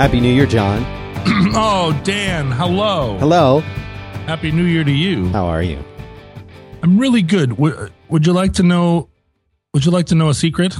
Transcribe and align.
Happy 0.00 0.18
New 0.18 0.32
Year, 0.32 0.46
John. 0.46 0.82
oh, 1.54 1.92
Dan, 2.04 2.50
hello. 2.50 3.18
Hello. 3.18 3.60
Happy 4.24 4.50
New 4.50 4.64
Year 4.64 4.82
to 4.82 4.90
you. 4.90 5.28
How 5.28 5.44
are 5.44 5.62
you? 5.62 5.78
I'm 6.82 6.96
really 6.96 7.20
good. 7.20 7.58
Would, 7.58 7.92
would 8.08 8.26
you 8.26 8.32
like 8.32 8.54
to 8.54 8.62
know? 8.62 9.10
Would 9.74 9.84
you 9.84 9.90
like 9.90 10.06
to 10.06 10.14
know 10.14 10.30
a 10.30 10.34
secret? 10.34 10.74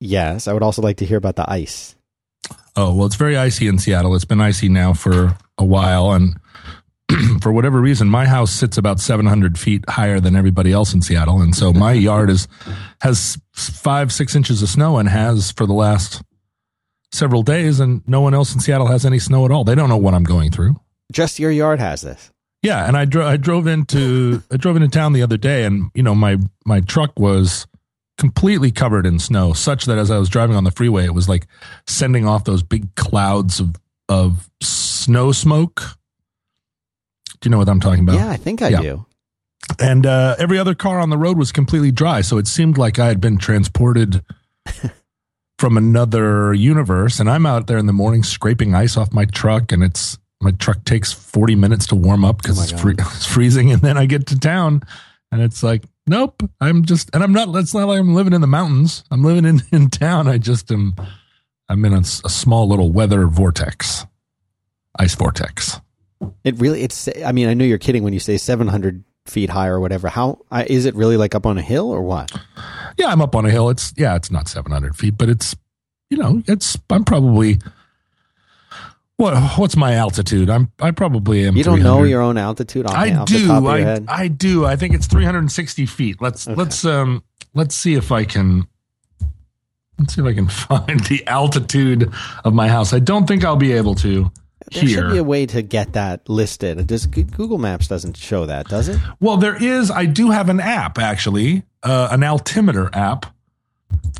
Yes, 0.00 0.48
I 0.48 0.54
would 0.54 0.62
also 0.62 0.80
like 0.80 0.96
to 0.96 1.04
hear 1.04 1.18
about 1.18 1.36
the 1.36 1.44
ice. 1.46 1.96
Oh 2.74 2.94
well, 2.94 3.04
it's 3.04 3.16
very 3.16 3.36
icy 3.36 3.66
in 3.68 3.76
Seattle. 3.78 4.14
It's 4.14 4.24
been 4.24 4.40
icy 4.40 4.70
now 4.70 4.94
for 4.94 5.36
a 5.58 5.64
while, 5.66 6.12
and 6.12 6.40
for 7.42 7.52
whatever 7.52 7.78
reason, 7.78 8.08
my 8.08 8.24
house 8.24 8.52
sits 8.52 8.78
about 8.78 9.00
700 9.00 9.58
feet 9.58 9.84
higher 9.86 10.18
than 10.18 10.34
everybody 10.34 10.72
else 10.72 10.94
in 10.94 11.02
Seattle, 11.02 11.42
and 11.42 11.54
so 11.54 11.74
my 11.74 11.92
yard 11.92 12.30
is 12.30 12.48
has 13.02 13.36
five 13.52 14.14
six 14.14 14.34
inches 14.34 14.62
of 14.62 14.70
snow 14.70 14.96
and 14.96 15.10
has 15.10 15.50
for 15.50 15.66
the 15.66 15.74
last 15.74 16.22
several 17.12 17.42
days, 17.42 17.80
and 17.80 18.02
no 18.08 18.20
one 18.20 18.34
else 18.34 18.52
in 18.54 18.60
Seattle 18.60 18.86
has 18.88 19.04
any 19.06 19.18
snow 19.18 19.44
at 19.44 19.50
all. 19.50 19.64
They 19.64 19.74
don't 19.74 19.88
know 19.88 19.96
what 19.96 20.14
I'm 20.14 20.24
going 20.24 20.50
through. 20.50 20.76
Just 21.12 21.38
your 21.38 21.50
yard 21.50 21.78
has 21.78 22.02
this. 22.02 22.30
Yeah, 22.62 22.86
and 22.86 22.96
I 22.96 23.04
drove 23.04 23.26
I 23.26 23.36
drove 23.36 23.66
into 23.66 24.42
I 24.50 24.56
drove 24.56 24.76
into 24.76 24.88
town 24.88 25.12
the 25.12 25.22
other 25.22 25.36
day, 25.36 25.64
and 25.64 25.90
you 25.94 26.02
know 26.02 26.14
my 26.14 26.38
my 26.64 26.80
truck 26.80 27.18
was 27.18 27.66
completely 28.18 28.70
covered 28.70 29.04
in 29.06 29.18
snow, 29.18 29.52
such 29.52 29.84
that 29.84 29.98
as 29.98 30.10
I 30.10 30.18
was 30.18 30.28
driving 30.28 30.56
on 30.56 30.64
the 30.64 30.70
freeway, 30.70 31.04
it 31.04 31.14
was 31.14 31.28
like 31.28 31.46
sending 31.86 32.26
off 32.26 32.44
those 32.44 32.62
big 32.62 32.94
clouds 32.96 33.60
of 33.60 33.76
of 34.08 34.48
snow 34.62 35.32
smoke. 35.32 35.82
Do 37.40 37.48
you 37.48 37.50
know 37.50 37.58
what 37.58 37.68
I'm 37.68 37.80
talking 37.80 38.02
about? 38.02 38.16
Yeah, 38.16 38.30
I 38.30 38.36
think 38.36 38.62
I 38.62 38.68
Yeah. 38.70 38.80
do. 38.80 39.06
And 39.80 40.06
uh, 40.06 40.36
every 40.38 40.58
other 40.58 40.74
car 40.74 41.00
on 41.00 41.10
the 41.10 41.18
road 41.18 41.36
was 41.36 41.52
completely 41.52 41.90
dry, 41.92 42.20
so 42.20 42.38
it 42.38 42.46
seemed 42.46 42.78
like 42.78 42.98
I 42.98 43.06
had 43.08 43.20
been 43.20 43.36
transported 43.36 44.24
from 45.58 45.76
another 45.76 46.52
universe. 46.54 47.20
And 47.20 47.30
I'm 47.30 47.46
out 47.46 47.66
there 47.66 47.78
in 47.78 47.86
the 47.86 47.92
morning 47.92 48.22
scraping 48.22 48.74
ice 48.74 48.96
off 48.96 49.12
my 49.12 49.24
truck, 49.24 49.72
and 49.72 49.82
it's 49.82 50.18
my 50.40 50.50
truck 50.52 50.84
takes 50.84 51.12
40 51.12 51.54
minutes 51.54 51.86
to 51.88 51.94
warm 51.94 52.24
up 52.24 52.42
because 52.42 52.58
Oh 52.58 52.62
it's, 52.62 52.80
free, 52.80 52.94
it's 52.98 53.26
freezing. 53.26 53.72
And 53.72 53.82
then 53.82 53.96
I 53.96 54.06
get 54.06 54.26
to 54.28 54.38
town, 54.38 54.82
and 55.32 55.42
it's 55.42 55.62
like, 55.62 55.82
nope, 56.06 56.42
I'm 56.60 56.84
just, 56.84 57.10
and 57.14 57.22
I'm 57.22 57.32
not. 57.32 57.54
It's 57.56 57.74
not 57.74 57.88
like 57.88 57.98
I'm 57.98 58.14
living 58.14 58.32
in 58.32 58.40
the 58.40 58.46
mountains. 58.46 59.04
I'm 59.10 59.22
living 59.22 59.44
in 59.44 59.62
in 59.72 59.90
town. 59.90 60.28
I 60.28 60.38
just 60.38 60.70
am. 60.70 60.94
I'm 61.68 61.84
in 61.84 61.94
a 61.94 62.04
small 62.04 62.68
little 62.68 62.92
weather 62.92 63.26
vortex, 63.26 64.06
ice 64.98 65.16
vortex. 65.16 65.80
It 66.44 66.58
really, 66.58 66.82
it's, 66.82 67.08
I 67.24 67.32
mean, 67.32 67.48
I 67.48 67.54
know 67.54 67.64
you're 67.64 67.76
kidding 67.76 68.04
when 68.04 68.12
you 68.12 68.20
say 68.20 68.36
700 68.36 69.02
feet 69.26 69.50
high 69.50 69.66
or 69.66 69.80
whatever. 69.80 70.08
How, 70.08 70.38
uh, 70.50 70.64
it 70.68 70.94
really 70.94 71.16
like 71.16 71.34
up 71.34 71.44
on 71.44 71.58
a 71.58 71.62
hill 71.62 71.90
or 71.90 72.02
what? 72.02 72.30
Yeah, 72.96 73.08
I'm 73.08 73.20
up 73.20 73.34
on 73.36 73.44
a 73.46 73.50
hill. 73.50 73.68
It's 73.70 73.92
yeah, 73.96 74.16
it's 74.16 74.30
not 74.30 74.48
700 74.48 74.96
feet, 74.96 75.16
but 75.18 75.28
it's 75.28 75.54
you 76.10 76.16
know, 76.16 76.42
it's 76.46 76.78
I'm 76.90 77.04
probably 77.04 77.58
what 79.16 79.34
what's 79.58 79.76
my 79.76 79.94
altitude? 79.94 80.50
I'm 80.50 80.70
I 80.80 80.90
probably 80.90 81.46
am. 81.46 81.56
You 81.56 81.64
don't 81.64 81.82
know 81.82 82.02
your 82.02 82.20
own 82.22 82.36
altitude 82.36 82.86
I 82.86 83.24
do. 83.24 83.46
top 83.46 83.64
of 83.64 83.78
your 83.78 83.88
I? 84.08 84.24
I 84.24 84.28
do. 84.28 84.66
I 84.66 84.76
think 84.76 84.94
it's 84.94 85.06
360 85.06 85.86
feet. 85.86 86.20
Let's 86.20 86.46
Okay. 86.46 86.54
let's 86.54 86.84
um 86.84 87.22
let's 87.54 87.74
see 87.74 87.94
if 87.94 88.12
I 88.12 88.24
can. 88.24 88.66
Let's 89.98 90.14
see 90.14 90.20
if 90.20 90.26
I 90.26 90.34
can 90.34 90.48
find 90.68 91.00
the 91.00 91.26
altitude 91.26 92.12
of 92.44 92.52
my 92.52 92.68
house. 92.68 92.92
I 92.92 92.98
don't 92.98 93.26
think 93.26 93.44
I'll 93.44 93.56
be 93.56 93.72
able 93.72 93.94
to 93.96 94.30
There 94.72 94.86
should 94.86 95.10
be 95.12 95.18
a 95.18 95.24
way 95.24 95.46
to 95.46 95.62
get 95.62 95.92
that 95.94 96.28
listed. 96.28 96.88
Just 96.88 97.10
Google 97.10 97.58
Maps 97.58 97.86
doesn't 97.88 98.16
show 98.16 98.46
that, 98.46 98.68
does 98.68 98.88
it? 98.88 98.98
Well, 99.20 99.36
there 99.36 99.56
is. 99.62 99.90
I 99.90 100.06
do 100.06 100.30
have 100.30 100.48
an 100.48 100.60
app 100.60 100.98
actually, 100.98 101.62
uh, 101.82 102.08
an 102.10 102.22
altimeter 102.22 102.90
app. 102.92 103.26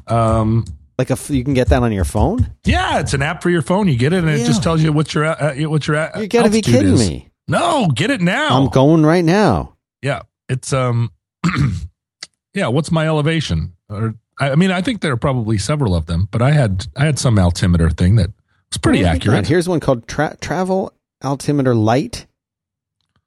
Um, 0.06 0.64
Like 0.98 1.10
a, 1.10 1.18
you 1.28 1.44
can 1.44 1.52
get 1.54 1.68
that 1.68 1.82
on 1.82 1.92
your 1.92 2.04
phone? 2.04 2.50
Yeah, 2.64 3.00
it's 3.00 3.12
an 3.12 3.22
app 3.22 3.42
for 3.42 3.50
your 3.50 3.62
phone. 3.62 3.88
You 3.88 3.96
get 3.98 4.12
it, 4.12 4.18
and 4.24 4.28
it 4.30 4.46
just 4.46 4.62
tells 4.62 4.82
you 4.82 4.92
what 4.92 5.12
your 5.14 5.24
uh, 5.26 5.54
what 5.68 5.86
your 5.86 5.96
uh, 5.96 6.20
You 6.20 6.28
gotta 6.28 6.48
be 6.50 6.62
kidding 6.62 6.94
is. 6.94 7.08
me. 7.08 7.28
No, 7.48 7.88
get 7.88 8.10
it 8.10 8.20
now. 8.20 8.56
I'm 8.56 8.68
going 8.70 9.04
right 9.04 9.24
now. 9.24 9.74
yeah, 10.02 10.22
it's 10.48 10.72
um, 10.72 11.10
yeah. 12.54 12.68
What's 12.68 12.90
my 12.90 13.06
elevation? 13.06 13.72
Or 13.88 14.14
I 14.40 14.50
I 14.50 14.54
mean, 14.54 14.70
I 14.70 14.80
think 14.80 15.00
there 15.00 15.12
are 15.12 15.16
probably 15.18 15.58
several 15.58 15.94
of 15.94 16.06
them, 16.06 16.28
but 16.30 16.40
I 16.42 16.52
had 16.52 16.86
I 16.96 17.04
had 17.04 17.18
some 17.18 17.38
altimeter 17.38 17.90
thing 17.90 18.16
that 18.16 18.30
was 18.70 18.78
pretty 18.78 18.98
look 19.00 19.08
at 19.08 19.12
that. 19.12 19.16
accurate. 19.28 19.46
Here's 19.46 19.68
one 19.68 19.80
called 19.80 20.06
Tra- 20.08 20.36
Travel 20.40 20.92
Altimeter 21.24 21.74
Lite. 21.74 22.26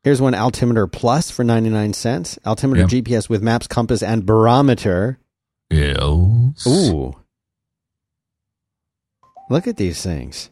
Here's 0.03 0.21
one 0.21 0.33
Altimeter 0.33 0.87
Plus 0.87 1.29
for 1.29 1.43
99 1.43 1.93
cents. 1.93 2.39
Altimeter 2.45 2.81
Yep. 2.81 2.89
GPS 2.89 3.29
with 3.29 3.41
maps, 3.41 3.67
compass, 3.67 4.01
and 4.01 4.25
barometer. 4.25 5.19
Yes. 5.69 6.65
Ooh. 6.67 7.15
Look 9.49 9.67
at 9.67 9.77
these 9.77 10.01
things. 10.01 10.51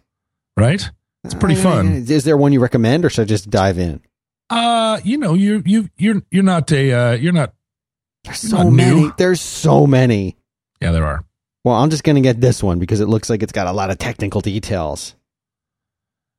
Right. 0.56 0.90
It's 1.24 1.34
pretty 1.34 1.60
Uh, 1.60 1.64
fun. 1.64 1.88
Is 2.08 2.24
there 2.24 2.38
one 2.38 2.52
you 2.54 2.60
recommend, 2.60 3.06
or 3.06 3.10
should 3.10 3.24
I 3.24 3.26
just 3.26 3.50
dive 3.50 3.78
in? 3.78 4.02
Uh, 4.50 5.00
you 5.04 5.18
know, 5.18 5.34
you 5.34 5.62
you 5.66 5.90
you're 5.98 6.22
you're 6.32 6.44
not 6.44 6.72
a 6.72 6.92
uh, 6.94 7.12
you're 7.14 7.34
not. 7.34 7.54
There's 8.24 8.40
so 8.40 8.70
many. 8.72 9.02
new. 9.02 9.14
There's 9.18 9.42
so 9.42 9.86
many. 9.86 10.38
Yeah, 10.82 10.92
there 10.92 11.06
are. 11.06 11.24
Well, 11.64 11.76
I'm 11.76 11.90
just 11.90 12.04
going 12.04 12.16
to 12.16 12.22
get 12.22 12.40
this 12.40 12.64
one 12.64 12.80
because 12.80 13.00
it 13.00 13.08
looks 13.08 13.30
like 13.30 13.44
it's 13.44 13.52
got 13.52 13.68
a 13.68 13.72
lot 13.74 13.90
of 13.90 13.98
technical 13.98 14.42
details. 14.42 15.16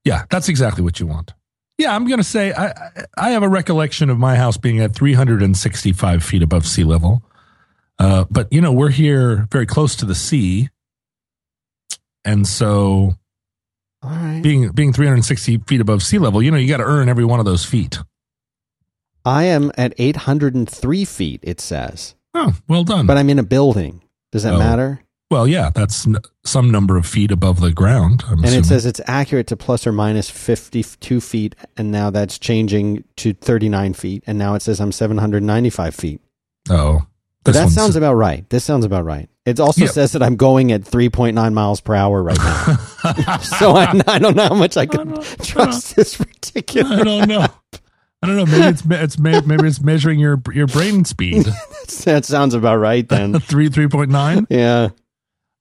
Yeah, 0.05 0.25
that's 0.31 0.49
exactly 0.49 0.83
what 0.83 1.01
you 1.01 1.07
want. 1.07 1.35
Yeah, 1.77 1.95
I'm 1.95 2.07
going 2.07 2.19
to 2.19 2.25
say 2.25 2.53
I, 2.53 2.73
I 3.17 3.31
have 3.31 3.43
a 3.43 3.49
recollection 3.49 4.11
of 4.11 4.19
my 4.19 4.37
house 4.37 4.57
being 4.57 4.81
at 4.81 4.95
365 4.95 6.25
feet 6.25 6.43
above 6.43 6.67
sea 6.67 6.85
level. 6.85 7.23
Uh, 7.99 8.25
but 8.31 8.53
you 8.53 8.61
know, 8.61 8.73
we're 8.73 8.91
here 8.91 9.47
very 9.53 9.67
close 9.67 9.97
to 9.97 10.05
the 10.07 10.15
sea, 10.15 10.69
and 12.25 12.47
so 12.47 13.15
All 14.03 14.11
right. 14.11 14.41
being 14.43 14.71
being 14.71 14.93
360 14.93 15.59
feet 15.67 15.81
above 15.81 16.03
sea 16.03 16.19
level, 16.19 16.41
you 16.43 16.51
know, 16.51 16.57
you 16.57 16.69
got 16.69 16.77
to 16.79 16.85
earn 16.85 17.09
every 17.09 17.25
one 17.25 17.41
of 17.41 17.45
those 17.45 17.65
feet. 17.65 17.99
I 19.25 19.45
am 19.45 19.73
at 19.77 19.95
803 19.99 21.05
feet, 21.05 21.41
it 21.43 21.61
says, 21.61 22.15
Oh, 22.35 22.55
well 22.69 22.85
done. 22.85 23.07
but 23.07 23.19
I'm 23.19 23.29
in 23.31 23.39
a 23.41 23.43
building. 23.45 24.01
Does 24.33 24.45
that 24.45 24.55
Oh, 24.55 24.59
matter? 24.59 25.03
Well, 25.31 25.47
yeah, 25.47 25.71
that's 25.75 26.07
n- 26.07 26.17
some 26.45 26.71
number 26.71 26.97
of 26.97 27.07
feet 27.07 27.31
above 27.31 27.61
the 27.61 27.73
ground. 27.73 28.25
I'm 28.27 28.35
And 28.39 28.45
assuming. 28.47 28.61
it 28.61 28.67
says 28.67 28.87
it's 28.87 29.01
accurate 29.07 29.47
to 29.49 29.57
plus 29.57 29.87
or 29.87 29.93
minus 29.93 30.31
52 30.31 31.21
feet, 31.21 31.55
and 31.77 31.91
now 31.93 32.11
that's 32.11 32.39
changing 32.39 33.05
to 33.17 33.35
39 33.35 33.93
feet, 33.95 34.25
and 34.27 34.39
now 34.39 34.55
it 34.55 34.63
says 34.63 34.81
I'm 34.81 34.93
795 34.93 35.95
feet. 35.95 36.21
oh, 36.71 37.03
that 37.45 37.71
sounds 37.71 37.97
about 37.97 38.15
right. 38.15 38.49
This 38.51 38.63
sounds 38.65 38.85
about 38.85 39.05
right. 39.07 39.29
It 39.47 39.59
also 39.59 39.83
Yeah. 39.87 39.91
says 39.91 40.13
that 40.13 40.23
I'm 40.23 40.37
going 40.37 40.71
at 40.73 40.83
3.9 40.83 41.55
miles 41.55 41.81
per 41.81 41.95
hour 41.95 42.23
right 42.23 42.37
now. 42.37 42.77
so 43.39 43.71
I, 43.75 43.99
I 44.07 44.19
don't 44.19 44.37
know 44.37 44.49
how 44.49 44.55
much 44.55 44.77
I 44.77 44.85
can 44.85 45.15
trust 45.43 45.97
this 45.97 46.15
particular. 46.17 46.97
I 46.97 47.05
don't 47.05 47.27
know. 47.29 47.47
I 48.23 48.27
don't 48.27 48.37
know. 48.37 48.45
Maybe 48.45 48.67
it's 48.67 48.83
it's 48.85 49.19
maybe 49.19 49.67
it's 49.67 49.81
measuring 49.81 50.19
your 50.19 50.43
your 50.53 50.67
brain 50.67 51.07
speed. 51.07 51.47
that 52.05 52.27
sounds 52.27 52.53
about 52.53 52.77
right 52.77 53.09
then. 53.09 53.39
Three 53.41 53.71
three 53.71 53.89
point 53.89 54.11
nine. 54.11 54.47
Yeah. 54.51 54.89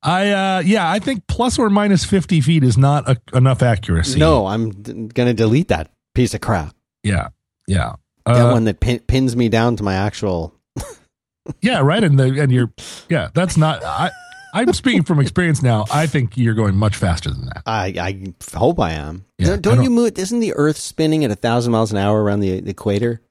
I 0.03 0.29
uh 0.31 0.59
yeah, 0.59 0.89
I 0.89 0.99
think 0.99 1.25
plus 1.27 1.57
or 1.59 1.69
minus 1.69 2.05
fifty 2.05 2.39
feet 2.41 2.63
is 2.63 2.77
not 2.77 3.09
a, 3.09 3.17
enough 3.35 3.61
accuracy. 3.63 4.19
No, 4.19 4.45
I'm 4.45 4.69
d- 4.71 4.93
going 4.93 5.27
to 5.27 5.33
delete 5.33 5.69
that 5.69 5.91
piece 6.13 6.33
of 6.33 6.41
crap. 6.41 6.75
Yeah. 7.03 7.29
Yeah. 7.67 7.93
That 8.25 8.47
Uh, 8.49 8.51
one 8.51 8.65
that 8.65 8.79
pin, 8.79 8.99
pins 8.99 9.35
me 9.35 9.49
down 9.49 9.75
to 9.77 9.83
my 9.83 9.95
actual. 9.95 10.53
yeah, 11.61 11.79
right. 11.79 12.03
And 12.03 12.19
the 12.19 12.41
and 12.41 12.51
you're 12.51 12.71
yeah, 13.09 13.29
that's 13.33 13.57
not 13.57 13.83
I 13.83 14.11
I'm 14.53 14.71
speaking 14.73 15.03
from 15.03 15.19
experience 15.19 15.61
now. 15.61 15.85
I 15.91 16.07
think 16.07 16.37
you're 16.37 16.53
going 16.55 16.75
much 16.75 16.95
faster 16.95 17.29
than 17.29 17.45
that. 17.47 17.63
I, 17.65 17.93
I 17.99 18.57
hope 18.57 18.79
I 18.79 18.91
am. 18.93 19.25
Yeah, 19.37 19.49
don't, 19.57 19.61
don't- 19.75 19.83
you 19.83 19.89
move? 19.89 20.17
Isn't 20.17 20.39
the 20.39 20.53
Earth 20.55 20.77
spinning 20.77 21.23
at 21.25 21.31
a 21.31 21.35
thousand 21.35 21.73
miles 21.73 21.91
an 21.91 21.97
hour 21.97 22.23
around 22.23 22.39
the, 22.39 22.59
the 22.61 22.71
equator? 22.71 23.21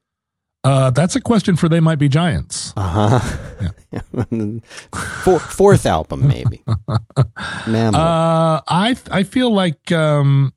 Uh 0.66 0.90
that's 0.90 1.14
a 1.14 1.20
question 1.20 1.54
for 1.54 1.68
they 1.68 1.78
might 1.78 2.00
be 2.00 2.08
giants. 2.08 2.72
Uh 2.76 3.20
huh. 3.20 4.50
Four, 5.22 5.38
fourth 5.38 5.86
album, 5.86 6.26
maybe. 6.26 6.64
Mammal. 7.68 8.00
Uh 8.00 8.60
I 8.66 8.96
I 9.12 9.22
feel 9.22 9.54
like 9.54 9.92
um 9.92 10.52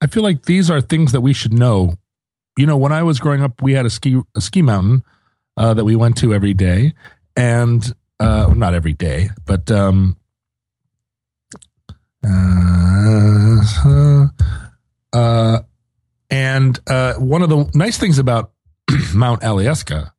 I 0.00 0.08
feel 0.08 0.24
like 0.24 0.46
these 0.46 0.70
are 0.70 0.80
things 0.80 1.12
that 1.12 1.20
we 1.20 1.32
should 1.32 1.52
know. 1.52 1.94
You 2.58 2.66
know, 2.66 2.76
when 2.76 2.90
I 2.90 3.04
was 3.04 3.20
growing 3.20 3.42
up, 3.42 3.62
we 3.62 3.74
had 3.74 3.86
a 3.86 3.90
ski 3.90 4.20
a 4.34 4.40
ski 4.40 4.60
mountain 4.60 5.04
uh, 5.56 5.74
that 5.74 5.84
we 5.84 5.94
went 5.94 6.16
to 6.18 6.34
every 6.34 6.54
day, 6.54 6.94
and 7.36 7.94
uh, 8.18 8.52
not 8.56 8.74
every 8.74 8.92
day, 8.92 9.30
but 9.46 9.70
um, 9.70 10.16
uh, 12.26 14.26
uh, 15.12 15.60
and 16.30 16.80
uh, 16.88 17.14
one 17.14 17.42
of 17.42 17.48
the 17.48 17.70
nice 17.74 17.98
things 17.98 18.18
about 18.18 18.52
Mount 19.14 19.42
Alyeska, 19.42 20.12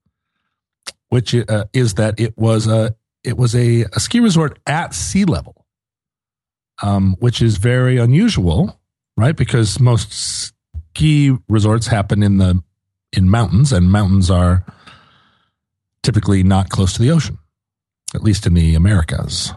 which 1.10 1.36
uh, 1.36 1.66
is 1.74 1.96
that 1.96 2.20
it 2.20 2.38
was 2.38 2.68
a 2.68 2.96
it 3.24 3.38
was 3.38 3.56
a, 3.56 3.86
a 3.94 4.00
ski 4.00 4.20
resort 4.20 4.60
at 4.68 4.94
sea 4.94 5.26
level, 5.26 5.66
um, 6.84 7.16
which 7.20 7.42
is 7.42 7.58
very 7.58 7.98
unusual, 7.98 8.80
right? 9.18 9.36
Because 9.36 9.80
most 9.80 10.14
ski 10.14 11.36
resorts 11.50 11.88
happen 11.88 12.22
in 12.22 12.38
the 12.38 12.62
in 13.12 13.30
mountains, 13.30 13.72
and 13.72 13.92
mountains 13.92 14.30
are 14.30 14.66
typically 16.04 16.44
not 16.44 16.70
close 16.70 16.94
to 16.94 17.02
the 17.02 17.12
ocean, 17.12 17.40
at 18.14 18.22
least 18.22 18.46
in 18.46 18.54
the 18.54 18.76
Americas. 18.76 19.54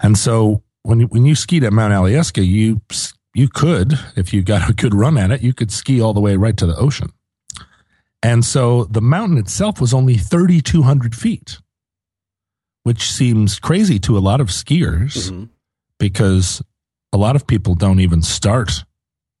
And 0.00 0.18
so 0.18 0.62
when 0.82 1.00
you, 1.00 1.06
when 1.06 1.24
you 1.24 1.34
skied 1.34 1.64
at 1.64 1.72
Mount 1.72 1.92
Alyeska, 1.92 2.46
you 2.46 2.80
you 3.34 3.48
could, 3.48 3.98
if 4.16 4.32
you 4.32 4.42
got 4.42 4.68
a 4.68 4.74
good 4.74 4.94
run 4.94 5.16
at 5.16 5.30
it, 5.30 5.42
you 5.42 5.52
could 5.52 5.70
ski 5.70 6.00
all 6.00 6.12
the 6.12 6.20
way 6.20 6.36
right 6.36 6.56
to 6.56 6.66
the 6.66 6.76
ocean. 6.76 7.12
And 8.22 8.44
so 8.44 8.84
the 8.84 9.00
mountain 9.00 9.38
itself 9.38 9.80
was 9.80 9.94
only 9.94 10.16
3,200 10.16 11.14
feet, 11.14 11.58
which 12.82 13.10
seems 13.10 13.58
crazy 13.60 13.98
to 14.00 14.18
a 14.18 14.20
lot 14.20 14.40
of 14.40 14.48
skiers 14.48 15.30
Mm-hmm. 15.30 15.44
because 15.98 16.62
a 17.12 17.16
lot 17.16 17.36
of 17.36 17.46
people 17.46 17.74
don't 17.74 18.00
even 18.00 18.22
start 18.22 18.84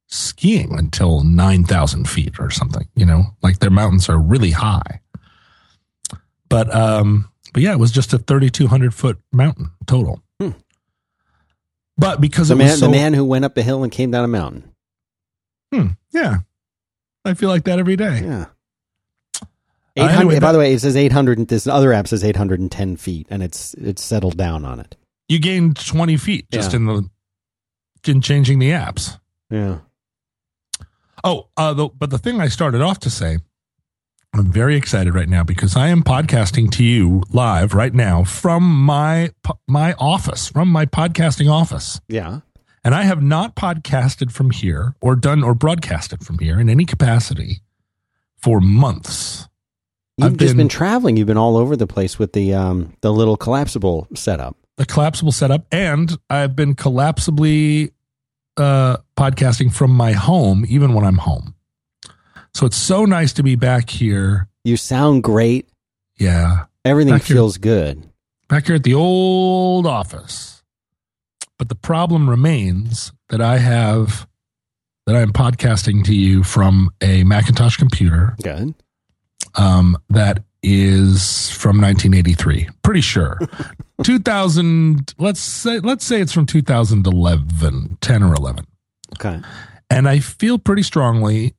skiing 0.06 0.78
until 0.78 1.22
9,000 1.22 2.08
feet 2.08 2.38
or 2.38 2.50
something, 2.50 2.88
you 2.94 3.04
know, 3.04 3.24
like 3.42 3.58
their 3.58 3.70
mountains 3.70 4.08
are 4.08 4.18
really 4.18 4.52
high. 4.52 5.00
But, 6.48 6.74
um, 6.74 7.28
but 7.52 7.62
yeah, 7.62 7.72
it 7.72 7.78
was 7.78 7.90
just 7.92 8.12
a 8.14 8.18
3,200 8.18 8.94
foot 8.94 9.18
mountain 9.32 9.70
total. 9.86 10.22
Hmm. 10.40 10.50
But 11.98 12.20
because 12.20 12.48
The 12.48 12.54
it 12.54 12.58
man, 12.58 12.70
was 12.70 12.78
so, 12.80 12.86
the 12.86 12.92
man 12.92 13.12
who 13.12 13.24
went 13.24 13.44
up 13.44 13.56
a 13.56 13.62
hill 13.62 13.82
and 13.82 13.92
came 13.92 14.10
down 14.12 14.24
a 14.24 14.28
mountain. 14.28 14.72
Hmm, 15.74 15.88
yeah, 16.12 16.38
I 17.24 17.34
feel 17.34 17.48
like 17.50 17.64
that 17.64 17.78
every 17.78 17.96
day. 17.96 18.22
Yeah. 18.22 18.46
800, 19.98 20.16
anyway, 20.20 20.40
by 20.40 20.52
the 20.52 20.58
way, 20.58 20.72
it 20.72 20.80
says 20.80 20.96
800. 20.96 21.48
This 21.48 21.66
other 21.66 21.92
app 21.92 22.08
says 22.08 22.22
810 22.24 22.96
feet, 22.96 23.26
and 23.30 23.42
it's 23.42 23.74
it's 23.74 24.02
settled 24.02 24.36
down 24.36 24.64
on 24.64 24.80
it. 24.80 24.96
You 25.28 25.38
gained 25.38 25.76
20 25.84 26.16
feet 26.16 26.46
just 26.50 26.72
Yeah. 26.72 26.76
in 26.76 26.86
the, 26.86 27.10
in 28.06 28.20
changing 28.22 28.58
the 28.60 28.70
apps. 28.70 29.18
Yeah. 29.50 29.78
Oh, 31.24 31.48
uh, 31.56 31.74
the, 31.74 31.88
but 31.88 32.10
the 32.10 32.18
thing 32.18 32.40
I 32.40 32.48
started 32.48 32.80
off 32.80 33.00
to 33.00 33.10
say, 33.10 33.38
I'm 34.34 34.52
very 34.52 34.76
excited 34.76 35.14
right 35.14 35.28
now 35.28 35.42
because 35.42 35.76
I 35.76 35.88
am 35.88 36.02
podcasting 36.02 36.70
to 36.72 36.84
you 36.84 37.22
live 37.30 37.74
right 37.74 37.92
now 37.92 38.24
from 38.24 38.62
my 38.62 39.30
my 39.66 39.94
office, 39.98 40.48
from 40.48 40.68
my 40.68 40.86
podcasting 40.86 41.50
office, 41.50 42.00
Yeah. 42.08 42.40
and 42.84 42.94
I 42.94 43.02
have 43.02 43.22
not 43.22 43.56
podcasted 43.56 44.30
from 44.30 44.50
here 44.50 44.94
or 45.00 45.16
done 45.16 45.42
or 45.42 45.54
broadcasted 45.54 46.24
from 46.24 46.38
here 46.38 46.60
in 46.60 46.68
any 46.68 46.84
capacity 46.84 47.62
for 48.36 48.60
months. 48.60 49.48
You've 50.18 50.32
I've 50.32 50.36
just 50.36 50.50
been, 50.52 50.56
been- 50.64 50.68
traveling. 50.68 51.16
You've 51.16 51.26
been 51.28 51.38
all 51.38 51.56
over 51.56 51.76
the 51.76 51.86
place 51.86 52.18
with 52.18 52.32
the 52.32 52.52
um 52.54 52.92
the 53.00 53.12
little 53.12 53.36
collapsible 53.36 54.08
setup. 54.14 54.56
The 54.76 54.86
collapsible 54.86 55.32
setup, 55.32 55.66
and 55.72 56.16
I've 56.30 56.54
been 56.54 56.74
collapsibly 56.74 57.90
uh, 58.56 58.98
podcasting 59.16 59.72
from 59.72 59.90
my 59.92 60.12
home, 60.12 60.64
even 60.68 60.92
when 60.94 61.04
I'm 61.04 61.18
home. 61.18 61.54
So 62.54 62.66
it's 62.66 62.76
so 62.76 63.04
nice 63.04 63.32
to 63.34 63.42
be 63.42 63.54
back 63.56 63.90
here. 63.90 64.48
You 64.64 64.76
sound 64.76 65.22
great. 65.24 65.68
Yeah. 66.18 66.64
Everything 66.84 67.14
Back 67.14 67.22
here. 67.24 67.36
feels 67.36 67.58
good. 67.58 68.08
back 68.48 68.66
here 68.66 68.76
at 68.76 68.82
the 68.84 68.94
old 68.94 69.86
office. 69.86 70.62
But 71.58 71.68
the 71.68 71.74
problem 71.74 72.30
remains 72.30 73.12
that 73.30 73.40
I 73.40 73.58
have 73.58 74.26
that 75.06 75.16
I 75.16 75.20
am 75.22 75.32
podcasting 75.32 76.04
to 76.04 76.14
you 76.14 76.42
from 76.44 76.90
a 77.00 77.24
Macintosh 77.24 77.76
computer 77.76 78.36
Good. 78.42 78.74
Um, 79.54 79.96
that 80.10 80.44
is 80.62 81.50
from 81.50 81.80
1983. 81.80 82.68
Pretty 82.82 83.00
sure. 83.00 83.38
2000 84.02 85.14
let's 85.18 85.40
say 85.40 85.80
let's 85.80 86.04
say 86.04 86.20
it's 86.20 86.32
from 86.32 86.46
2011, 86.46 87.98
10 88.00 88.22
or 88.22 88.34
11. 88.34 88.66
Okay. 89.18 89.40
And 89.90 90.08
I 90.08 90.18
feel 90.18 90.58
pretty 90.58 90.82
strongly 90.82 91.54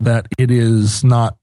that 0.00 0.26
it 0.38 0.50
is 0.50 1.04
not 1.04 1.36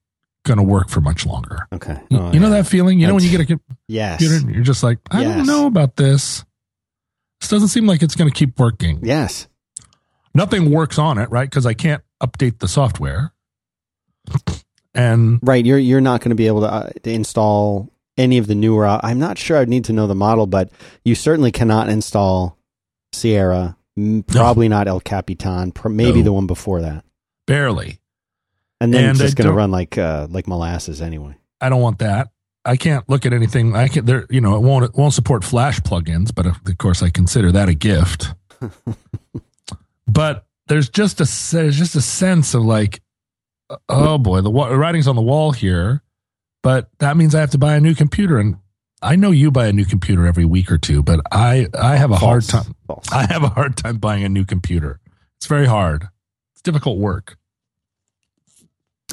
going 0.45 0.57
to 0.57 0.63
work 0.63 0.89
for 0.89 1.01
much 1.01 1.25
longer. 1.25 1.67
Okay. 1.73 1.99
You, 2.09 2.17
Oh, 2.17 2.31
you 2.31 2.39
know 2.39 2.47
yeah. 2.49 2.61
that 2.61 2.67
feeling? 2.67 2.99
You 2.99 3.07
know 3.07 3.13
when 3.15 3.23
you 3.23 3.29
get 3.37 3.49
a 3.49 3.59
Yes. 3.87 4.17
computer 4.19 4.45
and 4.45 4.55
you're 4.55 4.63
just 4.63 4.83
like, 4.83 4.97
I 5.11 5.21
Yes. 5.21 5.37
don't 5.37 5.47
know 5.47 5.67
about 5.67 5.95
this. 5.97 6.43
This 7.41 7.49
doesn't 7.49 7.67
seem 7.69 7.85
like 7.85 8.01
it's 8.01 8.15
going 8.15 8.29
to 8.29 8.35
keep 8.35 8.59
working. 8.59 8.99
Yes. 9.03 9.47
Nothing 10.33 10.71
works 10.71 10.97
on 10.97 11.17
it, 11.17 11.29
right? 11.31 11.49
Because 11.49 11.65
I 11.65 11.73
can't 11.73 12.03
update 12.21 12.59
the 12.59 12.67
software. 12.67 13.33
And 14.99 15.39
Right. 15.43 15.65
You're 15.65 15.77
you're 15.77 16.01
not 16.01 16.21
going 16.21 16.29
to 16.29 16.35
be 16.35 16.47
able 16.47 16.61
to, 16.61 16.67
uh, 16.71 16.89
to 17.03 17.11
install 17.11 17.89
any 18.17 18.37
of 18.37 18.47
the 18.47 18.55
newer. 18.55 18.85
uh, 18.85 18.99
I'm 19.01 19.19
not 19.19 19.37
sure. 19.37 19.57
I'd 19.57 19.69
need 19.69 19.85
to 19.85 19.93
know 19.93 20.07
the 20.07 20.15
model, 20.15 20.45
but 20.47 20.69
you 21.05 21.15
certainly 21.15 21.51
cannot 21.51 21.89
install 21.89 22.57
Sierra. 23.13 23.77
Probably 24.27 24.67
not 24.69 24.87
El 24.87 24.99
Capitan. 24.99 25.71
pr- 25.71 25.89
Maybe 25.89 26.19
No. 26.19 26.23
the 26.25 26.33
one 26.33 26.47
before 26.47 26.81
that. 26.81 27.03
barely. 27.47 27.99
And 28.81 28.93
then 28.93 29.03
And 29.03 29.11
it's 29.11 29.19
just 29.19 29.35
going 29.35 29.47
to 29.49 29.53
run 29.53 29.71
like 29.71 29.97
uh, 29.97 30.27
like 30.29 30.47
molasses 30.47 31.01
anyway. 31.01 31.35
I 31.59 31.67
don't 31.69 31.81
want 31.81 31.99
that. 31.99 32.29
I 32.63 32.77
can't 32.77 33.07
look 33.09 33.25
at 33.25 33.33
anything. 33.33 33.75
I 33.75 33.87
can 33.89 34.05
there. 34.05 34.25
You 34.29 34.39
know, 34.41 34.55
it 34.55 34.61
won't 34.61 34.85
it 34.85 34.91
won't 34.95 35.13
support 35.13 35.43
Flash 35.43 35.79
plugins, 35.81 36.33
but 36.33 36.45
of 36.45 36.59
of 36.65 36.77
course 36.77 37.01
I 37.03 37.09
consider 37.09 37.51
that 37.51 37.67
a 37.69 37.73
gift. 37.73 38.33
but 40.07 40.45
there's 40.67 40.89
just 40.89 41.19
a 41.21 41.55
there's 41.55 41.77
just 41.77 41.95
a 41.95 42.01
sense 42.01 42.53
of 42.53 42.63
like, 42.63 43.01
oh 43.87 44.17
boy, 44.17 44.41
the 44.41 44.51
writing's 44.51 45.07
on 45.07 45.15
the 45.15 45.21
wall 45.21 45.51
here. 45.51 46.03
But 46.61 46.89
that 46.99 47.15
means 47.15 47.33
I 47.35 47.39
have 47.39 47.51
to 47.51 47.57
buy 47.57 47.75
a 47.75 47.79
new 47.79 47.95
computer, 47.95 48.37
and 48.37 48.57
I 49.01 49.15
know 49.15 49.31
you 49.31 49.49
buy 49.49 49.67
a 49.67 49.73
new 49.73 49.85
computer 49.85 50.27
every 50.27 50.45
week 50.45 50.71
or 50.71 50.77
two, 50.77 51.01
but 51.01 51.21
I 51.31 51.67
I 51.79 51.95
have 51.95 52.11
a 52.11 52.17
hard 52.17 52.43
time. 52.43 52.75
False. 52.85 53.05
I 53.11 53.25
have 53.27 53.43
a 53.43 53.49
hard 53.49 53.77
time 53.77 53.97
buying 53.97 54.23
a 54.23 54.29
new 54.29 54.45
computer. 54.45 54.99
It's 55.37 55.47
very 55.47 55.67
hard. 55.67 56.09
It's 56.53 56.61
difficult 56.61 56.99
work. 56.99 57.37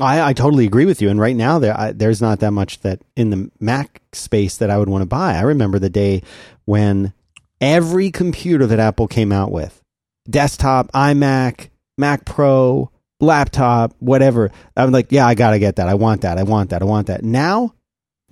I, 0.00 0.20
I 0.20 0.32
totally 0.32 0.67
agree 0.67 0.85
with 0.85 1.00
you. 1.00 1.08
And 1.08 1.20
right 1.20 1.37
now, 1.37 1.58
there 1.58 1.79
I, 1.79 1.93
there's 1.93 2.20
not 2.20 2.41
that 2.41 2.50
much 2.50 2.81
that 2.81 3.00
in 3.14 3.31
the 3.31 3.50
Mac 3.61 4.03
space 4.12 4.56
that 4.58 4.70
I 4.70 4.79
would 4.79 4.88
want 4.88 5.03
to 5.03 5.06
buy. 5.06 5.37
I 5.37 5.43
remember 5.43 5.79
the 5.79 5.88
day 5.88 6.23
when 6.64 7.12
every 7.61 8.11
computer 8.11 8.67
that 8.67 8.81
Apple 8.81 9.06
came 9.06 9.32
out 9.32 9.53
with, 9.53 9.81
desktop, 10.29 10.91
iMac, 10.93 11.69
Mac 11.97 12.25
Pro, 12.25 12.91
laptop, 13.21 13.95
whatever, 13.99 14.51
I'm 14.77 14.93
like, 14.93 15.13
yeah, 15.13 15.27
I 15.27 15.35
gotta 15.35 15.59
get 15.59 15.77
that. 15.77 15.89
I 15.89 15.95
want 15.95 16.23
that. 16.23 16.39
I 16.39 16.43
want 16.43 16.71
that. 16.71 16.83
I 16.83 16.85
want 16.85 17.07
that. 17.09 17.23
Now, 17.23 17.75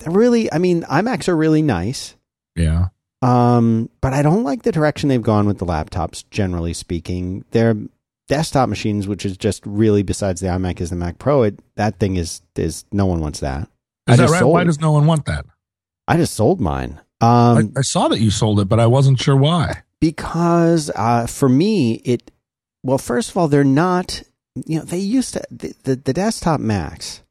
really, 0.06 0.52
I 0.52 0.58
mean, 0.58 0.82
iMacs 0.82 1.28
are 1.28 1.36
really 1.36 1.62
nice. 1.62 2.14
Yeah. 2.56 2.88
Um, 3.22 3.88
but 4.00 4.12
I 4.12 4.22
don't 4.22 4.44
like 4.44 4.62
the 4.62 4.72
direction 4.72 5.08
they've 5.08 5.22
gone 5.22 5.46
with 5.46 5.58
the 5.58 5.66
laptops. 5.66 6.24
Generally 6.30 6.74
speaking, 6.74 7.44
they're 7.52 7.76
desktop 8.28 8.68
machines, 8.68 9.06
which 9.08 9.24
is 9.24 9.36
just 9.36 9.64
really 9.64 10.02
besides 10.02 10.40
the 10.40 10.48
iMac 10.48 10.80
is 10.80 10.90
the 10.90 10.96
Mac 10.96 11.18
Pro. 11.18 11.42
It 11.42 11.58
that 11.76 11.98
thing 11.98 12.16
is 12.16 12.42
is 12.56 12.84
no 12.92 13.06
one 13.06 13.20
wants 13.20 13.40
that. 13.40 13.68
I 14.06 14.16
that 14.16 14.28
right? 14.28 14.40
sold 14.40 14.52
Why 14.52 14.64
does 14.64 14.80
no 14.80 14.92
one 14.92 15.06
want 15.06 15.24
that? 15.26 15.46
I 16.06 16.16
just 16.18 16.34
sold 16.34 16.60
mine. 16.60 17.00
Um, 17.22 17.72
I, 17.76 17.78
I 17.78 17.82
saw 17.82 18.08
that 18.08 18.20
you 18.20 18.30
sold 18.30 18.60
it, 18.60 18.68
but 18.68 18.78
I 18.78 18.86
wasn't 18.86 19.18
sure 19.18 19.36
why. 19.36 19.82
because 20.00 20.90
uh, 20.94 21.26
for 21.26 21.48
me, 21.48 21.94
it 22.04 22.30
well, 22.82 22.98
first 22.98 23.30
of 23.30 23.36
all, 23.38 23.48
they're 23.48 23.64
not. 23.64 24.22
You 24.54 24.78
know, 24.78 24.84
they 24.84 24.98
used 24.98 25.34
to 25.34 25.42
the 25.50 25.74
the, 25.82 25.96
the 25.96 26.12
desktop 26.12 26.60
Macs 26.60 27.22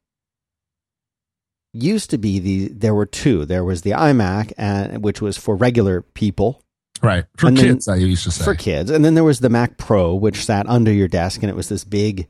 used 1.72 2.10
to 2.10 2.18
be 2.18 2.38
the 2.38 2.68
there 2.68 2.94
were 2.94 3.06
two. 3.06 3.44
There 3.44 3.64
was 3.64 3.82
the 3.82 3.90
iMac, 3.92 4.52
and 4.56 5.02
which 5.02 5.20
was 5.20 5.36
for 5.36 5.56
regular 5.56 6.02
people. 6.02 6.62
Right. 7.02 7.24
For 7.36 7.48
And 7.48 7.56
then- 7.56 7.64
kids, 7.66 7.88
I 7.88 7.96
used 7.96 8.24
to 8.24 8.30
say. 8.30 8.44
for 8.44 8.54
kids. 8.54 8.90
And 8.90 9.04
then 9.04 9.14
there 9.14 9.24
was 9.24 9.40
the 9.40 9.48
Mac 9.50 9.76
Pro, 9.76 10.14
which 10.14 10.44
sat 10.44 10.68
under 10.68 10.92
your 10.92 11.08
desk, 11.08 11.42
and 11.42 11.50
it 11.50 11.56
was 11.56 11.68
this 11.68 11.84
big 11.84 12.28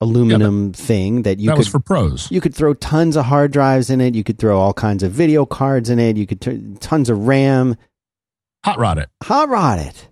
aluminum 0.00 0.72
thing 0.72 1.22
that 1.22 1.38
you 1.38 1.46
that 1.46 1.52
could 1.52 1.58
was 1.58 1.68
for 1.68 1.78
pros. 1.78 2.28
you 2.30 2.40
could 2.40 2.54
throw 2.54 2.74
tons 2.74 3.14
of 3.16 3.26
hard 3.26 3.52
drives 3.52 3.88
in 3.88 4.00
it. 4.00 4.16
You 4.16 4.24
could 4.24 4.38
throw 4.38 4.58
all 4.58 4.72
kinds 4.74 5.04
of 5.04 5.12
video 5.12 5.46
cards 5.46 5.88
in 5.88 6.00
it. 6.00 6.16
You 6.16 6.26
could 6.26 6.40
t- 6.40 6.74
tons 6.80 7.08
of 7.08 7.28
RAM. 7.28 7.76
Hot 8.64 8.78
rod 8.80 8.98
it. 8.98 9.08
Hot 9.22 9.48
rod 9.48 9.78
it. 9.78 10.08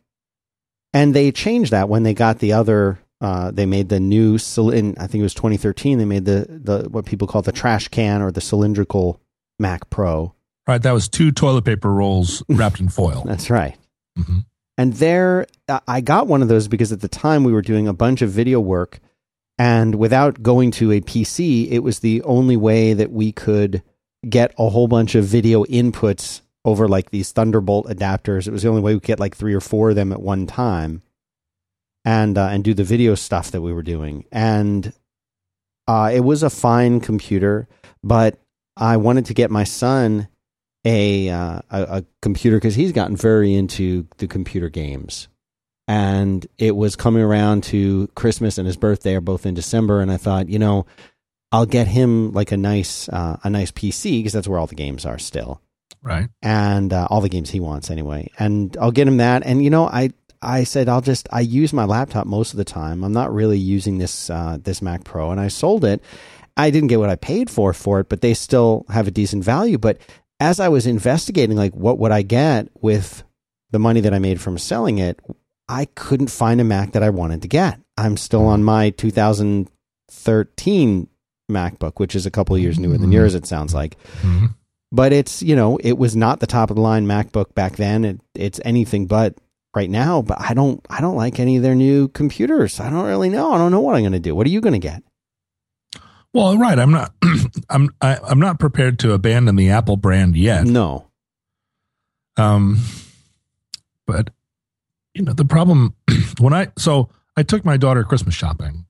And 0.93 1.13
they 1.13 1.33
changed 1.33 1.73
that 1.73 1.89
when 1.89 2.05
they 2.05 2.15
got 2.15 2.39
the 2.39 2.53
other. 2.53 3.01
Uh, 3.21 3.51
they 3.51 3.67
made 3.67 3.89
the 3.91 4.01
new. 4.01 4.39
In, 4.57 4.95
I 4.99 5.07
think 5.07 5.21
it 5.21 5.23
was 5.23 5.35
2013. 5.35 5.99
They 5.99 6.05
made 6.05 6.25
the 6.25 6.47
the 6.49 6.89
what 6.89 7.05
people 7.05 7.29
call 7.29 7.43
the 7.43 7.53
trash 7.53 7.89
can 7.89 8.23
or 8.23 8.31
the 8.31 8.41
cylindrical 8.41 9.21
Mac 9.59 9.91
Pro. 9.91 10.35
Right. 10.67 10.81
That 10.83 10.93
was 10.93 11.09
two 11.09 11.31
toilet 11.33 11.65
paper 11.65 11.93
rolls 11.93 12.43
wrapped 12.49 12.81
in 12.81 12.89
foil. 12.89 13.25
That's 13.27 13.51
right. 13.51 13.77
Mhm. 14.19 14.45
And 14.79 14.95
there, 14.95 15.47
I- 15.69 15.81
I 15.87 16.01
got 16.01 16.27
one 16.29 16.41
of 16.43 16.49
those 16.49 16.67
because 16.69 16.93
at 16.93 17.01
the 17.01 17.09
time 17.09 17.45
we 17.45 17.53
were 17.53 17.61
doing 17.63 17.87
a 17.89 17.93
bunch 17.93 18.23
of 18.23 18.31
video 18.31 18.61
work, 18.61 19.01
and 19.59 19.97
without 19.97 20.43
going 20.43 20.71
to 20.73 20.91
a 20.93 21.01
PC, 21.03 21.71
it 21.71 21.81
was 21.81 21.99
the 21.99 22.23
only 22.23 22.57
way 22.57 22.95
that 22.95 23.13
we 23.13 23.33
could 23.33 23.83
get 24.29 24.55
a 24.59 24.71
whole 24.71 24.89
bunch 24.89 25.15
of 25.15 25.25
video 25.27 25.65
inputs 25.65 26.41
over 26.65 26.89
like 26.89 27.11
these 27.11 27.33
Thunderbolt 27.33 27.87
adapters. 27.89 28.47
It 28.47 28.53
was 28.53 28.63
the 28.63 28.69
only 28.69 28.81
way 28.81 28.95
we 28.95 29.01
could 29.01 29.07
get 29.07 29.21
like 29.21 29.37
three 29.37 29.53
or 29.55 29.61
four 29.61 29.91
of 29.91 29.97
them 29.97 30.13
at 30.13 30.23
one 30.23 30.47
time, 30.47 31.03
and 32.05 32.37
uh, 32.39 32.49
and 32.51 32.65
do 32.65 32.75
the 32.75 32.85
video 32.85 33.15
stuff 33.15 33.51
that 33.51 33.63
we 33.63 33.73
were 33.73 33.83
doing. 33.83 34.25
And 34.33 34.93
uh, 35.87 36.11
it 36.13 36.21
was 36.21 36.43
a 36.43 36.51
fine 36.51 37.01
computer, 37.01 37.69
but 38.03 38.39
I 38.77 38.97
wanted 38.97 39.27
to 39.27 39.35
get 39.35 39.51
my 39.51 39.65
son 39.65 40.29
a 40.85 41.29
uh, 41.29 41.61
a, 41.71 41.83
a 41.83 42.05
computer 42.23 42.57
because 42.57 42.75
he's 42.75 42.93
gotten 42.93 43.17
very 43.17 43.55
into 43.55 44.07
the 44.19 44.27
computer 44.27 44.69
games, 44.69 45.29
and 45.89 46.47
it 46.59 46.77
was 46.77 46.97
coming 46.97 47.23
around 47.23 47.65
to 47.65 48.09
Christmas 48.15 48.57
and 48.57 48.67
his 48.67 48.77
birthday 48.77 49.15
are 49.15 49.21
both 49.21 49.45
in 49.47 49.55
December, 49.55 50.01
and 50.01 50.11
I 50.11 50.17
thought, 50.17 50.49
you 50.49 50.59
know, 50.59 50.87
I'll 51.53 51.67
get 51.67 51.87
him 51.89 52.33
like 52.33 52.53
a 52.53 52.57
nice 52.57 53.09
uh, 53.09 53.39
a 53.43 53.51
nice 53.51 53.71
PC 53.73 54.21
because 54.21 54.33
that's 54.33 54.49
where 54.49 54.59
all 54.59 54.67
the 54.67 54.75
games 54.75 55.05
are 55.05 55.19
still. 55.19 55.61
Right. 56.03 56.29
and 56.41 56.95
uh, 56.95 57.09
all 57.11 57.21
the 57.21 57.29
games 57.29 57.51
he 57.51 57.61
wants 57.61 57.91
anyway. 57.91 58.31
And 58.39 58.75
I'll 58.81 58.91
get 58.91 59.07
him 59.07 59.19
that. 59.19 59.43
And 59.45 59.63
you 59.63 59.69
know, 59.69 59.85
I 59.85 60.13
I 60.43 60.65
said 60.65 60.89
I'll 60.89 61.01
just 61.03 61.29
I 61.33 61.41
use 61.41 61.73
my 61.73 61.85
laptop 61.85 62.27
most 62.27 62.53
of 62.53 62.57
the 62.57 62.65
time. 62.65 63.05
I'm 63.05 63.13
not 63.13 63.33
really 63.33 63.59
using 63.59 63.99
this 63.99 64.31
uh, 64.31 64.59
this 64.63 64.83
Mac 64.83 65.05
Pro, 65.05 65.31
and 65.31 65.41
I 65.41 65.49
sold 65.49 65.85
it. 65.85 66.03
I 66.57 66.71
didn't 66.71 66.89
get 66.89 66.99
what 66.99 67.11
I 67.11 67.17
paid 67.17 67.49
for 67.51 67.73
for 67.73 68.01
it, 68.01 68.09
but 68.09 68.21
they 68.23 68.35
still 68.35 68.85
have 68.89 69.07
a 69.07 69.11
decent 69.11 69.45
value. 69.45 69.79
But 69.79 69.99
as 70.41 70.59
I 70.61 70.69
was 70.69 70.87
investigating, 70.87 71.57
like 71.57 71.75
what 71.75 71.99
would 71.99 72.13
I 72.13 72.23
get 72.23 72.69
with 72.81 73.23
the 73.71 73.79
money 73.79 74.01
that 74.01 74.15
I 74.15 74.19
made 74.19 74.41
from 74.41 74.59
selling 74.59 74.99
it, 74.99 75.21
I 75.69 75.85
couldn't 75.95 76.31
find 76.31 76.61
a 76.61 76.65
Mac 76.65 76.93
that 76.93 77.03
I 77.03 77.11
wanted 77.11 77.43
to 77.43 77.49
get. 77.49 77.79
I'm 77.97 78.17
still 78.17 78.47
on 78.47 78.65
my 78.65 78.91
2013 78.91 81.09
MacBook, 81.51 81.93
which 81.99 82.15
is 82.15 82.27
a 82.27 82.31
couple 82.31 82.57
of 82.57 82.63
years 82.63 82.79
newer 82.79 82.99
than 82.99 83.11
Mhm. 83.11 83.15
yours. 83.15 83.35
It 83.35 83.47
sounds 83.47 83.75
like 83.75 83.97
hmm 84.23 84.47
but 84.93 85.13
it's 85.13 85.41
you 85.41 85.55
know 85.55 85.77
it 85.85 85.97
was 85.99 86.17
not 86.17 86.41
the 86.41 86.49
top 86.49 86.69
of 86.71 86.75
the 86.75 86.83
line 86.83 87.07
MacBook 87.07 87.55
back 87.55 87.77
then. 87.77 88.05
It, 88.05 88.21
it's 88.35 88.61
anything 88.65 89.07
but 89.07 89.37
right 89.75 89.91
now. 89.91 90.23
But 90.23 90.41
I 90.41 90.55
don't 90.55 90.85
I 90.91 91.01
don't 91.01 91.17
like 91.17 91.39
any 91.39 91.57
of 91.57 91.63
their 91.63 91.75
new 91.75 92.09
computers. 92.09 92.81
I 92.81 92.91
don't 92.91 93.05
really 93.07 93.29
know. 93.29 93.53
I 93.53 93.59
don't 93.59 93.71
know 93.71 93.81
what 93.81 93.95
I'm 93.97 94.03
going 94.03 94.13
to 94.13 94.19
do. 94.19 94.35
What 94.35 94.47
are 94.47 94.51
you 94.51 94.61
going 94.61 94.73
to 94.73 94.79
get? 94.79 95.03
Well, 96.33 96.57
right. 96.59 96.79
I'm 96.79 96.93
not. 96.93 97.13
I'm. 97.71 97.89
I, 98.01 98.19
I'm 98.23 98.39
not 98.39 98.61
prepared 98.61 98.99
to 99.01 99.13
abandon 99.13 99.57
the 99.57 99.71
Apple 99.71 99.97
brand 99.97 100.37
yet. 100.37 100.65
No. 100.65 101.09
Um, 102.37 102.79
but 104.07 104.31
you 105.15 105.23
know 105.23 105.33
the 105.33 105.45
problem 105.45 105.95
when 106.39 106.53
I 106.53 106.69
so 106.79 107.09
I 107.37 107.43
took 107.43 107.65
my 107.65 107.77
daughter 107.77 108.05
Christmas 108.05 108.35
shopping 108.35 108.87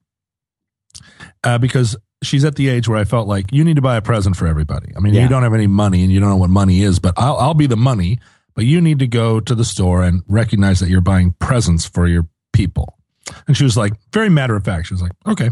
uh, 1.42 1.56
because 1.58 1.96
she's 2.22 2.44
at 2.44 2.56
the 2.56 2.68
age 2.68 2.87
where 2.88 2.99
I 2.99 3.04
felt 3.04 3.26
like 3.26 3.46
you 3.52 3.64
need 3.64 3.76
to 3.76 3.82
buy 3.82 3.96
a 3.96 4.02
present 4.02 4.37
for 4.37 4.46
everybody. 4.46 4.92
I 4.96 5.00
mean, 5.00 5.14
Yeah. 5.14 5.22
you 5.22 5.28
don't 5.28 5.42
have 5.42 5.54
any 5.54 5.66
money 5.66 6.02
and 6.02 6.12
you 6.12 6.20
don't 6.20 6.28
know 6.28 6.37
what 6.37 6.50
money 6.50 6.82
is, 6.82 6.99
but 6.99 7.14
I'll 7.16 7.37
I'll 7.38 7.54
be 7.54 7.66
the 7.66 7.76
money. 7.76 8.18
But 8.54 8.64
you 8.64 8.80
need 8.80 8.99
to 8.99 9.07
go 9.07 9.40
to 9.40 9.54
the 9.54 9.64
store 9.64 10.02
and 10.02 10.23
recognize 10.26 10.80
that 10.80 10.88
you're 10.88 11.00
buying 11.00 11.33
presents 11.38 11.87
for 11.87 12.07
your 12.07 12.28
people. 12.52 12.99
And 13.47 13.57
she 13.57 13.64
was 13.64 13.76
like, 13.76 13.92
very 14.12 14.28
matter 14.28 14.57
of 14.57 14.64
fact. 14.64 14.88
She 14.88 14.95
was 14.95 15.02
like, 15.02 15.12
okay. 15.26 15.50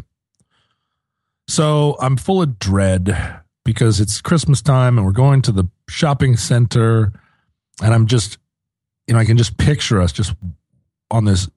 So 1.47 1.97
I'm 2.00 2.17
full 2.17 2.43
of 2.43 2.59
dread 2.59 3.40
because 3.64 4.00
it's 4.00 4.21
Christmas 4.21 4.61
time 4.62 4.99
and 4.99 5.07
we're 5.07 5.12
going 5.12 5.43
to 5.43 5.52
the 5.52 5.69
shopping 5.88 6.37
center 6.37 7.12
and 7.83 7.95
I'm 7.95 8.07
just, 8.07 8.38
you 9.07 9.14
know, 9.14 9.21
I 9.21 9.25
can 9.25 9.38
just 9.38 9.57
picture 9.57 10.00
us 10.00 10.12
just 10.12 10.35
on 11.11 11.25
this 11.25 11.49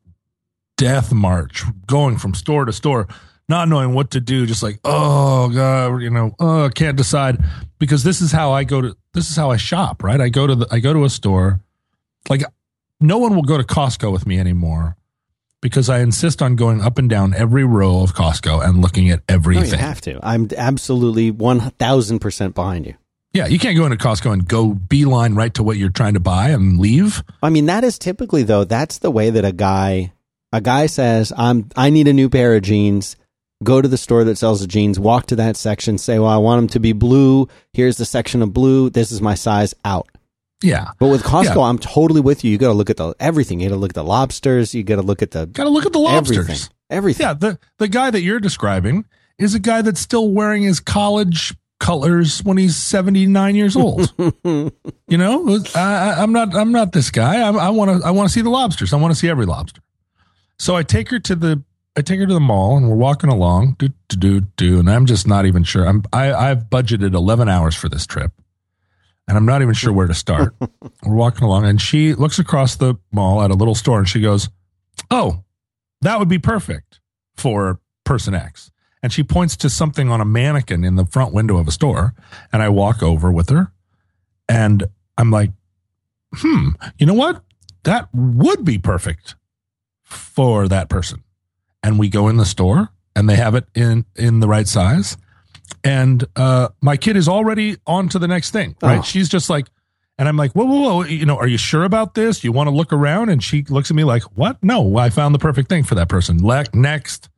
death 0.78 1.14
march, 1.14 1.64
going 1.88 2.18
from 2.18 2.34
store 2.34 2.66
to 2.66 2.74
store, 2.74 3.08
not 3.50 3.68
knowing 3.68 3.94
what 3.94 4.12
to 4.12 4.20
do, 4.22 4.46
just 4.46 4.64
like, 4.64 4.80
oh 4.84 5.50
god, 5.50 6.02
you 6.02 6.10
know, 6.10 6.36
oh, 6.40 6.70
can't 6.74 6.96
decide 6.98 7.38
because 7.80 8.04
this 8.04 8.22
is 8.22 8.32
how 8.32 8.52
I 8.52 8.64
go 8.64 8.82
to, 8.82 8.96
this 9.14 9.30
is 9.30 9.36
how 9.36 9.52
I 9.52 9.58
shop, 9.58 10.04
right? 10.04 10.22
I 10.22 10.30
go 10.30 10.48
to 10.48 10.56
the, 10.56 10.68
I 10.72 10.80
go 10.80 10.94
to 10.94 11.04
a 11.04 11.10
store, 11.10 11.60
like, 12.30 12.44
no 13.00 13.18
one 13.18 13.36
will 13.36 13.42
go 13.44 13.58
to 13.58 13.64
Costco 13.64 14.12
with 14.12 14.26
me 14.28 14.40
anymore 14.40 14.96
because 15.62 15.90
I 15.90 16.00
insist 16.00 16.42
on 16.42 16.56
going 16.56 16.82
up 16.82 16.98
and 16.98 17.10
down 17.10 17.34
every 17.34 17.64
row 17.66 18.02
of 18.04 18.14
Costco 18.14 18.64
and 18.66 18.82
looking 18.82 19.10
at 19.10 19.20
No, 19.28 19.34
you 19.34 19.36
everything. 19.40 19.80
have 19.80 20.02
to. 20.02 20.20
I'm 20.24 20.48
absolutely 20.56 21.32
one 21.32 21.60
thousand 21.60 22.20
percent 22.20 22.56
behind 22.56 22.86
you. 22.86 22.96
yeah, 23.34 23.48
you 23.48 23.60
can't 23.60 23.76
go 23.78 23.86
into 23.86 23.98
Costco 23.98 24.32
and 24.34 24.48
go 24.48 24.74
beeline 24.74 25.36
right 25.36 25.54
to 25.56 25.64
what 25.64 25.78
you're 25.78 25.90
trying 25.90 26.14
to 26.14 26.20
buy 26.20 26.50
and 26.50 26.80
leave. 26.80 27.24
I 27.44 27.50
mean, 27.50 27.66
that 27.66 27.84
is 27.84 28.00
typically 28.00 28.44
though. 28.44 28.64
That's 28.64 29.00
the 29.00 29.12
way 29.12 29.30
that 29.32 29.44
a 29.46 29.52
guy 29.52 30.14
a 30.54 30.62
guy 30.62 30.86
says, 30.88 31.32
"I'm 31.36 31.70
I 31.76 31.90
need 31.90 32.08
a 32.08 32.14
new 32.14 32.30
pair 32.30 32.56
of 32.56 32.62
jeans." 32.62 33.16
Go 33.64 33.82
to 33.82 33.88
the 33.88 33.98
store 33.98 34.24
that 34.24 34.38
sells 34.38 34.62
the 34.62 34.68
jeans. 34.68 35.00
Walk 35.00 35.28
to 35.28 35.36
that 35.36 35.56
section. 35.56 35.98
Say, 35.98 36.18
"Well, 36.20 36.30
I 36.30 36.38
want 36.38 36.60
them 36.60 36.68
to 36.70 36.80
be 36.80 36.94
blue. 36.94 37.48
Here's 37.74 37.98
the 37.98 38.06
section 38.06 38.42
of 38.42 38.54
blue. 38.54 38.90
This 38.90 39.12
is 39.12 39.22
my 39.22 39.36
size." 39.36 39.74
Out. 39.86 40.08
Yeah. 40.64 40.90
But 41.00 41.08
with 41.08 41.24
Costco, 41.24 41.56
Yeah. 41.56 41.62
I'm 41.62 41.78
totally 41.80 42.22
with 42.22 42.44
you. 42.44 42.52
You 42.52 42.58
got 42.58 42.68
to 42.68 42.74
look 42.74 42.90
at 42.90 42.98
the 42.98 43.14
everything. 43.20 43.60
You 43.60 43.70
got 43.70 43.76
to 43.76 43.80
look 43.80 43.92
at 43.92 43.96
the 43.96 44.04
lobsters. 44.04 44.74
You 44.76 44.84
got 44.84 44.98
to 44.98 45.02
look 45.02 45.22
at 45.22 45.32
the 45.32 45.46
Got 45.48 45.64
to 45.64 45.70
look 45.70 45.86
at 45.86 45.94
the 45.94 46.00
lobsters. 46.00 46.38
everything. 46.38 46.70
Everything. 46.90 47.26
Yeah, 47.28 47.34
the 47.34 47.60
the 47.80 47.88
guy 47.88 48.10
that 48.12 48.22
you're 48.22 48.40
describing 48.40 49.06
is 49.40 49.54
a 49.56 49.60
guy 49.60 49.82
that's 49.82 50.00
still 50.02 50.30
wearing 50.32 50.64
his 50.64 50.80
college 50.80 51.56
colors 51.80 52.44
when 52.44 52.58
he's 52.58 52.76
79 52.76 53.56
years 53.56 53.76
old. 53.76 54.14
you 54.44 54.72
know, 55.18 55.60
I, 55.76 55.80
I- 55.80 56.22
I'm 56.22 56.32
not 56.32 56.56
I'm 56.56 56.72
not 56.72 56.92
this 56.92 57.10
guy. 57.10 57.38
I 57.42 57.70
want 57.70 58.02
to 58.02 58.08
I 58.08 58.12
want 58.12 58.30
to 58.30 58.34
see 58.34 58.42
the 58.42 58.50
lobsters. 58.52 58.94
I 58.94 58.98
want 58.98 59.14
to 59.14 59.20
see 59.20 59.30
every 59.30 59.46
lobster. 59.46 59.82
So 60.60 60.76
I 60.76 60.84
take 60.84 61.10
her 61.10 61.20
to 61.20 61.36
the 61.36 61.64
I 61.96 62.02
take 62.02 62.20
her 62.20 62.26
to 62.26 62.34
the 62.34 62.40
mall 62.40 62.78
and 62.78 62.90
we're 62.90 62.96
walking 62.96 63.30
along, 63.30 63.76
do 63.78 63.90
do 64.08 64.18
do 64.18 64.42
do, 64.56 64.80
and 64.80 64.90
I'm 64.90 65.06
just 65.06 65.28
not 65.28 65.46
even 65.46 65.64
sure. 65.64 65.86
I'm 65.86 66.04
I 66.14 66.32
I've 66.34 66.70
budgeted 66.70 67.14
11 67.14 67.50
hours 67.50 67.76
for 67.76 67.90
this 67.90 68.06
trip, 68.06 68.32
and 69.28 69.38
I'm 69.38 69.46
not 69.46 69.62
even 69.62 69.74
sure 69.74 69.92
where 69.92 70.08
to 70.08 70.14
start. 70.14 70.56
we're 71.04 71.16
walking 71.16 71.44
along, 71.44 71.66
and 71.66 71.82
she 71.82 72.14
looks 72.14 72.40
across 72.40 72.76
the 72.78 72.96
mall 73.12 73.42
at 73.42 73.52
a 73.52 73.56
little 73.56 73.76
store, 73.76 74.00
and 74.00 74.08
she 74.08 74.22
goes, 74.22 74.50
"Oh, 75.10 75.44
that 76.00 76.18
would 76.18 76.30
be 76.30 76.40
perfect 76.40 77.02
for 77.36 77.82
person 78.06 78.34
X." 78.34 78.72
And 79.04 79.12
she 79.12 79.24
points 79.24 79.58
to 79.58 79.70
something 79.70 80.10
on 80.10 80.22
a 80.22 80.26
mannequin 80.26 80.86
in 80.86 80.96
the 80.96 81.06
front 81.06 81.34
window 81.34 81.58
of 81.58 81.68
a 81.68 81.72
store, 81.72 82.14
and 82.54 82.62
I 82.62 82.70
walk 82.70 83.04
over 83.04 83.32
with 83.32 83.50
her, 83.50 83.74
and 84.48 84.86
I'm 85.18 85.30
like, 85.30 85.52
"Hmm, 86.36 86.70
you 86.98 87.06
know 87.06 87.16
what? 87.16 87.44
That 87.84 88.08
would 88.14 88.64
be 88.64 88.78
perfect 88.78 89.36
for 90.04 90.70
that 90.70 90.88
person." 90.88 91.24
And 91.84 91.98
we 91.98 92.10
go 92.10 92.28
in 92.28 92.38
the 92.38 92.46
store, 92.46 92.90
and 93.16 93.28
they 93.30 93.36
have 93.36 93.56
it 93.56 93.66
in 93.76 94.06
in 94.16 94.40
the 94.40 94.48
right 94.48 94.68
size. 94.68 95.18
And 95.84 96.24
uh, 96.36 96.70
my 96.82 96.98
kid 96.98 97.18
is 97.18 97.28
already 97.28 97.78
on 97.88 98.10
to 98.10 98.20
the 98.20 98.28
next 98.28 98.52
thing, 98.52 98.76
right? 98.82 99.00
Oh. 99.00 99.02
She's 99.02 99.30
just 99.30 99.50
like, 99.50 99.68
and 100.20 100.28
I'm 100.28 100.38
like, 100.38 100.52
whoa, 100.52 100.66
whoa, 100.66 100.80
whoa, 100.82 101.04
you 101.06 101.26
know, 101.26 101.38
are 101.38 101.48
you 101.48 101.58
sure 101.58 101.84
about 101.84 102.14
this? 102.14 102.44
You 102.44 102.52
want 102.52 102.68
to 102.68 102.76
look 102.76 102.94
around? 102.94 103.30
And 103.30 103.44
she 103.44 103.64
looks 103.64 103.90
at 103.90 103.96
me 103.96 104.04
like, 104.04 104.24
what? 104.38 104.62
No, 104.62 104.98
I 104.98 105.10
found 105.10 105.34
the 105.34 105.40
perfect 105.40 105.70
thing 105.70 105.84
for 105.84 105.96
that 105.96 106.08
person. 106.10 106.46
Le- 106.46 106.66
next. 106.74 107.30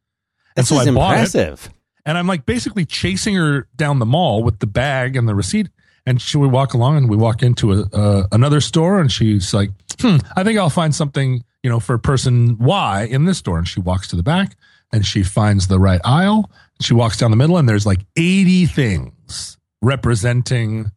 And 0.58 0.64
This 0.64 0.70
so 0.70 0.80
is 0.82 0.88
I 0.88 0.92
bought 0.92 1.12
it. 1.12 1.14
impressive. 1.20 1.70
And 2.06 2.18
I'm 2.18 2.28
like 2.28 2.46
basically 2.46 2.86
chasing 2.86 3.36
her 3.36 3.68
down 3.78 4.00
the 4.00 4.06
mall 4.06 4.44
with 4.44 4.60
the 4.60 4.68
bag 4.68 5.16
and 5.16 5.28
the 5.30 5.36
receipt. 5.36 5.70
And 6.06 6.22
she 6.22 6.36
would 6.36 6.52
walk 6.52 6.74
along 6.74 6.98
and 6.98 7.10
we 7.10 7.16
walk 7.16 7.42
into 7.44 7.72
a, 7.72 7.82
uh, 7.94 8.28
another 8.34 8.60
store 8.60 9.00
and 9.00 9.10
she's 9.10 9.54
like, 9.54 9.70
hmm, 10.02 10.18
I 10.36 10.44
think 10.44 10.60
I'll 10.60 10.70
find 10.70 10.94
something, 10.94 11.46
you 11.64 11.70
know, 11.70 11.80
for 11.80 11.98
person 11.98 12.58
Y 12.60 13.08
in 13.10 13.26
this 13.26 13.40
store. 13.40 13.58
And 13.58 13.68
she 13.68 13.80
walks 13.80 14.10
to 14.10 14.16
the 14.16 14.24
back 14.24 14.56
and 14.92 15.06
she 15.06 15.24
finds 15.24 15.68
the 15.68 15.80
right 15.80 16.02
aisle. 16.04 16.52
She 16.82 16.94
walks 16.94 17.18
down 17.18 17.32
the 17.32 17.38
middle 17.38 17.58
and 17.58 17.68
there's 17.68 17.86
like 17.86 18.06
80 18.16 18.68
things 18.68 19.58
representing 19.82 20.92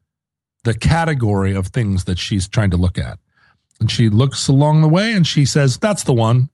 the 0.64 0.74
category 0.74 1.54
of 1.54 1.68
things 1.68 2.04
that 2.04 2.18
she's 2.18 2.48
trying 2.48 2.70
to 2.70 2.76
look 2.76 2.98
at. 2.98 3.18
And 3.80 3.90
she 3.90 4.08
looks 4.08 4.48
along 4.48 4.82
the 4.82 4.88
way 4.88 5.12
and 5.12 5.26
she 5.26 5.44
says, 5.44 5.78
that's 5.78 6.02
the 6.02 6.12
one. 6.12 6.50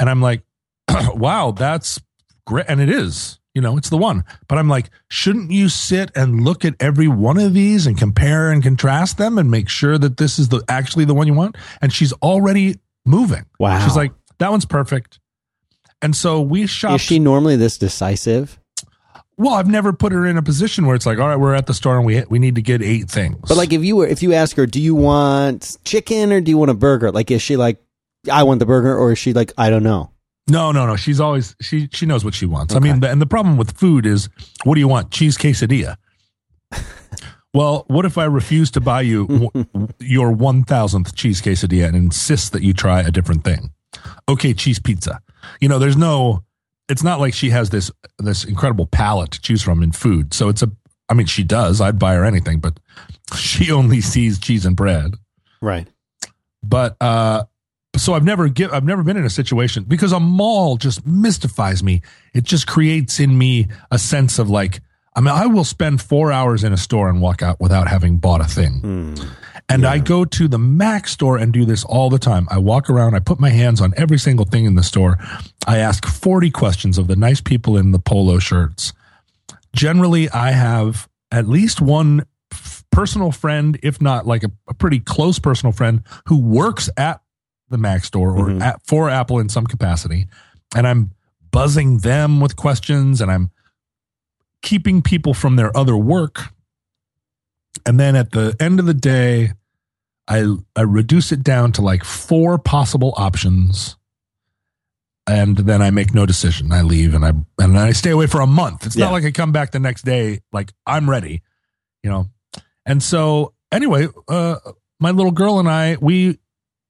And 0.00 0.10
I'm 0.10 0.20
like, 0.20 0.42
wow, 1.14 1.52
that's 1.52 2.00
great. 2.46 2.66
And 2.68 2.80
it 2.80 2.90
is, 2.90 3.38
you 3.54 3.62
know, 3.62 3.76
it's 3.76 3.90
the 3.90 3.98
one. 3.98 4.24
But 4.48 4.58
I'm 4.58 4.68
like, 4.68 4.90
shouldn't 5.08 5.50
you 5.52 5.68
sit 5.68 6.10
and 6.16 6.42
look 6.42 6.64
at 6.64 6.74
every 6.80 7.08
one 7.08 7.38
of 7.38 7.54
these 7.54 7.86
and 7.86 7.96
compare 7.96 8.50
and 8.50 8.62
contrast 8.62 9.18
them 9.18 9.38
and 9.38 9.50
make 9.50 9.68
sure 9.68 9.98
that 9.98 10.16
this 10.16 10.38
is 10.38 10.48
the 10.48 10.64
actually 10.68 11.04
the 11.04 11.14
one 11.14 11.26
you 11.26 11.34
want? 11.34 11.56
And 11.80 11.92
she's 11.92 12.12
already 12.14 12.78
moving. 13.04 13.44
Wow. 13.58 13.84
She's 13.84 13.96
like, 13.96 14.12
that 14.38 14.50
one's 14.50 14.64
perfect. 14.64 15.18
And 16.00 16.16
so 16.16 16.40
we 16.40 16.66
shopped. 16.66 16.96
Is 16.96 17.00
she 17.00 17.18
normally 17.18 17.56
this 17.56 17.78
decisive? 17.78 18.58
well, 19.42 19.54
I've 19.54 19.68
never 19.68 19.92
put 19.92 20.12
her 20.12 20.26
in 20.26 20.36
a 20.36 20.42
position 20.42 20.86
where 20.86 20.94
it's 20.94 21.06
like, 21.06 21.18
all 21.18 21.28
right, 21.28 21.36
we're 21.38 21.54
at 21.54 21.66
the 21.66 21.74
store 21.74 21.96
and 21.96 22.06
we 22.06 22.22
we 22.28 22.38
need 22.38 22.54
to 22.56 22.62
get 22.62 22.82
eight 22.82 23.10
things. 23.10 23.38
But 23.48 23.56
like, 23.56 23.72
if 23.72 23.82
you 23.82 23.96
were, 23.96 24.06
if 24.06 24.22
you 24.22 24.34
ask 24.34 24.56
her, 24.56 24.66
do 24.66 24.80
you 24.80 24.94
want 24.94 25.78
chicken 25.84 26.32
or 26.32 26.40
do 26.40 26.50
you 26.50 26.58
want 26.58 26.70
a 26.70 26.74
burger? 26.74 27.10
Like, 27.10 27.30
is 27.30 27.42
she 27.42 27.56
like, 27.56 27.82
I 28.30 28.42
want 28.44 28.60
the 28.60 28.66
burger, 28.66 28.96
or 28.96 29.12
is 29.12 29.18
she 29.18 29.32
like, 29.32 29.52
I 29.58 29.70
don't 29.70 29.82
know? 29.82 30.10
No, 30.48 30.72
no, 30.72 30.86
no. 30.86 30.96
She's 30.96 31.20
always 31.20 31.56
she 31.60 31.88
she 31.92 32.06
knows 32.06 32.24
what 32.24 32.34
she 32.34 32.46
wants. 32.46 32.74
I 32.74 32.78
mean, 32.78 33.00
the, 33.00 33.10
and 33.10 33.20
the 33.20 33.26
problem 33.26 33.56
with 33.56 33.76
food 33.76 34.06
is, 34.06 34.28
what 34.64 34.74
do 34.74 34.80
you 34.80 34.88
want? 34.88 35.10
Cheese 35.10 35.36
quesadilla. 35.36 35.96
Well, 37.54 37.84
what 37.88 38.04
if 38.04 38.16
I 38.18 38.24
refuse 38.24 38.70
to 38.72 38.80
buy 38.80 39.02
you 39.02 39.26
w- 39.26 39.66
your 39.98 40.32
one 40.32 40.64
thousandth 40.64 41.14
cheese 41.14 41.40
quesadilla 41.42 41.86
and 41.88 41.96
insist 41.96 42.52
that 42.52 42.62
you 42.62 42.72
try 42.72 43.00
a 43.00 43.10
different 43.10 43.44
thing? 43.44 43.72
Okay, 44.28 44.54
cheese 44.54 44.78
pizza. 44.78 45.20
You 45.60 45.68
know, 45.68 45.78
there's 45.78 45.96
no. 45.96 46.44
It's 46.88 47.02
not 47.02 47.20
like 47.20 47.34
she 47.34 47.50
has 47.50 47.70
this 47.70 47.90
this 48.18 48.44
incredible 48.44 48.86
palette 48.86 49.30
to 49.32 49.40
choose 49.40 49.62
from 49.62 49.82
in 49.82 49.92
food. 49.92 50.34
So 50.34 50.48
it's 50.48 50.62
a. 50.62 50.70
I 51.08 51.14
mean, 51.14 51.26
she 51.26 51.42
does. 51.44 51.80
I'd 51.80 51.98
buy 51.98 52.14
her 52.14 52.24
anything, 52.24 52.60
but 52.60 52.78
she 53.36 53.70
only 53.70 54.00
sees 54.00 54.38
cheese 54.38 54.64
and 54.66 54.76
bread 54.76 55.14
Right. 55.60 55.86
but 56.62 56.96
uh 57.00 57.44
so 57.96 58.14
I've 58.14 58.24
never 58.24 58.48
give 58.48 58.72
I've 58.72 58.84
never 58.84 59.02
been 59.02 59.16
in 59.18 59.24
a 59.24 59.30
situation 59.30 59.84
because 59.84 60.12
a 60.12 60.20
mall 60.20 60.76
just 60.76 61.06
mystifies 61.06 61.82
me. 61.82 62.00
It 62.34 62.44
just 62.44 62.66
creates 62.66 63.20
in 63.20 63.36
me 63.36 63.68
a 63.90 63.98
sense 63.98 64.38
of 64.38 64.48
like 64.48 64.80
I 65.14 65.20
mean 65.20 65.34
I 65.34 65.46
will 65.46 65.64
spend 65.64 66.00
4 66.00 66.32
hours 66.32 66.64
in 66.64 66.72
a 66.72 66.76
store 66.76 67.08
and 67.08 67.20
walk 67.20 67.42
out 67.42 67.60
without 67.60 67.88
having 67.88 68.16
bought 68.16 68.40
a 68.40 68.44
thing. 68.44 68.80
Hmm. 68.80 69.14
And 69.68 69.86
I 69.86 69.98
go 69.98 70.24
to 70.24 70.48
the 70.48 70.58
Mac 70.58 71.08
store 71.08 71.38
and 71.38 71.52
do 71.52 71.64
this 71.64 71.82
all 71.84 72.10
the 72.10 72.18
time. 72.18 72.46
I 72.50 72.58
walk 72.58 72.90
around, 72.90 73.14
I 73.14 73.20
put 73.20 73.40
my 73.40 73.48
hands 73.50 73.80
on 73.80 73.94
every 73.96 74.18
single 74.18 74.44
thing 74.44 74.64
in 74.66 74.74
the 74.74 74.82
store. 74.82 75.18
I 75.66 75.78
ask 75.78 76.04
40 76.04 76.50
questions 76.50 76.98
of 76.98 77.06
the 77.06 77.16
nice 77.16 77.40
people 77.40 77.76
in 77.78 77.92
the 77.92 77.98
polo 77.98 78.38
shirts. 78.38 78.92
Generally, 79.74 80.28
I 80.30 80.50
have 80.50 81.08
at 81.30 81.48
least 81.48 81.80
one 81.80 82.26
f- 82.52 82.84
personal 82.90 83.32
friend, 83.32 83.78
if 83.82 84.00
not 84.02 84.26
like 84.26 84.42
a, 84.44 84.50
a 84.68 84.74
pretty 84.74 85.00
close 85.00 85.38
personal 85.38 85.72
friend, 85.72 86.02
who 86.26 86.36
works 86.38 86.90
at 86.98 87.22
the 87.70 87.78
Mac 87.78 88.04
store 88.04 88.36
or 88.36 88.48
Mhm. 88.48 88.60
at, 88.60 88.80
for 88.86 89.08
Apple 89.08 89.38
in 89.38 89.48
some 89.48 89.66
capacity, 89.66 90.26
and 90.76 90.86
I'm 90.86 91.12
buzzing 91.50 91.98
them 91.98 92.40
with 92.40 92.56
questions, 92.56 93.20
and 93.22 93.30
I'm 93.30 93.50
keeping 94.62 95.02
people 95.02 95.34
from 95.34 95.56
their 95.56 95.76
other 95.76 95.96
work. 95.96 96.52
And 97.84 97.98
then 97.98 98.16
at 98.16 98.30
the 98.32 98.56
end 98.60 98.80
of 98.80 98.86
the 98.86 98.94
day, 98.94 99.52
I 100.28 100.46
I 100.76 100.82
reduce 100.82 101.32
it 101.32 101.42
down 101.42 101.72
to 101.72 101.82
like 101.82 102.04
four 102.04 102.58
possible 102.58 103.12
options 103.16 103.96
and 105.26 105.56
then 105.56 105.82
I 105.82 105.90
make 105.90 106.14
no 106.14 106.26
decision. 106.26 106.72
I 106.72 106.82
leave 106.82 107.14
and 107.14 107.24
I 107.24 107.32
and 107.58 107.78
I 107.78 107.92
stay 107.92 108.10
away 108.10 108.26
for 108.26 108.40
a 108.40 108.46
month. 108.46 108.86
It's 108.86 108.96
Yeah. 108.96 109.06
not 109.06 109.12
like 109.12 109.24
I 109.24 109.30
come 109.32 109.50
back 109.52 109.72
the 109.72 109.78
next 109.80 110.02
day 110.04 110.40
like 110.52 110.72
I'm 110.86 111.08
ready, 111.10 111.42
you 112.04 112.10
know. 112.10 112.28
And 112.86 113.02
so 113.02 113.54
anyway, 113.72 114.08
uh 114.28 114.56
my 115.00 115.10
little 115.10 115.32
girl 115.32 115.58
and 115.58 115.68
I 115.68 115.96
we 116.00 116.38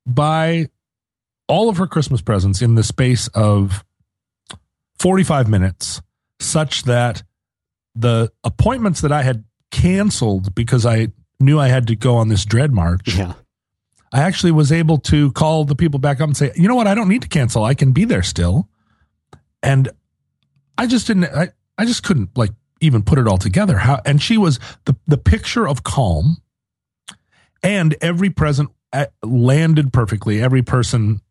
buy 0.06 0.68
all 1.48 1.68
of 1.70 1.78
her 1.78 1.86
Christmas 1.86 2.20
presents 2.20 2.60
in 2.60 2.74
the 2.74 2.82
space 2.82 3.28
of 3.28 3.82
45 4.98 5.48
minutes 5.48 6.02
such 6.40 6.84
that 6.84 7.22
the 7.94 8.32
appointments 8.44 9.00
that 9.02 9.12
I 9.12 9.22
had 9.22 9.44
canceled 9.70 10.54
because 10.54 10.86
I 10.86 11.08
knew 11.40 11.58
I 11.58 11.68
had 11.68 11.86
to 11.88 11.96
go 11.96 12.16
on 12.16 12.28
this 12.28 12.44
dread 12.44 12.72
march 12.72 13.16
Yeah. 13.16 13.34
I 14.12 14.20
actually 14.20 14.52
was 14.52 14.70
able 14.70 14.98
to 14.98 15.32
call 15.32 15.64
the 15.64 15.74
people 15.74 15.98
back 15.98 16.20
up 16.20 16.26
and 16.26 16.36
say, 16.36 16.52
you 16.54 16.68
know 16.68 16.74
what, 16.74 16.86
I 16.86 16.94
don't 16.94 17.08
need 17.08 17.22
to 17.22 17.28
cancel. 17.28 17.64
I 17.64 17.74
can 17.74 17.92
be 17.92 18.04
there 18.04 18.22
still. 18.22 18.68
And 19.62 19.88
I 20.76 20.86
just 20.86 21.06
didn't 21.06 21.24
I, 21.24 21.50
I 21.78 21.86
just 21.86 22.02
couldn't 22.02 22.36
like 22.36 22.50
even 22.80 23.02
put 23.02 23.18
it 23.18 23.26
all 23.26 23.38
together. 23.38 23.78
How 23.78 24.00
and 24.04 24.20
she 24.20 24.36
was 24.36 24.60
the 24.84 24.96
the 25.06 25.16
picture 25.16 25.66
of 25.66 25.82
calm 25.82 26.42
and 27.62 27.96
every 28.00 28.28
present 28.28 28.70
uh, 28.92 29.06
landed 29.22 29.92
perfectly. 29.92 30.42
Every 30.42 30.62
person 30.62 31.22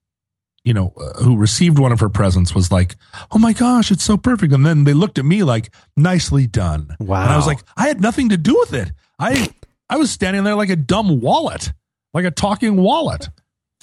you 0.64 0.74
know 0.74 0.94
uh, 0.98 1.24
who 1.24 1.38
received 1.38 1.80
one 1.80 1.92
of 1.92 2.00
her 2.00 2.10
presents 2.10 2.54
was 2.54 2.72
like, 2.72 2.96
"Oh 3.32 3.40
my 3.40 3.54
gosh, 3.54 3.92
it's 3.92 4.04
so 4.04 4.18
perfect." 4.18 4.54
And 4.54 4.66
then 4.66 4.84
they 4.84 4.94
looked 4.94 5.18
at 5.18 5.26
me 5.26 5.44
like, 5.44 5.74
"Nicely 5.98 6.48
done." 6.48 6.96
Wow. 7.00 7.22
And 7.24 7.32
I 7.32 7.38
was 7.38 7.48
like, 7.48 7.60
I 7.76 7.88
had 7.88 8.02
nothing 8.02 8.30
to 8.30 8.38
do 8.38 8.56
with 8.60 8.74
it. 8.74 8.92
I 9.20 9.50
I 9.90 9.98
was 9.98 10.12
standing 10.12 10.44
there 10.44 10.56
like 10.56 10.70
a 10.70 10.76
dumb 10.76 11.20
wallet, 11.22 11.74
like 12.14 12.26
a 12.26 12.32
talking 12.32 12.78
wallet. 12.78 13.30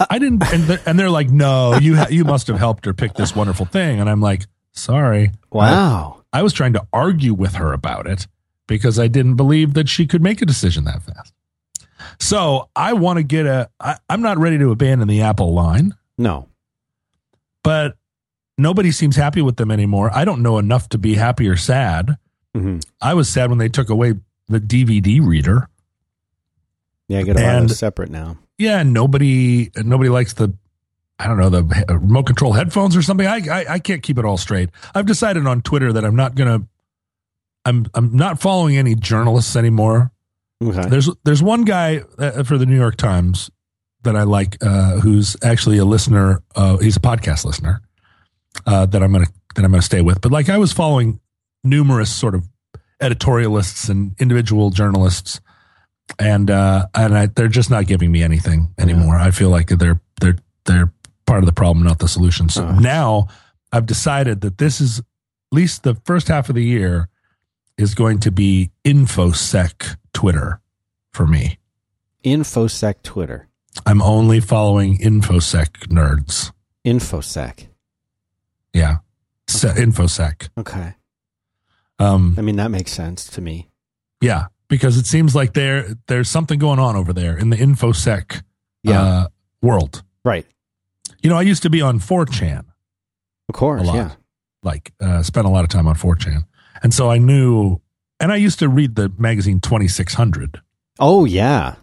I 0.09 0.21
didn't, 0.21 0.45
and 0.53 0.63
they're, 0.63 0.81
and 0.87 0.97
they're 0.99 1.11
like, 1.11 1.29
no, 1.29 1.75
you 1.77 1.97
ha- 1.97 2.07
you 2.09 2.25
must 2.25 2.47
have 2.47 2.59
helped 2.59 2.85
her 2.85 2.95
pick 2.95 3.15
this 3.15 3.35
wonderful 3.35 3.67
thing. 3.67 3.99
And 3.99 4.09
I'm 4.09 4.21
like, 4.21 4.47
sorry, 4.71 5.33
wow. 5.51 6.23
I 6.33 6.43
was 6.43 6.53
trying 6.53 6.75
to 6.75 6.87
argue 6.93 7.35
with 7.35 7.55
her 7.55 7.73
about 7.73 8.07
it 8.07 8.29
because 8.69 8.99
I 9.01 9.09
didn't 9.09 9.35
believe 9.35 9.75
that 9.75 9.89
she 9.89 10.07
could 10.07 10.23
make 10.23 10.41
a 10.41 10.47
decision 10.47 10.85
that 10.85 11.03
fast. 11.03 11.35
So 12.21 12.69
I 12.77 12.93
want 12.93 13.17
to 13.17 13.23
get 13.25 13.47
a. 13.47 13.71
I, 13.81 13.97
I'm 14.09 14.23
not 14.23 14.39
ready 14.39 14.59
to 14.59 14.71
abandon 14.71 15.09
the 15.09 15.23
Apple 15.23 15.53
line, 15.53 15.97
No. 16.17 16.49
But 17.63 17.97
nobody 18.57 18.91
seems 18.91 19.17
happy 19.17 19.43
with 19.43 19.57
them 19.57 19.71
anymore. 19.71 20.11
I 20.15 20.25
don't 20.25 20.43
know 20.43 20.59
enough 20.59 20.89
to 20.91 20.99
be 20.99 21.15
happy 21.15 21.49
or 21.49 21.57
sad. 21.57 22.17
hmm 22.55 22.79
I 23.01 23.15
was 23.15 23.29
sad 23.29 23.51
when 23.51 23.59
they 23.59 23.69
took 23.69 23.91
away 23.91 24.15
the 24.49 24.61
DVD 24.61 25.25
reader. 25.25 25.69
Yeah, 27.09 27.21
I 27.21 27.23
get 27.23 27.37
a 27.39 27.43
lot 27.43 27.55
of 27.63 27.69
those 27.69 27.79
separate 27.79 28.11
now. 28.11 28.37
Yeah, 28.59 28.83
nobody 28.83 29.71
nobody 29.77 30.11
likes 30.11 30.35
the 30.35 30.53
I 31.19 31.27
don't 31.27 31.39
know 31.39 31.51
the 31.51 31.63
remote 31.89 32.27
control 32.27 32.53
headphones 32.53 32.97
or 32.97 33.03
something. 33.03 33.27
I, 33.27 33.41
I 33.51 33.65
I 33.75 33.79
can't 33.79 34.03
keep 34.03 34.19
it 34.19 34.25
all 34.25 34.37
straight. 34.37 34.71
I've 34.95 35.07
decided 35.07 35.47
on 35.47 35.63
Twitter 35.63 35.93
that 35.93 36.05
I'm 36.05 36.17
not 36.17 36.35
gonna. 36.35 36.67
I'm 37.65 37.87
I'm 37.95 38.15
not 38.17 38.41
following 38.41 38.77
any 38.77 38.95
journalists 38.95 39.57
anymore. 39.57 40.11
Okay. 40.63 40.89
There's 40.89 41.11
there's 41.25 41.43
one 41.43 41.65
guy 41.65 42.03
uh, 42.19 42.43
for 42.45 42.57
the 42.59 42.67
New 42.67 42.77
York 42.77 42.97
Times 42.97 43.51
that 44.09 44.17
I 44.17 44.23
like, 44.23 44.57
uh, 44.63 45.01
who's 45.01 45.37
actually 45.43 45.77
a 45.79 45.85
listener. 45.85 46.43
Uh, 46.57 46.79
he's 46.79 46.97
a 46.97 47.01
podcast 47.01 47.45
listener 47.45 47.83
uh, 48.67 48.87
that 48.87 49.03
I'm 49.03 49.13
gonna 49.13 49.27
that 49.55 49.65
I'm 49.65 49.71
gonna 49.71 49.83
stay 49.83 50.01
with. 50.01 50.21
But 50.23 50.33
like 50.33 50.49
I 50.49 50.57
was 50.59 50.73
following 50.73 51.21
numerous 51.63 52.11
sort 52.11 52.35
of 52.35 52.49
editorialists 53.03 53.89
and 53.91 54.15
individual 54.19 54.71
journalists, 54.71 55.41
and 56.19 56.51
uh, 56.51 56.87
and 56.95 57.17
I, 57.17 57.27
they're 57.27 57.49
just 57.49 57.71
not 57.71 57.87
giving 57.87 58.11
me 58.11 58.23
anything 58.23 58.73
anymore. 58.79 59.17
I 59.17 59.31
feel 59.31 59.51
like 59.51 59.69
they're 59.69 60.01
they're 60.21 60.39
they're 60.65 60.93
part 61.27 61.41
of 61.41 61.47
the 61.47 61.53
problem, 61.53 61.85
not 61.85 61.99
the 61.99 62.09
solution. 62.09 62.49
So 62.49 62.65
Oh. 62.67 62.73
now 62.79 63.29
I've 63.73 63.87
decided 63.87 64.41
that 64.41 64.57
this 64.59 64.81
is 64.81 65.01
at 65.01 65.05
least 65.53 65.83
the 65.83 65.97
first 66.07 66.29
half 66.29 66.49
of 66.49 66.55
the 66.55 66.65
year 66.65 67.09
is 67.77 67.95
going 67.95 68.21
to 68.21 68.31
be 68.31 68.71
infosec 68.85 69.97
Twitter 70.15 70.61
for 71.13 71.27
me. 71.27 71.59
Infosec 72.25 73.03
Twitter. 73.03 73.49
I'm 73.89 74.03
only 74.03 74.41
following 74.41 74.99
infosec 74.99 75.89
nerds. 75.89 76.53
Infosec. 76.87 77.69
Yeah, 78.75 78.97
Se- 79.49 79.69
infosec. 79.71 80.51
Okay. 80.59 80.95
Um, 81.99 82.35
I 82.37 82.43
mean, 82.43 82.57
that 82.57 82.71
makes 82.71 82.93
sense 82.93 83.25
to 83.31 83.41
me. 83.41 83.69
yeah, 84.21 84.47
because 84.69 84.99
it 84.99 85.07
seems 85.07 85.35
like 85.35 85.55
there 85.55 85.87
there's 86.07 86.29
something 86.29 86.59
going 86.59 86.79
on 86.79 86.97
over 86.97 87.13
there 87.15 87.37
in 87.39 87.49
the 87.51 87.57
infosec 87.57 88.43
Yeah. 88.83 89.03
uh, 89.03 89.27
world. 89.63 90.03
right. 90.25 90.47
You 91.23 91.31
know, 91.31 91.37
I 91.37 91.43
used 91.43 91.63
to 91.63 91.71
be 91.71 91.81
on 91.83 91.99
4chan, 91.99 92.65
Of 93.49 93.55
course. 93.55 93.83
a 93.83 93.85
lot. 93.85 93.95
Yeah. 93.97 94.11
like 94.63 94.93
uh, 95.01 95.23
spent 95.23 95.47
a 95.47 95.51
lot 95.51 95.65
of 95.65 95.71
time 95.71 95.89
on 95.89 95.95
4chan, 95.97 96.45
and 96.83 96.93
so 96.93 97.11
I 97.11 97.17
knew. 97.19 97.81
And 98.21 98.33
I 98.33 98.37
used 98.37 98.59
to 98.59 98.69
read 98.69 98.97
the 98.97 99.11
magazine 99.17 99.61
2600, 99.61 100.61
Oh, 100.99 101.25
yeah. 101.25 101.77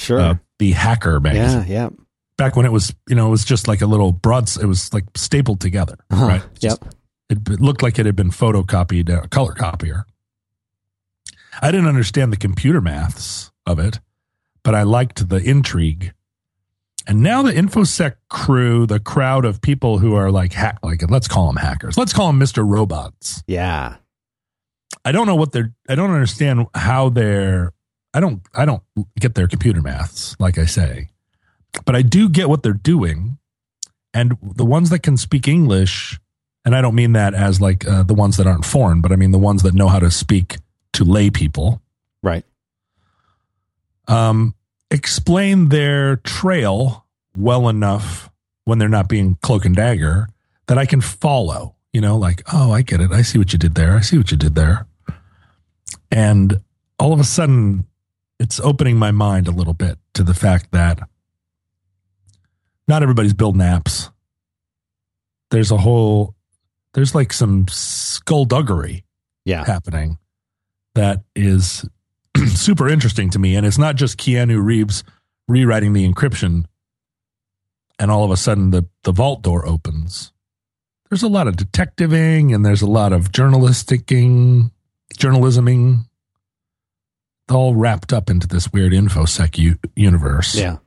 Sure. 0.00 0.18
uh, 0.20 0.34
the 0.58 0.72
hacker 0.72 1.20
magazine. 1.20 1.64
yeah. 1.68 1.82
Yeah. 1.82 1.88
Back 2.36 2.56
when 2.56 2.64
it 2.66 2.72
was, 2.72 2.94
you 3.08 3.14
know, 3.14 3.26
it 3.26 3.30
was 3.30 3.44
just 3.44 3.68
like 3.68 3.82
a 3.82 3.86
little 3.86 4.12
broad. 4.12 4.48
It 4.56 4.64
was 4.66 4.92
like 4.94 5.04
stapled 5.14 5.60
together, 5.60 5.96
Uh-huh. 6.10 6.26
right? 6.26 6.42
Yep. 6.60 6.78
It, 7.28 7.48
it 7.48 7.60
looked 7.60 7.82
like 7.82 7.98
it 7.98 8.06
had 8.06 8.16
been 8.16 8.30
photocopied, 8.30 9.08
a 9.10 9.28
color 9.28 9.52
copier. 9.52 10.04
I 11.60 11.70
didn't 11.70 11.86
understand 11.88 12.32
the 12.32 12.36
computer 12.38 12.80
maths 12.80 13.50
of 13.66 13.78
it, 13.78 14.00
but 14.62 14.74
I 14.74 14.82
liked 14.84 15.28
the 15.28 15.36
intrigue. 15.36 16.12
And 17.06 17.22
now 17.22 17.42
the 17.42 17.52
infosec 17.52 18.14
crew, 18.28 18.86
the 18.86 19.00
crowd 19.00 19.44
of 19.44 19.60
people 19.60 19.98
who 19.98 20.14
are 20.14 20.30
like 20.30 20.52
hack, 20.52 20.78
like 20.82 21.08
let's 21.10 21.28
call 21.28 21.46
them 21.46 21.56
hackers, 21.56 21.96
let's 21.98 22.12
call 22.12 22.28
them 22.28 22.38
Mister 22.38 22.64
Robots. 22.64 23.42
Yeah. 23.46 23.96
I 25.04 25.12
don't 25.12 25.26
know 25.26 25.34
what 25.36 25.52
they're. 25.52 25.72
I 25.88 25.94
don't 25.94 26.10
understand 26.10 26.66
how 26.74 27.08
they're. 27.08 27.72
I 28.12 28.20
don't. 28.20 28.42
I 28.54 28.64
don't 28.64 28.82
get 29.18 29.34
their 29.34 29.46
computer 29.46 29.80
maths, 29.80 30.36
like 30.38 30.58
I 30.58 30.64
say, 30.64 31.08
but 31.84 31.94
I 31.94 32.02
do 32.02 32.28
get 32.28 32.48
what 32.48 32.62
they're 32.62 32.72
doing. 32.72 33.38
And 34.12 34.36
the 34.42 34.64
ones 34.64 34.90
that 34.90 35.04
can 35.04 35.16
speak 35.16 35.46
English, 35.46 36.18
and 36.64 36.74
I 36.74 36.82
don't 36.82 36.96
mean 36.96 37.12
that 37.12 37.34
as 37.34 37.60
like 37.60 37.86
uh, 37.86 38.02
the 38.02 38.14
ones 38.14 38.36
that 38.38 38.46
aren't 38.46 38.64
foreign, 38.64 39.00
but 39.00 39.12
I 39.12 39.16
mean 39.16 39.30
the 39.30 39.38
ones 39.38 39.62
that 39.62 39.74
know 39.74 39.88
how 39.88 40.00
to 40.00 40.10
speak 40.10 40.58
to 40.94 41.04
lay 41.04 41.30
people. 41.30 41.80
Right. 42.22 42.44
Um, 44.08 44.54
explain 44.90 45.68
their 45.68 46.16
trail 46.16 47.06
well 47.36 47.68
enough 47.68 48.28
when 48.64 48.78
they're 48.78 48.88
not 48.88 49.08
being 49.08 49.36
cloak 49.42 49.64
and 49.64 49.76
dagger 49.76 50.28
that 50.66 50.78
I 50.78 50.86
can 50.86 51.00
follow. 51.00 51.76
You 51.92 52.00
know, 52.00 52.16
like, 52.16 52.42
oh, 52.52 52.72
I 52.72 52.82
get 52.82 53.00
it. 53.00 53.10
I 53.12 53.22
see 53.22 53.38
what 53.38 53.52
you 53.52 53.58
did 53.58 53.74
there. 53.74 53.96
I 53.96 54.00
see 54.00 54.16
what 54.18 54.30
you 54.30 54.36
did 54.36 54.54
there. 54.54 54.86
And 56.10 56.60
all 56.98 57.12
of 57.12 57.20
a 57.20 57.24
sudden, 57.24 57.86
it's 58.40 58.58
opening 58.58 58.96
my 58.96 59.10
mind 59.12 59.46
a 59.46 59.52
little 59.52 59.74
bit 59.74 59.98
to 60.14 60.24
the 60.24 60.34
fact 60.34 60.72
that 60.72 60.98
not 62.88 63.02
everybody's 63.02 63.34
building 63.34 63.60
apps. 63.60 64.10
There's 65.50 65.70
a 65.70 65.76
whole, 65.76 66.34
there's 66.94 67.14
like 67.14 67.32
some 67.32 67.66
skullduggery 67.68 69.04
Yeah. 69.44 69.64
happening 69.64 70.18
that 70.94 71.22
is 71.36 71.88
super 72.48 72.88
interesting 72.88 73.30
to 73.30 73.38
me. 73.38 73.54
And 73.56 73.66
it's 73.66 73.78
not 73.78 73.94
just 73.96 74.18
Keanu 74.18 74.60
Reeves 74.62 75.04
rewriting 75.46 75.92
the 75.92 76.08
encryption 76.10 76.64
and 77.98 78.10
all 78.10 78.24
of 78.24 78.30
a 78.30 78.36
sudden 78.36 78.70
the, 78.70 78.86
the 79.04 79.12
vault 79.12 79.42
door 79.42 79.66
opens. 79.66 80.32
There's 81.10 81.22
a 81.22 81.28
lot 81.28 81.46
of 81.46 81.56
detectiving 81.56 82.54
and 82.54 82.64
there's 82.64 82.82
a 82.82 82.86
lot 82.90 83.12
of 83.12 83.32
journalisticing, 83.32 84.70
journalisming, 85.16 86.06
all 87.50 87.74
wrapped 87.74 88.12
up 88.12 88.30
into 88.30 88.46
this 88.46 88.72
weird 88.72 88.92
infosec 88.92 89.58
u- 89.58 89.78
universe. 89.96 90.54
Yeah. 90.54 90.78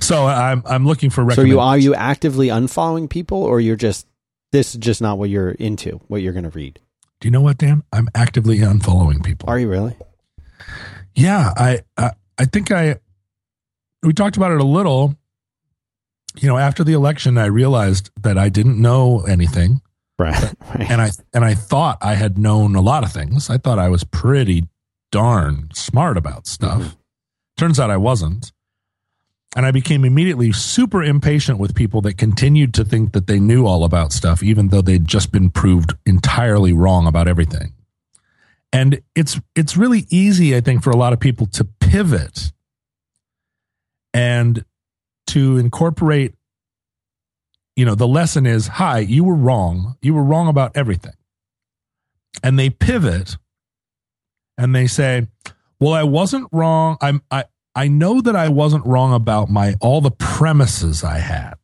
So 0.00 0.26
I'm 0.26 0.62
I'm 0.66 0.86
looking 0.86 1.10
for 1.10 1.30
So 1.32 1.42
you 1.42 1.60
are 1.60 1.78
you 1.78 1.94
actively 1.94 2.48
unfollowing 2.48 3.08
people, 3.08 3.42
or 3.42 3.60
you're 3.60 3.76
just 3.76 4.06
this 4.52 4.74
is 4.74 4.80
just 4.80 5.00
not 5.00 5.18
what 5.18 5.30
you're 5.30 5.50
into, 5.52 6.00
what 6.08 6.20
you're 6.22 6.32
going 6.34 6.44
to 6.44 6.50
read? 6.50 6.78
Do 7.20 7.26
you 7.28 7.32
know 7.32 7.40
what, 7.40 7.58
Dan? 7.58 7.82
I'm 7.92 8.08
actively 8.14 8.58
unfollowing 8.58 9.24
people. 9.24 9.48
Are 9.48 9.58
you 9.58 9.68
really? 9.68 9.96
Yeah, 11.14 11.52
I, 11.56 11.80
I 11.96 12.10
I 12.38 12.44
think 12.44 12.70
I 12.70 12.96
we 14.02 14.12
talked 14.12 14.36
about 14.36 14.52
it 14.52 14.60
a 14.60 14.64
little. 14.64 15.16
You 16.36 16.48
know, 16.48 16.58
after 16.58 16.82
the 16.82 16.92
election, 16.94 17.38
I 17.38 17.46
realized 17.46 18.10
that 18.22 18.36
I 18.36 18.48
didn't 18.48 18.80
know 18.82 19.20
anything, 19.20 19.80
Right. 20.18 20.34
right. 20.74 20.90
and 20.90 21.00
I 21.00 21.10
and 21.32 21.44
I 21.44 21.54
thought 21.54 21.98
I 22.02 22.14
had 22.14 22.36
known 22.38 22.74
a 22.74 22.80
lot 22.80 23.04
of 23.04 23.12
things. 23.12 23.48
I 23.50 23.56
thought 23.58 23.78
I 23.78 23.88
was 23.88 24.02
pretty 24.04 24.66
darn 25.14 25.68
smart 25.72 26.16
about 26.16 26.44
stuff. 26.44 26.80
Mm-hmm. 26.80 26.98
Turns 27.56 27.78
out 27.78 27.88
I 27.88 27.96
wasn't. 27.96 28.50
And 29.54 29.64
I 29.64 29.70
became 29.70 30.04
immediately 30.04 30.50
super 30.50 31.04
impatient 31.04 31.60
with 31.60 31.76
people 31.76 32.00
that 32.00 32.18
continued 32.18 32.74
to 32.74 32.84
think 32.84 33.12
that 33.12 33.28
they 33.28 33.38
knew 33.38 33.64
all 33.64 33.84
about 33.84 34.12
stuff, 34.12 34.42
even 34.42 34.70
though 34.70 34.82
they'd 34.82 35.06
just 35.06 35.30
been 35.30 35.50
proved 35.50 35.94
entirely 36.04 36.72
wrong 36.72 37.06
about 37.06 37.28
everything. 37.28 37.74
And 38.72 39.02
it's 39.14 39.40
it's 39.54 39.76
really 39.76 40.06
easy, 40.10 40.56
I 40.56 40.60
think, 40.60 40.82
for 40.82 40.90
a 40.90 40.96
lot 40.96 41.12
of 41.12 41.20
people 41.20 41.46
to 41.46 41.64
pivot 41.64 42.50
and 44.12 44.64
to 45.28 45.58
incorporate, 45.58 46.34
you 47.76 47.84
know, 47.84 47.94
the 47.94 48.08
lesson 48.08 48.46
is, 48.46 48.66
hi, 48.66 48.98
you 48.98 49.22
were 49.22 49.36
wrong. 49.36 49.96
You 50.02 50.14
were 50.14 50.24
wrong 50.24 50.48
about 50.48 50.72
everything. 50.76 51.14
And 52.42 52.58
they 52.58 52.68
pivot 52.68 53.36
and 54.56 54.74
they 54.74 54.86
say, 54.86 55.26
well, 55.80 55.92
I 55.92 56.04
wasn't 56.04 56.48
wrong. 56.52 56.96
I'm 57.00 57.22
I 57.30 57.44
I 57.74 57.88
know 57.88 58.20
that 58.20 58.36
I 58.36 58.48
wasn't 58.48 58.86
wrong 58.86 59.12
about 59.12 59.50
my 59.50 59.74
all 59.80 60.00
the 60.00 60.10
premises 60.10 61.02
I 61.02 61.18
had. 61.18 61.54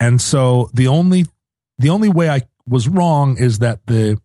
And 0.00 0.20
so 0.20 0.70
the 0.74 0.88
only 0.88 1.26
the 1.78 1.90
only 1.90 2.08
way 2.08 2.28
I 2.28 2.42
was 2.66 2.88
wrong 2.88 3.36
is 3.38 3.60
that 3.60 3.86
the 3.86 4.20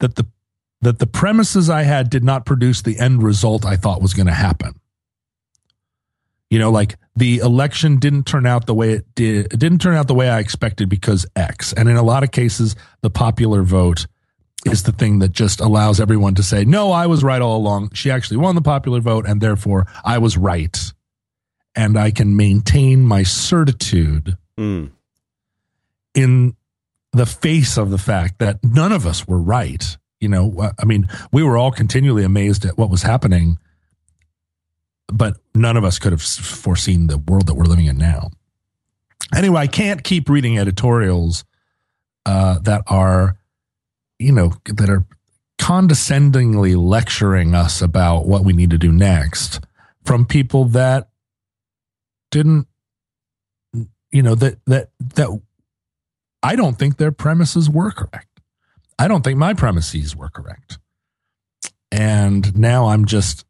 that 0.00 0.16
the 0.16 0.26
that 0.82 0.98
the 0.98 1.06
premises 1.06 1.68
I 1.68 1.82
had 1.82 2.10
did 2.10 2.24
not 2.24 2.46
produce 2.46 2.82
the 2.82 2.98
end 2.98 3.22
result 3.22 3.66
I 3.66 3.76
thought 3.76 4.02
was 4.02 4.14
going 4.14 4.26
to 4.26 4.32
happen. 4.32 4.80
You 6.48 6.58
know, 6.58 6.70
like 6.70 6.96
the 7.14 7.38
election 7.38 7.98
didn't 7.98 8.24
turn 8.24 8.46
out 8.46 8.66
the 8.66 8.74
way 8.74 8.92
it 8.92 9.14
did. 9.14 9.52
It 9.52 9.58
didn't 9.58 9.80
turn 9.80 9.94
out 9.94 10.08
the 10.08 10.14
way 10.14 10.28
I 10.28 10.40
expected 10.40 10.88
because 10.88 11.26
X. 11.36 11.72
And 11.72 11.88
in 11.88 11.96
a 11.96 12.02
lot 12.02 12.24
of 12.24 12.30
cases, 12.30 12.74
the 13.02 13.10
popular 13.10 13.62
vote 13.62 14.06
is 14.66 14.82
the 14.82 14.92
thing 14.92 15.20
that 15.20 15.32
just 15.32 15.60
allows 15.60 16.00
everyone 16.00 16.34
to 16.34 16.42
say, 16.42 16.64
no, 16.64 16.92
I 16.92 17.06
was 17.06 17.24
right 17.24 17.40
all 17.40 17.56
along. 17.56 17.92
She 17.94 18.10
actually 18.10 18.36
won 18.38 18.54
the 18.54 18.60
popular 18.62 19.00
vote, 19.00 19.26
and 19.26 19.40
therefore 19.40 19.86
I 20.04 20.18
was 20.18 20.36
right. 20.36 20.78
And 21.74 21.96
I 21.98 22.10
can 22.10 22.36
maintain 22.36 23.02
my 23.04 23.22
certitude 23.22 24.36
Mm. 24.58 24.90
in 26.14 26.54
the 27.12 27.24
face 27.26 27.78
of 27.78 27.90
the 27.90 27.96
fact 27.98 28.38
that 28.40 28.58
none 28.62 28.92
of 28.92 29.06
us 29.06 29.26
were 29.26 29.40
right. 29.40 29.96
You 30.20 30.28
know, 30.28 30.70
I 30.78 30.84
mean, 30.84 31.08
we 31.32 31.42
were 31.42 31.56
all 31.56 31.70
continually 31.72 32.24
amazed 32.24 32.64
at 32.66 32.76
what 32.76 32.90
was 32.90 33.02
happening, 33.02 33.58
but 35.06 35.38
none 35.54 35.76
of 35.78 35.84
us 35.84 35.98
could 35.98 36.12
have 36.12 36.20
foreseen 36.22 37.06
the 37.06 37.16
world 37.18 37.46
that 37.46 37.54
we're 37.54 37.64
living 37.64 37.86
in 37.86 37.96
now. 37.96 38.30
Anyway, 39.34 39.60
I 39.60 39.66
can't 39.66 40.02
keep 40.04 40.28
reading 40.28 40.58
editorials 40.58 41.44
uh, 42.26 42.58
that 42.60 42.82
are 42.86 43.38
you 44.20 44.32
know, 44.32 44.52
that 44.66 44.90
are 44.90 45.04
condescendingly 45.58 46.74
lecturing 46.74 47.54
us 47.54 47.82
about 47.82 48.26
what 48.26 48.44
we 48.44 48.52
need 48.52 48.70
to 48.70 48.78
do 48.78 48.92
next 48.92 49.60
from 50.04 50.26
people 50.26 50.66
that 50.66 51.08
didn't, 52.30 52.66
you 54.12 54.22
know, 54.22 54.34
that, 54.34 54.58
that, 54.66 54.90
that 55.14 55.40
I 56.42 56.54
don't 56.54 56.78
think 56.78 56.96
their 56.96 57.12
premises 57.12 57.68
were 57.68 57.90
correct. 57.90 58.40
I 58.98 59.08
don't 59.08 59.24
think 59.24 59.38
my 59.38 59.54
premises 59.54 60.14
were 60.14 60.28
correct. 60.28 60.78
And 61.90 62.56
now 62.56 62.88
I'm 62.88 63.06
just, 63.06 63.44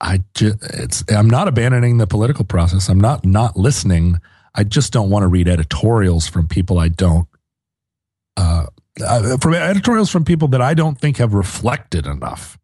I 0.00 0.22
just, 0.34 0.58
it's, 0.62 1.04
I'm 1.08 1.30
not 1.30 1.48
abandoning 1.48 1.98
the 1.98 2.06
political 2.06 2.44
process. 2.44 2.88
I'm 2.88 3.00
not 3.00 3.24
not 3.24 3.56
listening. 3.56 4.18
I 4.54 4.64
just 4.64 4.92
don't 4.92 5.10
want 5.10 5.22
to 5.22 5.28
read 5.28 5.48
editorials 5.48 6.26
from 6.26 6.48
people 6.48 6.78
I 6.78 6.88
don't 6.88 7.28
uh, 8.36 8.66
uh, 9.04 9.36
from 9.38 9.54
editorials 9.54 10.10
from 10.10 10.24
people 10.24 10.48
that 10.48 10.62
I 10.62 10.74
don't 10.74 10.98
think 10.98 11.18
have 11.18 11.34
reflected 11.34 12.06
enough. 12.06 12.58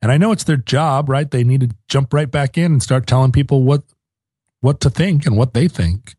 And 0.00 0.10
I 0.10 0.18
know 0.18 0.32
it's 0.32 0.44
their 0.44 0.56
job, 0.56 1.08
right? 1.08 1.30
They 1.30 1.44
need 1.44 1.60
to 1.60 1.76
jump 1.88 2.12
right 2.12 2.30
back 2.30 2.58
in 2.58 2.72
and 2.72 2.82
start 2.82 3.06
telling 3.06 3.32
people 3.32 3.62
what 3.62 3.82
what 4.60 4.80
to 4.80 4.90
think 4.90 5.26
and 5.26 5.36
what 5.36 5.54
they 5.54 5.68
think. 5.68 6.14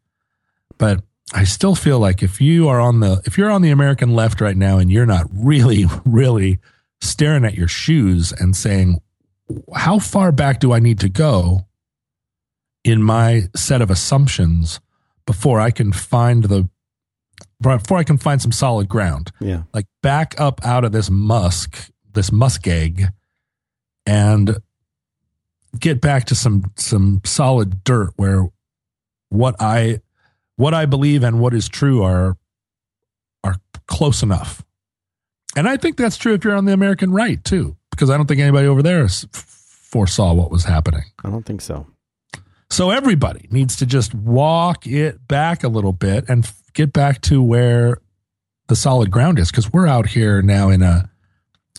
But 0.78 1.04
I 1.34 1.44
still 1.44 1.76
feel 1.76 2.00
like 2.00 2.22
if 2.22 2.40
you 2.42 2.68
are 2.68 2.80
on 2.80 3.00
the 3.00 3.22
if 3.26 3.38
you're 3.38 3.52
on 3.52 3.62
the 3.62 3.72
American 3.72 4.14
left 4.14 4.42
right 4.42 4.58
now 4.58 4.78
and 4.78 4.92
you're 4.92 5.06
not 5.06 5.28
really 5.34 5.86
really 6.06 6.60
staring 7.02 7.44
at 7.44 7.56
your 7.56 7.68
shoes 7.68 8.32
and 8.32 8.56
saying 8.56 9.02
how 9.76 10.00
far 10.00 10.32
back 10.32 10.60
do 10.60 10.72
I 10.72 10.80
need 10.80 11.00
to 11.00 11.10
go 11.10 11.66
in 12.84 13.04
my 13.04 13.44
set 13.56 13.82
of 13.82 13.92
assumptions 13.92 14.80
before 15.26 15.60
I 15.60 15.72
can 15.72 15.92
find 15.92 16.44
the 16.44 16.70
before 17.64 17.98
I 17.98 18.04
can 18.04 18.18
find 18.18 18.42
some 18.42 18.52
solid 18.52 18.88
ground. 18.88 19.32
Yeah. 19.40 19.64
Like 19.74 19.86
back 20.02 20.40
up 20.40 20.64
out 20.66 20.86
of 20.86 20.92
this 20.92 21.10
musk, 21.10 21.90
this 22.14 22.30
muskeg, 22.30 23.10
and 24.06 24.58
get 25.80 26.02
back 26.02 26.26
to 26.26 26.36
some 26.36 26.72
some 26.76 27.22
solid 27.26 27.84
dirt 27.84 28.14
where 28.16 28.48
what 29.30 29.56
I 29.60 30.02
what 30.56 30.74
I 30.74 30.86
believe 30.86 31.24
and 31.24 31.40
what 31.40 31.54
is 31.54 31.68
true 31.68 32.04
are 32.04 32.38
are 33.44 33.56
close 33.88 34.22
enough. 34.24 34.64
And 35.56 35.68
I 35.68 35.78
think 35.78 35.98
that's 35.98 36.18
true 36.18 36.34
if 36.34 36.44
you're 36.44 36.56
on 36.56 36.66
the 36.66 36.74
American 36.74 37.12
right 37.12 37.44
too, 37.44 37.78
because 37.92 38.10
I 38.10 38.18
don't 38.18 38.28
think 38.28 38.42
anybody 38.42 38.68
over 38.68 38.82
there 38.82 39.08
foresaw 39.08 40.34
what 40.34 40.52
was 40.52 40.64
happening. 40.64 41.04
I 41.24 41.30
don't 41.30 41.46
think 41.46 41.62
so. 41.62 41.88
So 42.70 42.90
everybody 42.90 43.48
needs 43.52 43.76
to 43.78 43.86
just 43.86 44.16
walk 44.16 44.88
it 44.88 45.28
back 45.28 45.64
a 45.64 45.68
little 45.68 45.94
bit 45.94 46.26
and 46.28 46.52
get 46.74 46.94
back 46.94 47.22
to 47.22 47.42
where 47.42 47.98
the 48.68 48.76
solid 48.76 49.12
ground 49.12 49.40
is 49.40 49.52
because 49.52 49.72
we're 49.72 49.88
out 49.88 50.08
here 50.08 50.42
now 50.42 50.70
in 50.70 50.82
a, 50.82 51.10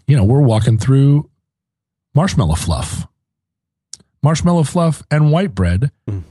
you 0.06 0.16
know, 0.16 0.24
we're 0.24 0.40
walking 0.40 0.78
through 0.78 1.30
marshmallow 2.14 2.54
fluff, 2.54 3.06
marshmallow 4.22 4.64
fluff 4.64 5.02
and 5.10 5.32
white 5.32 5.54
bread. 5.54 5.90
Mm. 6.08 6.24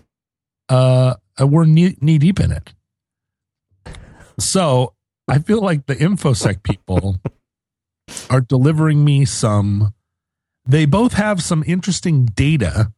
Uh, 0.70 1.16
we're 1.40 1.66
knee, 1.66 1.98
knee 2.00 2.18
deep 2.18 2.40
in 2.40 2.52
it. 2.52 2.74
So 4.40 4.94
I 5.28 5.40
feel 5.40 5.62
like 5.62 5.86
the 5.86 5.96
infosec 5.96 6.64
people 6.64 7.18
are 8.30 8.42
delivering 8.42 9.04
me 9.04 9.26
some. 9.26 9.94
They 10.66 10.86
both 10.86 11.14
have 11.14 11.44
some 11.44 11.64
interesting 11.68 12.26
data 12.26 12.92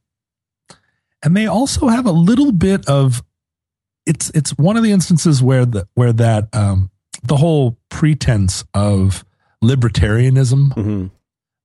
and 1.22 1.36
they 1.36 1.46
also 1.46 1.88
have 1.88 2.06
a 2.06 2.12
little 2.12 2.52
bit 2.52 2.88
of 2.88 3.22
it's 4.06 4.30
it's 4.30 4.50
one 4.56 4.76
of 4.76 4.82
the 4.82 4.92
instances 4.92 5.42
where 5.42 5.66
the 5.66 5.88
where 5.94 6.12
that 6.12 6.48
um, 6.54 6.90
the 7.22 7.36
whole 7.36 7.78
pretense 7.88 8.64
of 8.72 9.24
libertarianism 9.62 10.68
mm-hmm. 10.74 11.06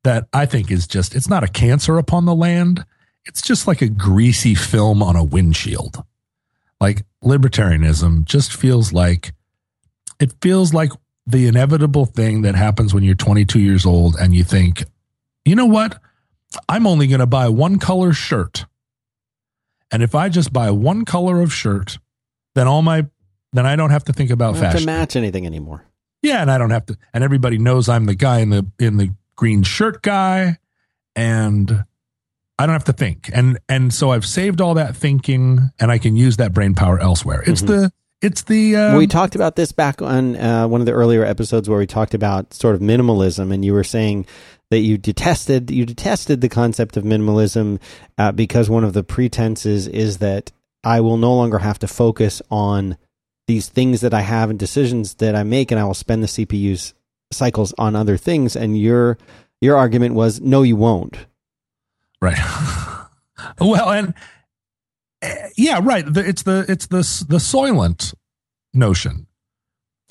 that 0.03 0.27
I 0.33 0.45
think 0.45 0.71
is 0.71 0.87
just 0.87 1.15
it's 1.15 1.29
not 1.29 1.43
a 1.43 1.47
cancer 1.47 1.97
upon 1.97 2.25
the 2.25 2.35
land. 2.35 2.85
It's 3.25 3.41
just 3.41 3.67
like 3.67 3.81
a 3.81 3.87
greasy 3.87 4.55
film 4.55 5.03
on 5.03 5.15
a 5.15 5.23
windshield. 5.23 6.03
Like 6.79 7.05
libertarianism 7.23 8.25
just 8.25 8.53
feels 8.53 8.91
like 8.91 9.33
it 10.19 10.33
feels 10.41 10.73
like 10.73 10.91
the 11.27 11.47
inevitable 11.47 12.05
thing 12.05 12.41
that 12.41 12.55
happens 12.55 12.93
when 12.93 13.03
you're 13.03 13.15
22 13.15 13.59
years 13.59 13.85
old 13.85 14.15
and 14.19 14.33
you 14.33 14.43
think, 14.43 14.83
you 15.45 15.55
know 15.55 15.67
what? 15.67 15.99
I'm 16.67 16.87
only 16.87 17.07
going 17.07 17.19
to 17.19 17.27
buy 17.27 17.47
one 17.47 17.77
color 17.77 18.11
shirt 18.11 18.65
and 19.91 20.01
if 20.01 20.15
I 20.15 20.29
just 20.29 20.53
buy 20.53 20.71
one 20.71 21.03
color 21.03 21.41
of 21.41 21.53
shirt, 21.53 21.99
then 22.55 22.67
all 22.67 22.81
my 22.81 23.05
then 23.53 23.65
I 23.65 23.75
don't 23.75 23.89
have 23.89 24.05
to 24.05 24.13
think 24.13 24.29
about 24.29 24.53
don't 24.53 24.63
fashion. 24.63 24.81
to 24.81 24.85
match 24.85 25.15
anything 25.15 25.45
anymore. 25.45 25.85
Yeah, 26.21 26.41
and 26.41 26.51
I 26.51 26.57
don't 26.57 26.69
have 26.69 26.85
to. 26.87 26.97
And 27.13 27.23
everybody 27.23 27.57
knows 27.57 27.89
I'm 27.89 28.05
the 28.05 28.15
guy 28.15 28.39
in 28.39 28.49
the 28.49 28.65
in 28.79 28.97
the 28.97 29.13
green 29.35 29.63
shirt 29.63 30.01
guy, 30.01 30.57
and 31.15 31.85
I 32.59 32.65
don't 32.65 32.73
have 32.73 32.85
to 32.85 32.93
think. 32.93 33.29
And 33.33 33.59
and 33.67 33.93
so 33.93 34.11
I've 34.11 34.25
saved 34.25 34.61
all 34.61 34.75
that 34.75 34.95
thinking, 34.95 35.71
and 35.79 35.91
I 35.91 35.97
can 35.97 36.15
use 36.15 36.37
that 36.37 36.53
brain 36.53 36.75
power 36.75 36.99
elsewhere. 36.99 37.43
It's 37.45 37.61
mm-hmm. 37.61 37.81
the 37.81 37.93
it's 38.21 38.43
the 38.43 38.75
um, 38.75 38.97
we 38.97 39.07
talked 39.07 39.35
about 39.35 39.55
this 39.55 39.71
back 39.71 40.01
on 40.01 40.35
uh, 40.35 40.67
one 40.67 40.79
of 40.79 40.85
the 40.85 40.93
earlier 40.93 41.25
episodes 41.25 41.67
where 41.67 41.79
we 41.79 41.87
talked 41.87 42.13
about 42.13 42.53
sort 42.53 42.75
of 42.75 42.81
minimalism, 42.81 43.51
and 43.51 43.65
you 43.65 43.73
were 43.73 43.83
saying 43.83 44.27
that 44.69 44.79
you 44.79 44.97
detested 44.97 45.71
you 45.71 45.85
detested 45.85 46.41
the 46.41 46.49
concept 46.49 46.97
of 46.97 47.03
minimalism 47.03 47.79
uh, 48.19 48.31
because 48.31 48.69
one 48.69 48.83
of 48.83 48.93
the 48.93 49.03
pretenses 49.03 49.87
is 49.87 50.19
that 50.19 50.51
I 50.83 51.01
will 51.01 51.17
no 51.17 51.35
longer 51.35 51.59
have 51.59 51.79
to 51.79 51.87
focus 51.87 52.41
on 52.49 52.97
these 53.47 53.69
things 53.69 54.01
that 54.01 54.13
I 54.13 54.21
have 54.21 54.49
and 54.49 54.57
decisions 54.57 55.15
that 55.15 55.35
I 55.35 55.43
make, 55.43 55.71
and 55.71 55.79
I 55.79 55.83
will 55.83 55.93
spend 55.93 56.23
the 56.23 56.27
CPU's 56.27 56.93
cycles 57.31 57.73
on 57.77 57.95
other 57.95 58.17
things. 58.17 58.55
And 58.55 58.79
your 58.79 59.17
your 59.59 59.77
argument 59.77 60.15
was 60.15 60.41
no, 60.41 60.63
you 60.63 60.75
won't. 60.75 61.17
Right. 62.21 62.37
well, 63.59 63.89
and 63.89 64.13
eh, 65.21 65.49
yeah, 65.57 65.79
right. 65.83 66.05
It's 66.07 66.43
the 66.43 66.65
it's 66.67 66.87
the 66.87 66.97
the 67.27 67.37
soylent 67.37 68.13
notion 68.73 69.27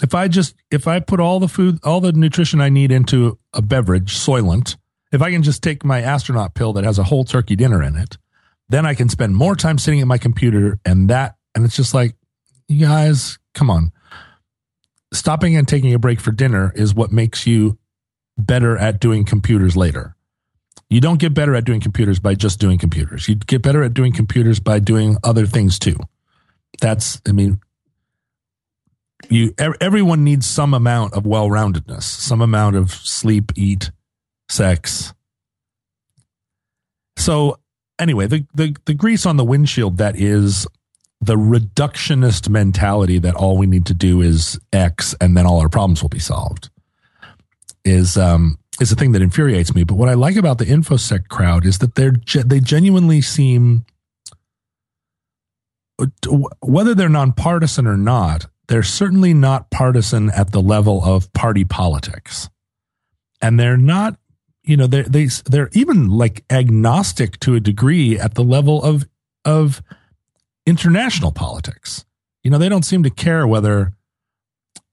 if 0.03 0.15
I 0.15 0.29
just 0.29 0.55
if 0.71 0.87
I 0.87 1.01
put 1.01 1.21
all 1.21 1.41
the 1.41 1.49
food, 1.49 1.79
all 1.85 2.01
the 2.01 2.13
nutrition 2.13 2.61
I 2.61 2.69
need 2.69 2.91
into 2.91 3.39
a 3.53 3.63
beverage, 3.63 4.17
Soylent, 4.17 4.77
if 5.13 5.23
I 5.23 5.31
can 5.31 5.43
just 5.43 5.63
take 5.63 5.85
my 5.85 6.01
astronaut 6.01 6.55
pill 6.55 6.73
that 6.75 6.85
has 6.85 6.99
a 6.99 7.05
whole 7.05 7.25
turkey 7.25 7.57
dinner 7.57 7.83
in 7.83 7.97
it, 7.97 8.19
then 8.71 8.87
I 8.87 8.95
can 8.95 9.09
spend 9.09 9.37
more 9.37 9.55
time 9.55 9.79
sitting 9.79 10.01
at 10.01 10.07
my 10.07 10.19
computer 10.19 10.79
and 10.85 11.11
that 11.11 11.37
and 11.55 11.65
it's 11.65 11.77
just 11.77 11.93
like 11.93 12.15
you 12.69 12.87
guys, 12.87 13.39
come 13.53 13.69
on. 13.69 13.93
Stopping 15.13 15.57
and 15.57 15.67
taking 15.67 15.93
a 15.93 15.99
break 15.99 16.21
for 16.21 16.31
dinner 16.31 16.73
is 16.77 16.95
what 16.95 17.11
makes 17.11 17.47
you 17.47 17.79
better 18.39 18.79
at 18.79 19.01
doing 19.01 19.25
computers 19.25 19.77
later. 19.77 20.15
You 20.89 21.01
don't 21.01 21.19
get 21.19 21.35
better 21.35 21.55
at 21.55 21.65
doing 21.65 21.81
computers 21.81 22.21
by 22.21 22.35
just 22.35 22.61
doing 22.61 22.79
computers. 22.79 23.29
You 23.29 23.35
get 23.35 23.63
better 23.63 23.83
at 23.83 23.93
doing 23.93 24.13
computers 24.13 24.61
by 24.61 24.79
doing 24.79 25.17
other 25.25 25.47
things 25.47 25.79
too. 25.79 25.97
That's, 26.81 27.21
I 27.29 27.33
mean, 27.33 27.61
you 29.29 29.53
everyone 29.59 30.25
needs 30.25 30.47
some 30.47 30.73
amount 30.73 31.15
of 31.15 31.27
well-roundedness, 31.27 32.03
some 32.03 32.41
amount 32.41 32.77
of 32.77 32.91
sleep, 32.93 33.53
eat, 33.57 33.91
sex. 34.49 35.13
So 37.17 37.59
anyway, 38.01 38.27
the 38.27 38.47
the 38.55 38.77
the 38.87 38.95
grease 38.95 39.27
on 39.27 39.37
the 39.37 39.45
windshield 39.45 39.99
that 39.99 40.17
is 40.17 40.67
the 41.21 41.37
reductionist 41.37 42.49
mentality 42.49 43.19
that 43.19 43.35
all 43.35 43.59
we 43.59 43.67
need 43.67 43.87
to 43.87 43.95
do 43.95 44.23
is 44.23 44.59
X 44.73 45.15
and 45.21 45.37
then 45.37 45.47
all 45.47 45.61
our 45.61 45.69
problems 45.69 46.03
will 46.03 46.09
be 46.09 46.19
solved 46.19 46.71
is 47.85 48.17
um, 48.17 48.59
is 48.81 48.91
the 48.91 48.97
thing 48.97 49.13
that 49.13 49.23
infuriates 49.23 49.75
me. 49.75 49.85
But 49.85 49.97
what 49.97 50.09
I 50.09 50.15
like 50.15 50.37
about 50.37 50.59
the 50.59 50.65
infosec 50.65 51.29
crowd 51.29 51.67
is 51.67 51.79
that 51.79 51.95
they're 51.95 52.15
they 52.45 52.61
genuinely 52.61 53.21
seem 53.21 53.85
whether 56.61 56.95
they're 56.95 57.11
nonpartisan 57.11 57.87
or 57.87 57.97
not, 57.97 58.47
they're 58.69 58.83
certainly 58.83 59.35
not 59.35 59.71
partisan 59.71 60.31
at 60.31 60.53
the 60.53 60.63
level 60.63 61.05
of 61.05 61.31
party 61.33 61.65
politics, 61.65 62.49
and 63.41 63.59
they're 63.59 63.77
not. 63.77 64.17
You 64.71 64.77
know, 64.77 64.87
they 64.87 65.03
they 65.03 65.27
they're 65.47 65.69
even 65.73 66.09
like 66.11 66.45
agnostic 66.49 67.41
to 67.41 67.57
a 67.57 67.61
degree 67.61 68.19
at 68.19 68.35
the 68.35 68.45
level 68.45 68.83
of 68.83 69.07
of 69.45 69.83
international 70.65 71.33
politics. 71.33 72.05
You 72.45 72.51
know, 72.51 72.59
they 72.59 72.69
don't 72.69 72.85
seem 72.85 73.03
to 73.03 73.11
care 73.11 73.47
whether 73.47 73.93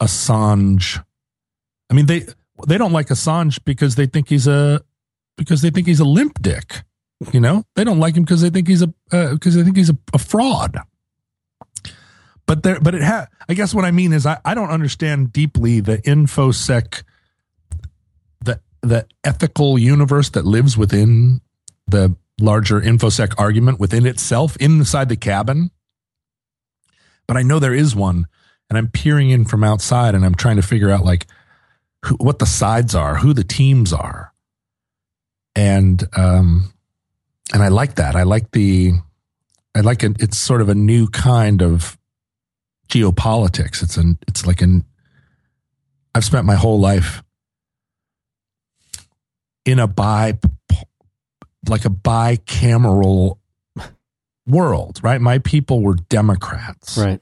Assange. 0.01 1.03
I 1.89 1.93
mean, 1.93 2.07
they 2.07 2.25
they 2.67 2.77
don't 2.77 2.91
like 2.91 3.07
Assange 3.07 3.63
because 3.63 3.95
they 3.95 4.07
think 4.07 4.29
he's 4.29 4.47
a 4.47 4.81
because 5.37 5.61
they 5.61 5.69
think 5.69 5.87
he's 5.87 5.99
a 5.99 6.05
limp 6.05 6.41
dick. 6.41 6.83
You 7.31 7.39
know, 7.39 7.63
they 7.75 7.83
don't 7.83 7.99
like 7.99 8.15
him 8.15 8.23
because 8.23 8.41
they 8.41 8.49
think 8.49 8.67
he's 8.67 8.81
a 8.81 8.87
because 9.11 9.55
uh, 9.55 9.59
they 9.59 9.63
think 9.63 9.77
he's 9.77 9.89
a, 9.89 9.97
a 10.13 10.17
fraud. 10.17 10.77
But 12.47 12.63
there, 12.63 12.79
but 12.79 12.95
it 12.95 13.03
ha- 13.03 13.27
I 13.47 13.53
guess 13.53 13.73
what 13.73 13.85
I 13.85 13.91
mean 13.91 14.13
is 14.13 14.25
I, 14.25 14.39
I 14.45 14.53
don't 14.53 14.69
understand 14.69 15.33
deeply 15.33 15.81
the 15.81 15.97
infosec, 15.99 17.03
the 18.89 19.08
ethical 19.23 19.78
universe 19.78 20.30
that 20.32 20.45
lives 20.45 20.78
within 20.78 21.41
the 21.88 22.15
larger 22.39 22.80
infosec 22.80 23.34
argument 23.38 23.80
within 23.80 24.06
itself 24.06 24.56
inside 24.58 25.10
the 25.10 25.15
cabin. 25.15 25.71
But 27.28 27.38
I 27.38 27.43
know 27.43 27.60
there 27.60 27.73
is 27.73 27.95
one, 27.95 28.26
and 28.69 28.78
I'm 28.78 28.88
peering 28.88 29.30
in 29.30 29.45
from 29.45 29.63
outside, 29.63 30.15
and 30.15 30.26
I'm 30.26 30.36
trying 30.36 30.56
to 30.58 30.62
figure 30.62 30.91
out 30.91 31.04
like 31.04 31.28
who, 32.06 32.15
what 32.15 32.39
the 32.39 32.45
sides 32.45 32.95
are, 32.95 33.15
who 33.15 33.34
the 33.34 33.43
teams 33.43 33.91
are, 33.91 34.34
and 35.56 36.04
um, 36.15 36.73
and 37.54 37.63
I 37.63 37.67
like 37.67 37.95
that. 37.95 38.15
I 38.15 38.23
like 38.23 38.52
the, 38.52 38.93
I 39.76 39.82
like 39.82 40.04
it. 40.04 40.17
It's 40.19 40.38
sort 40.38 40.62
of 40.62 40.69
a 40.69 40.76
new 40.76 41.08
kind 41.08 41.62
of 41.62 41.97
geopolitics. 42.89 43.84
It's 43.84 43.97
an, 43.97 44.17
it's 44.28 44.45
like 44.45 44.62
an. 44.62 44.86
I've 46.15 46.26
spent 46.26 46.45
my 46.45 46.56
whole 46.56 46.80
life 46.80 47.23
in 49.67 49.80
a 49.80 49.88
bi, 49.88 50.38
like 51.67 51.86
a 51.86 51.89
bicameral 51.89 53.38
world, 54.47 54.99
right? 55.03 55.21
My 55.21 55.39
people 55.39 55.82
were 55.82 55.95
Democrats, 55.95 56.97
right? 56.97 57.21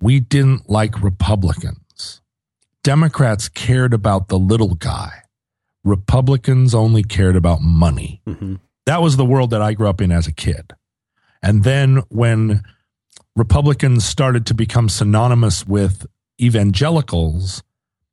We 0.00 0.20
didn't 0.20 0.68
like 0.68 1.00
Republicans 1.02 2.20
Democrats 2.86 3.48
cared 3.48 3.92
about 3.92 4.28
the 4.28 4.38
little 4.38 4.76
guy. 4.76 5.10
Republicans 5.82 6.72
only 6.72 7.02
cared 7.02 7.34
about 7.34 7.60
money. 7.60 8.22
Mm-hmm. 8.28 8.54
That 8.84 9.02
was 9.02 9.16
the 9.16 9.24
world 9.24 9.50
that 9.50 9.60
I 9.60 9.72
grew 9.72 9.88
up 9.88 10.00
in 10.00 10.12
as 10.12 10.28
a 10.28 10.32
kid. 10.32 10.72
And 11.42 11.64
then 11.64 12.04
when 12.10 12.62
Republicans 13.34 14.04
started 14.04 14.46
to 14.46 14.54
become 14.54 14.88
synonymous 14.88 15.66
with 15.66 16.06
evangelicals, 16.40 17.64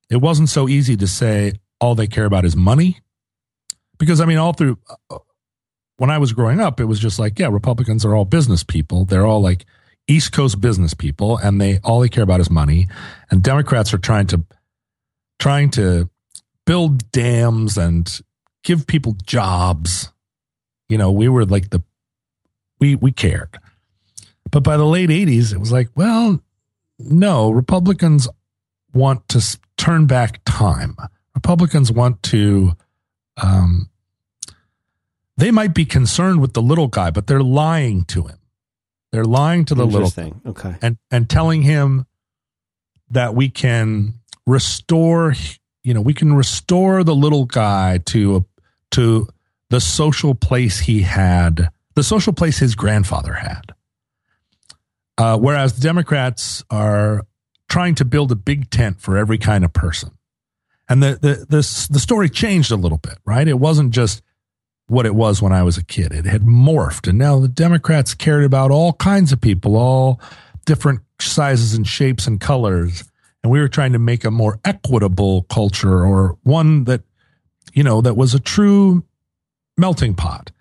it 0.09 0.17
wasn't 0.17 0.49
so 0.49 0.67
easy 0.67 0.97
to 0.97 1.05
say 1.05 1.53
all 1.79 1.93
they 1.93 2.07
care 2.07 2.25
about 2.25 2.43
is 2.43 2.55
money. 2.55 2.99
Because, 3.97 4.19
I 4.19 4.25
mean, 4.25 4.37
all 4.37 4.53
through 4.53 4.77
uh, 5.09 5.19
when 5.97 6.09
I 6.09 6.17
was 6.17 6.33
growing 6.33 6.59
up, 6.59 6.79
it 6.79 6.85
was 6.85 6.99
just 6.99 7.19
like, 7.19 7.39
yeah, 7.39 7.49
Republicans 7.49 8.03
are 8.05 8.15
all 8.15 8.25
business 8.25 8.63
people. 8.63 9.05
They're 9.05 9.25
all 9.25 9.41
like 9.41 9.65
East 10.07 10.31
Coast 10.31 10.59
business 10.59 10.93
people, 10.93 11.37
and 11.37 11.61
they 11.61 11.79
all 11.83 11.99
they 11.99 12.09
care 12.09 12.23
about 12.23 12.39
is 12.39 12.49
money. 12.49 12.87
And 13.31 13.41
Democrats 13.41 13.93
are 13.93 13.97
trying 13.97 14.27
to 14.27 14.43
trying 15.39 15.69
to 15.71 16.09
build 16.65 17.11
dams 17.11 17.77
and 17.77 18.21
give 18.63 18.87
people 18.87 19.15
jobs. 19.25 20.11
You 20.89 20.97
know, 20.97 21.11
we 21.11 21.29
were 21.29 21.45
like 21.45 21.69
the 21.69 21.83
we 22.79 22.95
we 22.95 23.11
cared. 23.11 23.59
But 24.51 24.63
by 24.63 24.77
the 24.77 24.85
late 24.85 25.09
80s 25.09 25.53
it 25.53 25.59
was 25.59 25.71
like, 25.71 25.89
well, 25.95 26.41
no, 26.99 27.49
Republicans 27.49 28.27
want 28.93 29.27
to 29.29 29.57
turn 29.77 30.05
back 30.05 30.41
time. 30.45 30.95
Republicans 31.33 31.91
want 31.91 32.21
to 32.23 32.73
um 33.37 33.89
they 35.37 35.51
might 35.51 35.73
be 35.73 35.85
concerned 35.85 36.41
with 36.41 36.53
the 36.53 36.61
little 36.61 36.87
guy, 36.87 37.09
but 37.09 37.25
they're 37.25 37.41
lying 37.41 38.05
to 38.05 38.23
him. 38.23 38.37
They're 39.11 39.25
lying 39.25 39.65
to 39.65 39.75
the 39.75 39.85
little 39.85 40.09
thing. 40.09 40.41
Okay. 40.45 40.75
And 40.81 40.97
and 41.09 41.29
telling 41.29 41.63
him 41.63 42.05
that 43.09 43.35
we 43.35 43.49
can 43.49 44.15
restore 44.45 45.33
you 45.83 45.93
know 45.93 46.01
we 46.01 46.13
can 46.13 46.33
restore 46.33 47.03
the 47.03 47.15
little 47.15 47.45
guy 47.45 47.99
to 48.05 48.45
to 48.91 49.27
the 49.69 49.79
social 49.79 50.35
place 50.35 50.79
he 50.79 51.01
had 51.01 51.69
the 51.95 52.03
social 52.03 52.33
place 52.33 52.59
his 52.59 52.75
grandfather 52.75 53.33
had 53.33 53.73
uh, 55.17 55.37
whereas 55.37 55.75
the 55.75 55.81
democrats 55.81 56.63
are 56.69 57.25
trying 57.69 57.95
to 57.95 58.05
build 58.05 58.31
a 58.31 58.35
big 58.35 58.69
tent 58.69 58.99
for 58.99 59.17
every 59.17 59.37
kind 59.37 59.63
of 59.63 59.71
person 59.71 60.11
and 60.89 61.01
the 61.01 61.17
the 61.21 61.45
the, 61.49 61.87
the 61.91 61.99
story 61.99 62.29
changed 62.29 62.71
a 62.71 62.75
little 62.75 62.97
bit 62.97 63.17
right? 63.25 63.47
It 63.47 63.59
wasn't 63.59 63.91
just 63.91 64.21
what 64.87 65.05
it 65.05 65.15
was 65.15 65.41
when 65.41 65.53
i 65.53 65.63
was 65.63 65.77
a 65.77 65.83
kid. 65.83 66.11
It 66.11 66.25
had 66.25 66.41
morphed. 66.41 67.07
And 67.07 67.17
now 67.17 67.39
the 67.39 67.47
democrats 67.47 68.13
cared 68.13 68.43
about 68.43 68.71
all 68.71 68.93
kinds 68.93 69.31
of 69.31 69.41
people 69.41 69.75
all 69.75 70.19
different 70.65 71.01
sizes 71.19 71.73
and 71.73 71.87
shapes 71.87 72.27
and 72.27 72.39
colors. 72.39 73.03
And 73.43 73.51
we 73.51 73.59
were 73.59 73.67
trying 73.67 73.93
to 73.93 73.99
make 73.99 74.23
a 74.23 74.31
more 74.31 74.59
equitable 74.63 75.43
culture 75.43 76.03
or 76.03 76.37
one 76.43 76.85
that 76.85 77.01
you 77.73 77.83
know 77.83 78.01
that 78.01 78.15
was 78.15 78.33
a 78.33 78.39
true 78.39 79.03
melting 79.77 80.13
pot. 80.13 80.51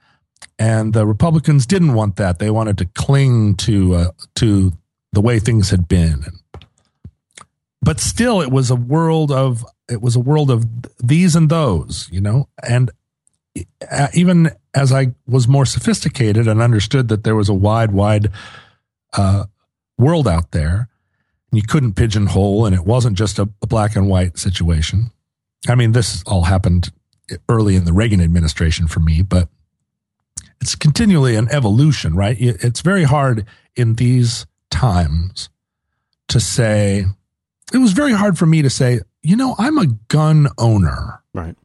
And 0.59 0.93
the 0.93 1.07
republicans 1.07 1.67
didn't 1.67 1.95
want 1.95 2.17
that. 2.17 2.39
They 2.39 2.51
wanted 2.51 2.79
to 2.79 2.87
cling 2.87 3.57
to 3.57 3.95
uh, 3.95 4.11
to 4.37 4.73
the 5.13 5.21
way 5.21 5.39
things 5.39 5.71
had 5.71 5.89
been 5.89 6.25
but 7.83 8.01
still 8.01 8.41
it 8.41 8.51
was 8.51 8.71
a 8.71 8.77
world 8.77 9.31
of 9.31 9.65
it 9.89 10.01
was 10.01 10.17
a 10.17 10.21
world 10.21 10.51
of 10.51 10.65
these 10.99 11.37
and 11.37 11.51
those 11.51 12.09
you 12.13 12.21
know 12.21 12.49
and 12.67 12.91
uh, 13.91 14.09
even 14.15 14.51
as 14.75 14.93
i 14.93 15.09
was 15.27 15.47
more 15.47 15.67
sophisticated 15.67 16.49
and 16.49 16.63
understood 16.63 17.09
that 17.09 17.25
there 17.25 17.37
was 17.37 17.49
a 17.49 17.55
wide 17.55 17.93
wide 17.93 18.31
uh, 19.15 19.45
world 19.99 20.27
out 20.27 20.53
there 20.53 20.89
you 21.53 21.63
couldn't 21.63 21.93
pigeonhole, 21.93 22.65
and 22.65 22.75
it 22.75 22.85
wasn't 22.85 23.17
just 23.17 23.39
a, 23.39 23.49
a 23.61 23.67
black 23.67 23.95
and 23.95 24.09
white 24.09 24.39
situation. 24.39 25.11
I 25.69 25.75
mean, 25.75 25.93
this 25.93 26.23
all 26.27 26.45
happened 26.45 26.91
early 27.49 27.77
in 27.77 27.85
the 27.85 27.93
Reagan 27.93 28.21
administration 28.21 28.89
for 28.89 29.01
me, 29.01 29.23
but 29.23 29.49
it's 30.61 30.75
continually 30.75 31.37
an 31.37 31.49
evolution, 31.51 32.17
right? 32.17 32.37
It's 32.41 32.81
very 32.81 33.05
hard 33.05 33.47
in 33.77 33.95
these 33.95 34.47
times 34.71 35.51
to 36.29 36.41
say, 36.41 37.05
it 37.73 37.79
was 37.79 37.93
very 37.93 38.13
hard 38.13 38.39
for 38.39 38.47
me 38.47 38.63
to 38.63 38.71
say, 38.71 39.01
you 39.23 39.37
know, 39.37 39.55
I'm 39.59 39.79
a 39.79 39.87
gun 39.87 40.49
owner. 40.59 41.23
Right. 41.35 41.57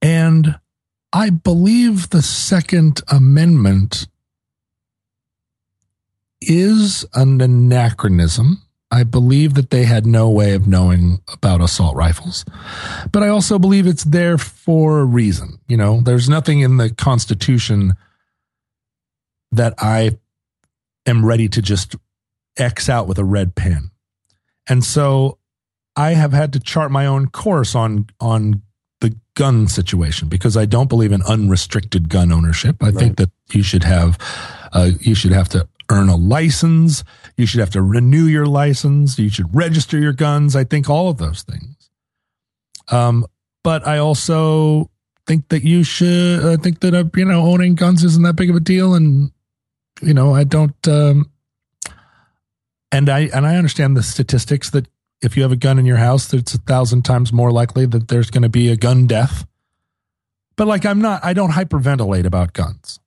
And 0.00 0.58
I 1.12 1.30
believe 1.30 2.10
the 2.10 2.22
Second 2.22 3.00
Amendment 3.08 4.08
is 6.40 7.04
an 7.14 7.40
anachronism. 7.40 8.62
I 8.90 9.04
believe 9.04 9.54
that 9.54 9.70
they 9.70 9.84
had 9.84 10.04
no 10.04 10.28
way 10.28 10.52
of 10.54 10.66
knowing 10.66 11.22
about 11.32 11.62
assault 11.62 11.96
rifles. 11.96 12.44
But 13.10 13.22
I 13.22 13.28
also 13.28 13.58
believe 13.58 13.86
it's 13.86 14.04
there 14.04 14.36
for 14.36 15.00
a 15.00 15.04
reason. 15.04 15.58
You 15.66 15.78
know, 15.78 16.00
there's 16.02 16.28
nothing 16.28 16.60
in 16.60 16.76
the 16.76 16.90
Constitution 16.90 17.94
that 19.50 19.74
I 19.78 20.18
am 21.06 21.24
ready 21.24 21.48
to 21.48 21.62
just 21.62 21.96
X 22.58 22.88
out 22.88 23.06
with 23.06 23.18
a 23.18 23.24
red 23.24 23.54
pen. 23.54 23.91
And 24.72 24.82
so 24.82 25.36
I 25.96 26.14
have 26.14 26.32
had 26.32 26.54
to 26.54 26.58
chart 26.58 26.90
my 26.90 27.04
own 27.04 27.28
course 27.28 27.74
on 27.74 28.06
on 28.20 28.62
the 29.02 29.14
gun 29.34 29.68
situation 29.68 30.28
because 30.28 30.56
I 30.56 30.64
don't 30.64 30.88
believe 30.88 31.12
in 31.12 31.20
unrestricted 31.24 32.08
gun 32.08 32.32
ownership. 32.32 32.76
I 32.80 32.86
right. 32.86 32.94
think 32.94 33.16
that 33.18 33.30
you 33.52 33.62
should 33.62 33.84
have 33.84 34.16
uh, 34.72 34.92
you 35.00 35.14
should 35.14 35.32
have 35.32 35.50
to 35.50 35.68
earn 35.90 36.08
a 36.08 36.16
license. 36.16 37.04
You 37.36 37.44
should 37.44 37.60
have 37.60 37.68
to 37.72 37.82
renew 37.82 38.24
your 38.24 38.46
license. 38.46 39.18
You 39.18 39.28
should 39.28 39.54
register 39.54 39.98
your 39.98 40.14
guns. 40.14 40.56
I 40.56 40.64
think 40.64 40.88
all 40.88 41.10
of 41.10 41.18
those 41.18 41.42
things. 41.42 41.90
Um, 42.88 43.26
but 43.62 43.86
I 43.86 43.98
also 43.98 44.90
think 45.26 45.50
that 45.50 45.64
you 45.64 45.84
should 45.84 46.42
uh, 46.42 46.56
think 46.56 46.80
that 46.80 46.94
uh, 46.94 47.04
you 47.14 47.26
know 47.26 47.42
owning 47.42 47.74
guns 47.74 48.04
isn't 48.04 48.22
that 48.22 48.36
big 48.36 48.48
of 48.48 48.56
a 48.56 48.60
deal, 48.60 48.94
and 48.94 49.32
you 50.00 50.14
know 50.14 50.34
I 50.34 50.44
don't. 50.44 50.88
Um, 50.88 51.31
and 52.92 53.08
I 53.08 53.20
and 53.34 53.46
I 53.46 53.56
understand 53.56 53.96
the 53.96 54.02
statistics 54.02 54.70
that 54.70 54.86
if 55.20 55.36
you 55.36 55.42
have 55.42 55.52
a 55.52 55.56
gun 55.56 55.78
in 55.78 55.86
your 55.86 55.96
house, 55.96 56.32
it's 56.34 56.54
a 56.54 56.58
thousand 56.58 57.02
times 57.02 57.32
more 57.32 57.50
likely 57.50 57.86
that 57.86 58.08
there's 58.08 58.30
going 58.30 58.42
to 58.42 58.48
be 58.48 58.68
a 58.68 58.76
gun 58.76 59.06
death. 59.06 59.46
But 60.56 60.68
like 60.68 60.84
I'm 60.86 61.00
not, 61.00 61.24
I 61.24 61.32
don't 61.32 61.50
hyperventilate 61.52 62.26
about 62.26 62.52
guns. 62.52 63.00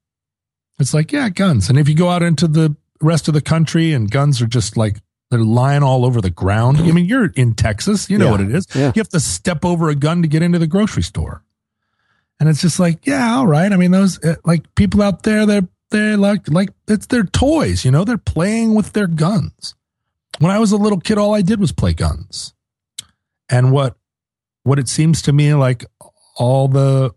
It's 0.80 0.94
like 0.94 1.12
yeah, 1.12 1.30
guns, 1.30 1.70
and 1.70 1.78
if 1.80 1.88
you 1.88 1.96
go 1.96 2.10
out 2.10 2.24
into 2.24 2.48
the 2.48 2.76
rest 3.02 3.28
of 3.28 3.34
the 3.34 3.42
country 3.42 3.94
and 3.94 4.10
guns 4.10 4.42
are 4.42 4.48
just 4.48 4.76
like 4.78 4.98
they're 5.32 5.40
lying 5.40 5.84
all 5.84 6.06
over 6.06 6.22
the 6.22 6.30
ground. 6.30 6.78
I 6.78 6.92
mean, 6.92 7.06
you're 7.06 7.32
in 7.36 7.56
Texas, 7.56 8.10
you 8.10 8.18
know 8.18 8.26
Yeah. 8.26 8.32
what 8.32 8.42
it 8.42 8.54
is. 8.54 8.68
Yeah. 8.76 8.92
You 8.96 9.00
have 9.00 9.10
to 9.10 9.20
step 9.20 9.66
over 9.66 9.90
a 9.90 9.96
gun 9.96 10.22
to 10.22 10.28
get 10.28 10.44
into 10.44 10.60
the 10.60 10.68
grocery 10.68 11.02
store. 11.04 11.44
And 12.40 12.48
it's 12.48 12.62
just 12.62 12.80
like, 12.80 13.06
yeah, 13.08 13.36
all 13.38 13.48
right. 13.48 13.72
I 13.72 13.76
mean, 13.78 13.92
those 13.92 14.24
uh, 14.24 14.36
like 14.46 14.74
people 14.76 15.02
out 15.02 15.24
there, 15.24 15.46
they're 15.46 15.68
they're 15.96 16.18
like 16.18 16.50
like 16.50 16.70
it's 16.88 17.08
their 17.08 17.24
toys, 17.24 17.86
you 17.86 17.92
know. 17.92 18.04
They're 18.04 18.18
playing 18.18 18.76
with 18.76 18.94
their 18.94 19.08
guns. 19.08 19.76
When 20.40 20.52
I 20.52 20.60
was 20.60 20.74
a 20.74 20.78
little 20.78 21.00
kid, 21.00 21.18
all 21.18 21.34
I 21.34 21.42
did 21.42 21.60
was 21.60 21.72
play 21.72 21.94
guns. 21.94 22.54
And 23.50 23.72
what 23.72 23.96
what 24.64 24.78
it 24.78 24.90
seems 24.90 25.22
to 25.24 25.34
me 25.34 25.54
like 25.54 25.86
all 26.38 26.68
the 26.68 27.14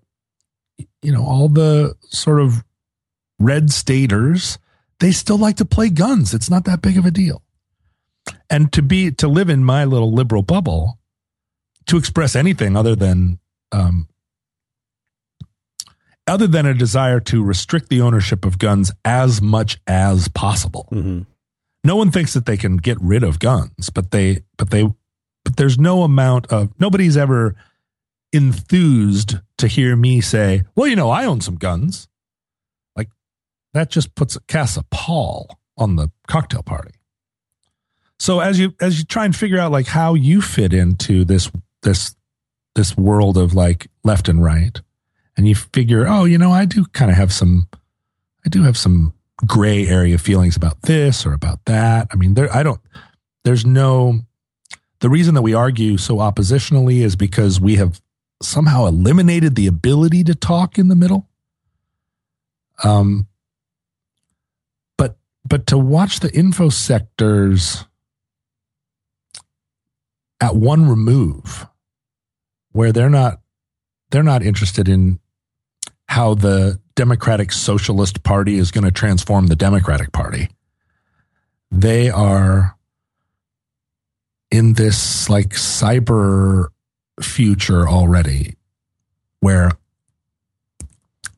you 1.02 1.10
know 1.10 1.24
all 1.24 1.48
the 1.48 1.96
sort 2.04 2.40
of 2.40 2.64
red 3.40 3.70
staters, 3.72 4.58
they 5.00 5.10
still 5.10 5.38
like 5.38 5.56
to 5.56 5.64
play 5.64 5.88
guns. 5.90 6.32
It's 6.32 6.50
not 6.50 6.64
that 6.64 6.80
big 6.80 6.96
of 6.96 7.04
a 7.04 7.10
deal. 7.10 7.42
And 8.48 8.72
to 8.74 8.82
be 8.82 9.10
to 9.12 9.26
live 9.26 9.50
in 9.50 9.64
my 9.64 9.84
little 9.84 10.12
liberal 10.12 10.42
bubble, 10.42 11.00
to 11.86 11.96
express 11.96 12.36
anything 12.36 12.76
other 12.76 12.94
than 12.94 13.40
um, 13.72 14.08
other 16.28 16.46
than 16.46 16.66
a 16.66 16.74
desire 16.74 17.18
to 17.20 17.42
restrict 17.42 17.88
the 17.88 18.00
ownership 18.00 18.44
of 18.44 18.58
guns 18.58 18.92
as 19.04 19.40
much 19.42 19.78
as 19.86 20.28
possible. 20.28 20.86
hmm 20.90 21.20
No 21.84 21.96
one 21.96 22.10
thinks 22.10 22.34
that 22.34 22.46
they 22.46 22.56
can 22.56 22.76
get 22.76 23.00
rid 23.00 23.22
of 23.24 23.38
guns, 23.38 23.90
but 23.90 24.10
they 24.10 24.42
but 24.56 24.70
they 24.70 24.84
but 25.44 25.56
there's 25.56 25.78
no 25.78 26.02
amount 26.02 26.46
of 26.52 26.72
nobody's 26.78 27.16
ever 27.16 27.56
enthused 28.32 29.36
to 29.56 29.66
hear 29.66 29.96
me 29.96 30.20
say, 30.20 30.62
"Well, 30.76 30.86
you 30.86 30.96
know, 30.96 31.10
I 31.10 31.24
own 31.24 31.40
some 31.40 31.56
guns." 31.56 32.08
Like 32.96 33.08
that 33.72 33.90
just 33.90 34.14
puts 34.14 34.36
casts 34.46 34.76
a 34.76 34.84
pall 34.90 35.58
on 35.76 35.96
the 35.96 36.10
cocktail 36.26 36.62
party. 36.62 36.92
So 38.18 38.40
as 38.40 38.58
you 38.58 38.74
as 38.80 38.98
you 38.98 39.04
try 39.04 39.24
and 39.24 39.34
figure 39.34 39.58
out 39.58 39.72
like 39.72 39.86
how 39.86 40.14
you 40.14 40.42
fit 40.42 40.72
into 40.72 41.24
this 41.24 41.50
this 41.82 42.14
this 42.74 42.96
world 42.96 43.36
of 43.36 43.54
like 43.54 43.88
left 44.04 44.28
and 44.28 44.42
right, 44.42 44.80
and 45.38 45.46
you 45.46 45.54
figure, 45.54 46.04
oh, 46.06 46.24
you 46.24 46.36
know, 46.36 46.50
I 46.50 46.64
do 46.64 46.84
kind 46.86 47.12
of 47.12 47.16
have 47.16 47.32
some, 47.32 47.68
I 48.44 48.48
do 48.48 48.64
have 48.64 48.76
some 48.76 49.14
gray 49.46 49.86
area 49.86 50.18
feelings 50.18 50.56
about 50.56 50.82
this 50.82 51.24
or 51.24 51.32
about 51.32 51.64
that. 51.66 52.08
I 52.12 52.16
mean, 52.16 52.34
there, 52.34 52.52
I 52.54 52.64
don't, 52.64 52.80
there's 53.44 53.64
no, 53.64 54.18
the 54.98 55.08
reason 55.08 55.34
that 55.36 55.42
we 55.42 55.54
argue 55.54 55.96
so 55.96 56.16
oppositionally 56.16 57.02
is 57.04 57.14
because 57.14 57.60
we 57.60 57.76
have 57.76 58.00
somehow 58.42 58.86
eliminated 58.86 59.54
the 59.54 59.68
ability 59.68 60.24
to 60.24 60.34
talk 60.34 60.76
in 60.76 60.88
the 60.88 60.96
middle. 60.96 61.28
Um, 62.82 63.28
but, 64.96 65.18
but 65.44 65.68
to 65.68 65.78
watch 65.78 66.18
the 66.18 66.34
info 66.34 66.68
sectors 66.68 67.84
at 70.40 70.56
one 70.56 70.88
remove 70.88 71.68
where 72.72 72.90
they're 72.90 73.08
not, 73.08 73.40
they're 74.10 74.24
not 74.24 74.42
interested 74.42 74.88
in 74.88 75.20
how 76.08 76.34
the 76.34 76.80
Democratic 76.94 77.52
Socialist 77.52 78.22
Party 78.22 78.56
is 78.56 78.70
going 78.70 78.84
to 78.84 78.90
transform 78.90 79.46
the 79.46 79.56
Democratic 79.56 80.10
Party. 80.10 80.48
They 81.70 82.10
are 82.10 82.76
in 84.50 84.72
this 84.72 85.28
like 85.28 85.50
cyber 85.50 86.68
future 87.20 87.88
already 87.88 88.56
where 89.40 89.72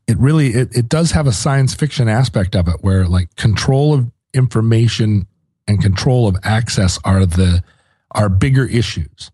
it 0.07 0.17
really 0.19 0.49
it, 0.49 0.75
it 0.77 0.89
does 0.89 1.13
have 1.13 1.27
a 1.27 1.33
science 1.33 1.75
fiction 1.75 2.09
aspect 2.09 2.55
of 2.55 2.69
it 2.69 2.77
where 2.81 3.07
like 3.07 3.35
control 3.37 3.95
of 3.95 4.11
information 4.33 5.27
and 5.67 5.83
control 5.83 6.29
of 6.29 6.37
access 6.43 6.99
are 7.05 7.27
the 7.27 7.63
are 8.13 8.29
bigger 8.29 8.65
issues 8.65 9.31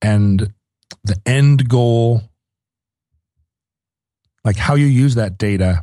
and 0.00 0.52
the 1.04 1.16
end 1.26 1.68
goal 1.68 2.22
like 4.46 4.56
how 4.56 4.76
you 4.76 4.86
use 4.86 5.16
that 5.16 5.36
data, 5.38 5.82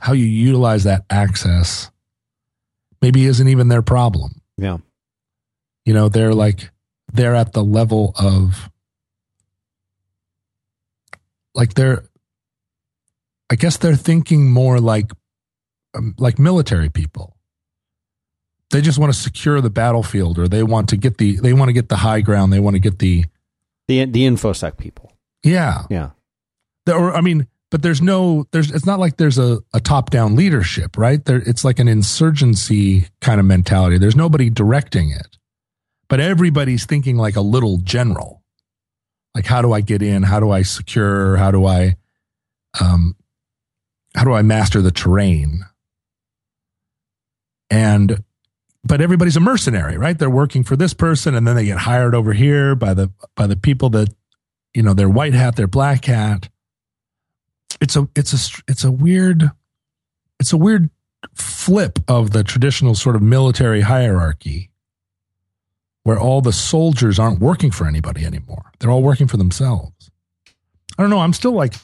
how 0.00 0.12
you 0.14 0.24
utilize 0.26 0.84
that 0.84 1.04
access, 1.10 1.90
maybe 3.02 3.24
isn't 3.26 3.48
even 3.48 3.66
their 3.68 3.82
problem. 3.82 4.40
Yeah. 4.56 4.78
You 5.84 5.92
know, 5.92 6.08
they're 6.08 6.32
like, 6.32 6.70
they're 7.12 7.34
at 7.34 7.52
the 7.52 7.62
level 7.64 8.14
of, 8.16 8.70
like, 11.54 11.74
they're, 11.74 12.04
I 13.50 13.56
guess 13.56 13.76
they're 13.76 13.96
thinking 13.96 14.50
more 14.50 14.80
like, 14.80 15.10
um, 15.94 16.14
like 16.18 16.38
military 16.38 16.88
people. 16.90 17.36
They 18.70 18.80
just 18.80 18.98
want 18.98 19.12
to 19.12 19.18
secure 19.18 19.60
the 19.60 19.70
battlefield 19.70 20.38
or 20.38 20.48
they 20.48 20.62
want 20.62 20.88
to 20.90 20.96
get 20.96 21.18
the, 21.18 21.36
they 21.36 21.52
want 21.52 21.68
to 21.68 21.72
get 21.72 21.88
the 21.88 21.96
high 21.96 22.20
ground. 22.22 22.52
They 22.52 22.58
want 22.60 22.74
to 22.74 22.80
get 22.80 22.98
the, 22.98 23.24
The 23.88 24.04
the 24.06 24.22
infosec 24.26 24.78
people. 24.78 25.12
yeah. 25.42 25.82
Yeah. 25.90 26.10
There- 26.86 26.96
or 26.96 27.14
I 27.14 27.20
mean, 27.20 27.46
but 27.74 27.82
there's 27.82 28.00
no 28.00 28.46
there's 28.52 28.70
it's 28.70 28.86
not 28.86 29.00
like 29.00 29.16
there's 29.16 29.36
a, 29.36 29.58
a 29.72 29.80
top 29.80 30.10
down 30.10 30.36
leadership, 30.36 30.96
right? 30.96 31.24
There 31.24 31.38
it's 31.38 31.64
like 31.64 31.80
an 31.80 31.88
insurgency 31.88 33.08
kind 33.20 33.40
of 33.40 33.46
mentality. 33.46 33.98
There's 33.98 34.14
nobody 34.14 34.48
directing 34.48 35.10
it. 35.10 35.38
But 36.08 36.20
everybody's 36.20 36.86
thinking 36.86 37.16
like 37.16 37.34
a 37.34 37.40
little 37.40 37.78
general. 37.78 38.44
Like 39.34 39.46
how 39.46 39.60
do 39.60 39.72
I 39.72 39.80
get 39.80 40.02
in? 40.02 40.22
How 40.22 40.38
do 40.38 40.52
I 40.52 40.62
secure? 40.62 41.36
How 41.36 41.50
do 41.50 41.66
I 41.66 41.96
um 42.80 43.16
how 44.14 44.22
do 44.22 44.32
I 44.32 44.42
master 44.42 44.80
the 44.80 44.92
terrain? 44.92 45.64
And 47.70 48.22
but 48.84 49.00
everybody's 49.00 49.36
a 49.36 49.40
mercenary, 49.40 49.98
right? 49.98 50.16
They're 50.16 50.30
working 50.30 50.62
for 50.62 50.76
this 50.76 50.94
person 50.94 51.34
and 51.34 51.44
then 51.44 51.56
they 51.56 51.64
get 51.64 51.78
hired 51.78 52.14
over 52.14 52.34
here 52.34 52.76
by 52.76 52.94
the 52.94 53.10
by 53.34 53.48
the 53.48 53.56
people 53.56 53.90
that 53.90 54.14
you 54.74 54.82
know, 54.84 54.94
their 54.94 55.10
white 55.10 55.34
hat, 55.34 55.56
their 55.56 55.66
black 55.66 56.04
hat 56.04 56.48
it's 57.80 57.96
a 57.96 58.08
it's 58.14 58.32
a 58.32 58.62
it's 58.68 58.84
a 58.84 58.90
weird 58.92 59.50
it's 60.40 60.52
a 60.52 60.56
weird 60.56 60.90
flip 61.34 61.98
of 62.06 62.32
the 62.32 62.44
traditional 62.44 62.94
sort 62.94 63.16
of 63.16 63.22
military 63.22 63.82
hierarchy 63.82 64.70
where 66.02 66.18
all 66.18 66.42
the 66.42 66.52
soldiers 66.52 67.18
aren't 67.18 67.40
working 67.40 67.70
for 67.70 67.86
anybody 67.86 68.26
anymore. 68.26 68.72
They're 68.78 68.90
all 68.90 69.02
working 69.02 69.26
for 69.26 69.38
themselves. 69.38 70.10
I 70.98 71.02
don't 71.02 71.08
know. 71.08 71.20
I'm 71.20 71.32
still 71.32 71.52
like 71.52 71.74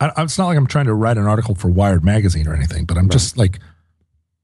I, 0.00 0.12
it's 0.18 0.38
not 0.38 0.46
like 0.46 0.56
i'm 0.56 0.66
trying 0.66 0.86
to 0.86 0.94
write 0.94 1.16
an 1.16 1.26
article 1.26 1.54
for 1.54 1.68
wired 1.68 2.04
magazine 2.04 2.46
or 2.46 2.54
anything 2.54 2.84
but 2.84 2.98
i'm 2.98 3.08
just 3.08 3.36
like 3.36 3.58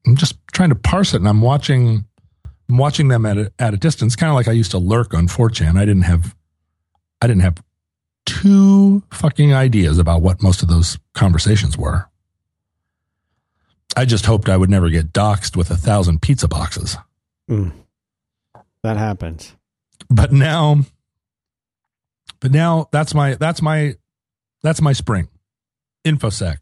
i'm 0.07 0.17
just 0.17 0.37
trying 0.53 0.71
to 0.71 0.75
parse 0.75 1.15
it 1.15 1.19
and 1.19 1.29
i'm 1.29 1.43
watching 1.43 2.05
i'm 2.69 2.79
watching 2.79 3.09
them 3.09 3.27
at 3.27 3.37
a, 3.37 3.53
at 3.59 3.75
a 3.75 3.77
distance 3.77 4.17
kind 4.17 4.31
of 4.31 4.35
like 4.35 4.49
i 4.49 4.53
used 4.53 4.71
to 4.71 4.79
lurk 4.79 5.15
on 5.15 5.29
4chan 5.29 5.77
i 5.77 5.85
didn't 5.85 6.03
have 6.03 6.35
i 7.21 7.27
didn't 7.27 7.43
have 7.43 7.63
two 8.41 9.03
fucking 9.13 9.53
ideas 9.55 9.99
about 9.99 10.23
what 10.23 10.43
most 10.43 10.63
of 10.63 10.69
those 10.69 10.99
conversations 11.15 11.77
were. 11.77 12.09
I 13.97 14.05
just 14.05 14.27
hoped 14.27 14.49
I 14.49 14.57
would 14.57 14.71
never 14.71 14.89
get 14.89 15.13
doxxed 15.13 15.57
with 15.57 15.71
a 15.71 15.77
thousand 15.77 16.23
pizza 16.23 16.49
boxes. 16.49 16.97
Mm. 17.51 17.73
That 18.83 18.97
happens. 18.97 19.55
But 20.09 20.33
now, 20.33 20.85
but 22.41 22.51
now 22.51 22.89
that's 22.91 23.15
my, 23.15 23.35
that's 23.35 23.61
my, 23.61 23.97
that's 24.63 24.81
my 24.81 24.93
spring. 24.93 25.29
Infosec. 26.05 26.59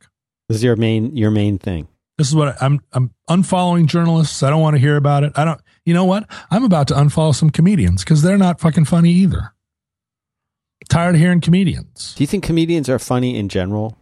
This 0.48 0.58
is 0.58 0.64
your 0.64 0.76
main 0.76 1.16
your 1.16 1.30
main 1.30 1.58
thing. 1.58 1.86
This 2.18 2.28
is 2.28 2.34
what 2.34 2.48
I, 2.48 2.66
I'm, 2.66 2.80
I'm 2.92 3.14
unfollowing 3.28 3.86
journalists. 3.86 4.42
I 4.42 4.50
don't 4.50 4.60
want 4.60 4.74
to 4.74 4.80
hear 4.80 4.96
about 4.96 5.22
it. 5.22 5.32
I 5.36 5.44
don't, 5.44 5.60
you 5.86 5.94
know 5.94 6.04
what? 6.04 6.28
I'm 6.50 6.64
about 6.64 6.88
to 6.88 6.94
unfollow 6.94 7.34
some 7.34 7.50
comedians 7.50 8.04
because 8.04 8.20
they're 8.22 8.36
not 8.36 8.60
fucking 8.60 8.84
funny 8.84 9.10
either. 9.10 9.54
Tired 10.90 11.14
of 11.14 11.20
hearing 11.20 11.40
comedians. 11.40 12.14
Do 12.16 12.22
you 12.24 12.26
think 12.26 12.42
comedians 12.42 12.88
are 12.88 12.98
funny 12.98 13.38
in 13.38 13.48
general? 13.48 13.96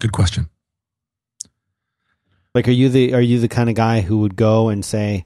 Good 0.00 0.12
question. 0.12 0.50
Like, 2.54 2.68
are 2.68 2.72
you 2.72 2.90
the 2.90 3.14
are 3.14 3.20
you 3.20 3.40
the 3.40 3.48
kind 3.48 3.70
of 3.70 3.74
guy 3.74 4.02
who 4.02 4.18
would 4.18 4.36
go 4.36 4.68
and 4.68 4.84
say, 4.84 5.24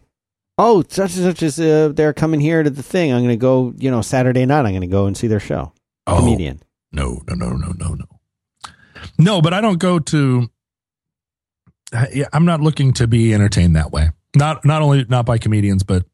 "Oh, 0.57 0.85
such 0.89 1.16
and 1.16 1.25
such 1.25 1.43
is 1.43 1.59
uh, 1.59 1.91
they're 1.93 2.12
coming 2.12 2.39
here 2.41 2.62
to 2.62 2.70
the 2.70 2.83
thing. 2.83 3.12
I'm 3.12 3.20
going 3.22 3.31
to 3.31 3.37
go. 3.37 3.75
You 3.77 3.91
know, 3.91 4.03
Saturday 4.03 4.47
night. 4.47 4.61
I'm 4.61 4.72
going 4.72 4.81
to 4.83 4.87
go 4.87 5.07
and 5.07 5.16
see 5.16 5.27
their 5.27 5.41
show." 5.41 5.72
Oh, 6.07 6.18
Comedian. 6.18 6.62
No, 6.93 7.22
no, 7.29 7.35
no, 7.35 7.57
no, 7.57 7.72
no, 7.77 7.95
no. 7.95 8.07
No, 9.18 9.43
but 9.43 9.53
I 9.53 9.61
don't 9.61 9.79
go 9.79 9.99
to. 9.99 10.49
I'm 12.33 12.45
not 12.45 12.61
looking 12.61 12.93
to 12.95 13.09
be 13.09 13.35
entertained 13.35 13.75
that 13.75 13.91
way. 13.91 14.11
Not 14.37 14.64
not 14.64 14.83
only 14.83 15.05
not 15.09 15.27
by 15.27 15.39
comedians, 15.39 15.83
but 15.83 16.05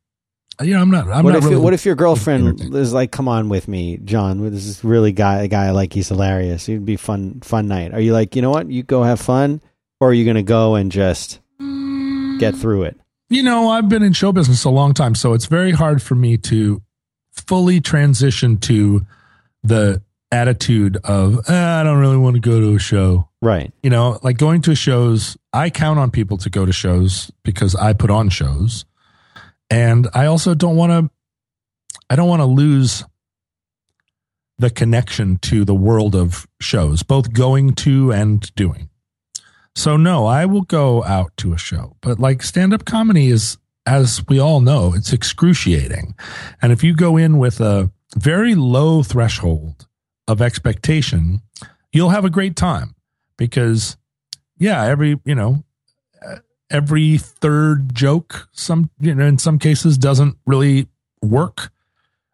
you 0.62 0.74
know, 0.74 0.80
I'm 0.80 0.90
not. 0.90 1.08
I'm 1.08 1.24
what 1.24 1.32
not 1.32 1.38
if 1.38 1.44
really 1.44 1.56
what 1.56 1.72
if 1.72 1.84
your 1.84 1.94
girlfriend 1.94 2.74
is 2.74 2.92
like, 2.92 3.10
"Come 3.12 3.28
on 3.28 3.48
with 3.48 3.68
me, 3.68 3.98
John. 3.98 4.50
This 4.50 4.66
is 4.66 4.84
really 4.84 5.12
guy 5.12 5.42
a 5.42 5.48
guy 5.48 5.66
I 5.66 5.70
like. 5.70 5.92
He's 5.92 6.08
hilarious. 6.08 6.68
It'd 6.68 6.84
be 6.84 6.96
fun 6.96 7.40
fun 7.40 7.68
night." 7.68 7.92
Are 7.94 8.00
you 8.00 8.12
like, 8.12 8.36
you 8.36 8.42
know 8.42 8.50
what? 8.50 8.70
You 8.70 8.82
go 8.82 9.02
have 9.02 9.20
fun, 9.20 9.60
or 10.00 10.10
are 10.10 10.14
you 10.14 10.24
going 10.24 10.36
to 10.36 10.42
go 10.42 10.74
and 10.74 10.92
just 10.92 11.40
get 12.38 12.54
through 12.54 12.84
it? 12.84 13.00
You 13.28 13.42
know, 13.42 13.70
I've 13.70 13.88
been 13.88 14.02
in 14.02 14.12
show 14.12 14.32
business 14.32 14.64
a 14.64 14.70
long 14.70 14.92
time, 14.92 15.14
so 15.14 15.34
it's 15.34 15.46
very 15.46 15.70
hard 15.70 16.02
for 16.02 16.14
me 16.14 16.36
to 16.38 16.82
fully 17.32 17.80
transition 17.80 18.56
to 18.58 19.06
the 19.62 20.02
attitude 20.32 20.96
of 21.04 21.38
eh, 21.48 21.80
I 21.80 21.82
don't 21.82 21.98
really 21.98 22.16
want 22.16 22.36
to 22.36 22.40
go 22.40 22.60
to 22.60 22.74
a 22.74 22.78
show. 22.78 23.28
Right. 23.42 23.72
You 23.82 23.90
know, 23.90 24.18
like 24.22 24.36
going 24.38 24.62
to 24.62 24.74
shows. 24.74 25.36
I 25.52 25.70
count 25.70 25.98
on 25.98 26.10
people 26.10 26.38
to 26.38 26.50
go 26.50 26.66
to 26.66 26.72
shows 26.72 27.30
because 27.42 27.74
I 27.74 27.92
put 27.92 28.10
on 28.10 28.28
shows, 28.28 28.84
and 29.70 30.08
I 30.12 30.26
also 30.26 30.54
don't 30.54 30.76
want 30.76 30.90
to. 30.90 31.10
I 32.08 32.16
don't 32.16 32.28
want 32.28 32.40
to 32.40 32.46
lose 32.46 33.04
the 34.58 34.70
connection 34.70 35.38
to 35.38 35.64
the 35.64 35.74
world 35.74 36.14
of 36.14 36.46
shows, 36.60 37.02
both 37.02 37.32
going 37.32 37.74
to 37.74 38.12
and 38.12 38.54
doing. 38.54 38.90
So 39.74 39.96
no, 39.96 40.26
I 40.26 40.44
will 40.44 40.62
go 40.62 41.02
out 41.04 41.34
to 41.38 41.52
a 41.54 41.58
show, 41.58 41.96
but 42.02 42.18
like 42.18 42.42
stand 42.42 42.74
up 42.74 42.84
comedy 42.84 43.28
is, 43.28 43.56
as 43.86 44.22
we 44.28 44.38
all 44.38 44.60
know, 44.60 44.92
it's 44.94 45.12
excruciating. 45.12 46.14
And 46.60 46.72
if 46.72 46.84
you 46.84 46.94
go 46.94 47.16
in 47.16 47.38
with 47.38 47.60
a 47.60 47.90
very 48.16 48.54
low 48.54 49.02
threshold 49.02 49.86
of 50.28 50.42
expectation, 50.42 51.40
you'll 51.92 52.10
have 52.10 52.24
a 52.24 52.30
great 52.30 52.56
time 52.56 52.94
because 53.38 53.96
yeah, 54.58 54.84
every, 54.84 55.18
you 55.24 55.34
know, 55.34 55.64
every 56.70 57.18
third 57.18 57.94
joke, 57.94 58.48
some, 58.52 58.90
you 59.00 59.14
know, 59.14 59.26
in 59.26 59.38
some 59.38 59.58
cases 59.58 59.98
doesn't 59.98 60.36
really 60.46 60.88
work. 61.22 61.70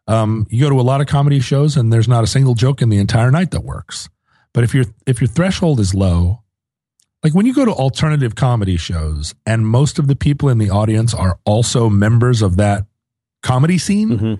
Um, 0.06 0.46
you 0.50 0.62
go 0.62 0.70
to 0.70 0.80
a 0.80 0.82
lot 0.82 1.00
of 1.00 1.06
comedy 1.06 1.40
shows 1.40 1.76
and 1.76 1.92
there's 1.92 2.08
not 2.08 2.22
a 2.22 2.26
single 2.26 2.54
joke 2.54 2.80
in 2.80 2.88
the 2.88 2.98
entire 2.98 3.30
night 3.30 3.50
that 3.50 3.64
works. 3.64 4.08
But 4.52 4.64
if 4.64 4.74
your 4.74 4.84
if 5.06 5.20
your 5.20 5.28
threshold 5.28 5.80
is 5.80 5.94
low, 5.94 6.42
like 7.22 7.34
when 7.34 7.44
you 7.44 7.52
go 7.52 7.64
to 7.64 7.72
alternative 7.72 8.34
comedy 8.34 8.76
shows 8.76 9.34
and 9.44 9.66
most 9.66 9.98
of 9.98 10.06
the 10.06 10.16
people 10.16 10.48
in 10.48 10.58
the 10.58 10.70
audience 10.70 11.12
are 11.12 11.38
also 11.44 11.90
members 11.90 12.40
of 12.40 12.56
that 12.56 12.86
comedy 13.42 13.78
scene, 13.78 14.18
hmm 14.18 14.34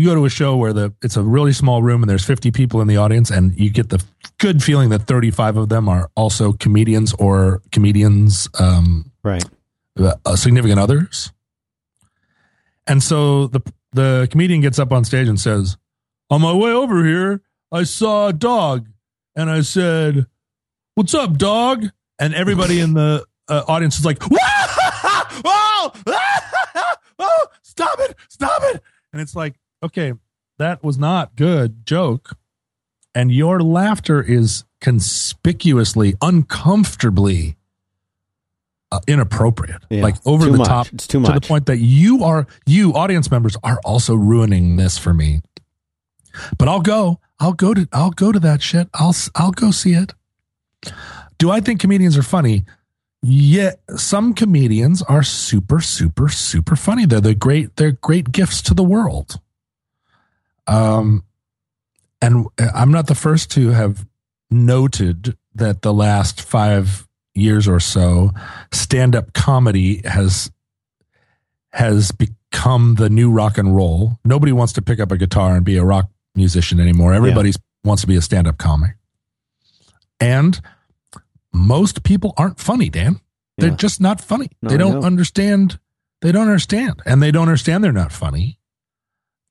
you 0.00 0.06
go 0.06 0.14
to 0.14 0.24
a 0.24 0.30
show 0.30 0.56
where 0.56 0.72
the 0.72 0.92
it's 1.02 1.16
a 1.16 1.22
really 1.22 1.52
small 1.52 1.82
room 1.82 2.02
and 2.02 2.08
there's 2.10 2.24
50 2.24 2.50
people 2.50 2.80
in 2.80 2.88
the 2.88 2.96
audience 2.96 3.30
and 3.30 3.58
you 3.58 3.70
get 3.70 3.90
the 3.90 4.02
good 4.38 4.62
feeling 4.62 4.88
that 4.90 5.02
35 5.02 5.56
of 5.58 5.68
them 5.68 5.88
are 5.88 6.10
also 6.16 6.52
comedians 6.54 7.12
or 7.14 7.60
comedians 7.70 8.48
um, 8.58 9.10
Right. 9.22 9.44
uh, 9.98 10.36
significant 10.36 10.80
others. 10.80 11.32
And 12.86 13.02
so 13.02 13.46
the 13.48 13.60
the 13.92 14.28
comedian 14.30 14.60
gets 14.60 14.78
up 14.78 14.92
on 14.92 15.04
stage 15.04 15.28
and 15.28 15.38
says, 15.38 15.76
"On 16.30 16.40
my 16.40 16.52
way 16.52 16.70
over 16.72 17.04
here, 17.04 17.42
I 17.70 17.82
saw 17.84 18.28
a 18.28 18.32
dog, 18.32 18.88
and 19.36 19.50
I 19.50 19.60
said, 19.62 20.26
"What's 20.94 21.12
up, 21.14 21.36
dog?" 21.36 21.86
And 22.18 22.34
everybody 22.34 22.80
in 22.80 22.94
the 22.94 23.24
uh, 23.48 23.64
audience 23.68 23.98
is 23.98 24.04
like, 24.04 24.18
"Oh, 25.44 25.92
oh, 27.18 27.46
stop 27.62 27.98
it, 28.00 28.16
stop 28.28 28.62
it!" 28.74 28.82
And 29.12 29.20
it's 29.20 29.34
like, 29.36 29.54
okay, 29.82 30.14
that 30.58 30.82
was 30.84 30.98
not 30.98 31.36
good 31.36 31.84
joke, 31.86 32.36
and 33.14 33.32
your 33.32 33.60
laughter 33.60 34.22
is 34.22 34.64
conspicuously, 34.80 36.14
uncomfortably 36.22 37.56
uh, 38.92 39.00
inappropriate, 39.06 39.82
Yeah. 39.90 40.02
like 40.02 40.16
over 40.26 40.46
the 40.50 40.58
much. 40.58 40.66
top, 40.68 40.88
It's 40.92 41.06
too 41.06 41.20
much. 41.20 41.32
to 41.32 41.40
the 41.40 41.46
point 41.46 41.66
that 41.66 41.78
you 41.78 42.24
are, 42.24 42.46
you 42.66 42.92
audience 42.94 43.30
members 43.30 43.56
are 43.62 43.78
also 43.84 44.14
ruining 44.14 44.76
this 44.76 44.98
for 44.98 45.14
me. 45.14 45.42
But 46.58 46.68
I'll 46.68 46.80
go. 46.80 47.20
I'll 47.38 47.52
go 47.52 47.72
to. 47.74 47.88
I'll 47.92 48.10
go 48.10 48.32
to 48.32 48.40
that 48.40 48.62
shit. 48.62 48.88
I'll. 48.94 49.14
I'll 49.34 49.50
go 49.52 49.70
see 49.70 49.94
it. 49.94 50.12
Do 51.38 51.50
I 51.50 51.60
think 51.60 51.80
comedians 51.80 52.16
are 52.18 52.22
funny? 52.22 52.64
Yeah, 53.22 53.72
some 53.96 54.34
comedians 54.34 55.02
are 55.02 55.22
super, 55.22 55.80
super, 55.80 56.28
super 56.28 56.76
funny. 56.76 57.04
They're 57.06 57.20
the 57.20 57.34
great. 57.34 57.76
They're 57.76 57.92
great 57.92 58.30
gifts 58.32 58.62
to 58.62 58.74
the 58.74 58.84
world. 58.84 59.40
Um, 60.70 61.24
and 62.22 62.46
I'm 62.58 62.90
not 62.92 63.06
the 63.06 63.14
first 63.14 63.50
to 63.52 63.70
have 63.70 64.06
noted 64.50 65.36
that 65.54 65.82
the 65.82 65.92
last 65.92 66.40
five 66.42 67.06
years 67.34 67.66
or 67.66 67.80
so, 67.80 68.30
stand 68.72 69.16
up 69.16 69.32
comedy 69.32 70.02
has 70.04 70.50
has 71.72 72.10
become 72.12 72.96
the 72.96 73.08
new 73.08 73.30
rock 73.30 73.56
and 73.58 73.74
roll. 73.74 74.18
Nobody 74.24 74.52
wants 74.52 74.72
to 74.74 74.82
pick 74.82 74.98
up 75.00 75.12
a 75.12 75.16
guitar 75.16 75.54
and 75.56 75.64
be 75.64 75.76
a 75.76 75.84
rock 75.84 76.10
musician 76.34 76.80
anymore. 76.80 77.14
Everybody 77.14 77.52
wants 77.84 78.02
to 78.02 78.06
be 78.08 78.16
a 78.16 78.22
stand 78.22 78.46
up 78.46 78.58
comic. 78.58 78.96
And 80.20 80.60
most 81.52 82.02
people 82.02 82.34
aren't 82.36 82.58
funny, 82.60 82.90
Dan. 82.90 83.20
They're 83.56 83.70
Yeah. 83.70 83.76
just 83.76 84.00
not 84.00 84.20
funny. 84.20 84.50
No, 84.62 84.70
they 84.70 84.76
don't 84.76 85.00
know. 85.00 85.06
understand. 85.06 85.78
They 86.20 86.32
don't 86.32 86.46
understand. 86.48 87.02
And 87.06 87.22
they 87.22 87.30
don't 87.30 87.48
understand 87.48 87.82
they're 87.84 87.92
not 87.92 88.12
funny. 88.12 88.58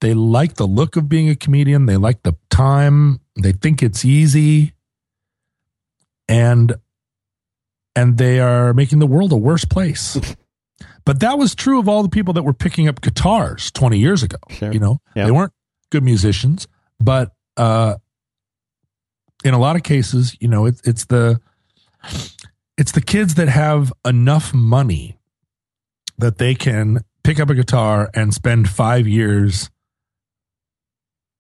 They 0.02 0.14
like 0.14 0.56
the 0.56 0.68
look 0.68 0.96
of 0.96 1.10
being 1.10 1.30
a 1.30 1.36
comedian. 1.36 1.86
They 1.86 1.98
like 1.98 2.24
the 2.24 2.36
time. 2.50 3.20
They 3.42 3.52
think 3.52 3.84
it's 3.84 4.06
easy. 4.06 4.74
And 6.28 6.76
and 7.96 8.18
they 8.18 8.40
are 8.40 8.74
making 8.74 9.00
the 9.00 9.08
world 9.08 9.32
a 9.32 9.38
worse 9.38 9.66
place. 9.66 10.18
but 11.06 11.20
that 11.20 11.38
was 11.38 11.56
true 11.56 11.80
of 11.80 11.90
all 11.90 12.04
the 12.04 12.10
people 12.10 12.34
that 12.36 12.44
were 12.44 12.54
picking 12.54 12.88
up 12.88 13.02
guitars 13.02 13.72
20 13.72 13.98
years 13.98 14.24
ago. 14.24 14.38
Sure. 14.50 14.72
You 14.72 14.80
know, 14.80 15.02
Yeah. 15.16 15.26
they 15.26 15.32
weren't 15.32 15.54
good 15.92 16.04
musicians, 16.04 16.68
but 17.00 17.34
uh, 17.58 17.96
in 19.44 19.54
a 19.54 19.60
lot 19.60 19.76
of 19.76 19.84
cases, 19.84 20.38
you 20.40 20.48
know, 20.48 20.66
it's 20.66 20.82
it's 20.88 21.06
the 21.06 21.42
it's 22.78 22.92
the 22.94 23.02
kids 23.02 23.36
that 23.36 23.50
have 23.50 23.92
enough 24.06 24.54
money 24.54 25.18
that 26.18 26.38
they 26.38 26.54
can 26.56 27.00
pick 27.24 27.40
up 27.40 27.50
a 27.50 27.56
guitar 27.56 28.10
and 28.14 28.34
spend 28.34 28.70
five 28.70 29.08
years 29.08 29.70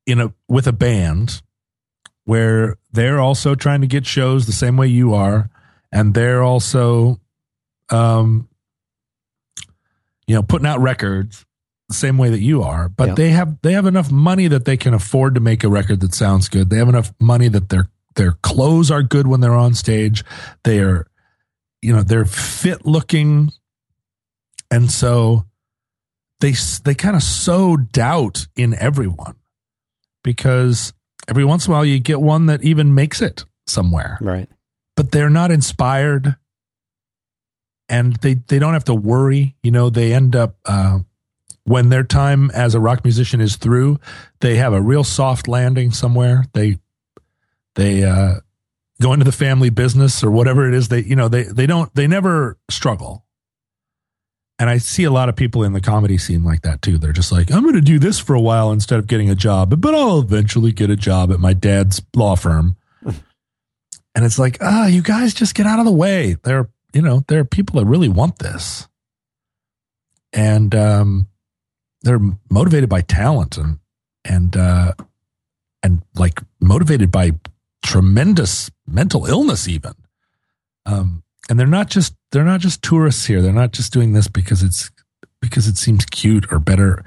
in 0.10 0.20
a 0.20 0.34
with 0.48 0.68
a 0.68 0.74
band 0.74 1.42
where 2.26 2.78
they're 2.92 3.20
also 3.20 3.56
trying 3.56 3.82
to 3.82 3.88
get 3.88 4.06
shows 4.06 4.46
the 4.46 4.52
same 4.52 4.78
way 4.78 4.88
you 4.88 5.14
are, 5.14 5.50
and 5.92 6.14
they're 6.14 6.44
also, 6.44 7.20
um, 7.90 8.48
you 10.28 10.36
know, 10.36 10.44
putting 10.44 10.68
out 10.68 10.80
records 10.80 11.46
the 11.88 11.96
same 11.96 12.18
way 12.18 12.30
that 12.30 12.42
you 12.42 12.62
are. 12.62 12.90
But 12.90 13.10
Yeah. 13.10 13.14
they 13.16 13.30
have 13.32 13.62
they 13.62 13.74
have 13.74 13.86
enough 13.86 14.12
money 14.12 14.48
that 14.48 14.66
they 14.66 14.78
can 14.78 14.94
afford 14.94 15.36
to 15.36 15.42
make 15.42 15.64
a 15.64 15.70
record 15.70 16.02
that 16.02 16.14
sounds 16.14 16.50
good. 16.50 16.70
They 16.70 16.78
have 16.78 16.90
enough 16.90 17.12
money 17.20 17.48
that 17.48 17.70
their 17.70 17.90
their 18.16 18.34
clothes 18.44 18.92
are 18.92 19.04
good 19.04 19.28
when 19.28 19.40
they're 19.40 19.56
on 19.56 19.74
stage. 19.74 20.24
They 20.64 20.80
are, 20.80 21.08
you 21.82 21.94
know, 21.94 22.04
they're 22.04 22.26
fit 22.26 22.86
looking, 22.86 23.52
and 24.70 24.92
so 24.92 25.46
they 26.42 26.54
they 26.84 26.94
kind 26.94 27.16
of 27.16 27.24
sow 27.24 27.76
doubt 27.78 28.48
in 28.56 28.74
everyone 28.76 29.36
because 30.24 30.94
every 31.28 31.46
once 31.46 31.68
in 31.68 31.72
a 31.74 31.76
while 31.76 31.86
you 31.86 32.00
get 32.00 32.22
one 32.22 32.48
that 32.48 32.64
even 32.64 32.94
makes 32.94 33.22
it 33.22 33.46
somewhere. 33.68 34.18
Right. 34.22 34.50
but 34.96 35.12
they're 35.12 35.30
not 35.30 35.52
inspired 35.52 36.36
and 37.88 38.16
they 38.18 38.36
they 38.36 38.60
don't 38.60 38.74
have 38.74 38.86
to 38.86 38.96
worry. 38.96 39.56
You 39.64 39.72
know 39.72 39.90
they 39.90 40.14
end 40.14 40.36
up 40.36 40.58
uh, 40.66 41.00
when 41.64 41.90
their 41.90 42.04
time 42.04 42.52
as 42.52 42.76
a 42.76 42.80
rock 42.80 43.04
musician 43.04 43.42
is 43.42 43.56
through 43.56 44.00
they 44.42 44.56
have 44.56 44.74
a 44.74 44.82
real 44.82 45.04
soft 45.04 45.48
landing 45.48 45.92
somewhere. 45.92 46.46
They 46.54 46.80
they 47.76 48.04
uh, 48.04 48.40
go 49.02 49.14
into 49.14 49.26
the 49.26 49.32
family 49.32 49.70
business 49.70 50.24
or 50.24 50.32
whatever 50.32 50.68
it 50.68 50.74
is. 50.74 50.90
They 50.90 51.02
you 51.04 51.16
know 51.16 51.28
they 51.30 51.44
they 51.44 51.66
don't 51.66 51.94
they 51.96 52.08
never 52.08 52.58
struggle 52.70 53.26
and 54.60 54.70
I 54.70 54.78
see 54.78 55.06
a 55.06 55.12
lot 55.12 55.30
of 55.30 55.38
people 55.38 55.64
in 55.64 55.72
the 55.72 55.80
comedy 55.80 56.18
scene 56.18 56.44
like 56.44 56.64
that 56.64 56.82
too. 56.82 56.98
They're 56.98 57.14
just 57.14 57.32
like, 57.32 57.50
I'm 57.50 57.64
going 57.64 57.76
to 57.76 57.82
do 57.82 57.98
this 57.98 58.20
for 58.20 58.36
a 58.36 58.42
while 58.42 58.74
instead 58.74 59.00
of 59.00 59.08
getting 59.08 59.30
a 59.30 59.36
job, 59.36 59.80
but 59.82 59.96
I'll 59.96 60.20
eventually 60.20 60.74
get 60.74 60.90
a 60.90 60.98
job 60.98 61.32
at 61.32 61.40
my 61.40 61.54
dad's 61.54 62.02
law 62.14 62.36
firm. 62.36 62.76
and 63.06 64.26
it's 64.26 64.38
like, 64.38 64.58
ah, 64.60 64.88
you 64.88 65.02
guys 65.02 65.34
just 65.34 65.56
get 65.56 65.66
out 65.66 65.80
of 65.80 65.86
the 65.86 65.92
way. 65.92 66.36
There, 66.44 66.70
you 66.94 67.02
know, 67.02 67.24
there 67.30 67.40
are 67.40 67.46
people 67.46 67.80
that 67.80 67.86
really 67.86 68.10
want 68.10 68.40
this, 68.40 68.90
and 70.34 70.76
um, 70.76 71.28
they're 72.02 72.20
motivated 72.50 72.90
by 72.90 73.02
talent 73.02 73.58
and 73.58 73.80
and 74.26 74.58
uh, 74.58 74.94
and 75.82 76.02
like 76.16 76.42
motivated 76.60 77.12
by 77.12 77.32
tremendous 77.82 78.70
mental 78.86 79.26
illness, 79.26 79.68
even. 79.68 79.94
Um, 80.86 81.24
and 81.50 81.60
they're 81.60 81.68
not 81.68 81.90
just 81.90 82.14
they're 82.32 82.46
not 82.46 82.62
just 82.62 82.84
tourists 82.84 83.26
here. 83.26 83.42
They're 83.42 83.52
not 83.52 83.72
just 83.72 83.92
doing 83.92 84.14
this 84.14 84.28
because 84.28 84.62
it's 84.62 84.92
because 85.42 85.68
it 85.68 85.78
seems 85.78 86.06
cute 86.06 86.52
or 86.52 86.60
better 86.60 87.04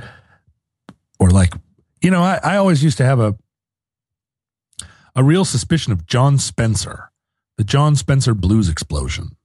or 1.18 1.30
like 1.30 1.54
you 2.02 2.10
know. 2.10 2.22
I, 2.22 2.40
I 2.42 2.56
always 2.56 2.82
used 2.82 2.98
to 2.98 3.04
have 3.04 3.20
a 3.20 3.36
a 5.14 5.22
real 5.22 5.44
suspicion 5.44 5.92
of 5.92 6.06
Jon 6.06 6.38
Spencer, 6.38 7.10
the 7.56 7.64
Jon 7.64 7.94
Spencer 7.94 8.34
Blues 8.34 8.68
Explosion, 8.68 9.36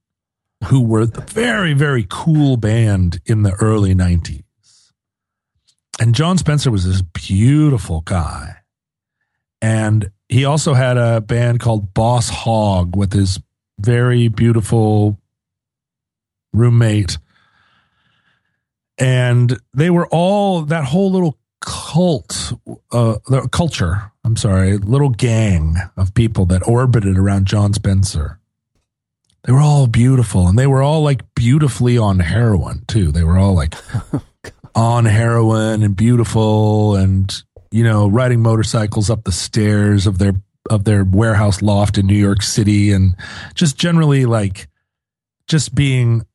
who 0.65 0.81
were 0.81 1.05
the 1.05 1.21
very 1.21 1.73
very 1.73 2.05
cool 2.09 2.57
band 2.57 3.21
in 3.25 3.43
the 3.43 3.53
early 3.61 3.93
'90s. 3.93 4.43
and 6.01 6.15
Jon 6.15 6.37
Spencer 6.39 6.71
was 6.71 6.85
this 6.85 7.01
beautiful 7.01 8.01
guy. 8.01 8.55
And 9.59 10.11
he 10.29 10.45
also 10.45 10.75
had 10.75 10.97
a 10.97 11.19
band 11.19 11.59
called 11.59 11.93
Boss 11.93 12.29
Hog 12.29 12.95
with 12.95 13.11
his 13.13 13.39
very 13.79 14.27
beautiful 14.27 15.19
roommate. 16.53 17.17
And 18.97 19.57
they 19.73 19.89
were 19.89 20.07
all 20.07 20.63
that 20.63 20.85
whole 20.85 21.11
little 21.11 21.37
cult, 21.61 22.53
uh, 22.91 23.17
culture, 23.51 24.11
I'm 24.23 24.35
sorry, 24.35 24.77
little 24.77 25.09
gang 25.09 25.77
of 25.95 26.13
people 26.13 26.45
that 26.47 26.67
orbited 26.67 27.17
around 27.17 27.45
Jon 27.45 27.73
Spencer. 27.73 28.39
They 29.43 29.53
were 29.53 29.61
all 29.61 29.87
beautiful 29.87 30.47
and 30.47 30.59
they 30.59 30.67
were 30.67 30.81
all 30.81 31.03
like 31.03 31.23
beautifully 31.35 31.97
on 31.97 32.19
heroin 32.19 32.83
too. 32.87 33.11
They 33.11 33.23
were 33.23 33.37
all 33.37 33.53
like 33.53 33.75
on 34.75 35.05
heroin 35.05 35.83
and 35.83 35.95
beautiful 35.95 36.95
and 36.95 37.33
you 37.71 37.83
know 37.83 38.07
riding 38.07 38.41
motorcycles 38.41 39.09
up 39.09 39.23
the 39.23 39.31
stairs 39.31 40.05
of 40.05 40.17
their 40.17 40.33
of 40.69 40.83
their 40.83 41.03
warehouse 41.03 41.61
loft 41.61 41.97
in 41.97 42.07
New 42.07 42.15
York 42.15 42.41
City 42.41 42.91
and 42.91 43.15
just 43.53 43.77
generally 43.77 44.25
like 44.25 44.67
just 45.47 45.73
being 45.73 46.25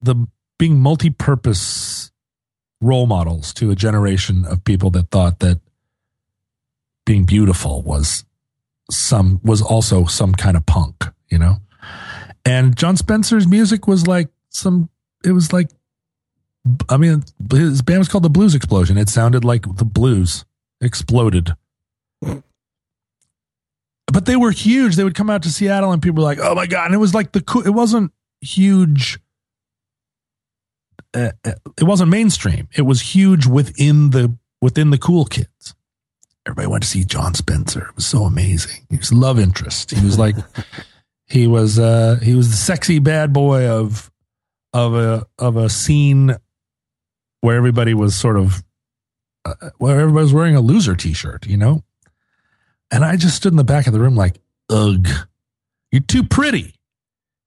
the 0.00 0.26
being 0.58 0.80
multi-purpose 0.80 2.10
role 2.80 3.06
models 3.06 3.54
to 3.54 3.70
a 3.70 3.76
generation 3.76 4.44
of 4.44 4.64
people 4.64 4.90
that 4.90 5.10
thought 5.10 5.38
that 5.40 5.60
being 7.04 7.24
beautiful 7.24 7.82
was 7.82 8.24
some 8.90 9.40
was 9.42 9.62
also 9.62 10.04
some 10.04 10.34
kind 10.34 10.56
of 10.56 10.66
punk, 10.66 11.06
you 11.28 11.38
know. 11.38 11.56
And 12.44 12.76
Jon 12.76 12.96
Spencer's 12.96 13.46
music 13.46 13.86
was 13.86 14.06
like 14.06 14.28
some 14.50 14.88
it 15.24 15.32
was 15.32 15.52
like 15.52 15.70
I 16.88 16.96
mean 16.96 17.22
his 17.50 17.82
band 17.82 18.00
was 18.00 18.08
called 18.08 18.24
the 18.24 18.30
Blues 18.30 18.54
Explosion. 18.54 18.98
It 18.98 19.08
sounded 19.08 19.44
like 19.44 19.62
the 19.76 19.84
blues 19.84 20.44
exploded. 20.80 21.54
But 24.12 24.26
they 24.26 24.36
were 24.36 24.50
huge. 24.50 24.96
They 24.96 25.04
would 25.04 25.14
come 25.14 25.30
out 25.30 25.42
to 25.44 25.50
Seattle 25.50 25.90
and 25.90 26.02
people 26.02 26.22
were 26.22 26.28
like, 26.28 26.38
"Oh 26.40 26.54
my 26.54 26.66
god." 26.66 26.86
And 26.86 26.94
it 26.94 26.98
was 26.98 27.14
like 27.14 27.32
the 27.32 27.40
cool 27.40 27.66
it 27.66 27.70
wasn't 27.70 28.12
huge 28.40 29.18
uh, 31.14 31.30
uh, 31.44 31.52
it 31.78 31.84
wasn't 31.84 32.10
mainstream. 32.10 32.68
It 32.74 32.82
was 32.82 33.14
huge 33.14 33.46
within 33.46 34.10
the 34.10 34.36
within 34.60 34.90
the 34.90 34.98
cool 34.98 35.24
kids. 35.24 35.74
Everybody 36.46 36.68
went 36.68 36.82
to 36.82 36.88
see 36.88 37.04
Jon 37.04 37.34
Spencer. 37.34 37.88
It 37.88 37.96
was 37.96 38.06
so 38.06 38.24
amazing. 38.24 38.86
He 38.90 38.96
was 38.96 39.12
love 39.12 39.38
interest. 39.38 39.90
He 39.90 40.04
was 40.04 40.18
like 40.18 40.36
he 41.26 41.46
was 41.46 41.78
uh 41.78 42.18
he 42.22 42.34
was 42.34 42.50
the 42.50 42.56
sexy 42.56 42.98
bad 42.98 43.32
boy 43.32 43.68
of 43.68 44.10
of 44.72 44.94
a 44.94 45.26
of 45.38 45.56
a 45.56 45.68
scene 45.68 46.36
where 47.40 47.56
everybody 47.56 47.94
was 47.94 48.14
sort 48.14 48.36
of 48.36 48.62
uh, 49.44 49.54
where 49.78 50.00
everybody 50.00 50.22
was 50.22 50.32
wearing 50.32 50.56
a 50.56 50.60
loser 50.60 50.94
t-shirt, 50.94 51.46
you 51.46 51.56
know? 51.56 51.82
And 52.92 53.04
I 53.04 53.16
just 53.16 53.34
stood 53.34 53.52
in 53.52 53.56
the 53.56 53.64
back 53.64 53.88
of 53.88 53.92
the 53.92 54.00
room 54.00 54.14
like, 54.14 54.38
"Ugh. 54.70 55.08
You're 55.90 56.02
too 56.02 56.22
pretty." 56.22 56.74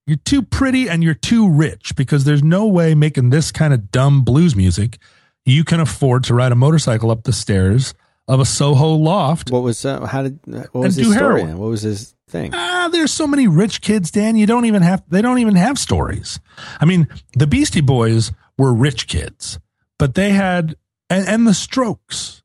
You're 0.08 0.18
too 0.18 0.43
pretty 0.43 0.88
and 0.88 1.04
you're 1.04 1.16
too 1.16 1.50
rich 1.50 1.96
because 1.96 2.26
there's 2.26 2.43
no 2.43 2.68
way 2.68 2.93
making 2.93 3.32
this 3.32 3.52
kind 3.52 3.74
of 3.74 3.89
dumb 3.89 4.22
blues 4.22 4.56
music 4.56 5.00
you 5.46 5.64
can 5.64 5.80
afford 5.80 6.24
to 6.26 6.34
ride 6.34 6.52
a 6.52 6.56
motorcycle 6.56 7.12
up 7.12 7.24
the 7.24 7.34
stairs 7.34 7.93
of 8.28 8.39
a 8.39 8.46
Soho 8.46 8.93
loft. 8.93 9.52
What 9.52 9.64
was 9.64 9.86
uh, 9.86 10.06
how 10.06 10.24
did 10.24 10.39
what 10.46 10.74
was 10.74 10.96
his 10.96 11.12
story? 11.12 11.41
heroin. 11.41 11.58
What 11.58 11.70
was 11.70 11.82
his 11.84 12.16
thing? 12.28 12.52
Ah, 12.54 12.89
there's 12.91 13.12
so 13.12 13.28
many 13.28 13.48
rich 13.48 13.82
kids, 13.82 14.12
Dan. 14.12 14.36
You 14.36 14.46
don't 14.46 14.66
even 14.66 14.82
have 14.82 15.04
they 15.08 15.22
don't 15.22 15.39
even 15.39 15.56
have 15.56 15.78
stories. 15.78 16.39
I 16.80 16.86
mean, 16.86 17.08
the 17.34 17.48
Beastie 17.48 17.82
Boys 17.82 18.32
were 18.58 18.74
rich 18.74 19.08
kids, 19.08 19.60
but 20.00 20.16
they 20.16 20.32
had 20.32 20.76
and, 21.10 21.28
and 21.28 21.48
the 21.48 21.54
Strokes. 21.54 22.41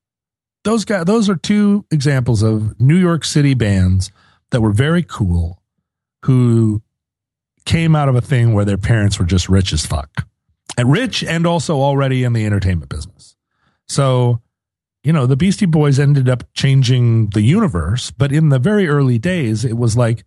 Those 0.65 0.85
guys 0.85 1.05
those 1.07 1.29
are 1.29 1.37
two 1.37 1.85
examples 1.91 2.43
of 2.43 2.79
New 2.81 2.97
York 2.97 3.25
City 3.25 3.55
bands 3.55 4.11
that 4.51 4.61
were 4.61 4.73
very 4.73 5.03
cool 5.03 5.63
who 6.25 6.83
came 7.65 7.95
out 7.95 8.09
of 8.09 8.17
a 8.17 8.21
thing 8.21 8.53
where 8.53 8.65
their 8.65 8.79
parents 8.79 9.19
were 9.19 9.25
just 9.25 9.49
rich 9.49 9.73
as 9.73 9.87
fuck. 9.87 10.27
And 10.77 10.91
rich 10.91 11.23
and 11.23 11.47
also 11.47 11.81
already 11.81 12.25
in 12.25 12.33
the 12.33 12.47
entertainment 12.47 12.91
business. 12.91 13.37
So, 13.89 14.41
you 15.03 15.13
know, 15.13 15.27
the 15.27 15.37
Beastie 15.37 15.67
Boys 15.67 15.99
ended 15.99 16.29
up 16.29 16.45
changing 16.55 17.31
the 17.31 17.43
universe, 17.43 18.11
but 18.11 18.33
in 18.33 18.49
the 18.49 18.59
very 18.59 18.89
early 18.89 19.19
days, 19.19 19.65
it 19.65 19.77
was 19.77 19.97
like, 19.97 20.25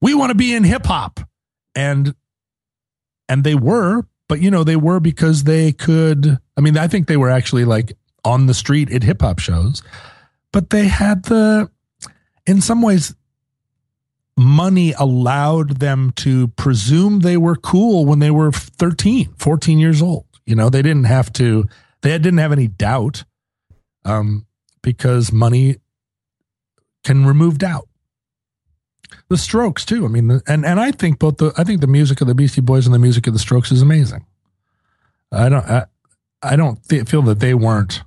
we 0.00 0.14
want 0.14 0.30
to 0.30 0.34
be 0.34 0.54
in 0.54 0.64
hip 0.64 0.86
hop. 0.86 1.20
And 1.74 2.14
and 3.28 3.44
they 3.44 3.54
were, 3.54 4.06
but 4.28 4.40
you 4.40 4.50
know, 4.50 4.64
they 4.64 4.76
were 4.76 5.00
because 5.00 5.44
they 5.44 5.72
could 5.72 6.38
I 6.56 6.60
mean, 6.60 6.76
I 6.76 6.88
think 6.88 7.06
they 7.06 7.16
were 7.16 7.30
actually 7.30 7.64
like 7.64 7.92
on 8.24 8.46
the 8.46 8.54
street 8.54 8.90
at 8.92 9.02
hip 9.02 9.22
hop 9.22 9.38
shows, 9.38 9.82
but 10.52 10.70
they 10.70 10.88
had 10.88 11.24
the 11.24 11.70
in 12.46 12.60
some 12.60 12.82
ways 12.82 13.14
money 14.36 14.92
allowed 14.98 15.80
them 15.80 16.12
to 16.16 16.48
presume 16.48 17.20
they 17.20 17.36
were 17.36 17.56
cool 17.56 18.06
when 18.06 18.18
they 18.20 18.30
were 18.30 18.50
13 18.50 19.34
14 19.36 19.78
years 19.78 20.00
old. 20.00 20.24
You 20.46 20.54
know 20.54 20.70
they 20.70 20.82
didn't 20.82 21.04
have 21.04 21.32
to 21.34 21.68
they 22.00 22.10
didn't 22.10 22.38
have 22.38 22.52
any 22.52 22.66
doubt 22.66 23.24
um 24.04 24.46
because 24.82 25.30
money 25.32 25.76
can 27.04 27.26
remove 27.26 27.58
doubt. 27.58 27.86
The 29.28 29.36
strokes 29.36 29.84
too. 29.84 30.04
I 30.04 30.08
mean 30.08 30.40
and 30.46 30.64
and 30.64 30.80
i 30.80 30.90
think 30.90 31.18
both 31.18 31.36
the 31.36 31.52
i 31.56 31.64
think 31.64 31.80
the 31.80 31.86
music 31.86 32.20
of 32.20 32.26
the 32.26 32.34
beastie 32.34 32.60
boys 32.60 32.86
and 32.86 32.94
the 32.94 32.98
music 32.98 33.26
of 33.26 33.32
the 33.34 33.38
strokes 33.38 33.70
is 33.70 33.82
amazing. 33.82 34.24
I 35.30 35.48
don't 35.48 35.64
i, 35.66 35.86
I 36.42 36.56
don't 36.56 36.82
th- 36.88 37.08
feel 37.08 37.22
that 37.22 37.40
they 37.40 37.54
weren't 37.54 38.02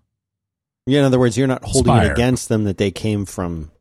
Yeah, 0.86 0.99
in 0.99 1.05
other 1.05 1.19
words, 1.19 1.38
you're 1.38 1.47
not 1.47 1.63
holding 1.63 1.95
it 1.95 2.11
against 2.11 2.49
them 2.49 2.65
that 2.65 2.77
they 2.77 2.91
came 2.91 3.25
from 3.25 3.71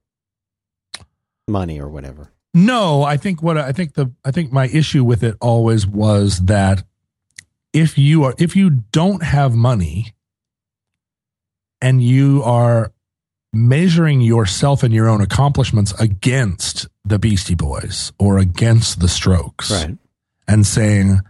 money 1.49 1.81
or 1.81 1.89
whatever. 1.89 2.31
No, 2.55 3.03
I 3.03 3.17
think 3.17 3.43
what 3.43 3.57
I 3.59 3.73
think 3.73 3.95
the 3.95 4.13
I 4.25 4.31
think 4.31 4.53
my 4.53 4.67
issue 4.69 5.03
with 5.05 5.23
it 5.23 5.37
always 5.41 5.87
was 5.87 6.41
that 6.41 6.85
if 7.73 7.97
you 7.99 8.25
are 8.25 8.35
if 8.39 8.55
you 8.55 8.71
don't 8.93 9.23
have 9.23 9.55
money 9.55 10.13
and 11.81 12.03
you 12.03 12.43
are 12.45 12.93
measuring 13.53 14.21
yourself 14.21 14.83
and 14.83 14.95
your 14.95 15.09
own 15.09 15.21
accomplishments 15.21 15.93
against 16.01 16.87
the 17.05 17.19
Beastie 17.19 17.55
Boys 17.55 18.13
or 18.19 18.39
against 18.39 19.01
the 19.01 19.09
Strokes 19.09 19.71
Right. 19.71 19.97
and 20.47 20.67
saying, 20.67 21.21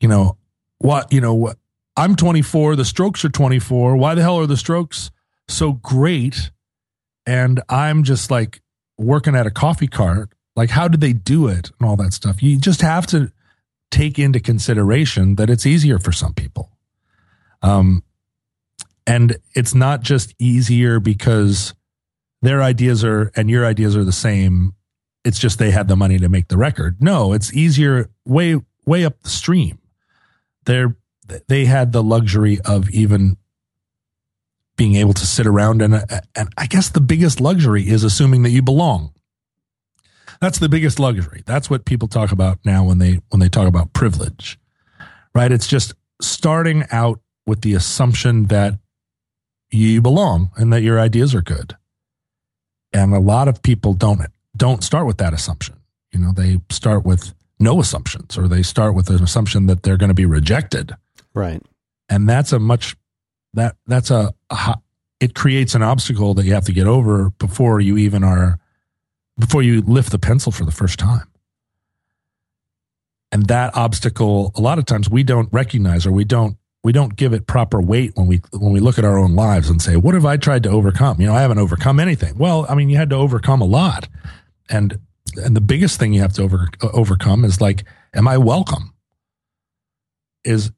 you 0.00 0.08
know, 0.08 0.36
what, 0.78 1.12
you 1.12 1.20
know, 1.20 1.34
what 1.34 1.58
I'm 1.96 2.16
24, 2.16 2.76
the 2.76 2.84
Strokes 2.84 3.24
are 3.24 3.28
24. 3.28 3.96
Why 3.96 4.14
the 4.14 4.22
hell 4.22 4.38
are 4.38 4.46
the 4.46 4.56
Strokes 4.56 5.10
so 5.48 5.72
great? 5.72 6.50
And 7.26 7.60
I'm 7.68 8.04
just 8.04 8.30
like 8.30 8.60
working 8.96 9.34
at 9.34 9.46
a 9.46 9.50
coffee 9.50 9.88
cart. 9.88 10.30
Like, 10.56 10.70
how 10.70 10.88
did 10.88 11.00
they 11.00 11.12
do 11.12 11.46
it 11.48 11.70
and 11.78 11.88
all 11.88 11.96
that 11.96 12.12
stuff? 12.12 12.42
You 12.42 12.58
just 12.58 12.82
have 12.82 13.06
to 13.08 13.32
take 13.90 14.18
into 14.18 14.40
consideration 14.40 15.36
that 15.36 15.50
it's 15.50 15.66
easier 15.66 15.98
for 15.98 16.12
some 16.12 16.34
people. 16.34 16.70
Um, 17.62 18.02
and 19.06 19.38
it's 19.54 19.74
not 19.74 20.02
just 20.02 20.34
easier 20.38 21.00
because 21.00 21.74
their 22.42 22.62
ideas 22.62 23.04
are 23.04 23.32
and 23.34 23.48
your 23.48 23.64
ideas 23.64 23.96
are 23.96 24.04
the 24.04 24.12
same. 24.12 24.74
It's 25.24 25.38
just 25.38 25.58
they 25.58 25.70
had 25.70 25.88
the 25.88 25.96
money 25.96 26.18
to 26.18 26.28
make 26.28 26.48
the 26.48 26.56
record. 26.56 27.00
No, 27.00 27.32
it's 27.32 27.52
easier 27.54 28.10
way 28.24 28.60
way 28.84 29.04
up 29.04 29.20
the 29.22 29.30
stream. 29.30 29.78
They're 30.64 30.96
they 31.48 31.64
had 31.64 31.92
the 31.92 32.02
luxury 32.02 32.58
of 32.64 32.90
even 32.90 33.36
being 34.78 34.94
able 34.94 35.12
to 35.12 35.26
sit 35.26 35.46
around 35.46 35.82
and 35.82 36.02
and 36.34 36.48
I 36.56 36.66
guess 36.66 36.88
the 36.88 37.00
biggest 37.02 37.40
luxury 37.40 37.86
is 37.86 38.04
assuming 38.04 38.44
that 38.44 38.50
you 38.50 38.62
belong. 38.62 39.12
That's 40.40 40.60
the 40.60 40.68
biggest 40.68 40.98
luxury. 41.00 41.42
That's 41.44 41.68
what 41.68 41.84
people 41.84 42.08
talk 42.08 42.32
about 42.32 42.58
now 42.64 42.84
when 42.84 42.98
they 42.98 43.20
when 43.28 43.40
they 43.40 43.50
talk 43.50 43.68
about 43.68 43.92
privilege. 43.92 44.58
Right? 45.34 45.52
It's 45.52 45.66
just 45.66 45.92
starting 46.22 46.84
out 46.90 47.20
with 47.46 47.60
the 47.60 47.74
assumption 47.74 48.46
that 48.46 48.78
you 49.70 50.00
belong 50.00 50.50
and 50.56 50.72
that 50.72 50.82
your 50.82 50.98
ideas 50.98 51.34
are 51.34 51.42
good. 51.42 51.76
And 52.92 53.12
a 53.12 53.20
lot 53.20 53.48
of 53.48 53.62
people 53.62 53.92
don't 53.92 54.22
don't 54.56 54.84
start 54.84 55.06
with 55.06 55.18
that 55.18 55.34
assumption. 55.34 55.76
You 56.12 56.20
know, 56.20 56.32
they 56.32 56.60
start 56.70 57.04
with 57.04 57.34
no 57.58 57.80
assumptions 57.80 58.38
or 58.38 58.46
they 58.46 58.62
start 58.62 58.94
with 58.94 59.10
an 59.10 59.22
assumption 59.22 59.66
that 59.66 59.82
they're 59.82 59.96
going 59.96 60.08
to 60.08 60.14
be 60.14 60.24
rejected. 60.24 60.94
Right. 61.34 61.60
And 62.08 62.28
that's 62.28 62.52
a 62.52 62.58
much 62.58 62.96
that 63.58 63.76
that's 63.86 64.10
a, 64.10 64.34
a 64.50 64.76
it 65.20 65.34
creates 65.34 65.74
an 65.74 65.82
obstacle 65.82 66.34
that 66.34 66.44
you 66.44 66.54
have 66.54 66.64
to 66.66 66.72
get 66.72 66.86
over 66.86 67.30
before 67.30 67.80
you 67.80 67.96
even 67.96 68.22
are 68.22 68.58
before 69.38 69.62
you 69.62 69.82
lift 69.82 70.10
the 70.10 70.18
pencil 70.18 70.52
for 70.52 70.64
the 70.64 70.70
first 70.70 70.98
time. 70.98 71.28
And 73.30 73.46
that 73.46 73.76
obstacle 73.76 74.52
a 74.54 74.60
lot 74.60 74.78
of 74.78 74.86
times 74.86 75.10
we 75.10 75.22
don't 75.22 75.52
recognize 75.52 76.06
or 76.06 76.12
we 76.12 76.24
don't 76.24 76.56
we 76.84 76.92
don't 76.92 77.16
give 77.16 77.32
it 77.32 77.46
proper 77.46 77.80
weight 77.80 78.12
when 78.14 78.26
we 78.26 78.40
when 78.52 78.72
we 78.72 78.80
look 78.80 78.98
at 78.98 79.04
our 79.04 79.18
own 79.18 79.34
lives 79.34 79.68
and 79.68 79.82
say, 79.82 79.96
"What 79.96 80.14
have 80.14 80.24
I 80.24 80.36
tried 80.36 80.62
to 80.62 80.70
overcome?" 80.70 81.20
You 81.20 81.26
know, 81.26 81.34
I 81.34 81.40
haven't 81.40 81.58
overcome 81.58 82.00
anything. 82.00 82.38
Well, 82.38 82.66
I 82.68 82.74
mean, 82.74 82.88
you 82.88 82.96
had 82.96 83.10
to 83.10 83.16
overcome 83.16 83.60
a 83.60 83.66
lot, 83.66 84.08
and 84.70 84.98
and 85.36 85.54
the 85.54 85.60
biggest 85.60 85.98
thing 85.98 86.14
you 86.14 86.22
have 86.22 86.32
to 86.34 86.42
over, 86.42 86.68
uh, 86.82 86.88
overcome 86.92 87.44
is 87.44 87.60
like, 87.60 87.84
"Am 88.14 88.28
I 88.28 88.38
welcome?" 88.38 88.94
Is 90.44 90.70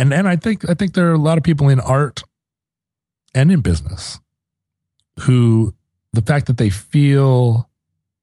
and 0.00 0.14
and 0.14 0.26
I 0.26 0.36
think 0.36 0.68
I 0.68 0.74
think 0.74 0.94
there 0.94 1.10
are 1.10 1.14
a 1.14 1.18
lot 1.18 1.36
of 1.36 1.44
people 1.44 1.68
in 1.68 1.78
art 1.78 2.24
and 3.34 3.52
in 3.52 3.60
business 3.60 4.18
who 5.20 5.74
the 6.12 6.22
fact 6.22 6.46
that 6.46 6.56
they 6.56 6.70
feel 6.70 7.68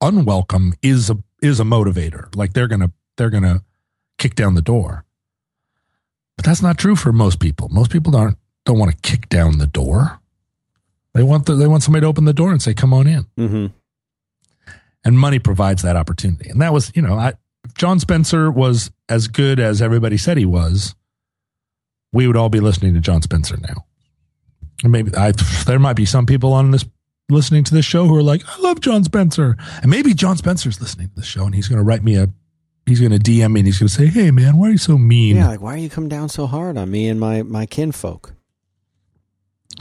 unwelcome 0.01 0.73
is 0.81 1.09
a 1.09 1.17
is 1.41 1.59
a 1.59 1.63
motivator. 1.63 2.35
Like 2.35 2.53
they're 2.53 2.67
gonna 2.67 2.91
they're 3.15 3.29
gonna 3.29 3.63
kick 4.17 4.33
down 4.33 4.55
the 4.55 4.61
door. 4.61 5.05
But 6.35 6.45
that's 6.45 6.61
not 6.61 6.77
true 6.77 6.95
for 6.95 7.11
most 7.11 7.39
people. 7.39 7.69
Most 7.69 7.91
people 7.91 8.11
don't 8.11 8.37
don't 8.65 8.79
want 8.79 8.91
to 8.91 8.97
kick 9.09 9.29
down 9.29 9.59
the 9.59 9.67
door. 9.67 10.19
They 11.13 11.23
want 11.23 11.45
the, 11.45 11.55
they 11.55 11.67
want 11.67 11.83
somebody 11.83 12.01
to 12.01 12.07
open 12.07 12.25
the 12.25 12.33
door 12.33 12.51
and 12.51 12.61
say, 12.61 12.73
"Come 12.73 12.93
on 12.93 13.07
in." 13.07 13.25
Mm-hmm. 13.37 13.65
And 15.05 15.19
money 15.19 15.39
provides 15.39 15.83
that 15.83 15.95
opportunity. 15.95 16.49
And 16.49 16.59
that 16.61 16.73
was, 16.73 16.91
you 16.93 17.01
know, 17.01 17.13
I, 17.13 17.33
Jon 17.75 17.99
Spencer 17.99 18.51
was 18.51 18.91
as 19.07 19.27
good 19.27 19.59
as 19.59 19.81
everybody 19.81 20.17
said 20.17 20.37
he 20.37 20.45
was, 20.45 20.95
we 22.11 22.27
would 22.27 22.37
all 22.37 22.49
be 22.49 22.59
listening 22.59 22.93
to 22.93 22.99
Jon 22.99 23.21
Spencer 23.21 23.57
now. 23.57 23.85
And 24.83 24.91
maybe 24.91 25.15
I, 25.15 25.31
there 25.65 25.79
might 25.79 25.95
be 25.95 26.05
some 26.05 26.25
people 26.25 26.53
on 26.53 26.71
this 26.71 26.85
listening 27.29 27.63
to 27.65 27.73
this 27.73 27.85
show 27.85 28.05
who 28.05 28.15
are 28.15 28.23
like, 28.23 28.43
I 28.47 28.61
love 28.61 28.79
Jon 28.79 29.03
Spencer. 29.03 29.57
And 29.81 29.91
maybe 29.91 30.13
Jon 30.13 30.37
Spencer's 30.37 30.79
listening 30.79 31.09
to 31.09 31.15
the 31.15 31.23
show 31.23 31.45
and 31.45 31.53
he's 31.53 31.67
going 31.67 31.77
to 31.77 31.83
write 31.83 32.03
me 32.03 32.15
a, 32.15 32.29
he's 32.85 32.99
going 32.99 33.11
to 33.11 33.19
DM 33.19 33.51
me 33.53 33.61
and 33.61 33.67
he's 33.67 33.79
going 33.79 33.89
to 33.89 33.93
say, 33.93 34.07
Hey 34.07 34.31
man, 34.31 34.57
why 34.57 34.69
are 34.69 34.71
you 34.71 34.77
so 34.77 34.97
mean? 34.97 35.35
Yeah, 35.35 35.47
like 35.47 35.61
why 35.61 35.73
are 35.73 35.77
you 35.77 35.89
coming 35.89 36.09
down 36.09 36.29
so 36.29 36.47
hard 36.47 36.77
on 36.77 36.89
me 36.89 37.07
and 37.09 37.19
my 37.19 37.43
my 37.43 37.65
kinfolk? 37.65 38.33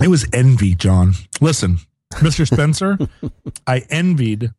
It 0.03 0.09
was 0.09 0.27
envy, 0.33 0.75
John. 0.75 1.15
Listen, 1.41 1.79
Mr. 2.15 2.47
Spencer, 2.47 2.99
I 3.67 3.85
envied 3.89 4.53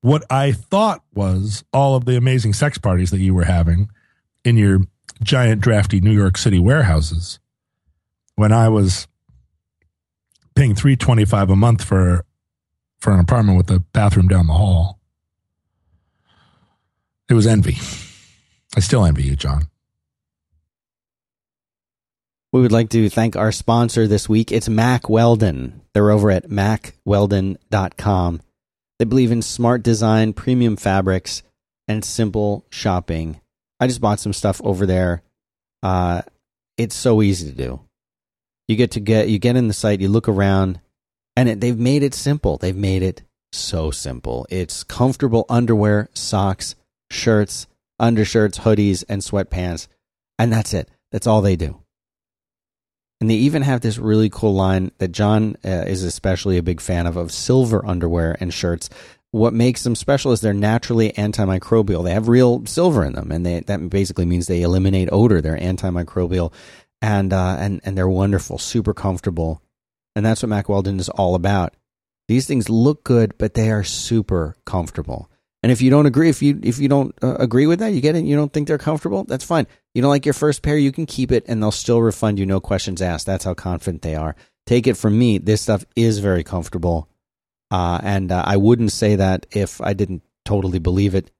what 0.00 0.22
I 0.30 0.52
thought 0.52 1.02
was 1.14 1.64
all 1.72 1.96
of 1.96 2.04
the 2.04 2.16
amazing 2.16 2.52
sex 2.52 2.78
parties 2.78 3.10
that 3.10 3.20
you 3.20 3.34
were 3.34 3.44
having 3.44 3.90
in 4.44 4.56
your 4.56 4.80
giant 5.22 5.60
drafty 5.60 6.00
New 6.00 6.12
York 6.12 6.36
City 6.36 6.58
warehouses 6.58 7.38
when 8.34 8.52
I 8.52 8.68
was 8.68 9.06
paying 10.54 10.74
325 10.74 11.50
a 11.50 11.56
month 11.56 11.84
for 11.84 12.24
for 12.98 13.12
an 13.12 13.20
apartment 13.20 13.58
with 13.58 13.70
a 13.70 13.80
bathroom 13.80 14.28
down 14.28 14.46
the 14.46 14.54
hall. 14.54 14.98
It 17.28 17.34
was 17.34 17.46
envy. 17.46 17.76
I 18.76 18.80
still 18.80 19.04
envy 19.04 19.24
you, 19.24 19.36
John. 19.36 19.68
We 22.52 22.60
would 22.60 22.72
like 22.72 22.90
to 22.90 23.10
thank 23.10 23.36
our 23.36 23.52
sponsor 23.52 24.06
this 24.06 24.28
week. 24.28 24.52
It's 24.52 24.68
Mack 24.68 25.08
Weldon. 25.08 25.82
They're 25.92 26.10
over 26.10 26.30
at 26.30 26.48
mackweldon.com. 26.48 28.40
They 28.98 29.04
believe 29.04 29.32
in 29.32 29.42
smart 29.42 29.82
design, 29.82 30.32
premium 30.32 30.76
fabrics, 30.76 31.42
and 31.88 32.04
simple 32.04 32.64
shopping. 32.70 33.40
I 33.80 33.86
just 33.86 34.00
bought 34.00 34.20
some 34.20 34.32
stuff 34.32 34.60
over 34.64 34.86
there. 34.86 35.22
Uh, 35.82 36.22
it's 36.76 36.94
so 36.94 37.22
easy 37.22 37.50
to 37.50 37.56
do. 37.56 37.80
You 38.68 38.76
get 38.76 38.92
to 38.92 39.00
get 39.00 39.28
you 39.28 39.38
get 39.38 39.56
in 39.56 39.68
the 39.68 39.74
site, 39.74 40.00
you 40.00 40.08
look 40.08 40.28
around, 40.28 40.80
and 41.36 41.48
it, 41.48 41.60
they've 41.60 41.78
made 41.78 42.02
it 42.02 42.14
simple. 42.14 42.56
They've 42.56 42.76
made 42.76 43.02
it 43.02 43.22
so 43.52 43.90
simple. 43.90 44.46
It's 44.50 44.84
comfortable 44.84 45.44
underwear, 45.48 46.08
socks, 46.14 46.74
shirts, 47.10 47.66
undershirts, 47.98 48.60
hoodies, 48.60 49.04
and 49.08 49.22
sweatpants, 49.22 49.88
and 50.38 50.52
that's 50.52 50.72
it. 50.74 50.88
That's 51.12 51.26
all 51.26 51.42
they 51.42 51.56
do. 51.56 51.80
And 53.20 53.30
they 53.30 53.36
even 53.36 53.62
have 53.62 53.80
this 53.80 53.96
really 53.96 54.28
cool 54.28 54.54
line 54.54 54.90
that 54.98 55.12
John 55.12 55.56
uh, 55.64 55.84
is 55.86 56.02
especially 56.02 56.58
a 56.58 56.62
big 56.62 56.80
fan 56.80 57.06
of 57.06 57.16
of 57.16 57.32
silver 57.32 57.84
underwear 57.86 58.36
and 58.40 58.52
shirts. 58.52 58.90
What 59.34 59.52
makes 59.52 59.82
them 59.82 59.96
special 59.96 60.30
is 60.30 60.40
they're 60.40 60.54
naturally 60.54 61.10
antimicrobial. 61.10 62.04
They 62.04 62.12
have 62.12 62.28
real 62.28 62.64
silver 62.66 63.04
in 63.04 63.14
them, 63.14 63.32
and 63.32 63.44
they, 63.44 63.58
that 63.58 63.90
basically 63.90 64.26
means 64.26 64.46
they 64.46 64.62
eliminate 64.62 65.08
odor. 65.10 65.40
They're 65.40 65.58
antimicrobial, 65.58 66.52
and 67.02 67.32
uh, 67.32 67.56
and 67.58 67.80
and 67.84 67.98
they're 67.98 68.08
wonderful, 68.08 68.58
super 68.58 68.94
comfortable, 68.94 69.60
and 70.14 70.24
that's 70.24 70.44
what 70.44 70.50
Mack 70.50 70.68
Weldon 70.68 71.00
is 71.00 71.08
all 71.08 71.34
about. 71.34 71.74
These 72.28 72.46
things 72.46 72.70
look 72.70 73.02
good, 73.02 73.36
but 73.36 73.54
they 73.54 73.72
are 73.72 73.82
super 73.82 74.54
comfortable. 74.64 75.28
And 75.64 75.72
if 75.72 75.82
you 75.82 75.90
don't 75.90 76.06
agree, 76.06 76.28
if 76.28 76.40
you 76.40 76.60
if 76.62 76.78
you 76.78 76.86
don't 76.88 77.12
uh, 77.20 77.34
agree 77.34 77.66
with 77.66 77.80
that, 77.80 77.92
you 77.92 78.00
get 78.00 78.14
it. 78.14 78.24
You 78.24 78.36
don't 78.36 78.52
think 78.52 78.68
they're 78.68 78.78
comfortable. 78.78 79.24
That's 79.24 79.44
fine. 79.44 79.66
You 79.94 80.02
don't 80.02 80.10
like 80.10 80.26
your 80.26 80.32
first 80.34 80.62
pair, 80.62 80.78
you 80.78 80.92
can 80.92 81.06
keep 81.06 81.32
it, 81.32 81.44
and 81.48 81.60
they'll 81.60 81.72
still 81.72 82.00
refund 82.00 82.38
you, 82.38 82.46
no 82.46 82.60
questions 82.60 83.02
asked. 83.02 83.26
That's 83.26 83.44
how 83.44 83.54
confident 83.54 84.02
they 84.02 84.14
are. 84.14 84.36
Take 84.64 84.86
it 84.86 84.96
from 84.96 85.18
me. 85.18 85.38
This 85.38 85.60
stuff 85.60 85.84
is 85.96 86.20
very 86.20 86.44
comfortable, 86.44 87.08
uh, 87.74 87.98
and 88.04 88.30
uh, 88.30 88.40
I 88.46 88.56
wouldn't 88.56 88.92
say 88.92 89.16
that 89.16 89.46
if 89.50 89.80
I 89.80 89.94
didn't 89.94 90.22
totally 90.44 90.78
believe 90.78 91.16
it. 91.16 91.32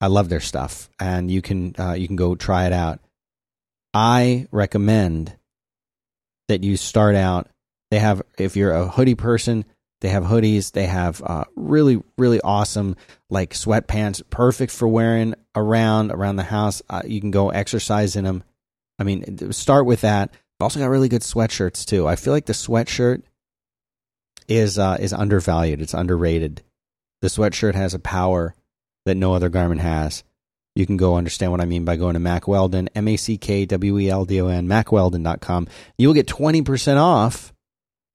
I 0.00 0.06
love 0.06 0.30
their 0.30 0.40
stuff, 0.40 0.88
and 0.98 1.30
you 1.30 1.42
can 1.42 1.74
uh, 1.78 1.92
you 1.92 2.06
can 2.06 2.16
go 2.16 2.34
try 2.34 2.64
it 2.64 2.72
out. 2.72 3.00
I 3.92 4.48
recommend 4.50 5.36
that 6.48 6.64
you 6.64 6.78
start 6.78 7.16
out. 7.16 7.50
They 7.90 7.98
have 7.98 8.22
if 8.38 8.56
you're 8.56 8.72
a 8.72 8.88
hoodie 8.88 9.14
person, 9.14 9.66
they 10.00 10.08
have 10.08 10.24
hoodies. 10.24 10.72
They 10.72 10.86
have 10.86 11.22
uh, 11.22 11.44
really, 11.54 12.02
really 12.16 12.40
awesome 12.40 12.96
like 13.28 13.52
sweatpants, 13.52 14.22
perfect 14.30 14.72
for 14.72 14.88
wearing 14.88 15.34
around 15.54 16.12
around 16.12 16.36
the 16.36 16.44
house. 16.44 16.80
Uh, 16.88 17.02
you 17.04 17.20
can 17.20 17.30
go 17.30 17.50
exercise 17.50 18.16
in 18.16 18.24
them. 18.24 18.42
I 18.98 19.04
mean, 19.04 19.52
start 19.52 19.84
with 19.84 20.00
that. 20.00 20.32
Also 20.60 20.80
got 20.80 20.86
really 20.86 21.10
good 21.10 21.20
sweatshirts 21.20 21.84
too. 21.84 22.08
I 22.08 22.16
feel 22.16 22.32
like 22.32 22.46
the 22.46 22.54
sweatshirt 22.54 23.22
is 24.48 24.78
uh, 24.78 24.96
is 25.00 25.12
undervalued. 25.12 25.80
It's 25.80 25.94
underrated. 25.94 26.62
The 27.22 27.28
sweatshirt 27.28 27.74
has 27.74 27.94
a 27.94 27.98
power 27.98 28.54
that 29.06 29.16
no 29.16 29.34
other 29.34 29.48
garment 29.48 29.80
has. 29.80 30.24
You 30.74 30.86
can 30.86 30.96
go 30.96 31.16
understand 31.16 31.52
what 31.52 31.60
I 31.60 31.66
mean 31.66 31.84
by 31.84 31.96
going 31.96 32.14
to 32.14 32.20
Mack 32.20 32.48
Weldon, 32.48 32.88
M 32.94 33.08
A 33.08 33.16
C 33.16 33.38
K 33.38 33.64
W 33.66 33.98
E 33.98 34.10
L 34.10 34.24
D 34.24 34.40
O 34.40 34.48
N, 34.48 34.66
MackWeldon.com. 34.66 35.68
You'll 35.96 36.14
get 36.14 36.26
20% 36.26 36.96
off 36.96 37.52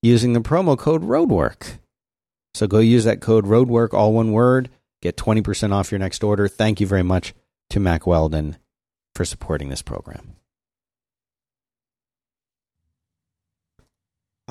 using 0.01 0.33
the 0.33 0.41
promo 0.41 0.77
code 0.77 1.03
ROADWORK. 1.03 1.79
So 2.53 2.67
go 2.67 2.79
use 2.79 3.05
that 3.05 3.21
code 3.21 3.45
ROADWORK, 3.45 3.93
all 3.93 4.13
one 4.13 4.31
word. 4.31 4.69
Get 5.01 5.15
20% 5.15 5.71
off 5.71 5.91
your 5.91 5.99
next 5.99 6.23
order. 6.23 6.49
Thank 6.49 6.81
you 6.81 6.87
very 6.87 7.03
much 7.03 7.33
to 7.69 7.79
Mack 7.79 8.05
Weldon 8.05 8.57
for 9.15 9.23
supporting 9.23 9.69
this 9.69 9.81
program. 9.81 10.35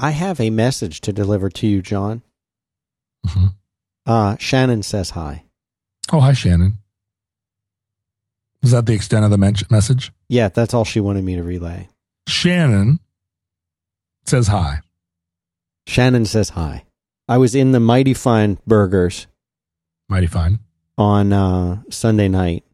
I 0.00 0.10
have 0.10 0.40
a 0.40 0.50
message 0.50 1.00
to 1.02 1.12
deliver 1.12 1.50
to 1.50 1.66
you, 1.66 1.82
John. 1.82 2.22
Mm-hmm. 3.26 3.46
Uh, 4.06 4.36
Shannon 4.38 4.82
says 4.82 5.10
hi. 5.10 5.44
Oh, 6.12 6.20
hi, 6.20 6.32
Shannon. 6.32 6.78
Was 8.62 8.70
that 8.72 8.86
the 8.86 8.94
extent 8.94 9.24
of 9.24 9.30
the 9.30 9.38
men- 9.38 9.54
message? 9.70 10.12
Yeah, 10.28 10.48
that's 10.48 10.72
all 10.72 10.84
she 10.84 11.00
wanted 11.00 11.24
me 11.24 11.34
to 11.34 11.42
relay. 11.42 11.88
Shannon 12.28 13.00
says 14.24 14.46
hi. 14.48 14.80
Shannon 15.86 16.26
says 16.26 16.50
hi. 16.50 16.84
I 17.28 17.38
was 17.38 17.54
in 17.54 17.72
the 17.72 17.80
Mighty 17.80 18.14
Fine 18.14 18.58
Burgers 18.66 19.26
Mighty 20.08 20.26
fine. 20.26 20.60
on 20.96 21.32
uh, 21.32 21.82
Sunday 21.90 22.28
night, 22.28 22.64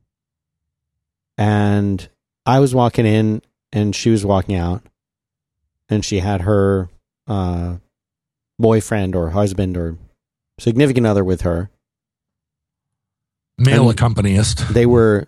and 1.37 2.09
I 2.47 2.61
was 2.61 2.75
walking 2.75 3.07
in, 3.07 3.43
and 3.73 3.95
she 3.97 4.11
was 4.11 4.25
walking 4.25 4.55
out, 4.57 4.83
and 5.89 6.05
she 6.05 6.21
had 6.21 6.43
her 6.43 6.89
uh, 7.27 7.77
boyfriend 8.59 9.15
or 9.17 9.31
husband 9.31 9.77
or 9.77 9.97
significant 10.59 11.07
other 11.07 11.25
with 11.25 11.43
her. 11.43 11.71
Male 13.59 13.89
And- 13.89 13.99
accompanist. 13.99 14.73
They 14.73 14.87
were 14.87 15.27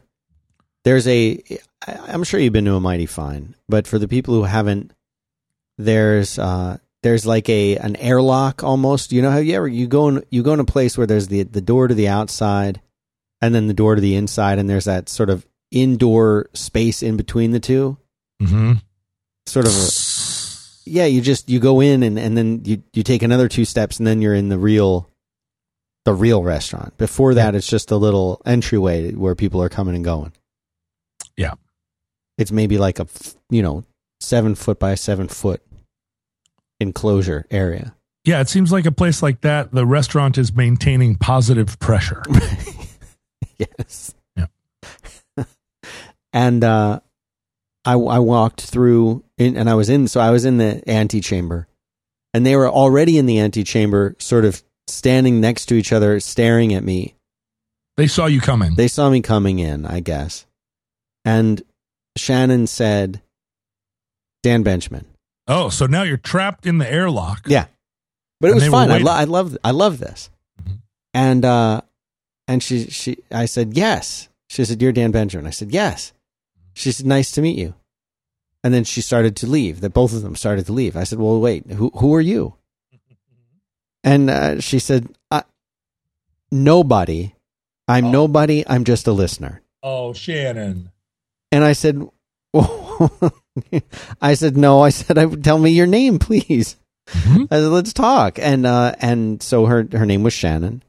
there's 0.85 1.07
a. 1.09 1.43
I'm 1.87 2.25
sure 2.25 2.41
you've 2.41 2.53
been 2.53 2.65
to 2.65 2.75
a 2.75 2.81
Mighty 2.81 3.07
Fine, 3.07 3.55
but 3.69 3.87
for 3.87 3.99
the 3.99 4.09
people 4.09 4.35
who 4.35 4.45
haven't, 4.45 4.93
there's 5.79 6.39
uh 6.39 6.79
there's 7.03 7.27
like 7.27 7.49
a 7.49 7.77
an 7.77 7.97
airlock 7.97 8.65
almost. 8.65 9.13
You 9.13 9.23
know 9.23 9.31
how 9.31 9.39
you 9.39 9.55
ever 9.55 9.69
you 9.69 9.87
go 9.87 10.09
in 10.09 10.25
you 10.31 10.43
go 10.43 10.53
in 10.55 10.61
a 10.61 10.65
place 10.65 10.97
where 10.99 11.07
there's 11.07 11.29
the 11.29 11.43
the 11.45 11.61
door 11.61 11.89
to 11.89 11.95
the 11.95 12.09
outside 12.09 12.81
and 13.41 13.55
then 13.55 13.67
the 13.69 13.75
door 13.75 13.95
to 13.95 14.01
the 14.01 14.17
inside 14.17 14.59
and 14.59 14.69
there's 14.69 14.87
that 14.87 15.09
sort 15.09 15.31
of 15.31 15.47
indoor 15.71 16.49
space 16.53 17.03
in 17.03 17.17
between 17.17 17.51
the 17.53 17.61
two. 17.61 17.97
Mm-hmm. 18.43 18.75
Sort 19.47 19.67
of 19.67 19.73
a, 19.73 19.75
yeah, 20.87 21.07
you 21.07 21.21
just 21.21 21.51
you 21.51 21.59
go 21.59 21.81
in 21.81 22.03
and, 22.03 22.19
and 22.19 22.37
then 22.37 22.63
you 22.65 22.83
you 22.93 23.03
take 23.03 23.23
another 23.23 23.49
two 23.49 23.65
steps 23.65 23.99
and 23.99 24.07
then 24.07 24.23
you're 24.23 24.35
in 24.35 24.49
the 24.49 24.59
real 24.59 25.09
the 26.05 26.15
real 26.15 26.43
restaurant. 26.43 26.97
Before 26.97 27.35
that 27.35 27.55
it's 27.55 27.67
just 27.67 27.91
a 27.91 27.97
little 27.97 28.41
entryway 28.47 29.13
where 29.13 29.35
people 29.35 29.63
are 29.63 29.69
coming 29.69 29.97
and 29.97 30.05
going. 30.05 30.33
Yeah. 31.37 31.55
It's 32.39 32.53
maybe 32.53 32.79
like 32.79 32.99
a 32.99 33.07
you 33.51 33.63
know, 33.63 33.85
7 34.21 34.55
foot 34.55 34.79
by 34.79 34.95
7 34.95 35.29
foot 35.29 35.63
enclosure 36.81 37.47
area. 37.51 37.95
Yeah, 38.25 38.41
it 38.41 38.49
seems 38.49 38.73
like 38.73 38.87
a 38.87 38.93
place 38.93 39.23
like 39.23 39.43
that, 39.43 39.73
the 39.73 39.87
restaurant 39.87 40.37
is 40.37 40.53
maintaining 40.53 41.17
positive 41.17 41.79
pressure. 41.79 42.23
yes. 43.59 44.15
Yeah. 44.37 44.47
and 46.33 46.65
uh, 46.65 47.01
I 47.87 47.93
I 47.93 48.19
walked 48.19 48.63
through 48.63 49.25
in, 49.39 49.57
and 49.57 49.71
I 49.71 49.75
was 49.75 49.89
in 49.89 50.09
so 50.09 50.21
I 50.21 50.31
was 50.31 50.45
in 50.45 50.59
the 50.59 50.83
antechamber, 50.91 51.69
and 52.35 52.45
they 52.45 52.57
were 52.57 52.69
already 52.69 53.17
in 53.17 53.27
the 53.27 53.39
antechamber, 53.39 54.17
sort 54.19 54.45
of 54.45 54.63
standing 54.89 55.41
next 55.41 55.67
to 55.67 55.75
each 55.75 55.93
other, 55.93 56.21
staring 56.21 56.75
at 56.75 56.85
me. 56.85 57.15
They 57.97 58.07
saw 58.09 58.27
you 58.27 58.41
coming. 58.41 58.75
They 58.75 58.89
saw 58.89 59.09
me 59.09 59.23
coming 59.23 59.59
in, 59.59 59.87
I 59.87 60.01
guess, 60.01 60.47
and 61.25 61.63
Shannon 62.17 62.67
said, 62.67 63.23
Dan 64.43 64.63
Benjamin. 64.63 65.07
Oh, 65.49 65.69
so 65.71 65.87
now 65.87 66.03
you're 66.03 66.17
trapped 66.17 66.67
in 66.67 66.79
the 66.79 66.91
airlock. 66.93 67.43
Yeah, 67.47 67.67
but 68.41 68.51
it 68.51 68.55
was 68.55 68.67
fun. 68.69 68.91
I, 68.91 68.99
lo- 68.99 69.13
I 69.13 69.25
love 69.25 69.57
I 69.63 69.71
love 69.71 69.99
this. 69.99 70.29
Mhm. 70.63 70.79
And 71.15 71.45
uh, 71.45 71.81
and 72.49 72.63
she 72.63 72.87
she 72.91 73.19
I 73.31 73.47
said 73.47 73.75
yes. 73.77 74.29
She 74.51 74.65
said 74.65 74.83
you're 74.83 74.93
Dan 74.93 75.11
Benjamin. 75.13 75.47
I 75.47 75.51
said 75.51 75.73
yes. 75.73 76.13
She 76.77 76.93
said 76.93 77.07
nice 77.07 77.31
to 77.33 77.41
meet 77.43 77.59
you. 77.59 77.75
And 78.63 78.75
then 78.75 78.85
she 78.85 79.01
started 79.01 79.35
to 79.37 79.47
leave. 79.47 79.81
That 79.81 79.95
both 79.95 80.13
of 80.13 80.23
them 80.23 80.37
started 80.37 80.67
to 80.67 80.73
leave. 80.73 80.97
I 80.97 81.05
said, 81.05 81.19
well, 81.19 81.41
wait, 81.41 81.67
who 81.71 81.91
who 81.97 82.15
are 82.15 82.21
you? 82.21 82.55
And 84.05 84.31
uh, 84.31 84.61
she 84.61 84.79
said, 84.79 85.09
nobody. 86.53 87.33
I'm 87.89 88.07
Oh. 88.07 88.11
nobody. 88.13 88.65
I'm 88.67 88.85
just 88.85 89.07
a 89.07 89.13
listener. 89.13 89.63
Oh, 89.83 90.13
Shannon. 90.13 90.91
And 91.53 91.65
I 91.65 91.73
said, 91.73 92.07
I 94.21 94.35
said 94.35 94.57
no. 94.57 94.81
I 94.83 94.91
said, 94.91 95.19
I 95.19 95.27
tell 95.27 95.59
me 95.59 95.71
your 95.71 95.87
name, 95.87 96.19
please. 96.19 96.77
Mhm. 97.09 97.47
I 97.51 97.57
said, 97.57 97.67
let's 97.69 97.93
talk. 97.93 98.39
And 98.39 98.67
uh, 98.67 98.95
and 99.01 99.43
so 99.43 99.67
her 99.67 99.87
her 99.93 100.07
name 100.07 100.23
was 100.25 100.33
Shannon, 100.33 100.83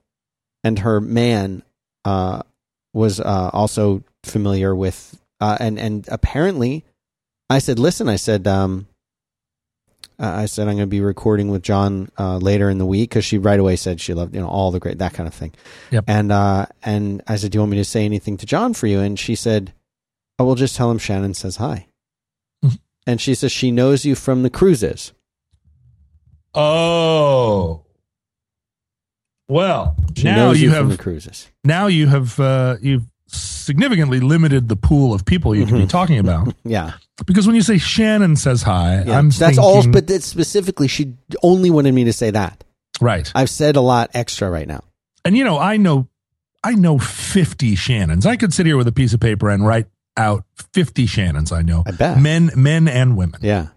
and 0.64 0.80
her 0.80 1.00
man 1.00 1.62
uh, 2.06 2.42
was 2.94 3.20
uh, 3.20 3.50
also 3.54 4.04
familiar 4.24 4.76
with 4.76 5.20
uh, 5.40 5.58
and 5.60 5.78
and 5.80 6.08
apparently, 6.12 6.84
I 7.50 7.60
said, 7.60 7.80
listen, 7.80 8.08
I 8.10 8.16
said, 8.18 8.48
um, 8.48 8.88
uh, 10.20 10.26
I 10.26 10.46
said 10.48 10.68
I'm 10.68 10.76
going 10.76 10.80
to 10.80 10.88
be 10.88 11.02
recording 11.02 11.50
with 11.50 11.62
John 11.62 12.10
uh, 12.18 12.38
later 12.38 12.70
in 12.70 12.78
the 12.80 12.86
week 12.86 13.10
because 13.12 13.24
she 13.26 13.38
right 13.38 13.60
away 13.60 13.76
said 13.76 14.02
she 14.02 14.14
loved 14.14 14.34
you 14.34 14.42
know 14.42 14.48
all 14.48 14.72
the 14.72 14.80
great 14.80 14.98
that 15.00 15.14
kind 15.14 15.28
of 15.28 15.34
thing. 15.34 15.54
Yep. 15.92 16.06
And 16.08 16.32
uh, 16.32 16.66
and 16.84 17.22
I 17.28 17.36
said, 17.36 17.52
do 17.52 17.58
you 17.58 17.62
want 17.62 17.72
me 17.72 17.78
to 17.78 17.86
say 17.86 18.04
anything 18.06 18.38
to 18.38 18.46
John 18.46 18.74
for 18.74 18.88
you? 18.88 19.00
And 19.00 19.18
she 19.20 19.36
said, 19.36 19.74
I 20.40 20.44
will 20.44 20.56
just 20.56 20.76
tell 20.76 20.90
him 20.92 20.98
Shannon 20.98 21.34
says 21.36 21.58
hi. 21.58 21.88
Mhm. 22.66 22.80
And 23.06 23.22
she 23.22 23.36
says 23.36 23.52
she 23.52 23.70
knows 23.72 24.06
you 24.06 24.16
from 24.16 24.44
the 24.44 24.50
cruises. 24.50 25.14
Oh. 26.56 27.84
Well, 29.50 29.96
She 30.16 30.24
now 30.26 30.36
knows 30.48 30.62
you 30.62 30.74
from 30.74 30.90
the 30.90 30.98
cruises. 30.98 31.48
now 31.64 31.88
you 31.88 32.08
have 32.08 32.40
uh, 32.40 32.78
you've 32.82 33.06
significantly 33.28 34.19
limited 34.19 34.69
the 34.69 34.75
pool 34.75 35.13
of 35.13 35.25
people 35.25 35.55
you 35.55 35.65
can 35.65 35.78
be 35.78 35.84
Mhm. 35.86 35.89
talking 35.89 36.17
about 36.19 36.53
Yeah, 36.63 36.93
because 37.25 37.45
when 37.47 37.55
you 37.55 37.61
say 37.61 37.78
Shannon 37.78 38.36
says 38.36 38.61
hi, 38.63 39.03
yeah. 39.05 39.17
I'm 39.17 39.28
that's 39.30 39.38
thinking, 39.39 39.59
all. 39.59 39.88
But 39.88 40.07
that 40.07 40.23
specifically, 40.23 40.88
she 40.88 41.13
only 41.43 41.69
wanted 41.69 41.93
me 41.93 42.05
to 42.05 42.13
say 42.13 42.32
that. 42.32 42.63
right. 43.01 43.30
I've 43.36 43.49
said 43.49 43.75
a 43.75 43.82
lot 43.82 44.09
extra 44.13 44.49
right 44.49 44.67
now. 44.67 44.84
And 45.25 45.36
you 45.38 45.43
know, 45.43 45.59
I 45.59 45.78
know 45.78 46.07
I 46.63 46.73
know 46.73 46.97
50 46.97 47.75
Shannons. 47.75 48.25
I 48.25 48.36
could 48.38 48.53
sit 48.53 48.65
here 48.65 48.78
with 48.78 48.88
a 48.88 48.91
piece 48.91 49.13
of 49.13 49.19
paper 49.19 49.49
and 49.49 49.65
write 49.65 49.88
out 50.15 50.43
50 50.73 51.05
Shannons 51.05 51.51
I 51.51 51.61
know. 51.61 51.84
I 51.86 51.91
bet. 51.91 52.19
Men 52.19 52.51
men 52.55 52.88
and 52.88 53.15
women. 53.17 53.39
Yeah, 53.43 53.67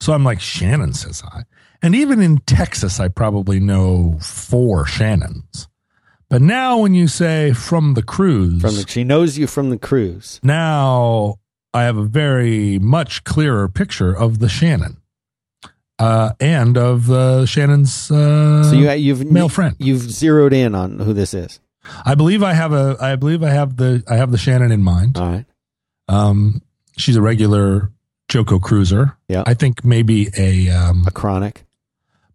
So 0.00 0.12
I'm 0.12 0.24
like 0.24 0.40
Shannon 0.40 0.92
says 0.94 1.20
hi. 1.20 1.44
And 1.82 1.94
even 1.94 2.20
in 2.20 2.38
Texas 2.46 3.00
I 3.00 3.08
probably 3.08 3.58
know 3.60 4.18
four 4.20 4.86
Shannons. 4.86 5.68
But 6.30 6.40
now 6.42 6.78
when 6.78 6.94
you 6.94 7.08
say 7.08 7.52
from 7.52 7.94
the 7.94 8.02
cruise, 8.02 8.62
from 8.62 8.76
the, 8.76 8.86
she 8.88 9.04
knows 9.04 9.36
you 9.36 9.46
from 9.46 9.68
the 9.70 9.78
cruise. 9.78 10.40
now 10.42 11.36
I 11.74 11.82
have 11.82 11.96
a 11.96 12.04
very 12.04 12.78
much 12.78 13.22
clearer 13.24 13.68
picture 13.68 14.16
of 14.16 14.38
the 14.38 14.48
Shannon. 14.48 14.96
Uh, 15.98 16.32
and 16.40 16.78
of 16.78 17.10
uh, 17.10 17.44
Shannon's 17.44 18.10
uh, 18.10 18.64
So 18.64 18.72
you, 18.74 18.90
you've 18.92 19.30
male 19.30 19.50
friend. 19.50 19.76
You've 19.78 20.00
zeroed 20.10 20.54
in 20.54 20.74
on 20.74 20.98
who 20.98 21.12
this 21.12 21.34
is. 21.34 21.60
I 22.06 22.14
believe 22.14 22.42
I 22.42 22.54
have 22.54 22.72
a 22.72 22.96
I 23.00 23.16
believe 23.16 23.42
I 23.42 23.50
have 23.50 23.76
the 23.76 24.02
I 24.08 24.16
have 24.16 24.30
the 24.30 24.38
Shannon 24.38 24.72
in 24.72 24.82
mind. 24.82 25.18
All 25.18 25.30
right. 25.30 25.44
Um, 26.08 26.62
she's 26.96 27.16
a 27.16 27.22
regular 27.22 27.90
JoCo 28.30 28.62
cruiser. 28.62 29.16
Yeah. 29.28 29.44
I 29.46 29.54
think 29.54 29.84
maybe 29.84 30.28
a 30.38 30.70
um, 30.70 31.04
A 31.06 31.10
chronic. 31.10 31.64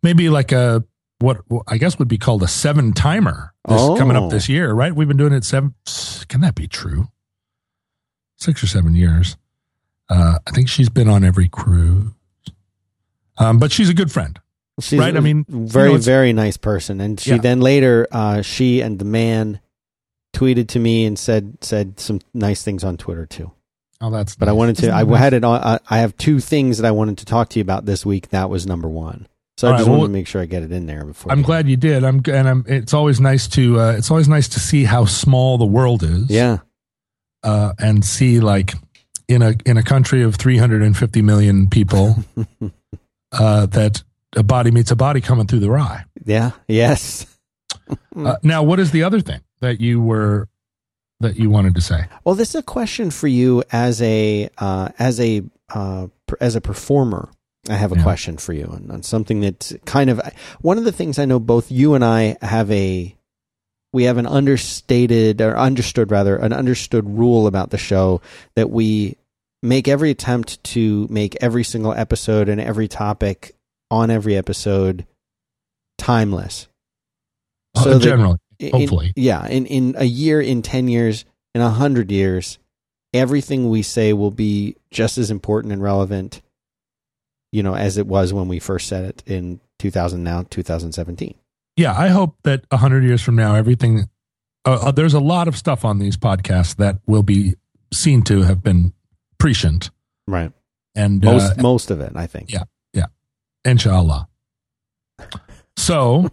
maybe 0.04 0.30
like 0.30 0.52
a 0.52 0.84
what 1.20 1.42
I 1.68 1.78
guess 1.78 1.98
would 2.00 2.08
be 2.08 2.18
called 2.18 2.44
a 2.44 2.48
seven 2.48 2.94
timer. 2.94 3.54
This 3.68 3.80
Oh. 3.82 3.96
coming 3.98 4.16
up 4.18 4.30
this 4.30 4.48
year, 4.50 4.74
right? 4.74 4.96
We've 4.96 5.08
been 5.08 5.18
doing 5.18 5.34
it 5.34 5.44
seven. 5.44 5.74
Can 6.28 6.42
that 6.42 6.56
be 6.56 6.68
true? 6.68 7.08
Six 8.38 8.64
or 8.64 8.68
seven 8.68 8.96
years. 8.96 9.38
Uh, 10.10 10.38
I 10.46 10.52
think 10.52 10.68
she's 10.70 10.90
been 10.90 11.10
on 11.10 11.24
every 11.24 11.48
cruise. 11.50 12.12
Um, 13.38 13.58
but 13.60 13.72
she's 13.72 13.90
a 13.90 13.94
good 13.94 14.12
friend. 14.12 14.40
She's 14.80 15.00
Right, 15.00 15.16
I 15.16 15.20
mean, 15.22 15.46
very 15.48 15.90
you 15.92 15.96
know, 15.96 16.02
very 16.02 16.34
nice 16.34 16.58
person. 16.58 17.00
And 17.00 17.20
she 17.20 17.32
Yeah. 17.32 17.38
then 17.38 17.62
later, 17.62 18.08
uh, 18.12 18.42
she 18.42 18.82
and 18.82 19.00
the 19.00 19.06
man 19.06 19.62
tweeted 20.34 20.68
to 20.70 20.80
me 20.80 21.06
and 21.06 21.18
said 21.18 21.58
said 21.62 21.98
some 22.00 22.20
nice 22.34 22.62
things 22.62 22.84
on 22.84 22.98
Twitter 22.98 23.26
too. 23.26 23.52
Oh, 24.02 24.12
that's. 24.12 24.36
But 24.36 24.50
I 24.50 24.52
wanted 24.52 24.76
to. 24.78 24.92
I 24.92 25.04
nice? 25.04 25.18
had 25.18 25.34
it. 25.34 25.46
On, 25.46 25.80
I 25.90 25.98
have 26.00 26.16
two 26.18 26.42
things 26.42 26.78
that 26.78 26.86
I 26.86 26.92
wanted 26.92 27.18
to 27.20 27.26
talk 27.26 27.48
to 27.50 27.60
you 27.60 27.62
about 27.62 27.86
this 27.86 28.06
week. 28.06 28.30
That 28.30 28.50
was 28.50 28.68
number 28.68 28.90
one. 28.90 29.28
So 29.58 29.68
All 29.68 29.74
I 29.74 29.78
just 29.78 29.88
right, 29.88 29.92
well, 29.92 30.00
wanted 30.02 30.10
to 30.10 30.14
make 30.14 30.28
sure 30.28 30.42
I 30.42 30.46
get 30.46 30.64
it 30.64 30.72
in 30.72 30.86
there 30.86 31.06
before. 31.06 31.32
I'm 31.32 31.42
glad 31.42 31.68
you 31.70 31.78
did. 31.78 32.04
I'm 32.04 32.22
and 32.28 32.48
I'm. 32.50 32.66
It's 32.68 32.94
always 32.94 33.22
nice 33.22 33.48
to. 33.50 33.80
Uh, 33.80 33.92
it's 33.94 34.12
always 34.12 34.28
nice 34.28 34.50
to 34.50 34.60
see 34.60 34.84
how 34.84 35.06
small 35.06 35.58
the 35.58 35.66
world 35.66 36.04
is. 36.04 36.30
Yeah. 36.30 36.58
uh, 37.44 37.74
and 37.80 38.04
see 38.04 38.40
like 38.42 38.74
in 39.28 39.42
a 39.42 39.56
in 39.66 39.78
a 39.78 39.84
country 39.84 40.24
of 40.24 40.36
350 40.36 41.22
million 41.22 41.70
people 41.70 42.16
uh, 43.32 43.66
that 43.68 44.04
a 44.36 44.44
body 44.44 44.72
meets 44.72 44.92
a 44.92 44.96
body 44.96 45.22
coming 45.22 45.48
through 45.48 45.60
the 45.60 45.70
rye. 45.70 46.04
Yeah. 46.26 46.52
Yes. 46.68 47.26
Uh, 48.16 48.38
now, 48.42 48.64
what 48.64 48.80
is 48.80 48.90
the 48.92 49.04
other 49.04 49.20
thing 49.20 49.42
that 49.60 49.80
you 49.80 50.02
were 50.02 50.48
that 51.20 51.36
you 51.36 51.50
wanted 51.52 51.76
to 51.76 51.82
say? 51.82 52.06
Well, 52.24 52.34
this 52.34 52.50
is 52.50 52.56
a 52.56 52.64
question 52.64 53.12
for 53.12 53.28
you 53.28 53.62
as 53.72 54.02
a 54.02 54.50
uh, 54.58 54.90
as 54.98 55.20
a 55.20 55.44
uh, 55.70 56.08
as 56.40 56.56
a 56.56 56.62
performer. 56.62 57.30
I 57.70 57.74
have 57.76 57.92
a 57.92 57.96
Yeah. 57.96 58.04
question 58.04 58.38
for 58.38 58.54
you 58.54 58.66
on, 58.66 58.90
on 58.92 59.04
something 59.04 59.42
that's 59.42 59.74
kind 59.86 60.10
of 60.10 60.22
one 60.62 60.78
of 60.78 60.84
the 60.84 60.92
things 60.92 61.18
I 61.18 61.26
know 61.26 61.40
both 61.40 61.72
you 61.72 61.94
and 61.96 62.04
I 62.06 62.38
have 62.42 62.70
a 62.72 63.16
we 63.94 64.04
have 64.04 64.18
an 64.18 64.28
understated 64.28 65.40
or 65.42 65.58
understood 65.58 66.12
rather 66.12 66.36
an 66.36 66.52
understood 66.54 67.10
rule 67.10 67.48
about 67.48 67.70
the 67.70 67.78
show 67.78 68.22
that 68.56 68.70
we 68.70 69.16
make 69.64 69.88
every 69.88 70.12
attempt 70.12 70.62
to 70.66 71.08
make 71.10 71.36
every 71.42 71.64
single 71.64 71.94
episode 71.94 72.50
and 72.50 72.60
every 72.60 72.88
topic 72.90 73.56
on 73.90 74.12
every 74.12 74.36
episode 74.36 75.06
timeless. 75.98 76.68
So 77.78 77.92
Uh, 77.92 77.94
that- 77.94 78.04
generally, 78.04 78.38
in- 78.60 78.72
Hopefully. 78.72 79.14
yeah. 79.16 79.48
In 79.48 79.66
in 79.66 79.96
a 79.98 80.06
year, 80.06 80.42
in 80.42 80.62
ten 80.62 80.88
years, 80.88 81.26
in 81.54 81.62
a 81.62 81.70
hundred 81.72 82.12
years, 82.12 82.58
everything 83.14 83.70
we 83.70 83.82
say 83.82 84.14
will 84.14 84.32
be 84.32 84.76
just 84.92 85.18
as 85.18 85.32
important 85.32 85.72
and 85.74 85.82
relevant, 85.82 86.42
you 87.56 87.64
know, 87.64 87.76
as 87.76 87.98
it 87.98 88.06
was 88.08 88.34
when 88.34 88.48
we 88.50 88.60
first 88.60 88.88
said 88.88 89.06
it 89.06 89.24
in 89.26 89.60
two 89.80 89.90
thousand 89.90 90.24
now 90.24 90.44
two 90.50 90.62
thousand 90.64 90.92
seventeen. 90.92 91.36
yeah. 91.78 91.94
I 91.98 92.10
hope 92.10 92.36
that 92.44 92.66
hundred 92.72 93.04
years 93.06 93.22
from 93.22 93.36
now, 93.36 93.56
everything. 93.56 94.10
Uh, 94.66 94.80
uh, 94.88 94.92
there's 94.92 95.14
a 95.14 95.20
lot 95.20 95.48
of 95.48 95.56
stuff 95.56 95.86
on 95.86 96.00
these 96.00 96.18
podcasts 96.18 96.76
that 96.78 96.98
will 97.06 97.24
be 97.24 97.54
seen 97.94 98.24
to 98.24 98.42
have 98.42 98.64
been 98.64 98.94
prescient, 99.38 99.92
Right. 100.28 100.52
and 100.96 101.24
Most 101.24 101.58
uh, 101.58 101.62
most 101.62 101.92
of 101.92 102.02
it, 102.02 102.12
I 102.16 102.28
think. 102.28 102.52
Yeah. 102.52 102.64
Yeah. 102.94 103.06
Inshallah. 103.64 104.28
So, 105.78 106.30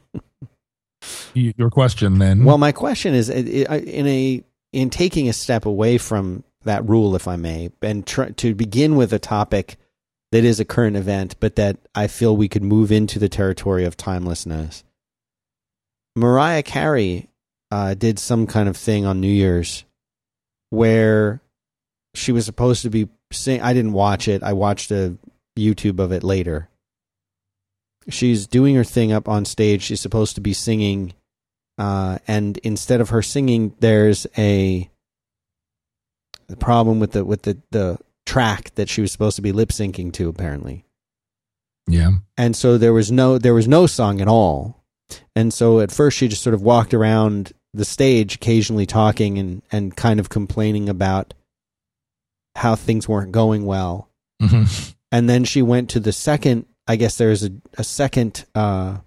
your 1.35 1.71
question 1.71 2.19
then? 2.19 2.45
Well, 2.45 2.59
my 2.59 2.73
question 2.73 3.15
is, 3.15 3.29
in 3.29 4.07
a 4.07 4.43
in 4.73 4.91
taking 4.91 5.29
a 5.29 5.33
step 5.33 5.67
away 5.67 5.99
from 5.99 6.43
that 6.65 6.89
rule, 6.89 7.15
if 7.17 7.29
I 7.29 7.37
may, 7.37 7.71
and 7.83 8.07
try, 8.07 8.31
to 8.31 8.55
begin 8.55 8.97
with 8.97 9.13
a 9.13 9.19
topic 9.19 9.77
that 10.33 10.45
is 10.45 10.59
a 10.59 10.65
current 10.65 10.97
event, 10.97 11.37
but 11.39 11.57
that 11.57 11.79
I 11.95 12.09
feel 12.09 12.37
we 12.37 12.49
could 12.49 12.65
move 12.65 12.91
into 12.91 13.19
the 13.19 13.29
territory 13.29 13.85
of 13.85 13.97
timelessness. 13.97 14.83
Mariah 16.17 16.65
Carey 16.65 17.29
uh, 17.71 17.95
did 17.95 18.19
some 18.19 18.47
kind 18.47 18.69
of 18.69 18.77
thing 18.77 19.07
on 19.07 19.21
New 19.21 19.33
Year's 19.33 19.85
where 20.71 21.41
she 22.15 22.33
was 22.33 22.45
supposed 22.45 22.83
to 22.83 22.91
be 22.91 23.09
sing. 23.31 23.63
I 23.63 23.73
didn't 23.73 23.93
watch 23.93 24.27
it. 24.27 24.43
I 24.43 24.53
watched 24.53 24.91
a 24.91 25.17
YouTube 25.57 26.01
of 26.01 26.11
it 26.11 26.25
later. 26.25 26.69
She's 28.09 28.49
doing 28.49 28.75
her 28.75 28.85
thing 28.85 29.13
up 29.13 29.29
on 29.29 29.45
stage. 29.45 29.83
She's 29.83 30.01
supposed 30.01 30.35
to 30.35 30.41
be 30.41 30.53
singing 30.53 31.15
uh, 31.79 32.19
and 32.29 32.59
instead 32.59 33.01
of 33.01 33.11
her 33.11 33.23
singing, 33.23 33.75
there's 33.81 34.27
a 34.37 34.89
the 36.49 36.57
problem 36.57 37.01
with 37.01 37.13
the 37.13 37.25
with 37.25 37.43
the 37.43 37.59
the 37.71 37.99
track 38.27 38.75
that 38.77 38.89
she 38.89 39.01
was 39.01 39.13
supposed 39.13 39.37
to 39.37 39.43
be 39.43 39.53
lip 39.53 39.71
syncing 39.71 40.13
to, 40.15 40.29
apparently. 40.29 40.85
yeah. 41.89 42.11
And 42.39 42.55
so 42.57 42.79
there 42.79 42.93
was 42.93 43.11
no 43.13 43.39
there 43.39 43.55
was 43.55 43.69
no 43.69 43.87
song 43.87 44.21
at 44.21 44.29
all. 44.29 44.83
And 45.37 45.53
so 45.53 45.81
at 45.81 45.93
first 45.93 46.17
she 46.17 46.29
just 46.29 46.43
sort 46.43 46.55
of 46.55 46.63
walked 46.63 46.95
around 46.95 47.53
the 47.75 47.85
stage, 47.85 48.37
occasionally 48.37 48.87
talking 48.87 49.39
and 49.39 49.63
and 49.73 49.97
kind 49.97 50.21
of 50.21 50.29
complaining 50.29 50.89
about 50.89 51.35
how 52.57 52.75
things 52.77 53.09
weren't 53.09 53.33
going 53.33 53.65
well. 53.67 54.09
hmm 54.41 54.65
And 55.11 55.29
then 55.29 55.45
she 55.45 55.63
went 55.63 55.91
to 55.91 56.01
the 56.01 56.13
second. 56.13 56.67
I 56.87 56.97
guess 56.97 57.17
there's 57.17 57.45
a 57.45 57.51
a 57.79 57.85
second. 57.85 58.45
uh 58.55 58.99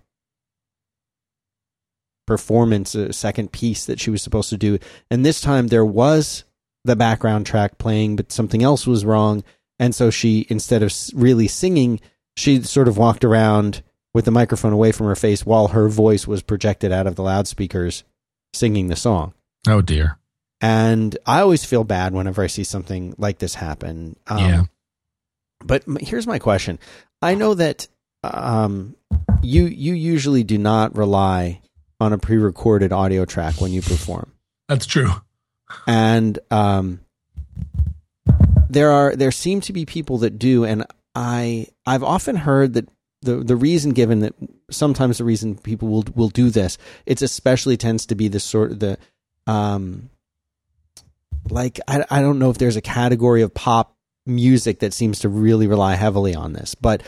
performance, 2.28 2.96
a 2.96 3.14
second 3.14 3.52
piece 3.52 3.86
that 3.86 4.00
she 4.00 4.10
was 4.10 4.22
supposed 4.24 4.50
to 4.50 4.58
do. 4.58 4.80
And 5.12 5.24
this 5.24 5.42
time 5.42 5.68
there 5.68 5.86
was 5.86 6.44
the 6.86 6.96
background 6.96 7.46
track 7.46 7.78
playing, 7.78 8.16
but 8.16 8.32
something 8.32 8.64
else 8.64 8.88
was 8.88 9.06
wrong. 9.06 9.44
And 9.80 9.94
so 9.94 10.10
she, 10.10 10.46
instead 10.50 10.84
of 10.84 10.94
really 11.14 11.48
singing, 11.48 12.00
she 12.38 12.62
sort 12.62 12.88
of 12.88 12.98
walked 12.98 13.26
around 13.26 13.84
with 14.14 14.26
the 14.26 14.32
microphone 14.32 14.72
away 14.72 14.92
from 14.92 15.08
her 15.08 15.16
face 15.16 15.46
while 15.46 15.70
her 15.70 15.90
voice 15.90 16.26
was 16.26 16.42
projected 16.42 16.92
out 16.92 17.08
of 17.08 17.16
the 17.16 17.24
loudspeakers 17.24 18.04
singing 18.54 18.88
the 18.88 18.96
song. 18.96 19.34
Oh 19.68 19.82
dear. 19.82 20.18
And 20.62 21.18
I 21.26 21.42
always 21.42 21.66
feel 21.66 21.84
bad 21.84 22.14
whenever 22.14 22.42
I 22.42 22.48
see 22.48 22.64
something 22.64 23.14
like 23.18 23.40
this 23.40 23.56
happen. 23.56 24.16
Um, 24.28 24.40
Yeah. 24.40 24.64
But 25.64 25.84
here's 26.00 26.28
my 26.28 26.40
question: 26.40 26.80
I 27.22 27.34
know 27.36 27.56
that 27.56 27.88
um, 28.24 28.96
you 29.42 29.66
you 29.66 29.94
usually 29.94 30.44
do 30.44 30.58
not 30.58 30.96
rely 30.96 31.62
on 32.00 32.14
a 32.14 32.18
pre-recorded 32.18 32.92
audio 32.92 33.26
track 33.26 33.60
when 33.62 33.72
you 33.72 33.82
perform, 33.82 34.32
That's 34.68 34.86
true. 34.86 35.12
And 35.88 36.38
um, 36.52 37.00
there 38.70 38.92
are 38.92 39.16
there 39.16 39.32
seem 39.32 39.62
to 39.62 39.74
be 39.74 39.86
people 39.86 40.20
that 40.20 40.40
do, 40.40 40.66
and 40.66 40.86
I 41.14 41.68
I've 41.86 42.04
often 42.04 42.36
heard 42.36 42.74
that 42.74 42.90
the 43.22 43.38
the 43.38 43.56
reason 43.56 43.92
given 43.92 44.20
that 44.20 44.34
sometimes 44.70 45.18
the 45.18 45.24
reason 45.24 45.56
people 45.56 45.88
will 45.88 46.06
will 46.16 46.30
do 46.30 46.50
this, 46.50 46.78
it's 47.06 47.22
especially 47.22 47.78
tends 47.78 48.06
to 48.08 48.16
be 48.16 48.28
the 48.28 48.40
sort 48.40 48.72
of 48.72 48.80
the 48.80 48.98
um 49.48 50.10
like 51.50 51.80
I 51.88 52.06
I 52.10 52.22
don't 52.22 52.40
know 52.40 52.50
if 52.50 52.58
there's 52.58 52.76
a 52.76 52.82
category 52.82 53.42
of 53.42 53.54
pop 53.54 53.96
music 54.26 54.80
that 54.80 54.94
seems 54.94 55.20
to 55.20 55.30
really 55.30 55.68
rely 55.68 55.96
heavily 55.96 56.36
on 56.36 56.54
this, 56.54 56.76
but 56.76 57.04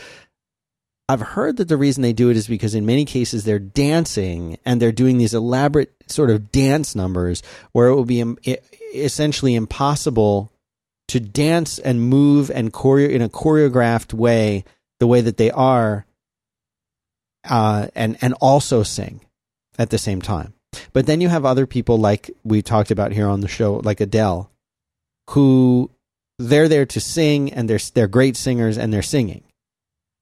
I've 1.08 1.20
heard 1.20 1.56
that 1.56 1.68
the 1.68 1.78
reason 1.78 2.02
they 2.02 2.12
do 2.12 2.28
it 2.28 2.36
is 2.36 2.46
because 2.46 2.74
in 2.74 2.84
many 2.84 3.06
cases 3.06 3.44
they're 3.44 3.58
dancing 3.58 4.58
and 4.66 4.80
they're 4.80 4.92
doing 4.92 5.16
these 5.16 5.32
elaborate 5.32 5.94
sort 6.06 6.28
of 6.28 6.52
dance 6.52 6.94
numbers 6.94 7.42
where 7.72 7.88
it 7.88 7.94
will 7.94 8.04
be 8.04 8.36
essentially 8.94 9.54
impossible 9.54 10.52
to 11.08 11.18
dance 11.18 11.78
and 11.78 12.02
move 12.02 12.50
and 12.50 12.72
choreo 12.72 13.08
in 13.08 13.22
a 13.22 13.28
choreographed 13.28 14.12
way 14.12 14.64
the 15.00 15.06
way 15.06 15.22
that 15.22 15.38
they 15.38 15.50
are 15.50 16.04
uh, 17.48 17.88
and 17.94 18.18
and 18.20 18.34
also 18.34 18.82
sing 18.82 19.20
at 19.78 19.90
the 19.90 19.98
same 19.98 20.20
time. 20.20 20.52
But 20.92 21.06
then 21.06 21.20
you 21.20 21.28
have 21.28 21.44
other 21.44 21.66
people 21.66 21.98
like 21.98 22.30
we 22.44 22.60
talked 22.60 22.90
about 22.90 23.12
here 23.12 23.28
on 23.28 23.40
the 23.40 23.48
show, 23.48 23.76
like 23.76 24.00
Adele, 24.00 24.50
who 25.30 25.90
they're 26.38 26.68
there 26.68 26.86
to 26.86 27.00
sing 27.00 27.52
and 27.52 27.68
they're 27.70 27.80
they're 27.94 28.08
great 28.08 28.36
singers 28.36 28.76
and 28.76 28.92
they're 28.92 29.02
singing, 29.02 29.44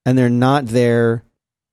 and 0.07 0.17
they're 0.17 0.29
not 0.29 0.67
there 0.67 1.25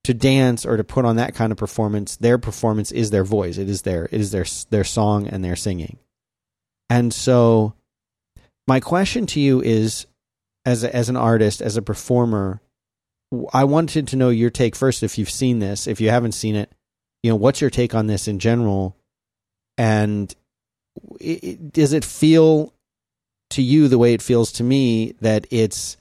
to 0.03 0.13
dance 0.13 0.65
or 0.65 0.75
to 0.75 0.83
put 0.83 1.05
on 1.05 1.15
that 1.15 1.33
kind 1.33 1.53
of 1.53 1.57
performance. 1.57 2.17
Their 2.17 2.37
performance 2.37 2.91
is 2.91 3.09
their 3.09 3.23
voice. 3.23 3.57
It 3.57 3.69
is 3.69 3.83
their 3.83 4.09
it 4.11 4.19
is 4.19 4.31
their 4.31 4.45
their 4.69 4.83
song 4.83 5.25
and 5.25 5.43
their 5.43 5.55
singing. 5.55 5.97
And 6.89 7.13
so, 7.13 7.75
my 8.67 8.81
question 8.81 9.25
to 9.27 9.39
you 9.39 9.61
is, 9.61 10.05
as 10.65 10.83
a, 10.83 10.93
as 10.93 11.07
an 11.07 11.15
artist, 11.15 11.61
as 11.61 11.77
a 11.77 11.81
performer, 11.81 12.59
I 13.53 13.63
wanted 13.63 14.09
to 14.09 14.17
know 14.17 14.29
your 14.29 14.49
take 14.49 14.75
first. 14.75 15.01
If 15.01 15.17
you've 15.17 15.29
seen 15.29 15.59
this, 15.59 15.87
if 15.87 16.01
you 16.01 16.09
haven't 16.09 16.33
seen 16.33 16.57
it, 16.57 16.69
you 17.23 17.29
know 17.29 17.37
what's 17.37 17.61
your 17.61 17.69
take 17.69 17.95
on 17.95 18.07
this 18.07 18.27
in 18.27 18.39
general, 18.39 18.97
and 19.77 20.35
it, 21.21 21.71
does 21.71 21.93
it 21.93 22.03
feel 22.03 22.73
to 23.51 23.61
you 23.61 23.87
the 23.87 23.97
way 23.97 24.13
it 24.13 24.21
feels 24.21 24.51
to 24.53 24.63
me 24.63 25.13
that 25.21 25.47
it's 25.51 25.95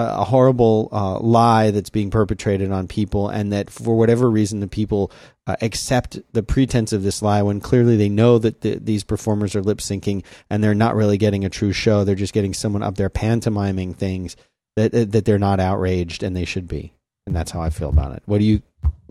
a 0.00 0.24
horrible 0.24 0.88
uh, 0.92 1.18
lie 1.18 1.70
that's 1.70 1.90
being 1.90 2.10
perpetrated 2.10 2.70
on 2.72 2.88
people, 2.88 3.28
and 3.28 3.52
that 3.52 3.70
for 3.70 3.96
whatever 3.96 4.30
reason 4.30 4.60
the 4.60 4.68
people 4.68 5.10
uh, 5.46 5.56
accept 5.62 6.18
the 6.32 6.42
pretense 6.42 6.92
of 6.92 7.02
this 7.02 7.22
lie 7.22 7.42
when 7.42 7.60
clearly 7.60 7.96
they 7.96 8.08
know 8.08 8.38
that 8.38 8.60
the, 8.60 8.78
these 8.78 9.04
performers 9.04 9.56
are 9.56 9.62
lip 9.62 9.78
syncing 9.78 10.24
and 10.48 10.62
they're 10.62 10.74
not 10.74 10.94
really 10.94 11.18
getting 11.18 11.44
a 11.44 11.50
true 11.50 11.72
show. 11.72 12.04
They're 12.04 12.14
just 12.14 12.34
getting 12.34 12.54
someone 12.54 12.82
up 12.82 12.96
there 12.96 13.10
pantomiming 13.10 13.94
things 13.94 14.36
that 14.76 14.92
that 14.92 15.24
they're 15.24 15.38
not 15.38 15.60
outraged 15.60 16.22
and 16.22 16.36
they 16.36 16.44
should 16.44 16.68
be. 16.68 16.92
And 17.26 17.34
that's 17.34 17.50
how 17.50 17.60
I 17.60 17.70
feel 17.70 17.88
about 17.88 18.12
it. 18.12 18.22
What 18.26 18.38
do 18.38 18.44
you 18.44 18.62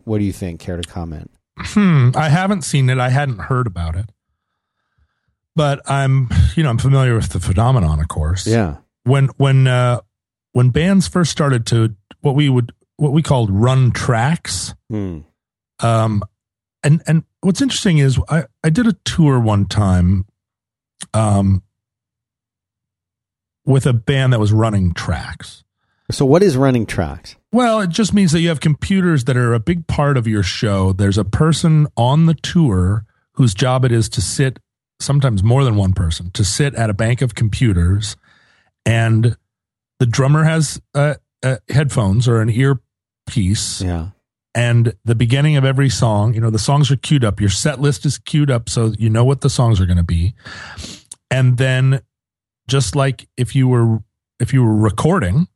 what 0.04 0.20
do 0.20 0.24
you 0.24 0.34
think? 0.34 0.60
Care 0.60 0.78
to 0.78 0.88
comment? 0.88 1.32
Hmm. 1.58 2.12
I 2.16 2.30
haven't 2.30 2.64
seen 2.64 2.90
it. 2.90 3.00
I 3.00 3.10
hadn't 3.10 3.40
heard 3.40 3.68
about 3.68 3.96
it. 3.96 4.10
But 5.56 5.82
I'm, 5.90 6.30
you 6.56 6.64
know, 6.64 6.70
I'm 6.70 6.78
familiar 6.78 7.16
with 7.16 7.30
the 7.30 7.40
phenomenon, 7.40 8.00
of 8.00 8.08
course. 8.08 8.48
Yeah. 8.48 8.78
When 9.04 9.28
when 9.38 9.68
uh 9.68 10.02
when 10.54 10.70
bands 10.70 11.08
first 11.08 11.32
started 11.32 11.66
to 11.68 11.96
what 12.22 12.36
we 12.36 12.50
would 12.50 12.72
what 12.98 13.12
we 13.14 13.22
called 13.22 13.50
run 13.52 13.92
tracks, 13.92 14.74
Hmm. 14.90 15.20
um 15.80 16.24
and 16.84 17.02
and 17.08 17.24
what's 17.42 17.62
interesting 17.62 17.98
is 17.98 18.20
I 18.30 18.46
I 18.64 18.70
did 18.70 18.88
a 18.88 18.94
tour 19.06 19.40
one 19.40 19.66
time 19.68 20.26
um 21.14 21.64
with 23.66 23.86
a 23.86 23.94
band 23.94 24.34
that 24.34 24.40
was 24.40 24.52
running 24.52 24.94
tracks. 24.94 25.64
So 26.12 26.26
what 26.26 26.42
is 26.42 26.58
running 26.58 26.88
tracks? 26.88 27.36
Well, 27.52 27.82
it 27.82 27.92
just 27.92 28.14
means 28.14 28.32
that 28.32 28.40
you 28.42 28.50
have 28.50 28.60
computers 28.60 29.26
that 29.26 29.38
are 29.38 29.54
a 29.54 29.60
big 29.60 29.86
part 29.86 30.18
of 30.18 30.26
your 30.28 30.42
show. 30.42 30.92
There's 30.92 31.20
a 31.20 31.24
person 31.26 31.88
on 31.96 32.26
the 32.26 32.34
tour 32.34 33.06
whose 33.34 33.54
job 33.54 33.86
it 33.86 33.92
is 33.92 34.10
to 34.10 34.22
sit, 34.22 34.58
sometimes 35.00 35.44
more 35.44 35.64
than 35.64 35.76
one 35.76 35.94
person, 35.94 36.32
to 36.32 36.44
sit 36.44 36.74
at 36.74 36.90
a 36.90 36.96
bank 36.96 37.22
of 37.22 37.36
computers. 37.36 38.16
And 38.88 39.38
the 40.00 40.06
drummer 40.06 40.44
has 40.44 40.82
uh, 40.96 41.16
uh, 41.44 41.58
headphones 41.70 42.28
or 42.28 42.42
an 42.42 42.50
earpiece. 42.50 43.82
Yeah. 43.82 44.10
And 44.56 44.94
the 45.06 45.16
beginning 45.16 45.58
of 45.58 45.64
every 45.64 45.90
song, 45.90 46.34
you 46.34 46.42
know, 46.42 46.50
the 46.50 46.60
songs 46.60 46.90
are 46.90 46.96
queued 46.96 47.24
up. 47.24 47.40
Your 47.40 47.52
set 47.52 47.80
list 47.80 48.06
is 48.06 48.18
queued 48.18 48.50
up 48.50 48.68
so 48.68 48.94
you 48.98 49.10
know 49.10 49.24
what 49.24 49.42
the 49.42 49.50
songs 49.50 49.80
are 49.80 49.86
going 49.86 49.98
to 49.98 50.04
be. 50.04 50.34
And 51.30 51.58
then 51.58 52.02
just 52.68 52.96
like 52.96 53.28
if 53.38 53.56
you 53.56 53.68
were 53.68 54.00
if 54.40 54.54
you 54.54 54.64
were 54.64 54.76
recording, 54.76 55.48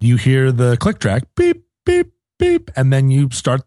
you 0.00 0.16
hear 0.16 0.50
the 0.50 0.76
click 0.76 0.98
track 0.98 1.24
beep 1.36 1.64
beep 1.84 2.12
beep 2.38 2.70
and 2.76 2.92
then 2.92 3.10
you 3.10 3.28
start 3.30 3.62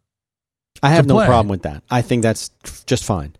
I 0.83 0.89
have 0.89 1.05
no 1.05 1.15
problem 1.25 1.47
with 1.47 1.63
that. 1.63 1.83
I 1.89 2.01
think 2.01 2.23
that's 2.23 2.49
just 2.85 3.03
fine. 3.03 3.35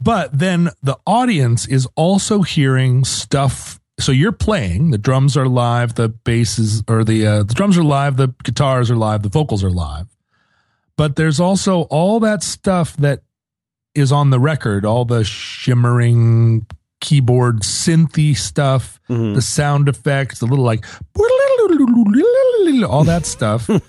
but 0.00 0.30
then 0.36 0.70
the 0.82 0.98
audience 1.06 1.66
is 1.66 1.86
also 1.96 2.42
hearing 2.42 3.04
stuff 3.04 3.79
so 4.00 4.12
you're 4.12 4.32
playing 4.32 4.90
the 4.90 4.98
drums 4.98 5.36
are 5.36 5.46
live 5.48 5.94
the 5.94 6.08
basses 6.08 6.82
or 6.88 7.04
the 7.04 7.26
uh, 7.26 7.42
the 7.42 7.54
drums 7.54 7.76
are 7.78 7.84
live 7.84 8.16
the 8.16 8.28
guitars 8.42 8.90
are 8.90 8.96
live 8.96 9.22
the 9.22 9.28
vocals 9.28 9.62
are 9.64 9.70
live. 9.70 10.06
But 10.96 11.16
there's 11.16 11.40
also 11.40 11.82
all 11.82 12.20
that 12.20 12.42
stuff 12.42 12.96
that 12.98 13.22
is 13.94 14.12
on 14.12 14.30
the 14.30 14.38
record 14.40 14.84
all 14.84 15.04
the 15.04 15.24
shimmering 15.24 16.66
keyboard 17.00 17.60
synthy 17.62 18.36
stuff 18.36 19.00
Mhm. 19.08 19.34
the 19.34 19.42
sound 19.42 19.88
effects 19.88 20.38
the 20.40 20.46
little 20.46 20.64
like 20.64 20.84
all 22.88 23.04
that 23.04 23.26
stuff. 23.26 23.68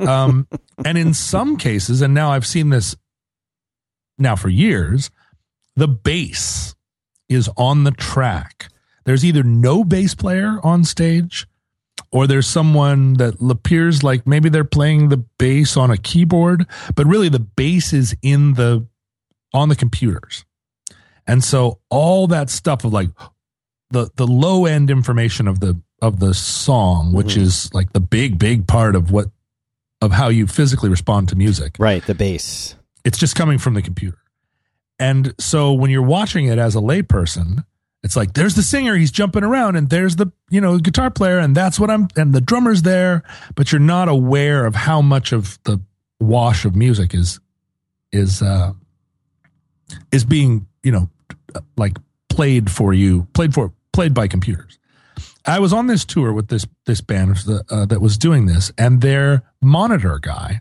Um 0.00 0.48
and 0.84 0.98
in 0.98 1.14
some 1.14 1.56
cases 1.56 2.02
and 2.02 2.12
now 2.12 2.32
i've 2.32 2.46
seen 2.46 2.70
this 2.70 2.96
now 4.18 4.34
for 4.34 4.48
years 4.48 5.10
the 5.76 5.86
bass 5.86 6.74
is 7.28 7.48
on 7.56 7.84
the 7.84 7.92
track 7.92 8.68
there's 9.04 9.24
either 9.24 9.42
no 9.42 9.84
bass 9.84 10.14
player 10.14 10.58
on 10.62 10.84
stage 10.84 11.46
or 12.10 12.26
there's 12.26 12.46
someone 12.46 13.14
that 13.14 13.34
appears 13.40 14.02
like 14.02 14.26
maybe 14.26 14.48
they're 14.48 14.64
playing 14.64 15.08
the 15.08 15.16
bass 15.38 15.76
on 15.76 15.90
a 15.90 15.96
keyboard 15.96 16.66
but 16.94 17.06
really 17.06 17.28
the 17.28 17.38
bass 17.40 17.92
is 17.92 18.16
in 18.22 18.54
the 18.54 18.86
on 19.54 19.68
the 19.68 19.76
computers 19.76 20.44
and 21.26 21.42
so 21.44 21.78
all 21.90 22.26
that 22.26 22.50
stuff 22.50 22.84
of 22.84 22.92
like 22.92 23.10
the 23.90 24.10
the 24.16 24.26
low 24.26 24.64
end 24.66 24.90
information 24.90 25.46
of 25.48 25.60
the 25.60 25.80
of 26.00 26.18
the 26.20 26.34
song 26.34 27.12
which 27.12 27.34
Mhm. 27.34 27.42
is 27.42 27.72
like 27.74 27.92
the 27.92 28.00
big 28.00 28.38
big 28.38 28.66
part 28.66 28.96
of 28.96 29.10
what 29.10 29.26
of 30.00 30.10
how 30.12 30.28
you 30.28 30.46
physically 30.46 30.88
respond 30.90 31.28
to 31.28 31.36
music 31.36 31.76
Right, 31.78 32.04
the 32.04 32.14
bass. 32.14 32.74
it's 33.04 33.18
just 33.18 33.36
coming 33.36 33.58
from 33.58 33.74
the 33.74 33.82
computer. 33.82 34.18
And 34.98 35.32
so 35.38 35.72
when 35.72 35.90
you're 35.90 36.02
watching 36.02 36.46
it 36.46 36.58
as 36.58 36.74
a 36.74 36.80
layperson, 36.80 37.64
it's 38.02 38.16
like 38.16 38.34
there's 38.34 38.54
the 38.54 38.62
singer, 38.62 38.96
he's 38.96 39.12
jumping 39.12 39.44
around, 39.44 39.76
and 39.76 39.88
there's 39.88 40.16
the 40.16 40.32
you 40.50 40.60
know 40.60 40.78
guitar 40.78 41.10
player, 41.10 41.38
and 41.38 41.54
that's 41.54 41.78
what 41.78 41.90
I'm, 41.90 42.08
and 42.16 42.34
the 42.34 42.40
drummer's 42.40 42.82
there, 42.82 43.22
but 43.54 43.70
you're 43.70 43.80
not 43.80 44.08
aware 44.08 44.66
of 44.66 44.74
how 44.74 45.00
much 45.00 45.32
of 45.32 45.58
the 45.64 45.80
wash 46.20 46.64
of 46.64 46.74
music 46.76 47.14
is 47.14 47.40
is 48.12 48.42
uh 48.42 48.72
is 50.10 50.24
being 50.24 50.66
you 50.82 50.92
know 50.92 51.08
like 51.76 51.96
played 52.28 52.70
for 52.70 52.92
you, 52.92 53.28
played 53.34 53.54
for 53.54 53.72
played 53.92 54.14
by 54.14 54.26
computers. 54.26 54.78
I 55.44 55.58
was 55.58 55.72
on 55.72 55.86
this 55.86 56.04
tour 56.04 56.32
with 56.32 56.48
this 56.48 56.66
this 56.86 57.00
band 57.00 57.36
uh, 57.70 57.86
that 57.86 58.00
was 58.00 58.18
doing 58.18 58.46
this, 58.46 58.72
and 58.76 59.00
their 59.00 59.42
monitor 59.60 60.18
guy. 60.18 60.60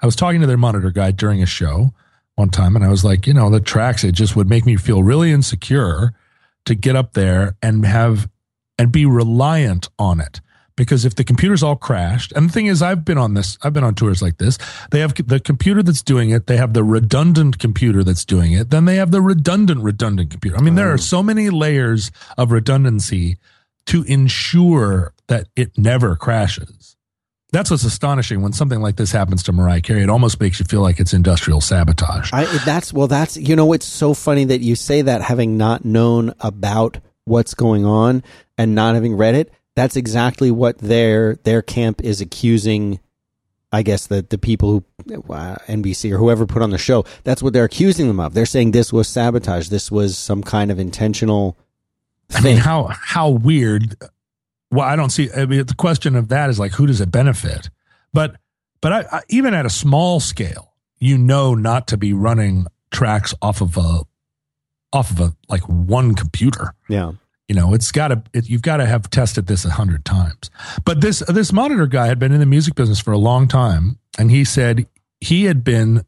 I 0.00 0.06
was 0.06 0.16
talking 0.16 0.40
to 0.40 0.46
their 0.46 0.56
monitor 0.56 0.90
guy 0.90 1.10
during 1.10 1.42
a 1.42 1.46
show 1.46 1.92
one 2.34 2.48
time, 2.50 2.76
and 2.76 2.84
I 2.84 2.88
was 2.88 3.04
like, 3.04 3.26
you 3.26 3.34
know, 3.34 3.50
the 3.50 3.60
tracks 3.60 4.04
it 4.04 4.12
just 4.12 4.36
would 4.36 4.48
make 4.48 4.64
me 4.64 4.76
feel 4.76 5.02
really 5.02 5.32
insecure 5.32 6.14
to 6.68 6.74
get 6.74 6.94
up 6.96 7.12
there 7.14 7.56
and 7.62 7.84
have 7.84 8.28
and 8.78 8.92
be 8.92 9.04
reliant 9.04 9.88
on 9.98 10.20
it 10.20 10.40
because 10.76 11.04
if 11.04 11.16
the 11.16 11.24
computer's 11.24 11.62
all 11.64 11.74
crashed 11.74 12.30
and 12.36 12.48
the 12.48 12.52
thing 12.52 12.66
is 12.66 12.80
i've 12.82 13.04
been 13.04 13.18
on 13.18 13.34
this 13.34 13.58
i've 13.62 13.72
been 13.72 13.82
on 13.82 13.94
tours 13.94 14.22
like 14.22 14.38
this 14.38 14.56
they 14.92 15.00
have 15.00 15.12
the 15.26 15.40
computer 15.40 15.82
that's 15.82 16.02
doing 16.02 16.30
it 16.30 16.46
they 16.46 16.56
have 16.56 16.74
the 16.74 16.84
redundant 16.84 17.58
computer 17.58 18.04
that's 18.04 18.24
doing 18.24 18.52
it 18.52 18.70
then 18.70 18.84
they 18.84 18.94
have 18.96 19.10
the 19.10 19.20
redundant 19.20 19.80
redundant 19.82 20.30
computer 20.30 20.56
i 20.56 20.60
mean 20.60 20.76
there 20.76 20.90
Oh. 20.90 20.94
are 20.94 20.98
so 20.98 21.22
many 21.22 21.50
layers 21.50 22.12
of 22.36 22.52
redundancy 22.52 23.36
to 23.86 24.04
ensure 24.04 25.14
that 25.28 25.48
it 25.56 25.78
never 25.78 26.14
crashes. 26.14 26.97
That's 27.50 27.70
what's 27.70 27.84
astonishing 27.84 28.42
when 28.42 28.52
something 28.52 28.80
like 28.80 28.96
this 28.96 29.10
happens 29.10 29.42
to 29.44 29.52
Mariah 29.52 29.80
Carey. 29.80 30.02
It 30.02 30.10
almost 30.10 30.38
makes 30.38 30.60
you 30.60 30.66
feel 30.66 30.82
like 30.82 31.00
it's 31.00 31.14
industrial 31.14 31.62
sabotage. 31.62 32.30
I, 32.32 32.44
that's 32.64 32.92
well, 32.92 33.08
that's 33.08 33.38
you 33.38 33.56
know, 33.56 33.72
it's 33.72 33.86
so 33.86 34.12
funny 34.12 34.44
that 34.44 34.60
you 34.60 34.76
say 34.76 35.02
that 35.02 35.22
having 35.22 35.56
not 35.56 35.84
known 35.84 36.34
about 36.40 36.98
what's 37.24 37.54
going 37.54 37.86
on 37.86 38.22
and 38.58 38.74
not 38.74 38.94
having 38.94 39.14
read 39.14 39.34
it. 39.34 39.52
That's 39.76 39.96
exactly 39.96 40.50
what 40.50 40.78
their 40.78 41.36
their 41.36 41.62
camp 41.62 42.02
is 42.02 42.20
accusing. 42.20 43.00
I 43.72 43.82
guess 43.82 44.06
the 44.06 44.22
the 44.28 44.38
people 44.38 44.84
who 45.06 45.14
uh, 45.32 45.56
NBC 45.68 46.12
or 46.12 46.18
whoever 46.18 46.46
put 46.46 46.60
on 46.60 46.70
the 46.70 46.78
show. 46.78 47.04
That's 47.24 47.42
what 47.42 47.54
they're 47.54 47.64
accusing 47.64 48.08
them 48.08 48.20
of. 48.20 48.34
They're 48.34 48.44
saying 48.46 48.72
this 48.72 48.92
was 48.92 49.08
sabotage. 49.08 49.68
This 49.68 49.90
was 49.90 50.18
some 50.18 50.42
kind 50.42 50.70
of 50.70 50.78
intentional. 50.78 51.56
I 52.34 52.42
mean, 52.42 52.58
how 52.58 52.90
how 52.90 53.30
weird 53.30 53.96
well, 54.70 54.86
I 54.86 54.96
don't 54.96 55.10
see. 55.10 55.30
I 55.34 55.46
mean, 55.46 55.64
the 55.64 55.74
question 55.74 56.16
of 56.16 56.28
that 56.28 56.50
is 56.50 56.58
like, 56.58 56.72
who 56.72 56.86
does 56.86 57.00
it 57.00 57.10
benefit? 57.10 57.70
But 58.12 58.36
but 58.80 58.92
I, 58.92 59.04
I, 59.12 59.20
even 59.28 59.54
at 59.54 59.66
a 59.66 59.70
small 59.70 60.20
scale, 60.20 60.74
you 60.98 61.18
know, 61.18 61.54
not 61.54 61.88
to 61.88 61.96
be 61.96 62.12
running 62.12 62.66
tracks 62.90 63.34
off 63.40 63.60
of 63.60 63.76
a 63.76 64.02
off 64.92 65.10
of 65.10 65.20
a 65.20 65.36
like 65.48 65.62
one 65.62 66.14
computer. 66.14 66.74
Yeah, 66.88 67.12
you 67.48 67.54
know, 67.54 67.72
it's 67.74 67.92
got 67.92 68.08
to 68.08 68.22
it, 68.32 68.48
you've 68.48 68.62
got 68.62 68.78
to 68.78 68.86
have 68.86 69.08
tested 69.10 69.46
this 69.46 69.64
a 69.64 69.70
hundred 69.70 70.04
times. 70.04 70.50
But 70.84 71.00
this 71.00 71.20
this 71.28 71.52
monitor 71.52 71.86
guy 71.86 72.06
had 72.06 72.18
been 72.18 72.32
in 72.32 72.40
the 72.40 72.46
music 72.46 72.74
business 72.74 73.00
for 73.00 73.12
a 73.12 73.18
long 73.18 73.48
time, 73.48 73.98
and 74.18 74.30
he 74.30 74.44
said 74.44 74.86
he 75.20 75.44
had 75.44 75.64
been 75.64 76.04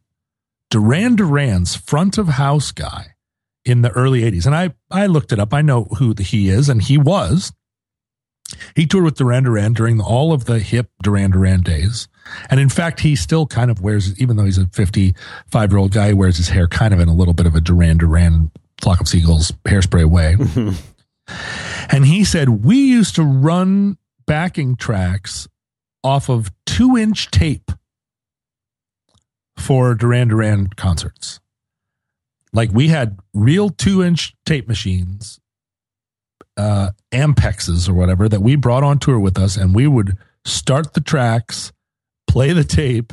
Duran 0.71 1.17
Duran's 1.17 1.75
front 1.75 2.19
of 2.19 2.29
house 2.29 2.73
guy 2.73 3.15
in 3.65 3.83
the 3.83 3.91
early 3.91 4.23
80s. 4.23 4.47
And 4.47 4.55
I, 4.55 4.71
I 4.91 5.07
looked 5.07 5.33
it 5.33 5.39
up. 5.39 5.53
I 5.53 5.63
know 5.63 5.85
who 5.99 6.15
the, 6.15 6.23
he 6.23 6.49
is, 6.49 6.69
and 6.69 6.81
he 6.81 6.97
was 6.97 7.53
he 8.75 8.87
toured 8.87 9.05
with 9.05 9.17
Duran 9.17 9.45
Duran 9.45 9.73
during 9.73 10.01
all 10.01 10.33
of 10.33 10.45
the 10.45 10.59
hip 10.59 10.91
Duran 11.03 11.31
Duran 11.31 11.63
days. 11.63 12.09
And 12.49 12.61
in 12.61 12.69
fact, 12.69 13.01
he 13.01 13.17
still 13.17 13.47
kind 13.47 13.71
of 13.71 13.81
wears, 13.81 14.19
even 14.21 14.37
though 14.37 14.45
he's 14.45 14.59
a 14.59 14.67
55 14.67 15.71
year 15.71 15.79
old 15.79 15.93
guy, 15.93 16.09
he 16.09 16.15
wears 16.15 16.37
his 16.37 16.49
hair 16.49 16.67
kind 16.67 16.95
of 16.95 17.01
in 17.01 17.09
a 17.09 17.15
little 17.15 17.35
bit 17.35 17.47
of 17.47 17.55
a 17.55 17.61
Duran 17.61 17.99
Duran 17.99 18.51
flock 18.81 19.01
of 19.01 19.09
seagulls 19.09 19.53
hairspray 19.65 20.05
way. 20.05 20.37
and 21.91 22.07
he 22.07 22.25
said, 22.25 22.65
We 22.65 22.77
used 22.77 23.17
to 23.17 23.25
run 23.25 23.99
backing 24.27 24.77
tracks 24.77 25.49
off 26.03 26.29
of 26.29 26.51
two 26.67 26.97
inch 26.97 27.31
tape 27.31 27.71
for 29.57 29.95
Duran 29.95 30.29
Duran 30.29 30.69
concerts. 30.69 31.41
Like 32.53 32.71
we 32.73 32.89
had 32.89 33.19
real 33.33 33.71
two 33.71 34.03
inch 34.03 34.35
tape 34.45 34.67
machines 34.67 35.41
uh, 36.57 36.91
Ampexes 37.13 37.89
or 37.89 37.95
whatever 37.95 38.29
that 38.29 38.41
we 38.41 38.57
brought 38.57 38.83
on 38.83 38.99
tour 38.99 39.19
with 39.19 39.39
us, 39.39 39.57
and 39.57 39.75
we 39.75 39.87
would 39.87 40.17
start 40.45 40.95
the 40.95 41.01
tracks, 41.01 41.73
play 42.29 42.53
the 42.53 42.65
tape, 42.65 43.13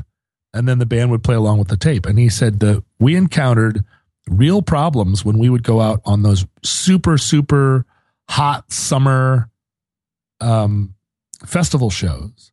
and 0.54 0.68
then 0.68 0.80
the 0.80 0.86
band 0.86 1.12
would 1.12 1.24
play 1.24 1.36
along 1.36 1.60
with 1.60 1.68
the 1.68 1.78
tape. 1.78 2.06
And 2.06 2.18
he 2.18 2.30
said 2.30 2.60
that 2.62 2.84
we 3.00 3.16
encountered 3.16 3.84
real 4.30 4.62
problems 4.62 5.24
when 5.24 5.38
we 5.38 5.50
would 5.50 5.64
go 5.64 5.82
out 5.82 6.02
on 6.06 6.24
those 6.24 6.46
super 6.64 7.18
super 7.18 7.86
hot 8.30 8.72
summer 8.72 9.50
um, 10.42 10.96
festival 11.46 11.90
shows 11.90 12.52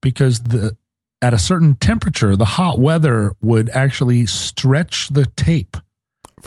because 0.00 0.40
the 0.40 0.76
at 1.20 1.34
a 1.34 1.38
certain 1.38 1.74
temperature 1.74 2.36
the 2.36 2.44
hot 2.44 2.78
weather 2.78 3.34
would 3.40 3.68
actually 3.70 4.26
stretch 4.26 5.08
the 5.08 5.26
tape 5.36 5.76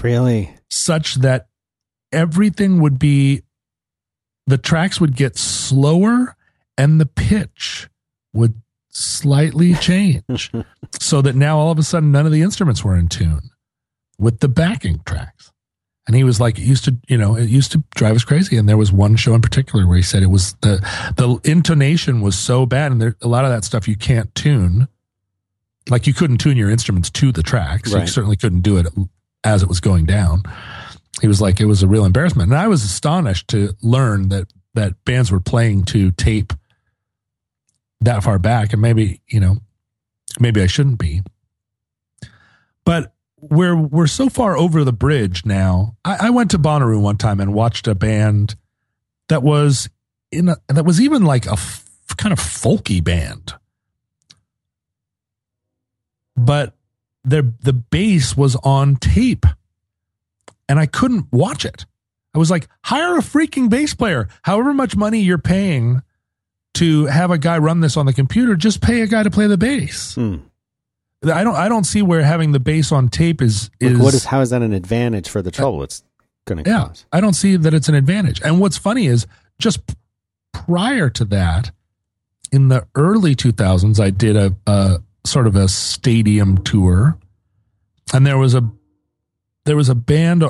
really 0.01 0.55
such 0.69 1.15
that 1.15 1.47
everything 2.11 2.81
would 2.81 2.97
be 2.97 3.41
the 4.47 4.57
tracks 4.57 5.01
would 5.01 5.15
get 5.15 5.37
slower 5.37 6.35
and 6.77 6.99
the 6.99 7.05
pitch 7.05 7.89
would 8.33 8.61
slightly 8.89 9.73
change 9.81 10.51
so 10.99 11.21
that 11.21 11.35
now 11.35 11.57
all 11.57 11.71
of 11.71 11.79
a 11.79 11.83
sudden 11.83 12.11
none 12.11 12.25
of 12.25 12.31
the 12.31 12.41
instruments 12.41 12.83
were 12.83 12.95
in 12.95 13.09
tune 13.09 13.49
with 14.17 14.39
the 14.39 14.47
backing 14.47 15.01
tracks. 15.05 15.51
And 16.07 16.15
he 16.15 16.23
was 16.23 16.39
like, 16.39 16.59
it 16.59 16.63
used 16.65 16.85
to, 16.85 16.95
you 17.07 17.17
know, 17.17 17.35
it 17.35 17.49
used 17.49 17.71
to 17.71 17.83
drive 17.95 18.15
us 18.15 18.23
crazy. 18.23 18.57
And 18.57 18.69
there 18.69 18.77
was 18.77 18.91
one 18.91 19.15
show 19.15 19.33
in 19.33 19.41
particular 19.41 19.87
where 19.87 19.97
he 19.97 20.03
said 20.03 20.21
it 20.21 20.27
was 20.27 20.53
the, 20.61 20.77
the 21.17 21.39
intonation 21.49 22.21
was 22.21 22.37
so 22.37 22.67
bad. 22.67 22.91
And 22.91 23.01
there, 23.01 23.15
a 23.23 23.27
lot 23.27 23.43
of 23.43 23.49
that 23.49 23.63
stuff 23.63 23.87
you 23.87 23.95
can't 23.95 24.33
tune. 24.35 24.87
Like 25.89 26.05
you 26.05 26.13
couldn't 26.13 26.37
tune 26.37 26.57
your 26.57 26.69
instruments 26.69 27.09
to 27.11 27.31
the 27.31 27.41
tracks. 27.41 27.91
Right. 27.91 28.01
You 28.01 28.07
certainly 28.07 28.37
couldn't 28.37 28.61
do 28.61 28.77
it 28.77 28.87
as 29.43 29.63
it 29.63 29.69
was 29.69 29.79
going 29.79 30.05
down 30.05 30.43
he 31.25 31.27
was 31.27 31.41
like, 31.41 31.59
it 31.59 31.65
was 31.65 31.81
a 31.81 31.87
real 31.87 32.05
embarrassment. 32.05 32.51
And 32.51 32.59
I 32.59 32.67
was 32.67 32.83
astonished 32.83 33.47
to 33.47 33.73
learn 33.81 34.29
that, 34.29 34.45
that 34.75 35.03
bands 35.05 35.31
were 35.31 35.39
playing 35.39 35.85
to 35.85 36.11
tape 36.11 36.53
that 37.99 38.23
far 38.23 38.37
back. 38.37 38.73
And 38.73 38.81
maybe, 38.83 39.21
you 39.27 39.39
know, 39.39 39.57
maybe 40.39 40.61
I 40.61 40.67
shouldn't 40.67 40.99
be. 40.99 41.23
But 42.85 43.15
we're, 43.41 43.75
we're 43.75 44.05
so 44.05 44.29
far 44.29 44.55
over 44.55 44.83
the 44.83 44.93
bridge 44.93 45.47
now. 45.47 45.97
I, 46.05 46.27
I 46.27 46.29
went 46.29 46.51
to 46.51 46.59
Bonnaroo 46.59 47.01
one 47.01 47.17
time 47.17 47.39
and 47.39 47.55
watched 47.55 47.87
a 47.87 47.95
band 47.95 48.55
that 49.27 49.41
was 49.41 49.89
in 50.31 50.49
a, 50.49 50.57
that 50.67 50.85
was 50.85 51.01
even 51.01 51.25
like 51.25 51.47
a 51.47 51.53
f- 51.53 51.89
kind 52.17 52.33
of 52.33 52.37
folky 52.37 53.03
band. 53.03 53.55
But 56.37 56.75
the 57.23 57.51
the 57.61 57.73
bass 57.73 58.37
was 58.37 58.55
on 58.57 58.97
tape 58.97 59.47
and 60.67 60.79
I 60.79 60.85
couldn't 60.85 61.27
watch 61.31 61.65
it. 61.65 61.85
I 62.33 62.37
was 62.37 62.51
like, 62.51 62.67
hire 62.83 63.17
a 63.17 63.21
freaking 63.21 63.69
bass 63.69 63.93
player. 63.93 64.27
However 64.41 64.73
much 64.73 64.95
money 64.95 65.19
you're 65.19 65.37
paying 65.37 66.01
to 66.75 67.05
have 67.05 67.31
a 67.31 67.37
guy 67.37 67.57
run 67.57 67.79
this 67.79 67.95
on 67.95 68.05
the 68.05 68.13
computer, 68.13 68.55
just 68.55 68.81
pay 68.81 69.01
a 69.01 69.07
guy 69.07 69.23
to 69.23 69.31
play 69.31 69.47
the 69.47 69.57
bass. 69.57 70.15
Hmm. 70.15 70.37
I 71.23 71.43
don't 71.43 71.55
I 71.55 71.69
don't 71.69 71.85
see 71.85 72.01
where 72.01 72.21
having 72.21 72.51
the 72.51 72.59
bass 72.59 72.91
on 72.91 73.09
tape 73.09 73.41
is 73.41 73.71
is 73.79 73.93
Look, 73.93 74.03
what 74.03 74.13
is 74.13 74.25
how 74.25 74.41
is 74.41 74.49
that 74.51 74.61
an 74.61 74.73
advantage 74.73 75.29
for 75.29 75.41
the 75.41 75.49
trouble 75.49 75.81
it's 75.81 76.03
going 76.45 76.63
to 76.63 76.69
yeah, 76.69 76.87
cause? 76.87 77.05
I 77.11 77.21
don't 77.21 77.33
see 77.33 77.55
that 77.55 77.73
it's 77.73 77.89
an 77.89 77.95
advantage. 77.95 78.41
And 78.43 78.59
what's 78.59 78.77
funny 78.77 79.07
is 79.07 79.25
just 79.57 79.79
prior 80.53 81.09
to 81.11 81.25
that, 81.25 81.71
in 82.51 82.67
the 82.67 82.87
early 82.95 83.35
2000s, 83.35 83.99
I 83.99 84.09
did 84.09 84.35
a, 84.35 84.55
a 84.67 85.01
sort 85.25 85.47
of 85.47 85.55
a 85.55 85.67
stadium 85.67 86.59
tour, 86.59 87.17
and 88.13 88.25
there 88.25 88.37
was 88.37 88.53
a 88.53 88.69
there 89.65 89.75
was 89.75 89.89
a 89.89 89.95
band 89.95 90.43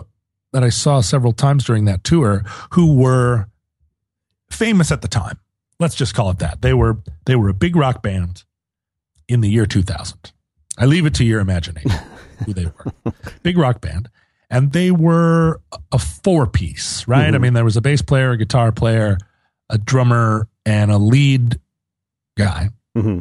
that 0.53 0.63
I 0.63 0.69
saw 0.69 1.01
several 1.01 1.33
times 1.33 1.65
during 1.65 1.85
that 1.85 2.03
tour 2.03 2.43
who 2.71 2.95
were 2.95 3.47
famous 4.49 4.91
at 4.91 5.01
the 5.01 5.07
time. 5.07 5.39
Let's 5.79 5.95
just 5.95 6.13
call 6.13 6.29
it 6.29 6.39
that. 6.39 6.61
They 6.61 6.73
were 6.73 6.99
they 7.25 7.35
were 7.35 7.49
a 7.49 7.53
big 7.53 7.75
rock 7.75 8.01
band 8.01 8.43
in 9.27 9.41
the 9.41 9.49
year 9.49 9.65
2000. 9.65 10.31
I 10.77 10.85
leave 10.85 11.05
it 11.05 11.15
to 11.15 11.25
your 11.25 11.39
imagination 11.39 11.91
who 12.45 12.53
they 12.53 12.65
were. 12.65 13.13
big 13.43 13.57
rock 13.57 13.81
band. 13.81 14.09
And 14.49 14.71
they 14.71 14.91
were 14.91 15.59
a 15.91 15.97
four 15.99 16.47
piece, 16.47 17.07
right? 17.07 17.27
Mm-hmm. 17.27 17.35
I 17.35 17.37
mean, 17.39 17.53
there 17.53 17.65
was 17.65 17.77
a 17.77 17.81
bass 17.81 18.01
player, 18.01 18.31
a 18.31 18.37
guitar 18.37 18.71
player, 18.71 19.17
a 19.69 19.77
drummer, 19.77 20.47
and 20.65 20.91
a 20.91 20.97
lead 20.97 21.59
guy. 22.37 22.69
Mm-hmm. 22.95 23.19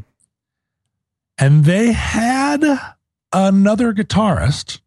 And 1.39 1.65
they 1.65 1.93
had 1.93 2.63
another 3.33 3.93
guitarist 3.93 4.81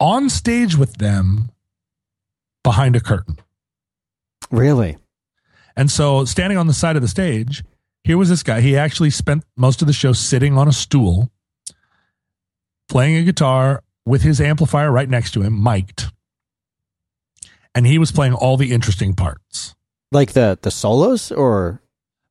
on 0.00 0.30
stage 0.30 0.76
with 0.76 0.96
them 0.96 1.50
behind 2.64 2.96
a 2.96 3.00
curtain. 3.00 3.38
Really? 4.50 4.96
And 5.76 5.90
so, 5.90 6.24
standing 6.24 6.58
on 6.58 6.66
the 6.66 6.74
side 6.74 6.96
of 6.96 7.02
the 7.02 7.08
stage, 7.08 7.62
here 8.02 8.18
was 8.18 8.28
this 8.28 8.42
guy. 8.42 8.60
He 8.60 8.76
actually 8.76 9.10
spent 9.10 9.44
most 9.56 9.82
of 9.82 9.86
the 9.86 9.92
show 9.92 10.12
sitting 10.12 10.58
on 10.58 10.66
a 10.66 10.72
stool, 10.72 11.30
playing 12.88 13.16
a 13.16 13.22
guitar 13.22 13.82
with 14.04 14.22
his 14.22 14.40
amplifier 14.40 14.90
right 14.90 15.08
next 15.08 15.32
to 15.32 15.42
him, 15.42 15.62
mic'd. 15.62 16.10
And 17.74 17.86
he 17.86 17.98
was 17.98 18.10
playing 18.10 18.34
all 18.34 18.56
the 18.56 18.72
interesting 18.72 19.14
parts. 19.14 19.76
Like 20.10 20.32
the 20.32 20.58
the 20.60 20.72
solos 20.72 21.30
or 21.30 21.80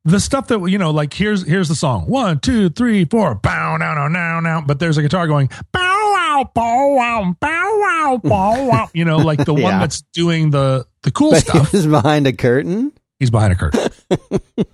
the 0.04 0.20
stuff 0.20 0.48
that 0.48 0.60
you 0.68 0.78
know, 0.78 0.92
like 0.92 1.14
here's 1.14 1.48
here's 1.48 1.70
the 1.70 1.76
song. 1.76 2.08
One, 2.08 2.40
two, 2.40 2.70
three, 2.70 3.06
four, 3.06 3.36
bow, 3.36 3.78
now, 3.78 3.94
now, 3.94 4.10
now, 4.10 4.40
now. 4.42 4.62
But 4.62 4.80
there's 4.80 4.98
a 4.98 5.02
guitar 5.02 5.28
going, 5.28 5.50
bow, 5.72 5.89
wow, 6.40 6.52
bow, 6.54 6.96
wow, 6.96 7.36
bow, 7.40 7.80
wow, 7.80 8.20
bow, 8.24 8.68
wow. 8.68 8.90
You 8.94 9.06
know, 9.06 9.18
like 9.18 9.44
the 9.44 9.54
yeah. 9.58 9.64
one 9.64 9.80
that's 9.80 10.02
doing 10.14 10.50
the 10.50 10.86
the 11.04 11.12
cool 11.12 11.32
but 11.32 11.42
stuff. 11.42 11.72
He's 11.72 11.88
behind 11.88 12.28
a 12.28 12.34
curtain. 12.34 12.92
He's 13.20 13.32
behind 13.32 13.54
a 13.54 13.56
curtain. 13.56 13.92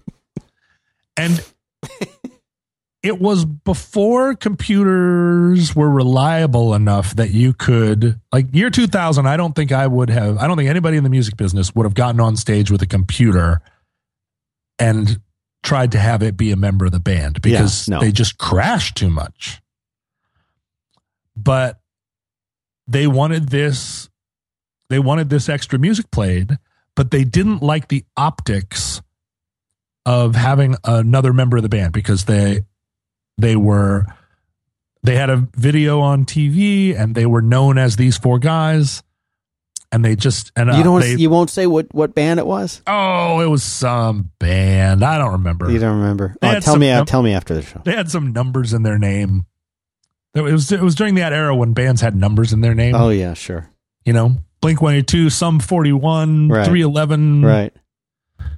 and 1.18 1.44
it 3.04 3.20
was 3.20 3.46
before 3.46 4.34
computers 4.36 5.76
were 5.76 5.90
reliable 5.90 6.74
enough 6.74 7.16
that 7.16 7.30
you 7.30 7.54
could 7.54 8.20
like 8.32 8.48
year 8.52 8.72
2000 8.72 9.28
i 9.28 9.38
don't 9.38 9.56
think 9.56 9.72
i 9.72 9.86
would 9.86 10.10
have 10.10 10.40
i 10.40 10.48
don't 10.48 10.58
think 10.58 10.70
anybody 10.70 10.98
in 10.98 11.04
the 11.04 11.10
music 11.10 11.38
business 11.38 11.76
would 11.76 11.84
have 11.84 11.94
gotten 11.94 12.20
on 12.20 12.36
stage 12.36 12.72
with 12.72 12.82
a 12.82 12.88
computer 12.88 13.62
and 14.80 15.20
tried 15.62 15.92
to 15.92 16.00
have 16.00 16.24
it 16.24 16.36
be 16.36 16.52
a 16.52 16.56
member 16.56 16.86
of 16.86 16.92
the 16.92 17.00
band 17.00 17.42
because 17.42 17.88
yeah, 17.88 17.96
no. 17.96 18.02
they 18.02 18.12
just 18.12 18.40
crashed 18.40 18.98
too 18.98 19.10
much 19.10 19.62
but 21.46 21.80
they 22.88 23.08
wanted 23.08 23.48
this 23.50 24.10
they 24.90 25.00
wanted 25.00 25.30
this 25.30 25.48
extra 25.48 25.80
music 25.80 26.12
played 26.12 26.58
but 26.96 27.12
they 27.12 27.24
didn't 27.24 27.62
like 27.64 27.88
the 27.88 28.04
optics 28.18 29.02
of 30.06 30.36
having 30.36 30.76
another 30.84 31.32
member 31.32 31.56
of 31.58 31.64
the 31.64 31.70
band 31.70 31.94
because 31.94 32.26
they 32.26 32.62
they 33.38 33.56
were 33.56 34.06
they 35.04 35.16
had 35.16 35.30
a 35.30 35.48
video 35.56 36.00
on 36.02 36.26
TV 36.26 37.00
and 37.00 37.16
they 37.16 37.26
were 37.26 37.42
known 37.42 37.78
as 37.78 37.96
these 37.96 38.18
four 38.18 38.40
guys 38.40 39.04
and 39.92 40.04
they 40.04 40.16
just 40.16 40.52
and 40.56 40.70
uh, 40.70 40.76
you 40.78 40.84
don't. 40.84 41.00
they, 41.02 41.16
you 41.16 41.30
won't 41.30 41.50
say 41.50 41.68
what 41.68 41.94
what 41.94 42.14
band 42.16 42.40
it 42.40 42.46
was. 42.46 42.82
oh 42.88 43.40
it 43.40 43.48
was 43.48 43.64
some 43.64 44.32
band 44.40 45.04
I 45.04 45.18
don't 45.18 45.34
remember 45.34 45.72
You 45.72 45.80
don't 45.80 46.00
remember. 46.00 46.36
Oh, 46.42 46.52
tell 46.52 46.62
some 46.62 46.80
me. 46.80 46.90
num- 46.90 47.06
tell 47.06 47.22
me 47.24 47.34
after 47.34 47.54
the 47.56 47.62
show. 47.62 47.82
they 47.86 47.94
had 47.94 48.10
some 48.12 48.32
numbers 48.34 48.74
in 48.74 48.84
their 48.84 48.98
name 48.98 49.46
it 50.36 50.42
was 50.42 50.72
it 50.72 50.82
was 50.82 50.96
during 50.96 51.16
that 51.16 51.34
era 51.34 51.56
when 51.56 51.74
bands 51.74 52.02
had 52.02 52.16
numbers 52.16 52.54
in 52.54 52.62
their 52.62 52.74
name 52.76 52.94
Oh 52.96 53.10
yeah, 53.10 53.34
sure. 53.34 53.70
you 54.04 54.14
know 54.14 54.36
Blink 54.62 54.82
182 54.82 55.30
some 55.30 55.60
41 55.60 56.50
Right. 56.50 56.66
311 56.66 57.46
Right. 57.46 57.74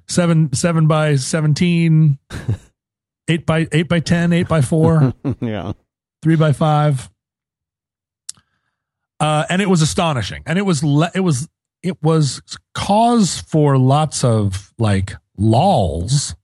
seven 0.07 0.53
seven 0.53 0.87
by 0.87 1.15
seventeen, 1.17 2.17
eight 3.27 3.45
by 3.45 3.67
eight 3.71 3.87
by 3.89 3.99
ten, 3.99 4.31
eight 4.33 4.47
by 4.47 4.61
four, 4.61 5.13
yeah. 5.41 5.73
three 6.23 6.35
by 6.35 6.53
five. 6.53 7.09
Uh, 9.19 9.45
and 9.49 9.61
it 9.61 9.69
was 9.69 9.81
astonishing, 9.81 10.43
and 10.45 10.57
it 10.59 10.61
was 10.61 10.83
le- 10.83 11.11
it 11.15 11.19
was 11.21 11.49
it 11.83 12.01
was 12.03 12.41
cause 12.73 13.39
for 13.41 13.77
lots 13.77 14.23
of 14.23 14.71
like 14.77 15.13
lols 15.37 16.35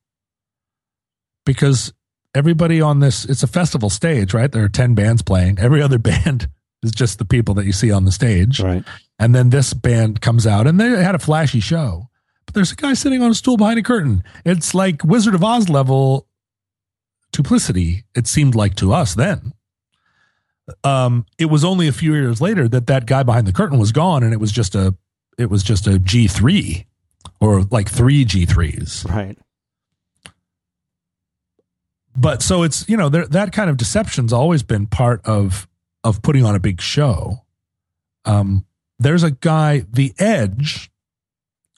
because 1.46 1.94
everybody 2.36 2.82
on 2.82 3.00
this 3.00 3.26
it's 3.26 3.44
a 3.44 3.48
festival 3.48 3.90
stage, 3.90 4.34
right? 4.34 4.52
There 4.52 4.64
are 4.64 4.70
ten 4.70 4.96
bands 4.96 5.22
playing. 5.22 5.60
Every 5.60 5.82
other 5.82 5.98
band 6.00 6.50
is 6.82 6.92
just 6.92 7.20
the 7.20 7.26
people 7.26 7.54
that 7.56 7.66
you 7.66 7.72
see 7.74 7.92
on 7.92 8.06
the 8.06 8.12
stage. 8.12 8.60
Right. 8.60 8.84
And 9.20 9.34
then 9.34 9.50
this 9.50 9.74
band 9.74 10.22
comes 10.22 10.46
out 10.46 10.68
and 10.68 10.80
they 10.80 10.90
had 10.90 11.16
a 11.16 11.20
flashy 11.20 11.60
show. 11.60 12.10
But 12.46 12.56
there's 12.56 12.72
a 12.72 12.76
guy 12.76 12.94
sitting 12.94 13.22
on 13.22 13.32
a 13.32 13.36
stool 13.36 13.58
behind 13.58 13.80
a 13.80 13.84
curtain. 13.84 14.24
It's 14.44 14.74
like 14.74 15.04
Wizard 15.04 15.34
of 15.34 15.44
Oz 15.44 15.70
level 15.70 16.28
duplicity, 17.34 18.06
it 18.16 18.28
seemed 18.28 18.56
like 18.56 18.76
to 18.76 18.94
us 18.94 19.14
then. 19.16 19.54
Um, 20.86 21.26
it 21.38 21.46
was 21.46 21.66
only 21.66 21.90
a 21.90 21.92
few 21.92 22.14
years 22.14 22.40
later 22.40 22.70
that 22.70 22.88
that 22.88 23.06
guy 23.06 23.24
behind 23.24 23.48
the 23.48 23.52
curtain 23.52 23.78
was 23.78 23.92
gone 23.92 24.24
and 24.24 24.32
it 24.32 24.40
was 24.40 24.52
just 24.54 24.76
a 24.76 24.96
it 25.38 25.50
was 25.50 25.64
just 25.64 25.88
a 25.88 25.92
G3 25.92 26.86
or 27.42 27.64
like 27.64 27.90
three 27.90 28.24
G3s. 28.24 29.10
Right. 29.10 29.38
But 32.16 32.42
so 32.42 32.64
it's, 32.64 32.88
you 32.88 32.98
know, 32.98 33.10
there, 33.10 33.26
that 33.28 33.52
kind 33.52 33.70
of 33.70 33.78
deception's 33.78 34.34
always 34.34 34.64
been 34.64 34.88
part 34.88 35.22
of 35.26 35.68
of 36.04 36.22
putting 36.22 36.46
on 36.46 36.54
a 36.54 36.60
big 36.60 36.82
show. 36.82 37.44
Um, 38.26 38.66
there's 39.00 39.24
a 39.24 39.32
guy, 39.32 39.86
The 39.90 40.14
Edge 40.20 40.92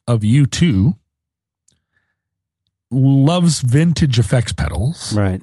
of 0.07 0.21
U2, 0.21 0.97
loves 2.91 3.61
vintage 3.61 4.19
effects 4.19 4.53
pedals. 4.53 5.13
Right. 5.13 5.41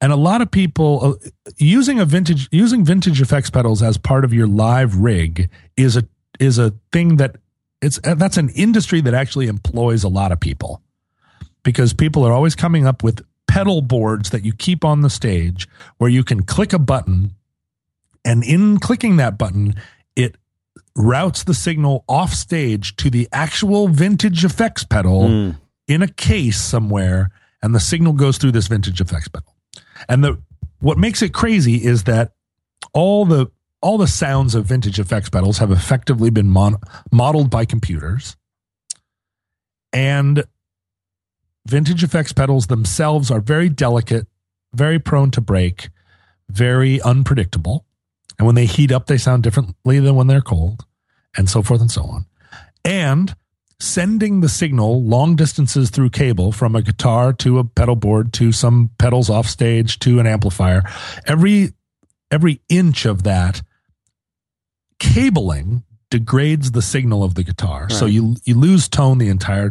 And 0.00 0.12
a 0.12 0.16
lot 0.16 0.42
of 0.42 0.50
people 0.50 1.18
uh, 1.22 1.50
using 1.56 1.98
a 1.98 2.04
vintage 2.04 2.48
using 2.52 2.84
vintage 2.84 3.20
effects 3.20 3.50
pedals 3.50 3.82
as 3.82 3.98
part 3.98 4.24
of 4.24 4.32
your 4.32 4.46
live 4.46 4.96
rig 4.96 5.50
is 5.76 5.96
a 5.96 6.04
is 6.38 6.58
a 6.58 6.72
thing 6.92 7.16
that 7.16 7.36
it's 7.82 7.98
uh, 8.04 8.14
that's 8.14 8.36
an 8.36 8.48
industry 8.50 9.00
that 9.00 9.14
actually 9.14 9.48
employs 9.48 10.04
a 10.04 10.08
lot 10.08 10.30
of 10.30 10.38
people 10.38 10.82
because 11.64 11.92
people 11.92 12.24
are 12.24 12.32
always 12.32 12.54
coming 12.54 12.86
up 12.86 13.02
with 13.02 13.24
pedal 13.48 13.80
boards 13.82 14.30
that 14.30 14.44
you 14.44 14.52
keep 14.52 14.84
on 14.84 15.00
the 15.00 15.10
stage 15.10 15.66
where 15.96 16.10
you 16.10 16.22
can 16.22 16.42
click 16.44 16.72
a 16.72 16.78
button 16.78 17.34
and 18.24 18.44
in 18.44 18.78
clicking 18.78 19.16
that 19.16 19.36
button 19.38 19.74
it 20.14 20.36
routes 20.94 21.44
the 21.44 21.54
signal 21.54 22.04
off 22.08 22.32
stage 22.32 22.94
to 22.96 23.08
the 23.10 23.26
actual 23.32 23.88
vintage 23.88 24.44
effects 24.44 24.84
pedal 24.84 25.22
Mm. 25.28 25.56
in 25.88 26.02
a 26.02 26.08
case 26.08 26.60
somewhere 26.60 27.30
and 27.62 27.74
the 27.74 27.80
signal 27.80 28.12
goes 28.12 28.38
through 28.38 28.52
this 28.52 28.68
vintage 28.68 29.00
effects 29.00 29.26
pedal. 29.28 29.54
And 30.08 30.22
the 30.22 30.40
what 30.80 30.96
makes 30.98 31.22
it 31.22 31.32
crazy 31.34 31.84
is 31.84 32.04
that 32.04 32.32
all 32.92 33.24
the 33.24 33.46
all 33.80 33.98
the 33.98 34.06
sounds 34.06 34.54
of 34.54 34.64
vintage 34.66 34.98
effects 35.00 35.28
pedals 35.30 35.58
have 35.58 35.70
effectively 35.72 36.30
been 36.30 36.50
mon- 36.50 36.76
modeled 37.10 37.50
by 37.50 37.64
computers. 37.64 38.36
And 39.92 40.44
vintage 41.68 42.02
effects 42.02 42.32
pedals 42.32 42.66
themselves 42.66 43.30
are 43.30 43.40
very 43.40 43.68
delicate, 43.68 44.26
very 44.72 44.98
prone 44.98 45.30
to 45.32 45.40
break, 45.40 45.90
very 46.48 47.00
unpredictable. 47.02 47.84
And 48.38 48.46
when 48.46 48.54
they 48.54 48.66
heat 48.66 48.90
up, 48.90 49.06
they 49.06 49.18
sound 49.18 49.42
differently 49.42 50.00
than 50.00 50.14
when 50.14 50.28
they're 50.28 50.40
cold, 50.40 50.86
and 51.36 51.48
so 51.48 51.62
forth 51.62 51.80
and 51.80 51.90
so 51.90 52.04
on. 52.04 52.26
And 52.84 53.34
sending 53.80 54.40
the 54.40 54.48
signal 54.48 55.02
long 55.02 55.36
distances 55.36 55.90
through 55.90 56.10
cable 56.10 56.52
from 56.52 56.74
a 56.74 56.82
guitar 56.82 57.32
to 57.32 57.58
a 57.58 57.64
pedal 57.64 57.96
board 57.96 58.32
to 58.32 58.50
some 58.50 58.90
pedals 58.98 59.30
off 59.30 59.46
stage 59.46 60.00
to 60.00 60.18
an 60.18 60.26
amplifier 60.26 60.82
every 61.26 61.70
every 62.32 62.60
inch 62.68 63.06
of 63.06 63.22
that 63.22 63.62
cabling 64.98 65.84
degrades 66.10 66.72
the 66.72 66.82
signal 66.82 67.22
of 67.22 67.36
the 67.36 67.44
guitar 67.44 67.88
so 67.88 68.04
you 68.04 68.34
you 68.44 68.56
lose 68.56 68.88
tone 68.88 69.18
the 69.18 69.28
entire 69.28 69.70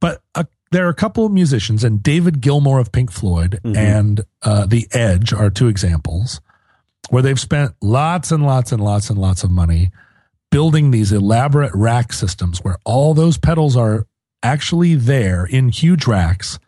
but 0.00 0.22
uh, 0.34 0.44
there 0.70 0.86
are 0.86 0.90
a 0.90 0.94
couple 0.94 1.24
of 1.26 1.32
musicians 1.32 1.82
and 1.84 2.02
david 2.02 2.40
gilmour 2.40 2.78
of 2.78 2.92
pink 2.92 3.10
floyd 3.10 3.60
Mhm. 3.64 3.76
and 3.76 4.20
uh, 4.42 4.66
the 4.66 4.86
edge 4.92 5.32
are 5.32 5.50
two 5.50 5.68
examples 5.68 6.40
where 7.10 7.22
they've 7.22 7.40
spent 7.40 7.72
lots 7.80 8.30
and 8.32 8.44
lots 8.44 8.70
and 8.72 8.82
lots 8.82 9.08
and 9.10 9.18
lots 9.18 9.42
of 9.44 9.50
money 9.50 9.90
building 10.50 10.90
these 10.90 11.12
elaborate 11.12 11.72
rack 11.74 12.12
systems 12.12 12.62
where 12.64 12.78
all 12.84 13.14
those 13.14 13.36
pedals 13.38 13.76
are 13.76 14.06
actually 14.42 14.94
there 14.94 15.44
in 15.44 15.68
huge 15.68 16.06
racks. 16.06 16.58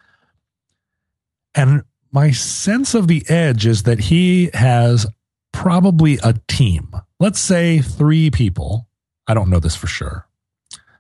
And 1.54 1.82
my 2.12 2.30
sense 2.30 2.94
of 2.94 3.06
the 3.08 3.24
edge 3.28 3.66
is 3.66 3.84
that 3.84 4.00
he 4.00 4.50
has 4.54 5.06
probably 5.52 6.18
a 6.22 6.34
team. 6.48 6.90
Let's 7.18 7.38
say 7.40 7.78
three 7.80 8.30
people. 8.30 8.86
I 9.26 9.34
don't 9.34 9.50
know 9.50 9.60
this 9.60 9.76
for 9.76 9.86
sure. 9.86 10.26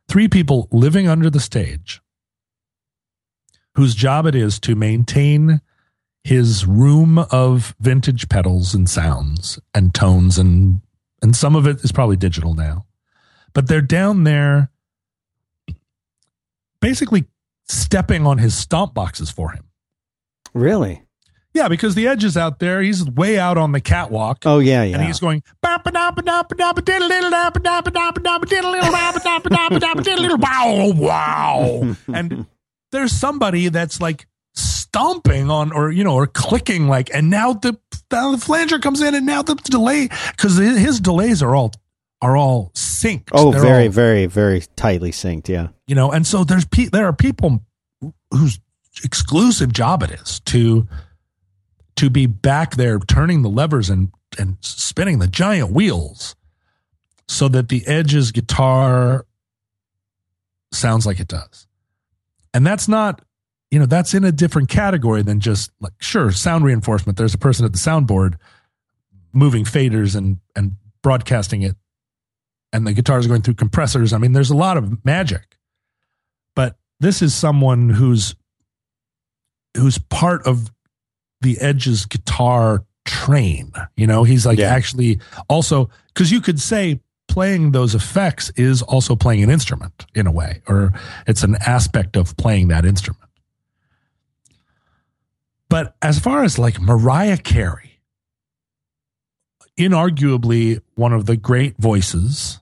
Three 0.08 0.28
people 0.28 0.68
living 0.72 1.08
under 1.08 1.30
the 1.30 1.40
stage 1.40 2.00
whose 3.74 3.94
job 3.94 4.26
it 4.26 4.34
is 4.34 4.58
to 4.60 4.74
maintain 4.74 5.60
his 6.24 6.66
room 6.66 7.18
of 7.30 7.74
vintage 7.80 8.28
pedals 8.28 8.74
and 8.74 8.88
sounds 8.88 9.58
and 9.74 9.94
tones 9.94 10.38
and 10.38 10.80
and 11.22 11.36
some 11.36 11.54
of 11.54 11.66
it 11.66 11.82
is 11.84 11.92
probably 11.92 12.16
digital 12.16 12.54
now. 12.54 12.86
But 13.52 13.68
they're 13.68 13.82
down 13.82 14.24
there 14.24 14.70
basically 16.80 17.26
stepping 17.68 18.26
on 18.26 18.38
his 18.38 18.54
stomp 18.54 18.94
boxes 18.94 19.30
for 19.30 19.50
him. 19.50 19.64
Really? 20.54 21.02
Yeah, 21.52 21.68
because 21.68 21.94
the 21.96 22.06
edge 22.06 22.22
is 22.22 22.36
out 22.36 22.60
there. 22.60 22.80
He's 22.80 23.04
way 23.04 23.38
out 23.38 23.58
on 23.58 23.72
the 23.72 23.80
catwalk. 23.80 24.44
Oh 24.46 24.60
yeah, 24.60 24.84
yeah. 24.84 24.96
And 24.96 25.04
he's 25.04 25.18
going 25.18 25.42
wow 30.36 30.92
wow 30.94 31.96
and 32.08 32.46
there's 32.92 33.12
somebody 33.12 33.68
that's 33.68 34.00
like 34.00 34.26
stomping 34.54 35.50
on 35.50 35.72
or 35.72 35.90
you 35.92 36.02
know 36.02 36.14
or 36.14 36.26
clicking 36.26 36.88
like 36.88 37.08
and 37.14 37.30
now 37.30 37.52
the 37.52 37.78
now 38.10 38.32
the 38.32 38.38
flanger 38.38 38.78
comes 38.80 39.00
in 39.00 39.14
and 39.14 39.24
now 39.24 39.42
the 39.42 39.54
delay 39.54 40.08
because 40.32 40.56
his 40.56 41.00
delays 41.00 41.42
are 41.42 41.54
all 41.54 41.70
are 42.20 42.36
all 42.36 42.70
synced 42.74 43.28
oh, 43.32 43.52
They're 43.52 43.60
very, 43.62 43.86
all- 43.86 43.92
very, 43.92 44.26
very 44.26 44.62
tightly 44.76 45.10
synced. 45.12 45.48
Yeah. 45.48 45.68
you 45.86 45.94
know 45.94 46.10
and 46.10 46.26
so 46.26 46.42
there's 46.44 46.64
pe- 46.66 46.86
there 46.86 47.06
are 47.06 47.12
people 47.12 47.64
whose 48.32 48.58
exclusive 49.04 49.72
job 49.72 50.02
it 50.02 50.10
is 50.10 50.40
to 50.40 50.88
to 51.96 52.10
be 52.10 52.26
back 52.26 52.74
there 52.76 52.98
turning 52.98 53.42
the 53.42 53.48
levers 53.48 53.88
and 53.88 54.10
and 54.38 54.56
spinning 54.60 55.20
the 55.20 55.28
giant 55.28 55.70
wheels 55.70 56.34
so 57.28 57.46
that 57.48 57.68
the 57.68 57.86
edge's 57.86 58.32
guitar 58.32 59.24
sounds 60.72 61.06
like 61.06 61.20
it 61.20 61.28
does 61.28 61.66
and 62.54 62.66
that's 62.66 62.88
not 62.88 63.22
you 63.70 63.78
know 63.78 63.86
that's 63.86 64.14
in 64.14 64.24
a 64.24 64.32
different 64.32 64.68
category 64.68 65.22
than 65.22 65.40
just 65.40 65.70
like 65.80 65.92
sure 66.00 66.30
sound 66.32 66.64
reinforcement. 66.64 67.16
There's 67.18 67.34
a 67.34 67.38
person 67.38 67.64
at 67.64 67.72
the 67.72 67.78
soundboard 67.78 68.34
moving 69.32 69.64
faders 69.64 70.16
and 70.16 70.38
and 70.56 70.72
broadcasting 71.02 71.62
it 71.62 71.76
and 72.72 72.86
the 72.86 72.92
guitars 72.92 73.26
going 73.26 73.42
through 73.42 73.54
compressors. 73.54 74.12
I 74.12 74.18
mean 74.18 74.32
there's 74.32 74.50
a 74.50 74.56
lot 74.56 74.76
of 74.76 75.04
magic. 75.04 75.56
But 76.56 76.76
this 76.98 77.22
is 77.22 77.34
someone 77.34 77.88
who's 77.90 78.34
who's 79.76 79.98
part 79.98 80.46
of 80.46 80.70
the 81.40 81.58
edge's 81.60 82.06
guitar 82.06 82.84
train 83.06 83.72
you 83.96 84.06
know? 84.06 84.24
He's 84.24 84.44
like 84.46 84.58
Yeah. 84.58 84.74
actually 84.74 85.20
also 85.48 85.90
because 86.08 86.30
you 86.30 86.40
could 86.40 86.60
say 86.60 87.00
playing 87.30 87.72
those 87.72 87.94
effects 87.94 88.50
is 88.56 88.82
also 88.82 89.14
playing 89.16 89.42
an 89.42 89.50
instrument 89.50 90.04
in 90.14 90.26
a 90.26 90.32
way 90.32 90.60
or 90.66 90.92
it's 91.26 91.42
an 91.44 91.56
aspect 91.66 92.16
of 92.16 92.36
playing 92.36 92.68
that 92.68 92.84
instrument 92.84 93.22
but 95.68 95.94
as 96.02 96.18
far 96.18 96.42
as 96.44 96.58
like 96.58 96.80
mariah 96.80 97.36
carey 97.38 98.00
inarguably 99.78 100.80
one 100.94 101.12
of 101.12 101.26
the 101.26 101.36
great 101.36 101.76
voices 101.78 102.60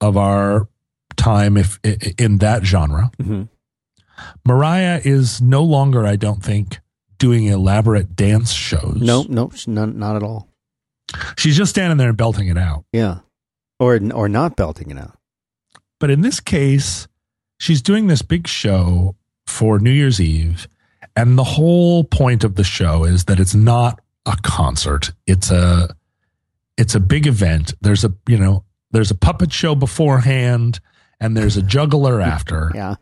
of 0.00 0.16
our 0.16 0.68
time 1.16 1.56
if 1.56 1.78
in 2.18 2.38
that 2.38 2.64
genre. 2.64 3.10
Mhm. 3.20 3.48
Mariah 4.46 5.00
is 5.04 5.40
no 5.42 5.62
longer, 5.62 6.06
I 6.06 6.16
don't 6.16 6.42
think, 6.42 6.80
doing 7.18 7.44
elaborate 7.44 8.14
dance 8.16 8.52
shows. 8.52 8.98
No, 9.00 9.24
no, 9.28 9.50
not, 9.66 9.94
not 9.94 10.16
at 10.16 10.22
all. 10.22 10.48
She's 11.36 11.56
just 11.56 11.70
standing 11.70 11.98
there 11.98 12.08
and 12.08 12.16
belting 12.16 12.48
it 12.48 12.56
out. 12.58 12.84
Yeah. 12.92 13.18
Or, 13.80 13.98
or 14.12 14.28
not 14.28 14.56
belting 14.56 14.90
it 14.90 14.98
out. 14.98 15.18
But 15.98 16.10
in 16.10 16.20
this 16.20 16.40
case, 16.40 17.08
she's 17.58 17.82
doing 17.82 18.06
this 18.06 18.22
big 18.22 18.46
show 18.46 19.16
for 19.46 19.78
New 19.78 19.90
Year's 19.90 20.20
Eve. 20.20 20.68
And 21.16 21.38
the 21.38 21.44
whole 21.44 22.04
point 22.04 22.44
of 22.44 22.56
the 22.56 22.64
show 22.64 23.04
is 23.04 23.24
that 23.24 23.38
it's 23.38 23.54
not 23.54 24.00
a 24.26 24.36
concert. 24.42 25.12
It's 25.26 25.50
a 25.50 25.94
it's 26.76 26.94
a 26.94 27.00
big 27.00 27.26
event. 27.26 27.74
There's 27.80 28.04
a 28.04 28.12
you 28.26 28.36
know, 28.36 28.64
there's 28.90 29.10
a 29.10 29.14
puppet 29.14 29.52
show 29.52 29.74
beforehand 29.74 30.80
and 31.20 31.36
there's 31.36 31.56
a 31.56 31.62
juggler 31.62 32.20
after. 32.34 32.72
Yeah. 32.74 32.96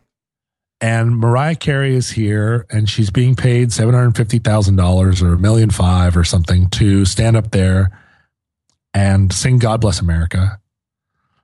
And 0.79 1.17
Mariah 1.17 1.55
Carey 1.55 1.95
is 1.95 2.11
here 2.11 2.65
and 2.69 2.89
she's 2.89 3.09
being 3.09 3.35
paid 3.35 3.69
$750,000 3.69 5.21
or 5.23 5.33
a 5.33 5.37
million 5.37 5.69
five 5.69 6.17
or 6.17 6.25
something 6.25 6.69
to 6.71 7.05
stand 7.05 7.37
up 7.37 7.51
there 7.51 7.97
and 8.93 9.31
sing 9.31 9.59
God 9.59 9.79
Bless 9.79 10.01
America 10.01 10.59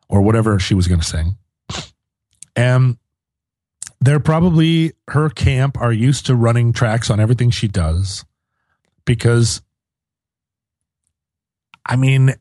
or 0.09 0.21
whatever 0.21 0.59
she 0.59 0.73
was 0.73 0.87
going 0.87 0.99
to 0.99 1.05
sing. 1.05 1.37
And 2.55 2.97
they're 4.01 4.19
probably, 4.19 4.93
her 5.09 5.29
camp 5.29 5.79
are 5.79 5.93
used 5.93 6.25
to 6.25 6.35
running 6.35 6.73
tracks 6.73 7.09
on 7.09 7.19
everything 7.19 7.51
she 7.51 7.67
does 7.67 8.25
because, 9.05 9.61
I 11.85 11.95
mean, 11.95 12.33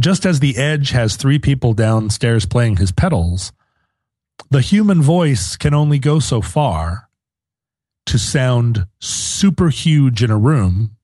just 0.00 0.26
as 0.26 0.40
the 0.40 0.56
Edge 0.56 0.90
has 0.90 1.16
three 1.16 1.38
people 1.38 1.72
downstairs 1.72 2.46
playing 2.46 2.76
his 2.76 2.92
pedals, 2.92 3.52
the 4.50 4.60
human 4.60 5.02
voice 5.02 5.56
can 5.56 5.74
only 5.74 5.98
go 5.98 6.18
so 6.18 6.40
far 6.40 7.08
to 8.06 8.18
sound 8.18 8.86
super 9.00 9.70
huge 9.70 10.22
in 10.22 10.30
a 10.30 10.38
room. 10.38 10.96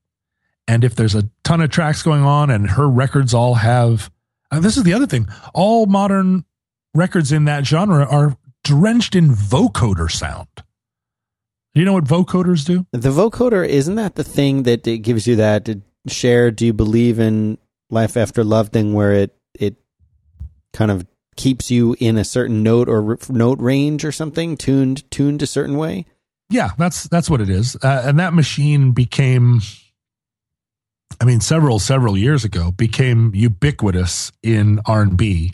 And 0.67 0.83
if 0.83 0.95
there's 0.95 1.15
a 1.15 1.29
ton 1.43 1.61
of 1.61 1.69
tracks 1.69 2.03
going 2.03 2.21
on 2.21 2.49
and 2.49 2.71
her 2.71 2.87
records 2.87 3.33
all 3.33 3.55
have, 3.55 4.11
and 4.51 4.63
this 4.63 4.77
is 4.77 4.83
the 4.83 4.93
other 4.93 5.07
thing, 5.07 5.27
all 5.53 5.85
modern 5.85 6.45
records 6.93 7.31
in 7.31 7.45
that 7.45 7.65
genre 7.65 8.05
are 8.05 8.37
drenched 8.63 9.15
in 9.15 9.29
vocoder 9.29 10.11
sound. 10.11 10.47
Do 11.73 11.79
you 11.79 11.85
know 11.85 11.93
what 11.93 12.03
vocoders 12.03 12.65
do? 12.65 12.85
The 12.91 13.09
vocoder, 13.09 13.65
isn't 13.65 13.95
that 13.95 14.15
the 14.15 14.23
thing 14.23 14.63
that 14.63 14.85
it 14.85 14.99
gives 14.99 15.25
you 15.25 15.37
that 15.37 15.69
uh, 15.69 15.75
Cher, 16.07 16.51
do 16.51 16.65
you 16.65 16.73
believe 16.73 17.19
in 17.19 17.57
life 17.89 18.17
after 18.17 18.43
love 18.43 18.69
thing 18.69 18.93
where 18.93 19.13
it, 19.13 19.37
it 19.53 19.75
kind 20.73 20.91
of 20.91 21.05
keeps 21.37 21.71
you 21.71 21.95
in 21.99 22.17
a 22.17 22.25
certain 22.25 22.61
note 22.61 22.89
or 22.89 23.11
r- 23.11 23.17
note 23.29 23.59
range 23.61 24.03
or 24.03 24.11
something 24.11 24.57
tuned, 24.57 25.09
tuned 25.11 25.41
a 25.41 25.47
certain 25.47 25.77
way? 25.77 26.05
Yeah, 26.49 26.71
that's 26.77 27.03
that's 27.03 27.29
what 27.29 27.39
it 27.39 27.49
is. 27.49 27.77
Uh, 27.81 28.03
and 28.05 28.19
that 28.19 28.33
machine 28.33 28.91
became 28.91 29.61
I 31.21 31.25
mean 31.25 31.39
several 31.39 31.79
several 31.79 32.17
years 32.17 32.43
ago 32.43 32.71
became 32.71 33.31
ubiquitous 33.35 34.31
in 34.41 34.81
R&B 34.85 35.53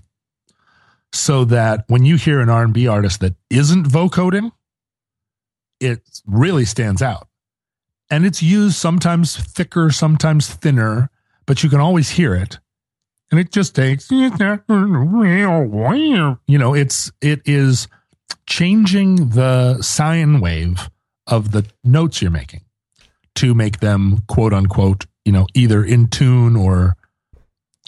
so 1.12 1.44
that 1.46 1.84
when 1.88 2.06
you 2.06 2.16
hear 2.16 2.40
an 2.40 2.50
R&B 2.50 2.88
artist 2.88 3.20
that 3.20 3.36
isn't 3.50 3.86
vocoding 3.86 4.52
it 5.80 6.02
really 6.26 6.66
stands 6.66 7.02
out. 7.02 7.28
And 8.10 8.26
it's 8.26 8.42
used 8.42 8.78
sometimes 8.78 9.36
thicker, 9.36 9.92
sometimes 9.92 10.50
thinner, 10.50 11.10
but 11.46 11.64
you 11.64 11.70
can 11.70 11.80
always 11.80 12.10
hear 12.12 12.34
it. 12.36 12.60
And 13.30 13.40
it 13.40 13.52
just 13.52 13.76
takes 13.76 14.10
you 16.48 16.58
know, 16.58 16.74
it's 16.74 17.12
it 17.22 17.42
is 17.46 17.90
changing 18.46 19.30
the 19.30 19.82
sine 19.82 20.40
wave 20.40 20.90
of 21.28 21.52
the 21.52 21.66
notes 21.84 22.22
you're 22.22 22.32
making 22.32 22.62
to 23.36 23.54
make 23.54 23.82
them 23.82 24.24
quote 24.28 24.54
unquote, 24.54 25.06
you 25.28 25.34
know, 25.34 25.46
either 25.54 25.84
in 25.84 26.08
tune 26.08 26.56
or 26.56 26.96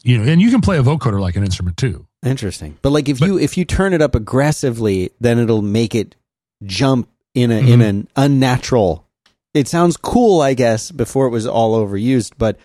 you 0.03 0.17
know, 0.17 0.29
and 0.29 0.41
you 0.41 0.51
can 0.51 0.59
play 0.59 0.77
a 0.77 0.83
vocoder 0.83 1.21
like 1.21 1.37
an 1.37 1.43
instrument 1.43 1.77
too. 1.77 2.05
Interesting. 2.23 2.77
But 2.81 2.91
like 2.91 3.07
if 3.07 3.19
But- 3.19 3.27
you 3.27 3.39
if 3.39 3.57
you 3.57 3.63
turn 3.63 3.93
it 3.93 4.01
up 4.01 4.13
aggressively, 4.13 5.11
then 5.21 5.39
it'll 5.39 5.61
make 5.61 5.95
it 5.95 6.15
jump 6.63 7.09
in 7.33 7.49
a 7.49 7.59
in 7.59 7.65
mm-hmm. 7.65 7.81
an 7.81 8.07
unnatural. 8.17 9.05
It 9.53 9.69
sounds 9.69 9.95
cool, 9.95 10.41
I 10.41 10.53
guess, 10.53 10.91
before 10.91 11.27
it 11.27 11.29
was 11.29 11.47
all 11.47 11.83
overused, 11.83 12.33
but 12.37 12.59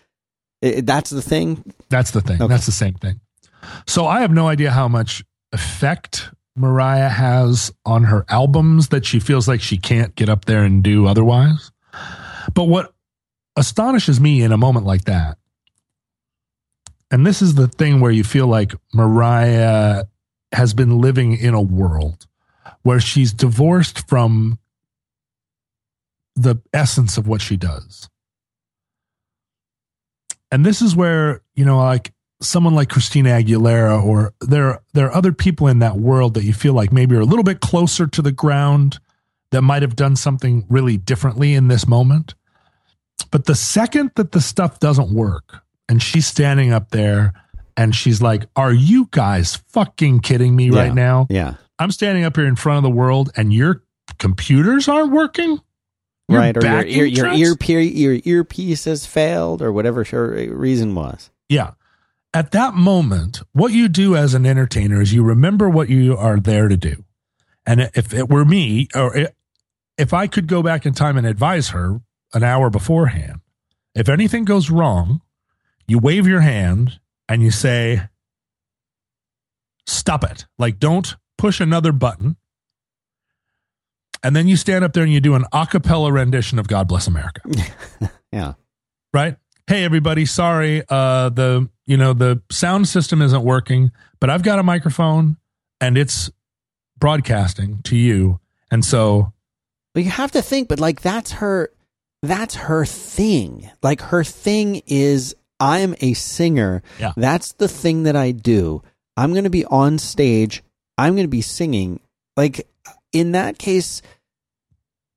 i 0.63 0.81
that's 0.81 1.11
the 1.11 1.23
thing. 1.23 1.73
That's 1.89 2.11
the 2.11 2.21
thing. 2.21 2.43
Okay. 2.43 2.49
That's 2.49 2.67
the 2.67 2.73
same 2.73 2.95
thing. 2.95 3.21
So 3.87 4.07
I 4.07 4.23
have 4.23 4.33
no 4.33 4.49
idea 4.49 4.73
how 4.73 4.89
much 4.89 5.25
effect 5.53 6.31
Mariah 6.57 7.09
has 7.09 7.73
on 7.87 8.05
her 8.05 8.25
albums 8.29 8.89
that 8.89 9.07
she 9.07 9.21
feels 9.21 9.47
like 9.47 9.61
she 9.61 9.77
can't 9.77 10.17
get 10.17 10.29
up 10.29 10.47
there 10.47 10.65
and 10.65 10.83
do 10.83 11.07
otherwise. 11.07 11.71
But 12.53 12.65
what 12.65 12.94
astonishes 13.57 14.21
me 14.21 14.43
in 14.43 14.53
a 14.53 14.57
moment 14.57 14.87
like 14.87 15.05
that, 15.05 15.39
and 17.11 17.27
this 17.27 17.43
is 17.43 17.55
the 17.55 17.69
thing 17.69 18.01
where 18.01 18.11
you 18.11 18.25
feel 18.25 18.47
like 18.47 18.75
Mariah 18.93 20.05
has 20.53 20.75
been 20.75 21.01
living 21.01 21.37
in 21.37 21.55
a 21.55 21.63
world 21.63 22.27
where 22.83 23.01
she's 23.01 23.33
divorced 23.33 24.09
from 24.09 24.59
the 26.37 26.57
essence 26.73 27.17
of 27.17 27.27
what 27.29 27.41
she 27.41 27.57
does. 27.57 28.09
And 30.51 30.65
this 30.65 30.83
is 30.83 30.95
where, 30.95 31.41
you 31.55 31.65
know, 31.65 31.79
like 31.79 32.13
someone 32.41 32.75
like 32.75 32.89
Christina 32.89 33.31
Aguilera 33.31 34.03
or 34.03 34.35
there 34.41 34.81
there 34.93 35.07
are 35.07 35.15
other 35.15 35.33
people 35.33 35.67
in 35.67 35.79
that 35.79 35.97
world 35.97 36.35
that 36.35 36.45
you 36.45 36.53
feel 36.53 36.75
like 36.75 36.93
maybe 36.93 37.17
are 37.17 37.21
a 37.21 37.25
little 37.25 37.45
bit 37.45 37.61
closer 37.61 38.07
to 38.07 38.23
the 38.23 38.33
ground 38.33 38.99
that 39.51 39.63
might 39.63 39.83
have 39.83 39.97
done 39.97 40.17
something 40.17 40.67
really 40.69 40.97
differently 40.97 41.55
in 41.55 41.69
this 41.69 41.87
moment. 41.87 42.35
But 43.31 43.47
the 43.47 43.55
second 43.55 44.13
that 44.17 44.33
the 44.33 44.41
stuff 44.41 44.79
doesn't 44.81 45.13
work 45.13 45.63
and 45.89 46.03
she's 46.03 46.27
standing 46.27 46.73
up 46.73 46.91
there 46.91 47.33
and 47.77 47.95
she's 47.95 48.23
like, 48.23 48.47
"Are 48.57 48.73
you 48.73 49.09
guys 49.11 49.57
fucking 49.69 50.21
kidding 50.21 50.55
me 50.55 50.71
Yeah. 50.71 50.81
right 50.83 50.95
now? 50.95 51.27
Yeah. 51.31 51.55
I'm 51.79 51.91
standing 51.91 52.25
up 52.25 52.37
here 52.37 52.47
in 52.47 52.55
front 52.57 52.79
of 52.79 52.83
the 52.85 52.97
world 52.97 53.31
and 53.37 53.53
your 53.53 53.83
computers 54.19 54.89
aren't 54.89 55.13
working?" 55.13 55.59
Your 56.29 56.41
right. 56.41 56.57
Or 56.57 56.63
your 56.65 56.85
ear, 56.87 57.05
your 57.05 57.35
ear 57.35 57.81
your 57.81 58.21
earpiece 58.25 58.85
has 58.87 59.05
failed 59.05 59.61
or 59.61 59.73
whatever 59.73 60.05
her 60.05 60.39
uh, 60.39 60.47
reason 60.55 60.95
was. 60.95 61.31
Yeah. 61.51 61.73
At 62.33 62.51
that 62.53 62.75
moment, 62.75 63.43
what 63.53 63.73
you 63.73 63.89
do 63.89 64.17
as 64.17 64.33
an 64.35 64.47
entertainer 64.47 65.01
is 65.03 65.13
you 65.13 65.23
remember 65.23 65.69
what 65.69 65.89
you 65.91 66.17
are 66.17 66.39
there 66.41 66.69
to 66.69 66.77
do. 66.77 67.05
And 67.67 67.91
if 67.95 68.15
it 68.15 68.29
were 68.31 68.45
me, 68.45 68.89
or 68.95 69.17
i- 69.17 69.29
if 69.99 70.13
I 70.15 70.27
could 70.27 70.47
go 70.47 70.63
back 70.63 70.87
in 70.87 70.95
time 70.95 71.17
and 71.17 71.27
advise 71.27 71.69
her 71.71 72.01
an 72.35 72.43
hour 72.45 72.69
beforehand, 72.71 73.41
if 73.95 74.09
anything 74.09 74.45
goes 74.45 74.71
wrong, 74.71 75.21
you 75.87 75.99
wave 75.99 76.27
your 76.27 76.41
hand 76.41 76.99
and 77.29 77.43
you 77.43 77.51
say, 77.51 78.03
stop 79.87 80.25
it. 80.25 80.47
Like, 80.59 80.79
don't 80.79 81.17
push 81.39 81.61
another 81.61 81.93
button. 81.93 82.37
And 84.23 84.35
then 84.35 84.49
you 84.49 84.57
stand 84.57 84.85
up 84.85 84.95
there 84.95 85.03
and 85.05 85.13
you 85.13 85.21
do 85.21 85.35
an 85.35 85.45
a 85.53 85.67
cappella 85.67 86.11
rendition 86.11 86.59
of 86.59 86.67
God 86.67 86.89
Bless 86.89 87.07
America 87.07 87.43
Yeah. 88.33 88.55
right? 89.13 89.37
Hey 89.67 89.85
everybody, 89.85 90.25
sorry, 90.27 90.83
uh 90.89 91.29
the 91.29 91.69
you 91.87 91.97
know 91.99 92.15
the 92.15 92.43
sound 92.51 92.89
system 92.89 93.21
isn't 93.21 93.43
working, 93.45 93.93
but 94.21 94.31
I've 94.31 94.43
got 94.43 94.59
a 94.59 94.63
microphone 94.63 95.37
and 95.81 95.99
it's 95.99 96.31
broadcasting 96.99 97.83
to 97.83 97.97
you. 97.97 98.41
And 98.71 98.83
so 98.85 99.33
But 99.93 100.05
you 100.05 100.11
have 100.11 100.33
to 100.33 100.41
think, 100.43 100.69
but 100.69 100.81
like 100.81 101.03
that's 101.03 101.33
her 101.33 101.71
that's 102.29 102.55
her 102.55 102.85
thing. 102.85 103.71
Like 103.83 104.01
her 104.01 104.25
thing 104.25 104.83
is 104.87 105.35
I'm 105.61 105.95
a 106.01 106.15
singer. 106.15 106.83
Yeah. 106.99 107.13
That's 107.17 107.53
the 107.53 107.69
thing 107.69 108.03
that 108.05 108.17
I 108.17 108.33
do. 108.33 108.83
I'm 109.17 109.33
going 109.33 109.45
to 109.45 109.51
be 109.51 109.65
on 109.67 109.99
stage. 109.99 110.63
I'm 110.99 111.15
going 111.15 111.25
to 111.27 111.29
be 111.29 111.41
singing. 111.43 112.01
Like 112.37 112.67
in 113.13 113.33
that 113.33 113.59
case 113.59 114.03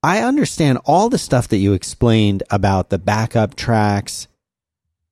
I 0.04 0.20
understand 0.22 0.78
all 0.86 1.10
the 1.10 1.18
stuff 1.18 1.48
that 1.50 1.58
you 1.58 1.74
explained 1.74 2.44
about 2.52 2.90
the 2.90 3.00
backup 3.00 3.56
tracks. 3.56 4.28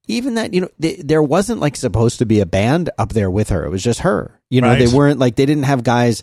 Even 0.08 0.36
that, 0.36 0.54
you 0.54 0.62
know, 0.62 0.70
th- 0.80 1.00
there 1.04 1.24
wasn't 1.24 1.60
like 1.60 1.76
supposed 1.76 2.20
to 2.20 2.26
be 2.28 2.40
a 2.40 2.46
band 2.46 2.92
up 3.00 3.10
there 3.14 3.30
with 3.32 3.50
her. 3.50 3.66
It 3.66 3.72
was 3.72 3.84
just 3.84 4.02
her. 4.02 4.40
You 4.52 4.62
know, 4.62 4.68
Right. 4.70 4.80
they 4.88 4.88
weren't 4.96 5.18
like 5.20 5.36
they 5.36 5.48
didn't 5.48 5.64
have 5.64 5.84
guys 5.84 6.22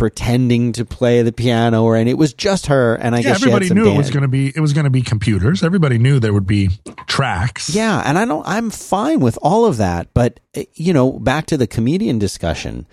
pretending 0.00 0.72
to 0.72 0.82
play 0.82 1.20
the 1.20 1.30
piano 1.30 1.84
or 1.84 1.94
and 1.94 2.08
it 2.08 2.16
was 2.16 2.32
just 2.32 2.68
her 2.68 2.94
and 2.94 3.14
I 3.14 3.18
yeah, 3.18 3.24
guess 3.24 3.42
everybody 3.42 3.68
knew 3.68 3.86
it 3.86 3.98
was 3.98 4.08
going 4.08 4.22
to 4.22 4.28
be 4.28 4.48
it 4.48 4.60
was 4.60 4.72
going 4.72 4.84
to 4.84 4.90
be 4.90 5.02
computers. 5.02 5.62
Everybody 5.62 5.98
knew 5.98 6.18
there 6.18 6.32
would 6.32 6.46
be 6.46 6.70
tracks. 7.06 7.68
Yeah, 7.68 8.02
and 8.06 8.18
I 8.18 8.24
don't 8.24 8.42
I'm 8.48 8.70
fine 8.70 9.20
with 9.20 9.38
all 9.42 9.66
of 9.66 9.76
that, 9.76 10.08
but 10.14 10.40
eh, 10.54 10.64
you 10.72 10.94
know, 10.94 11.12
back 11.12 11.44
to 11.48 11.58
the 11.58 11.66
comedian 11.66 12.18
discussion. 12.18 12.86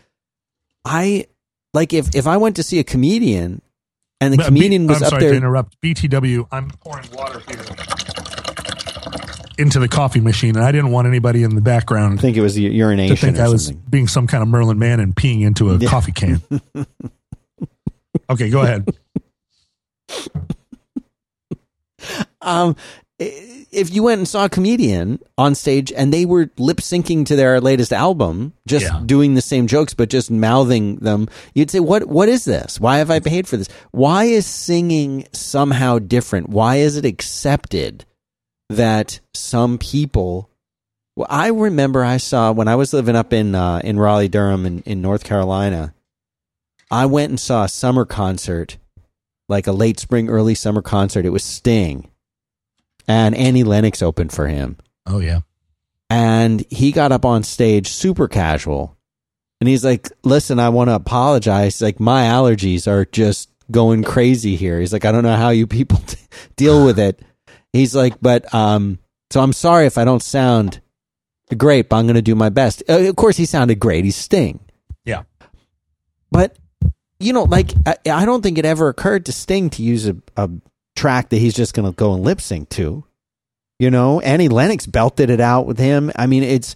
I 0.83 1.27
like 1.73 1.93
if 1.93 2.13
if 2.13 2.27
I 2.27 2.35
went 2.35 2.57
to 2.57 2.63
see 2.63 2.77
a 2.77 2.83
comedian 2.83 3.61
and 4.19 4.33
the 4.33 4.37
But 4.37 4.47
comedian 4.47 4.85
B- 4.85 4.89
was 4.89 5.01
I'm 5.01 5.05
up 5.05 5.09
sorry 5.11 5.21
there 5.21 5.31
to 5.31 5.37
interrupt. 5.37 5.79
BTW, 5.79 6.45
I'm 6.51 6.69
pouring 6.71 7.09
water 7.13 7.41
here. 7.47 7.63
Into 9.57 9.79
the 9.79 9.87
coffee 9.87 10.19
machine, 10.21 10.55
and 10.55 10.63
I 10.63 10.71
didn't 10.71 10.91
want 10.91 11.07
anybody 11.07 11.41
in 11.43 11.55
the 11.55 11.61
background 11.61 12.19
I 12.19 12.21
think 12.21 12.37
it 12.37 12.41
was 12.41 12.57
u- 12.59 12.69
urination 12.69 13.15
to 13.15 13.19
think 13.21 13.37
or 13.39 13.43
I 13.43 13.47
was 13.49 13.65
something. 13.65 13.83
being 13.89 14.07
some 14.07 14.27
kind 14.27 14.43
of 14.43 14.47
Merlin 14.49 14.77
Mann 14.77 14.99
and 14.99 15.15
peeing 15.15 15.41
into 15.41 15.71
a 15.71 15.77
Yeah. 15.77 15.89
coffee 15.89 16.11
can. 16.11 16.41
okay, 18.29 18.49
go 18.51 18.61
ahead. 18.61 18.87
Um, 22.41 22.75
if 23.19 23.93
you 23.93 24.03
went 24.03 24.19
and 24.19 24.27
saw 24.27 24.45
a 24.45 24.49
comedian 24.49 25.19
on 25.37 25.55
stage 25.55 25.91
and 25.91 26.13
they 26.13 26.25
were 26.25 26.49
lip 26.57 26.77
syncing 26.77 27.25
to 27.25 27.35
their 27.35 27.59
latest 27.59 27.91
album, 27.91 28.53
just 28.67 28.85
Yeah. 28.85 29.01
doing 29.05 29.33
the 29.33 29.41
same 29.41 29.67
jokes 29.67 29.93
but 29.93 30.09
just 30.09 30.29
mouthing 30.31 30.97
them, 30.97 31.27
you'd 31.55 31.71
say, 31.71 31.79
"What? 31.79 32.05
What 32.07 32.29
is 32.29 32.45
this? 32.45 32.79
Why 32.79 32.99
have 32.99 33.09
I 33.11 33.19
paid 33.19 33.47
for 33.47 33.57
this? 33.57 33.67
Why 33.91 34.25
is 34.25 34.45
singing 34.45 35.25
somehow 35.33 35.99
different? 35.99 36.49
Why 36.49 36.75
is 36.77 36.95
it 36.95 37.05
accepted 37.05 38.05
that 38.69 39.19
some 39.33 39.77
people?" 39.77 40.49
Well, 41.15 41.27
I 41.29 41.47
remember 41.47 42.03
I 42.03 42.17
saw 42.17 42.51
when 42.51 42.67
I 42.67 42.75
was 42.75 42.93
living 42.93 43.15
up 43.15 43.33
in 43.33 43.55
uh, 43.55 43.81
in 43.83 43.99
Raleigh, 43.99 44.27
Durham, 44.27 44.65
in, 44.65 44.81
in 44.81 45.01
North 45.01 45.23
Carolina. 45.23 45.93
I 46.91 47.05
went 47.07 47.31
and 47.31 47.39
saw 47.39 47.63
a 47.63 47.69
summer 47.69 48.05
concert, 48.05 48.77
like 49.49 49.67
a 49.67 49.71
late 49.71 49.99
spring, 49.99 50.29
early 50.29 50.53
summer 50.55 50.81
concert. 50.81 51.25
It 51.25 51.31
was 51.31 51.43
Sting, 51.43 52.09
and 53.07 53.35
Annie 53.35 53.63
Lennox 53.63 54.01
opened 54.01 54.31
for 54.31 54.47
him, 54.47 54.77
Oh 55.05 55.19
yeah. 55.19 55.39
and 56.09 56.63
he 56.69 56.91
got 56.91 57.11
up 57.11 57.25
on 57.25 57.43
stage 57.43 57.87
super 57.89 58.27
casual, 58.27 58.95
and 59.59 59.67
he's 59.67 59.83
like, 59.83 60.09
"Listen, 60.23 60.59
I 60.59 60.69
want 60.69 60.89
to 60.89 60.95
apologize. 60.95 61.81
Like 61.81 61.99
my 61.99 62.23
allergies 62.25 62.87
are 62.87 63.05
just 63.05 63.49
going 63.71 64.03
crazy 64.03 64.55
here." 64.55 64.79
He's 64.79 64.93
like, 64.93 65.03
"I 65.03 65.11
don't 65.11 65.23
know 65.23 65.35
how 65.35 65.49
you 65.49 65.65
people 65.67 65.99
deal 66.55 66.85
with 66.85 66.99
it." 66.99 67.21
He's 67.77 67.95
like, 67.95 68.19
"But 68.21 68.53
um, 68.53 68.99
so 69.31 69.41
I'm 69.41 69.53
sorry 69.53 69.85
if 69.85 69.97
I 69.97 70.05
don't 70.05 70.23
sound 70.23 70.81
great, 71.55 71.89
but 71.89 71.97
I'm 71.97 72.05
going 72.05 72.15
to 72.15 72.21
do 72.21 72.35
my 72.35 72.49
best." 72.49 72.83
Uh, 72.89 73.07
of 73.07 73.15
course, 73.15 73.37
he 73.37 73.45
sounded 73.45 73.79
great. 73.79 74.05
He's 74.05 74.15
Sting. 74.15 74.59
Yeah. 75.05 75.23
But 76.31 76.57
you 77.19 77.33
know, 77.33 77.43
like 77.43 77.71
I, 77.85 77.95
I 78.11 78.25
don't 78.25 78.41
think 78.41 78.57
it 78.57 78.65
ever 78.65 78.89
occurred 78.89 79.25
to 79.25 79.31
Sting 79.31 79.69
to 79.71 79.83
use 79.83 80.07
a, 80.07 80.17
a 80.35 80.49
track 80.95 81.29
that 81.29 81.37
he's 81.37 81.55
just 81.55 81.73
going 81.73 81.89
to 81.89 81.95
go 81.95 82.13
and 82.13 82.23
lip 82.23 82.41
sync 82.41 82.69
to. 82.69 83.03
You 83.79 83.91
know, 83.91 84.19
Annie 84.21 84.49
Lennox 84.49 84.87
belted 84.87 85.29
it 85.29 85.39
out 85.39 85.67
with 85.67 85.77
him. 85.77 86.11
I 86.15 86.25
mean, 86.25 86.43
it's 86.43 86.75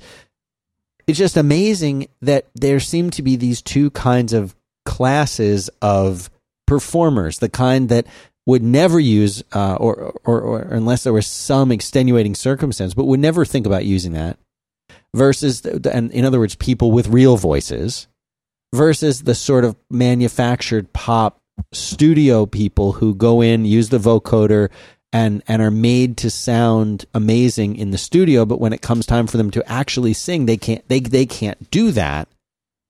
it's 1.07 1.17
just 1.17 1.35
amazing 1.35 2.07
that 2.21 2.47
there 2.53 2.79
seem 2.79 3.09
to 3.11 3.23
be 3.23 3.35
these 3.35 3.61
two 3.61 3.89
kinds 3.91 4.33
of 4.33 4.55
classes 4.85 5.69
of 5.81 6.29
performers. 6.67 7.39
The 7.39 7.49
kind 7.49 7.89
that 7.89 8.05
would 8.45 8.63
never 8.63 8.99
use, 8.99 9.43
uh, 9.53 9.75
or, 9.75 10.13
or 10.23 10.41
or 10.41 10.59
unless 10.61 11.03
there 11.03 11.13
was 11.13 11.27
some 11.27 11.71
extenuating 11.71 12.35
circumstance, 12.35 12.93
but 12.93 13.05
would 13.05 13.19
never 13.19 13.45
think 13.45 13.65
about 13.65 13.85
using 13.85 14.13
that. 14.13 14.37
Versus, 15.13 15.61
the, 15.61 15.91
and 15.93 16.11
in 16.11 16.25
other 16.25 16.39
words, 16.39 16.55
people 16.55 16.91
with 16.91 17.07
real 17.07 17.37
voices 17.37 18.07
versus 18.73 19.23
the 19.23 19.35
sort 19.35 19.65
of 19.65 19.75
manufactured 19.89 20.93
pop 20.93 21.37
studio 21.73 22.45
people 22.45 22.93
who 22.93 23.13
go 23.13 23.41
in, 23.41 23.65
use 23.65 23.89
the 23.89 23.99
vocoder, 23.99 24.69
and 25.13 25.43
and 25.47 25.61
are 25.61 25.71
made 25.71 26.17
to 26.17 26.29
sound 26.29 27.05
amazing 27.13 27.75
in 27.75 27.91
the 27.91 27.97
studio, 27.97 28.45
but 28.45 28.59
when 28.59 28.73
it 28.73 28.81
comes 28.81 29.05
time 29.05 29.27
for 29.27 29.37
them 29.37 29.51
to 29.51 29.71
actually 29.71 30.13
sing, 30.13 30.45
they 30.45 30.57
can't 30.57 30.87
they 30.87 30.99
they 30.99 31.25
can't 31.25 31.69
do 31.69 31.91
that. 31.91 32.27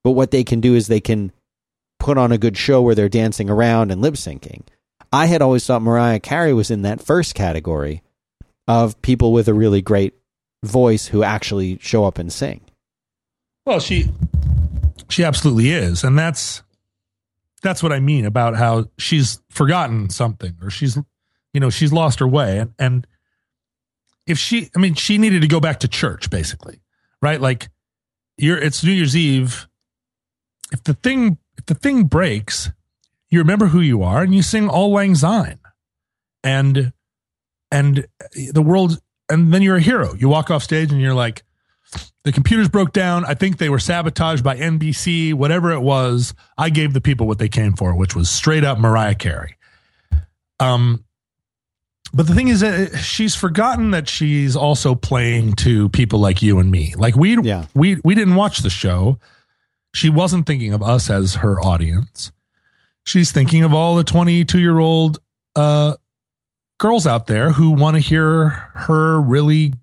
But 0.03 0.11
what 0.11 0.31
they 0.31 0.43
can 0.43 0.61
do 0.61 0.75
is 0.75 0.87
they 0.87 1.01
can 1.01 1.31
put 1.99 2.17
on 2.17 2.31
a 2.31 2.37
good 2.37 2.57
show 2.57 2.81
where 2.81 2.95
they're 2.95 3.09
dancing 3.09 3.49
around 3.49 3.91
and 3.91 4.01
lip 4.01 4.15
syncing. 4.15 4.61
I 5.11 5.25
had 5.25 5.41
always 5.41 5.65
thought 5.65 5.81
Mariah 5.81 6.19
Carey 6.19 6.53
was 6.53 6.71
in 6.71 6.83
that 6.83 7.01
first 7.01 7.35
category 7.35 8.01
of 8.67 9.01
people 9.01 9.33
with 9.33 9.47
a 9.47 9.53
really 9.53 9.81
great 9.81 10.13
voice 10.63 11.07
who 11.07 11.23
actually 11.23 11.77
show 11.81 12.05
up 12.05 12.17
and 12.17 12.31
sing. 12.31 12.61
Well, 13.65 13.79
she 13.79 14.09
she 15.09 15.23
absolutely 15.23 15.71
is, 15.71 16.03
and 16.03 16.17
that's 16.17 16.63
that's 17.61 17.83
what 17.83 17.91
I 17.91 17.99
mean 17.99 18.25
about 18.25 18.55
how 18.55 18.85
she's 18.97 19.41
forgotten 19.49 20.09
something 20.09 20.55
or 20.61 20.69
she's 20.69 20.97
you 21.53 21.59
know 21.59 21.69
she's 21.69 21.91
lost 21.91 22.19
her 22.19 22.27
way, 22.27 22.59
and 22.59 22.73
and 22.79 23.07
if 24.27 24.37
she, 24.37 24.69
I 24.75 24.79
mean, 24.79 24.93
she 24.93 25.17
needed 25.17 25.41
to 25.41 25.47
go 25.47 25.59
back 25.59 25.79
to 25.81 25.87
church 25.87 26.29
basically, 26.29 26.81
right? 27.21 27.41
Like 27.41 27.69
you're 28.37 28.57
it's 28.57 28.83
New 28.83 28.91
Year's 28.91 29.15
Eve. 29.15 29.67
If 30.71 30.83
the 30.83 30.93
thing 30.93 31.37
if 31.57 31.65
the 31.65 31.75
thing 31.75 32.05
breaks, 32.05 32.71
you 33.31 33.39
remember 33.39 33.67
who 33.67 33.79
you 33.79 34.03
are 34.03 34.21
and 34.21 34.35
you 34.35 34.43
sing 34.43 34.69
Auld 34.69 34.91
Lang 34.91 35.15
Syne, 35.15 35.59
and 36.43 36.93
and 37.71 38.05
the 38.51 38.61
world, 38.61 38.99
and 39.29 39.53
then 39.53 39.61
you're 39.61 39.77
a 39.77 39.81
hero. 39.81 40.13
You 40.13 40.29
walk 40.29 40.51
off 40.51 40.61
stage 40.63 40.91
and 40.91 41.01
you're 41.01 41.13
like 41.13 41.43
the 42.23 42.31
computers 42.31 42.69
broke 42.69 42.93
down. 42.93 43.25
I 43.25 43.33
think 43.33 43.57
they 43.57 43.69
were 43.69 43.79
sabotaged 43.79 44.43
by 44.43 44.57
NBC, 44.57 45.33
whatever 45.33 45.71
it 45.71 45.79
was. 45.81 46.33
I 46.57 46.69
gave 46.69 46.93
the 46.93 47.01
people 47.01 47.27
what 47.27 47.39
they 47.39 47.49
came 47.49 47.73
for, 47.73 47.95
which 47.95 48.15
was 48.15 48.29
straight 48.29 48.63
up 48.63 48.77
Mariah 48.77 49.15
Carey. 49.15 49.57
Um, 50.59 51.03
but 52.13 52.27
the 52.27 52.35
thing 52.35 52.49
is 52.49 52.59
that 52.59 52.97
she's 52.99 53.35
forgotten 53.35 53.91
that 53.91 54.07
she's 54.07 54.55
also 54.55 54.95
playing 54.95 55.53
to 55.53 55.89
people 55.89 56.19
like 56.19 56.41
you 56.41 56.59
and 56.59 56.69
me. 56.69 56.93
Like 56.97 57.15
we, 57.15 57.37
Yeah. 57.41 57.65
we, 57.73 57.97
we 58.03 58.15
didn't 58.15 58.35
watch 58.35 58.59
the 58.59 58.69
show. 58.69 59.17
She 59.93 60.09
wasn't 60.09 60.45
thinking 60.45 60.73
of 60.73 60.83
us 60.83 61.09
as 61.09 61.35
her 61.35 61.59
audience. 61.61 62.31
She's 63.03 63.31
thinking 63.31 63.63
of 63.63 63.73
all 63.73 63.95
the 63.95 64.03
22 64.03 64.59
year 64.59 64.79
old, 64.79 65.19
uh, 65.55 65.95
girls 66.79 67.05
out 67.05 67.27
there 67.27 67.51
who 67.51 67.71
want 67.71 67.95
to 67.95 67.99
hear 67.99 68.49
her 68.49 69.21
really 69.21 69.73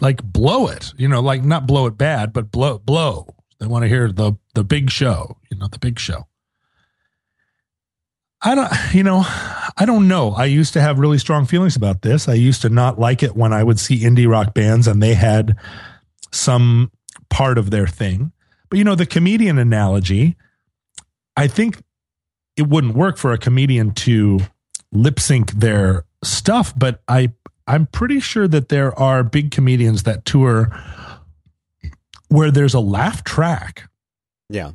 like 0.00 0.22
blow 0.22 0.68
it, 0.68 0.92
you 0.96 1.08
know, 1.08 1.20
like 1.20 1.44
not 1.44 1.66
blow 1.66 1.86
it 1.86 1.98
bad, 1.98 2.32
but 2.32 2.50
blow 2.50 2.78
blow. 2.78 3.26
They 3.58 3.66
want 3.66 3.82
to 3.82 3.88
hear 3.88 4.10
the 4.10 4.34
the 4.54 4.64
big 4.64 4.90
show, 4.90 5.36
you 5.50 5.58
know, 5.58 5.68
the 5.68 5.78
big 5.78 5.98
show. 5.98 6.26
I 8.40 8.54
don't, 8.54 8.70
you 8.94 9.02
know, 9.02 9.24
I 9.26 9.84
don't 9.84 10.06
know. 10.06 10.30
I 10.30 10.44
used 10.44 10.72
to 10.74 10.80
have 10.80 10.98
really 11.00 11.18
strong 11.18 11.44
feelings 11.44 11.74
about 11.74 12.02
this. 12.02 12.28
I 12.28 12.34
used 12.34 12.62
to 12.62 12.68
not 12.68 12.98
like 12.98 13.22
it 13.22 13.36
when 13.36 13.52
I 13.52 13.64
would 13.64 13.80
see 13.80 14.00
indie 14.00 14.30
rock 14.30 14.54
bands 14.54 14.86
and 14.86 15.02
they 15.02 15.14
had 15.14 15.56
some 16.30 16.92
part 17.28 17.58
of 17.58 17.70
their 17.70 17.86
thing. 17.86 18.32
But 18.70 18.78
you 18.78 18.84
know, 18.84 18.94
the 18.94 19.06
comedian 19.06 19.58
analogy, 19.58 20.36
I 21.36 21.48
think 21.48 21.82
it 22.58 22.66
wouldn't 22.68 22.94
work 22.94 23.16
for 23.16 23.32
a 23.32 23.38
comedian 23.38 23.92
to 23.92 24.40
lip 24.92 25.18
sync 25.20 25.52
their 25.52 26.04
stuff, 26.22 26.74
but 26.76 27.02
I 27.08 27.32
I'm 27.66 27.86
pretty 27.86 28.20
sure 28.20 28.48
that 28.48 28.68
there 28.68 28.98
are 28.98 29.22
big 29.22 29.50
comedians 29.50 30.02
that 30.04 30.24
tour 30.24 30.70
where 32.28 32.50
there's 32.50 32.74
a 32.74 32.80
laugh 32.80 33.24
track. 33.24 33.88
Yeah. 34.48 34.72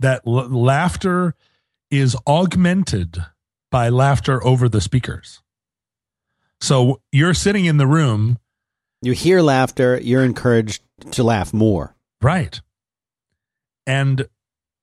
That 0.00 0.22
l- 0.26 0.48
laughter 0.48 1.34
is 1.90 2.16
augmented 2.26 3.24
by 3.70 3.88
laughter 3.88 4.44
over 4.44 4.68
the 4.68 4.80
speakers. 4.80 5.40
So 6.60 7.00
you're 7.12 7.34
sitting 7.34 7.64
in 7.66 7.76
the 7.78 7.86
room, 7.86 8.38
You 9.02 9.12
hear 9.12 9.40
laughter, 9.42 9.98
you're 10.00 10.24
encouraged 10.24 10.82
to 11.12 11.22
laugh 11.24 11.52
more. 11.52 11.94
right? 12.22 12.60
And 13.86 14.28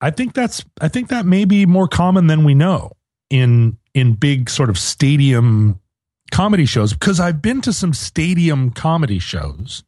I 0.02 0.10
think 0.10 0.34
that's 0.34 0.66
I 0.82 0.88
think 0.88 1.10
that 1.10 1.26
may 1.26 1.46
be 1.46 1.66
more 1.66 1.88
common 1.88 2.28
than 2.28 2.44
we 2.44 2.56
know 2.56 2.92
in 3.30 3.78
in 3.94 4.14
big 4.14 4.50
sort 4.50 4.70
of 4.70 4.78
stadium 4.78 5.80
comedy 6.32 6.66
shows 6.66 6.94
because 6.94 7.20
I've 7.20 7.42
been 7.42 7.62
to 7.62 7.74
some 7.74 7.94
stadium 7.94 8.72
comedy 8.72 9.20
shows 9.20 9.84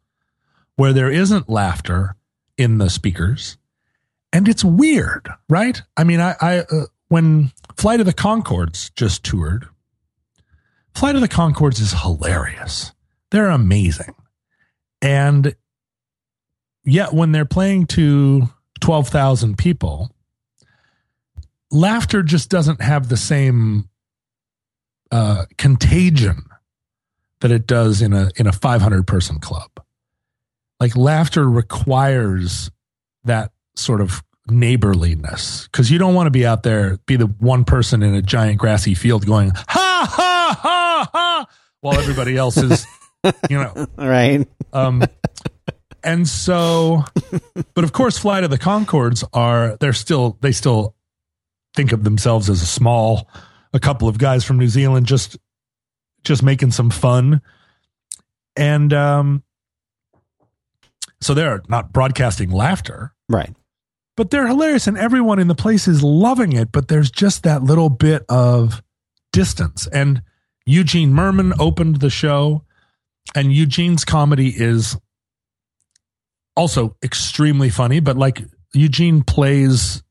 where 0.76 0.94
there 0.94 1.12
isn't 1.12 1.50
laughter 1.50 2.16
in 2.58 2.78
the 2.78 2.90
speakers 2.90 3.58
and 4.32 4.48
it's 4.48 4.64
weird, 4.64 5.30
right? 5.50 5.82
I 5.96 6.04
mean, 6.04 6.20
I, 6.20 6.36
I 6.42 6.60
uh, 6.60 6.86
when 7.08 7.52
Flight 7.78 8.00
of 8.00 8.06
the 8.06 8.14
Conchords 8.14 8.94
just 8.96 9.24
toured, 9.24 9.68
Flight 10.96 11.16
of 11.16 11.22
the 11.22 11.28
Conchords 11.28 11.80
is 11.80 11.94
hilarious. 12.02 12.92
They're 13.32 13.50
amazing. 13.50 14.16
And 15.02 15.56
yet 16.84 17.14
when 17.14 17.32
they're 17.32 17.46
playing 17.46 17.88
to 17.88 18.50
12,000 18.84 19.58
people, 19.58 20.12
laughter 21.72 22.22
just 22.22 22.50
doesn't 22.50 22.82
have 22.82 23.08
the 23.08 23.16
same 23.16 23.88
uh, 25.10 25.46
contagion 25.58 26.44
that 27.40 27.50
it 27.50 27.66
does 27.66 28.02
in 28.02 28.12
a 28.12 28.30
in 28.36 28.46
a 28.46 28.52
500 28.52 29.08
person 29.08 29.40
club. 29.40 29.70
Like 30.82 30.98
laughter 30.98 31.50
requires 31.50 32.72
that 33.24 33.54
sort 33.78 34.02
of 34.02 34.22
neighborliness 34.50 35.70
because 35.72 35.90
you 35.90 35.98
don't 35.98 36.14
want 36.14 36.28
to 36.28 36.32
be 36.32 36.46
out 36.46 36.64
there 36.64 36.98
be 37.06 37.16
the 37.16 37.28
one 37.28 37.64
person 37.64 38.04
in 38.04 38.14
a 38.14 38.22
giant 38.22 38.60
grassy 38.60 38.94
field 38.96 39.26
going 39.26 39.52
ha 39.56 40.06
ha 40.10 40.60
ha 40.60 41.10
ha 41.10 41.46
while 41.80 41.98
everybody 41.98 42.36
else 42.36 42.58
is 42.58 42.86
you 43.50 43.58
know 43.58 43.88
right. 43.98 44.46
um, 44.74 45.02
and 46.04 46.28
so, 46.28 47.04
but 47.74 47.84
of 47.84 47.94
course, 47.94 48.18
Flight 48.18 48.44
of 48.44 48.50
the 48.50 48.58
Conchords 48.60 49.24
are 49.34 49.78
they're 49.78 49.94
still 49.94 50.38
they 50.42 50.52
still 50.52 50.96
think 51.76 51.92
of 51.92 52.04
themselves 52.04 52.50
as 52.50 52.62
a 52.62 52.66
small, 52.68 53.28
a 53.74 53.80
couple 53.80 54.08
of 54.08 54.18
guys 54.18 54.44
from 54.44 54.58
New 54.60 54.68
Zealand 54.68 55.06
just 55.08 55.38
just 56.24 56.44
making 56.44 56.72
some 56.72 56.90
fun. 56.90 57.42
And 58.56 58.94
um, 58.94 59.44
so 61.22 61.34
they're 61.34 61.62
not 61.68 61.92
broadcasting 61.94 62.52
laughter, 62.52 63.14
Right. 63.30 63.54
but 64.16 64.30
they're 64.30 64.48
hilarious 64.48 64.88
and 64.88 64.98
everyone 64.98 65.40
in 65.40 65.48
the 65.48 65.56
place 65.56 65.88
is 65.88 66.04
loving 66.04 66.54
it. 66.54 66.72
But 66.72 66.88
there's 66.88 67.10
just 67.12 67.44
that 67.44 67.64
little 67.64 67.90
bit 67.90 68.24
of 68.30 68.82
distance. 69.32 69.88
And 69.88 70.22
Eugene 70.66 71.12
Mirman 71.12 71.54
opened 71.60 71.98
the 71.98 72.10
show, 72.10 72.64
and 73.36 73.52
Eugene's 73.52 74.06
comedy 74.06 74.50
is 74.56 74.96
also 76.56 76.96
extremely 77.04 77.70
funny, 77.70 78.00
but 78.00 78.18
like 78.18 78.44
Eugene 78.74 79.24
plays 79.24 80.04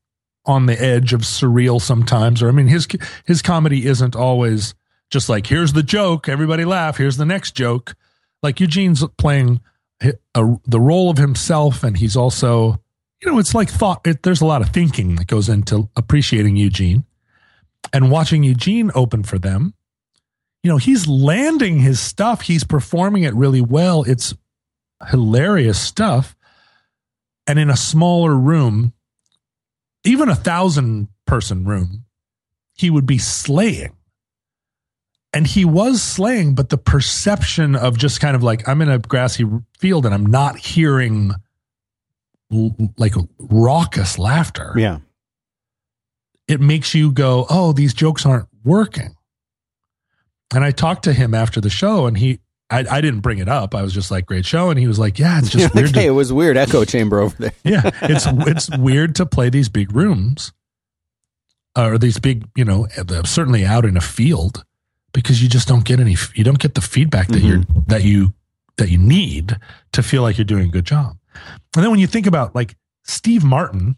on 0.45 0.65
the 0.65 0.81
edge 0.81 1.13
of 1.13 1.21
surreal 1.21 1.81
sometimes 1.81 2.41
or 2.41 2.49
I 2.49 2.51
mean 2.51 2.67
his 2.67 2.87
his 3.25 3.41
comedy 3.41 3.85
isn't 3.85 4.15
always 4.15 4.73
just 5.09 5.29
like 5.29 5.47
here's 5.47 5.71
the 5.71 5.83
joke 5.83 6.27
everybody 6.27 6.65
laugh 6.65 6.97
here's 6.97 7.17
the 7.17 7.25
next 7.25 7.55
joke. 7.55 7.95
Like 8.41 8.59
Eugene's 8.59 9.05
playing 9.17 9.61
a, 10.01 10.13
a, 10.35 10.57
the 10.65 10.81
role 10.81 11.09
of 11.09 11.17
himself 11.17 11.83
and 11.83 11.97
he's 11.97 12.17
also 12.17 12.81
you 13.21 13.31
know 13.31 13.39
it's 13.39 13.55
like 13.55 13.69
thought 13.69 14.05
it, 14.05 14.23
there's 14.23 14.41
a 14.41 14.45
lot 14.45 14.61
of 14.61 14.69
thinking 14.69 15.15
that 15.15 15.27
goes 15.27 15.47
into 15.47 15.89
appreciating 15.95 16.57
Eugene 16.57 17.05
and 17.93 18.11
watching 18.11 18.43
Eugene 18.43 18.91
open 18.95 19.23
for 19.23 19.39
them. 19.39 19.73
You 20.61 20.71
know 20.71 20.77
he's 20.77 21.07
landing 21.07 21.79
his 21.79 22.01
stuff 22.01 22.41
he's 22.41 22.65
performing 22.65 23.23
it 23.23 23.33
really 23.33 23.61
well 23.61 24.03
it's 24.03 24.33
hilarious 25.09 25.79
stuff 25.79 26.35
and 27.47 27.59
in 27.59 27.69
a 27.69 27.77
smaller 27.77 28.35
room 28.35 28.93
even 30.03 30.29
a 30.29 30.35
thousand 30.35 31.07
person 31.25 31.65
room, 31.65 32.05
he 32.73 32.89
would 32.89 33.05
be 33.05 33.17
slaying. 33.17 33.95
And 35.33 35.47
he 35.47 35.65
was 35.65 36.01
slaying, 36.01 36.53
but 36.53 36.69
the 36.69 36.77
perception 36.77 37.75
of 37.75 37.97
just 37.97 38.21
kind 38.21 38.35
of 38.35 38.43
like, 38.43 38.67
I'm 38.67 38.81
in 38.81 38.89
a 38.89 38.99
grassy 38.99 39.45
field 39.79 40.05
and 40.05 40.13
I'm 40.13 40.27
not 40.27 40.57
hearing 40.57 41.31
like 42.97 43.13
raucous 43.39 44.19
laughter. 44.19 44.73
Yeah. 44.77 44.99
It 46.47 46.61
makes 46.61 46.93
you 46.93 47.11
go, 47.11 47.47
oh, 47.49 47.73
these 47.73 47.95
jokes 47.95 48.25
aren't 48.25 48.47
working. 48.63 49.15
And 50.53 50.63
I 50.63 50.69
talked 50.69 51.05
to 51.05 51.13
him 51.13 51.33
after 51.33 51.59
the 51.59 51.69
show 51.69 52.05
and 52.05 52.15
he, 52.15 52.39
I, 52.73 52.97
I 52.97 53.01
didn't 53.01 53.19
bring 53.19 53.37
it 53.37 53.47
up. 53.47 53.75
I 53.75 53.83
was 53.83 53.93
just 53.93 54.09
like, 54.09 54.25
great 54.25 54.45
show. 54.45 54.71
And 54.71 54.79
he 54.79 54.87
was 54.87 54.97
like, 54.97 55.19
yeah, 55.19 55.37
it's 55.37 55.49
just 55.49 55.57
You're 55.59 55.67
like, 55.67 55.75
weird. 55.75 55.93
to- 55.93 55.99
hey, 55.99 56.07
it 56.07 56.11
was 56.11 56.33
weird 56.33 56.57
echo 56.57 56.83
chamber 56.85 57.19
over 57.19 57.35
there. 57.37 57.53
yeah, 57.63 57.91
it's 58.01 58.25
it's 58.27 58.77
weird 58.77 59.15
to 59.15 59.27
play 59.27 59.49
these 59.49 59.69
big 59.69 59.95
rooms, 59.95 60.51
uh, 61.77 61.89
or 61.89 61.97
these 61.99 62.17
big, 62.17 62.47
you 62.55 62.65
know, 62.65 62.87
uh, 62.97 63.23
certainly 63.23 63.63
out 63.63 63.85
in 63.85 63.95
a 63.95 64.01
field, 64.01 64.65
because 65.13 65.43
you 65.43 65.49
just 65.49 65.67
don't 65.67 65.85
get 65.85 65.99
any, 65.99 66.15
you 66.33 66.43
don't 66.43 66.57
get 66.57 66.73
the 66.73 66.81
feedback 66.81 67.27
that 67.27 67.43
mm-hmm. 67.43 67.47
you're 67.47 67.83
that 67.87 68.03
you 68.03 68.33
that 68.77 68.89
you 68.89 68.97
need 68.97 69.57
to 69.91 70.01
feel 70.01 70.23
like 70.23 70.39
you're 70.39 70.45
doing 70.45 70.65
a 70.65 70.71
good 70.71 70.85
job. 70.85 71.15
And 71.75 71.83
then 71.83 71.91
when 71.91 71.99
you 71.99 72.07
think 72.07 72.25
about 72.25 72.55
like 72.55 72.75
Steve 73.03 73.43
Martin 73.43 73.97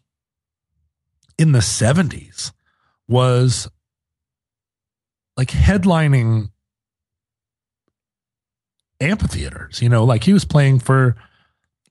in 1.37 1.53
the 1.53 1.59
'70s 1.59 2.51
was 3.07 3.69
like 5.37 5.49
headlining 5.49 6.49
amphitheaters, 8.99 9.81
you 9.81 9.89
know, 9.89 10.03
like 10.03 10.23
he 10.23 10.33
was 10.33 10.45
playing 10.45 10.79
for 10.79 11.15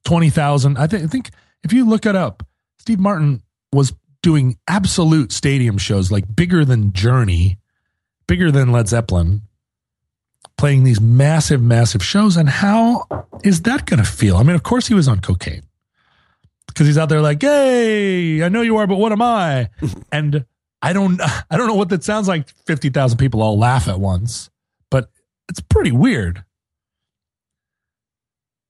20,000. 0.05 0.77
I, 0.77 0.87
think 0.87 1.05
I 1.05 1.07
think 1.07 1.31
if 1.63 1.73
you 1.73 1.87
look 1.87 2.07
it 2.07 2.17
up, 2.17 2.47
Steve 2.79 3.01
Martin 3.01 3.43
was 3.73 3.93
doing 4.23 4.59
absolute 4.69 5.33
stadium 5.33 5.79
shows, 5.79 6.11
like 6.11 6.35
bigger 6.35 6.65
than 6.65 6.93
Journey, 6.93 7.59
bigger 8.27 8.51
than 8.51 8.73
Led 8.73 8.89
Zeppelin, 8.89 9.43
playing 10.57 10.85
these 10.85 11.01
massive, 11.01 11.61
massive 11.61 12.05
shows. 12.05 12.37
And 12.37 12.49
how 12.49 13.07
is 13.43 13.63
that 13.63 13.87
going 13.87 14.03
to 14.03 14.09
feel? 14.09 14.37
I 14.37 14.43
mean, 14.43 14.57
of 14.57 14.63
course 14.63 14.87
he 14.87 14.95
was 14.95 15.09
on 15.09 15.21
cocaine 15.21 15.65
because 16.67 16.87
he's 16.87 16.99
out 16.99 17.09
there 17.09 17.21
like, 17.21 17.41
hey, 17.43 18.43
I 18.43 18.49
know 18.49 18.63
you 18.63 18.77
are, 18.79 18.87
but 18.87 18.97
what 18.97 19.13
am 19.13 19.23
I? 19.23 19.71
and 20.13 20.45
I 20.83 20.93
don't, 20.93 21.21
I 21.51 21.57
don't 21.57 21.67
know 21.67 21.75
what 21.75 21.89
that 21.91 22.05
sounds 22.05 22.29
like. 22.29 22.49
50,000 22.67 23.19
people 23.19 23.43
all 23.43 23.59
laugh 23.59 23.89
at 23.89 24.01
once, 24.01 24.51
but 24.91 25.11
it's 25.49 25.61
pretty 25.61 25.93
weird. 25.93 26.45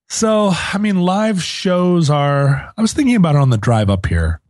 So, 0.09 0.53
I 0.53 0.79
mean, 0.79 1.01
live 1.01 1.43
shows 1.43 2.11
are, 2.11 2.73
I 2.77 2.83
was 2.83 2.93
thinking 2.93 3.17
about 3.17 3.35
it 3.35 3.41
on 3.41 3.51
the 3.51 3.59
drive 3.59 3.91
up 3.91 4.07
here. 4.07 4.41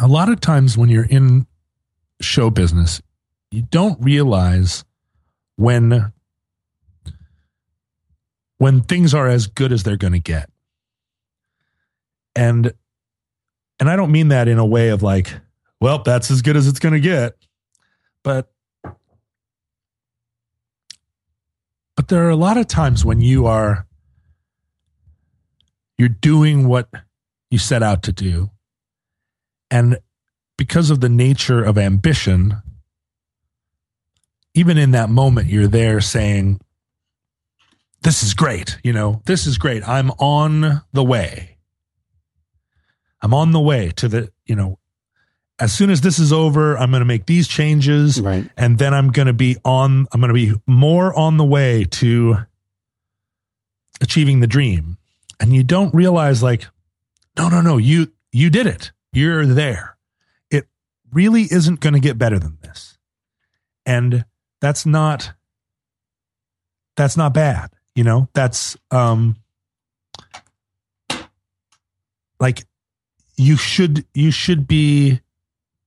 A 0.00 0.08
lot 0.08 0.28
of 0.28 0.40
times 0.40 0.76
when 0.76 0.88
you're 0.88 1.04
in 1.04 1.46
show 2.20 2.50
business, 2.50 3.00
you 3.50 3.62
don't 3.62 4.02
realize 4.02 4.84
when 5.56 6.12
when 8.58 8.80
things 8.80 9.12
are 9.12 9.26
as 9.26 9.48
good 9.48 9.72
as 9.72 9.82
they're 9.82 9.96
going 9.96 10.12
to 10.12 10.20
get. 10.20 10.48
And 12.36 12.72
and 13.80 13.90
I 13.90 13.96
don't 13.96 14.12
mean 14.12 14.28
that 14.28 14.46
in 14.46 14.58
a 14.58 14.64
way 14.64 14.90
of 14.90 15.02
like, 15.02 15.32
well, 15.80 15.98
that's 15.98 16.30
as 16.30 16.42
good 16.42 16.56
as 16.56 16.68
it's 16.68 16.78
going 16.78 16.94
to 16.94 17.00
get. 17.00 17.34
But 18.22 18.52
but 21.96 22.08
there 22.08 22.24
are 22.24 22.30
a 22.30 22.36
lot 22.36 22.56
of 22.56 22.68
times 22.68 23.04
when 23.04 23.20
you 23.20 23.46
are 23.46 23.86
you're 25.98 26.08
doing 26.08 26.68
what 26.68 26.88
you 27.50 27.58
set 27.58 27.82
out 27.82 28.02
to 28.04 28.12
do. 28.12 28.50
And 29.70 29.98
because 30.56 30.90
of 30.90 31.00
the 31.00 31.08
nature 31.08 31.62
of 31.62 31.78
ambition, 31.78 32.56
even 34.54 34.78
in 34.78 34.90
that 34.92 35.10
moment, 35.10 35.48
you're 35.48 35.66
there 35.66 36.00
saying, 36.00 36.60
This 38.02 38.22
is 38.22 38.34
great. 38.34 38.78
You 38.82 38.92
know, 38.92 39.22
this 39.26 39.46
is 39.46 39.58
great. 39.58 39.86
I'm 39.88 40.10
on 40.12 40.82
the 40.92 41.04
way. 41.04 41.58
I'm 43.20 43.32
on 43.32 43.52
the 43.52 43.60
way 43.60 43.90
to 43.96 44.08
the, 44.08 44.32
you 44.46 44.56
know, 44.56 44.78
as 45.58 45.72
soon 45.72 45.90
as 45.90 46.00
this 46.00 46.18
is 46.18 46.32
over, 46.32 46.76
I'm 46.76 46.90
going 46.90 47.02
to 47.02 47.06
make 47.06 47.26
these 47.26 47.46
changes. 47.46 48.20
Right. 48.20 48.50
And 48.56 48.78
then 48.78 48.92
I'm 48.92 49.10
going 49.10 49.26
to 49.26 49.32
be 49.32 49.56
on, 49.64 50.08
I'm 50.12 50.20
going 50.20 50.28
to 50.28 50.34
be 50.34 50.60
more 50.66 51.16
on 51.16 51.36
the 51.36 51.44
way 51.44 51.84
to 51.84 52.38
achieving 54.00 54.40
the 54.40 54.48
dream 54.48 54.98
and 55.42 55.52
you 55.52 55.62
don't 55.62 55.92
realize 55.94 56.42
like 56.42 56.66
no 57.36 57.50
no 57.50 57.60
no 57.60 57.76
you 57.76 58.12
you 58.30 58.48
did 58.48 58.66
it. 58.66 58.92
You're 59.12 59.44
there. 59.44 59.98
It 60.50 60.68
really 61.12 61.42
isn't 61.42 61.80
going 61.80 61.92
to 61.92 62.00
get 62.00 62.16
better 62.16 62.38
than 62.38 62.56
this. 62.62 62.96
And 63.84 64.24
that's 64.60 64.86
not 64.86 65.32
that's 66.96 67.16
not 67.18 67.34
bad 67.34 67.70
you 67.94 68.04
know? 68.04 68.28
That's 68.32 68.76
um 68.90 69.36
like 72.40 72.64
you 73.36 73.56
should 73.56 74.04
you 74.14 74.30
should 74.30 74.66
be 74.66 75.20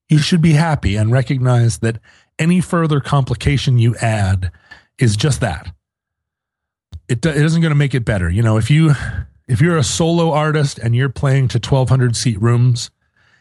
you 0.09 0.19
should 0.19 0.41
be 0.41 0.53
happy 0.53 0.95
and 0.95 1.11
recognize 1.11 1.79
that 1.79 1.99
any 2.37 2.61
further 2.61 2.99
complication 2.99 3.79
you 3.79 3.95
add 3.97 4.51
is 4.99 5.15
just 5.15 5.41
that. 5.41 5.73
It, 7.07 7.25
it 7.25 7.37
isn't 7.37 7.61
going 7.61 7.71
to 7.71 7.75
make 7.75 7.95
it 7.95 8.05
better 8.05 8.29
you 8.29 8.43
know? 8.43 8.57
If 8.57 8.69
you 8.69 8.93
if 9.47 9.61
you're 9.61 9.77
a 9.77 9.83
solo 9.83 10.31
artist 10.31 10.79
and 10.79 10.95
you're 10.95 11.09
playing 11.09 11.47
to 11.47 11.57
1200 11.57 12.15
seat 12.15 12.41
rooms 12.41 12.89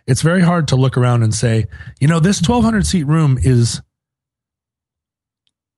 it's 0.06 0.22
very 0.22 0.42
hard 0.42 0.68
to 0.68 0.76
look 0.76 0.96
around 0.96 1.22
and 1.22 1.34
say 1.34 1.66
you 2.00 2.08
know 2.08 2.20
this 2.20 2.40
1200 2.40 2.86
seat 2.86 3.04
room 3.04 3.38
is 3.42 3.80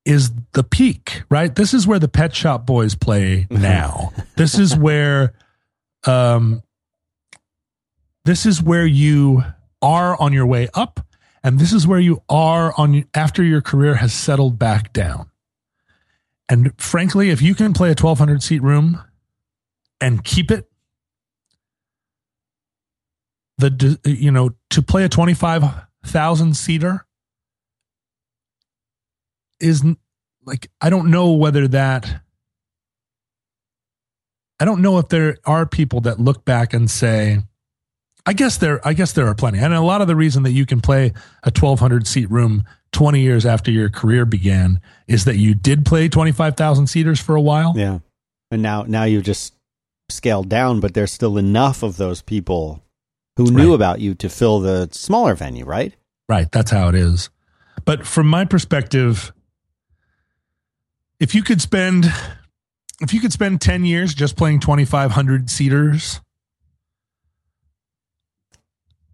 is 0.07 0.31
the 0.53 0.63
peak 0.63 1.25
right? 1.29 1.55
This 1.55 1.75
is 1.75 1.87
where 1.87 1.99
the 1.99 2.09
pet 2.09 2.35
shop 2.35 2.65
boys 2.65 2.95
play 2.95 3.47
now. 3.51 4.13
This 4.37 4.59
is 4.59 4.75
where 4.75 5.35
um 6.05 6.63
this 8.25 8.47
is 8.47 8.63
where 8.63 8.87
you 8.87 9.43
are 9.83 10.21
on 10.21 10.33
your 10.33 10.47
way 10.47 10.69
up 10.75 11.01
and 11.43 11.59
this 11.59 11.73
is 11.73 11.87
where 11.87 12.01
you 12.01 12.23
are 12.29 12.73
on 12.77 13.05
after 13.15 13.43
your 13.43 13.61
career 13.61 13.97
has 13.97 14.15
settled 14.15 14.59
back 14.59 14.93
down. 14.93 15.31
And 16.49 16.73
frankly 16.81 17.31
if 17.31 17.43
you 17.43 17.55
can 17.55 17.73
play 17.73 17.89
a 17.89 17.99
1200 17.99 18.43
seat 18.43 18.63
room 18.63 19.03
and 20.01 20.23
keep 20.23 20.51
it 20.51 20.69
the 23.59 23.99
you 24.05 24.31
know 24.31 24.51
to 24.71 24.83
play 24.83 25.05
a 25.05 25.09
25,000 25.09 26.57
seater 26.57 27.07
is 29.61 29.85
like 30.45 30.71
I 30.81 30.91
don't 30.91 31.11
know 31.11 31.33
whether 31.33 31.67
that 31.69 32.23
I 34.61 34.65
don't 34.65 34.83
know 34.83 34.99
if 34.99 35.09
there 35.09 35.37
are 35.45 35.67
people 35.67 36.01
that 36.03 36.21
look 36.21 36.45
back 36.45 36.75
and 36.75 36.91
say 36.91 37.41
I 38.27 38.33
guess 38.33 38.59
there 38.59 38.87
I 38.87 38.93
guess 38.93 39.13
there 39.13 39.27
are 39.27 39.35
plenty. 39.35 39.59
And 39.59 39.73
a 39.73 39.81
lot 39.81 40.01
of 40.01 40.09
the 40.09 40.17
reason 40.17 40.43
that 40.43 40.53
you 40.53 40.67
can 40.67 40.81
play 40.81 41.13
a 41.43 41.51
1200 41.51 42.07
seat 42.07 42.31
room 42.31 42.65
20 42.93 43.21
years 43.21 43.47
after 43.47 43.71
your 43.71 43.89
career 43.89 44.25
began 44.27 44.81
is 45.07 45.25
that 45.25 45.37
you 45.37 45.55
did 45.55 45.85
play 45.85 46.09
25,000 46.09 46.87
seaters 46.87 47.21
for 47.21 47.37
a 47.37 47.41
while. 47.41 47.75
Yeah. 47.77 47.99
And 48.51 48.63
now 48.63 48.83
now 48.83 49.05
you've 49.05 49.25
just 49.25 49.56
scaled 50.09 50.49
down, 50.49 50.81
but 50.81 50.95
there's 50.95 51.13
still 51.13 51.37
enough 51.37 51.83
of 51.83 51.97
those 51.97 52.23
people 52.23 52.83
who 53.37 53.51
knew 53.51 53.71
Right. 53.71 53.75
about 53.75 54.01
you 54.01 54.15
to 54.15 54.29
fill 54.29 54.61
the 54.61 54.89
smaller 54.93 55.35
venue, 55.35 55.65
right? 55.65 55.95
Right. 56.29 56.51
That's 56.51 56.71
how 56.71 56.89
it 56.89 56.95
is. 56.95 57.29
But 57.85 58.07
from 58.07 58.27
my 58.29 58.45
perspective, 58.45 59.33
if 61.21 61.35
you 61.35 61.43
could 61.43 61.61
spend 61.61 62.13
if 63.01 63.13
you 63.13 63.21
could 63.21 63.33
spend 63.33 63.61
10 63.61 63.85
years 63.85 64.15
just 64.15 64.37
playing 64.37 64.59
2,500 64.61 65.51
seaters, 65.51 66.21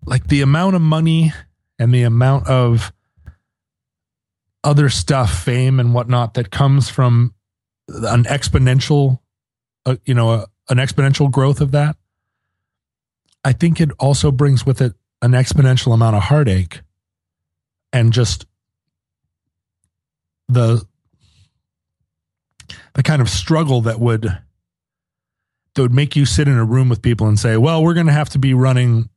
like 0.06 0.28
the 0.28 0.40
amount 0.40 0.76
of 0.76 0.82
money 0.82 1.32
and 1.80 1.92
the 1.92 2.04
amount 2.04 2.46
of 2.46 2.92
other 4.62 4.88
stuff, 4.88 5.42
fame 5.42 5.80
and 5.80 5.94
whatnot 5.94 6.34
that 6.34 6.52
comes 6.52 6.88
from 6.88 7.34
an 7.88 8.22
exponential, 8.24 9.18
uh, 9.84 9.96
you 10.04 10.14
know, 10.14 10.30
a, 10.30 10.46
an 10.68 10.78
exponential 10.78 11.30
growth 11.30 11.60
of 11.60 11.72
that. 11.72 11.96
I 13.44 13.52
think 13.52 13.80
it 13.80 13.90
also 13.98 14.30
brings 14.30 14.64
with 14.64 14.80
it 14.80 14.94
an 15.20 15.32
exponential 15.32 15.94
amount 15.94 16.16
of 16.16 16.22
heartache 16.22 16.80
and 17.92 18.12
just 18.12 18.46
the 20.48 20.84
the 22.94 23.02
kind 23.02 23.22
of 23.22 23.28
struggle 23.28 23.80
that 23.82 23.98
would 23.98 24.22
that 25.74 25.82
would 25.82 25.94
make 25.94 26.14
you 26.14 26.26
sit 26.26 26.48
in 26.48 26.54
a 26.58 26.64
room 26.64 26.88
with 26.88 27.02
people 27.02 27.26
and 27.26 27.38
say, 27.38 27.56
"Well, 27.56 27.82
we're 27.82 27.94
going 27.94 28.06
to 28.06 28.12
have 28.12 28.28
to 28.30 28.38
be 28.38 28.54
running 28.54 29.08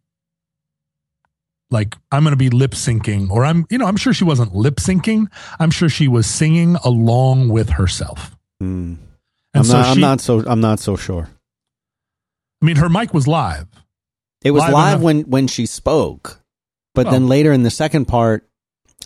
like 1.72 1.96
I'm 2.12 2.24
going 2.24 2.32
to 2.32 2.38
be 2.38 2.50
lip 2.50 2.72
syncing 2.72 3.30
or 3.30 3.46
I'm 3.46 3.66
you 3.70 3.78
know, 3.78 3.86
I'm 3.86 3.98
sure 3.98 4.14
she 4.14 4.24
wasn't 4.24 4.56
lip 4.56 4.76
syncing. 4.76 5.28
I'm 5.60 5.72
sure 5.72 5.90
she 5.90 6.08
was 6.08 6.28
singing 6.28 6.76
along 6.84 7.50
with 7.50 7.70
herself. 7.70 8.36
Mm. 8.62 8.98
I'm, 9.54 9.64
so 9.64 9.74
not, 9.74 9.86
she, 9.86 9.92
I'm 9.92 10.00
not 10.00 10.22
so 10.22 10.44
I'm 10.46 10.62
not 10.62 10.80
so 10.80 10.96
sure. 10.96 11.30
I 12.62 12.66
mean, 12.66 12.78
her 12.78 12.90
mic 12.90 13.14
was 13.14 13.28
live. 13.28 13.68
It 14.44 14.52
was 14.52 14.62
live, 14.62 14.74
live 14.74 15.02
when 15.02 15.22
when 15.22 15.48
she 15.48 15.66
spoke, 15.66 16.42
but 16.94 17.06
well, 17.06 17.14
then 17.14 17.24
oh. 17.24 17.28
later 17.28 17.52
in 17.52 17.64
the 17.64 17.72
second 17.72 18.06
part, 18.06 18.48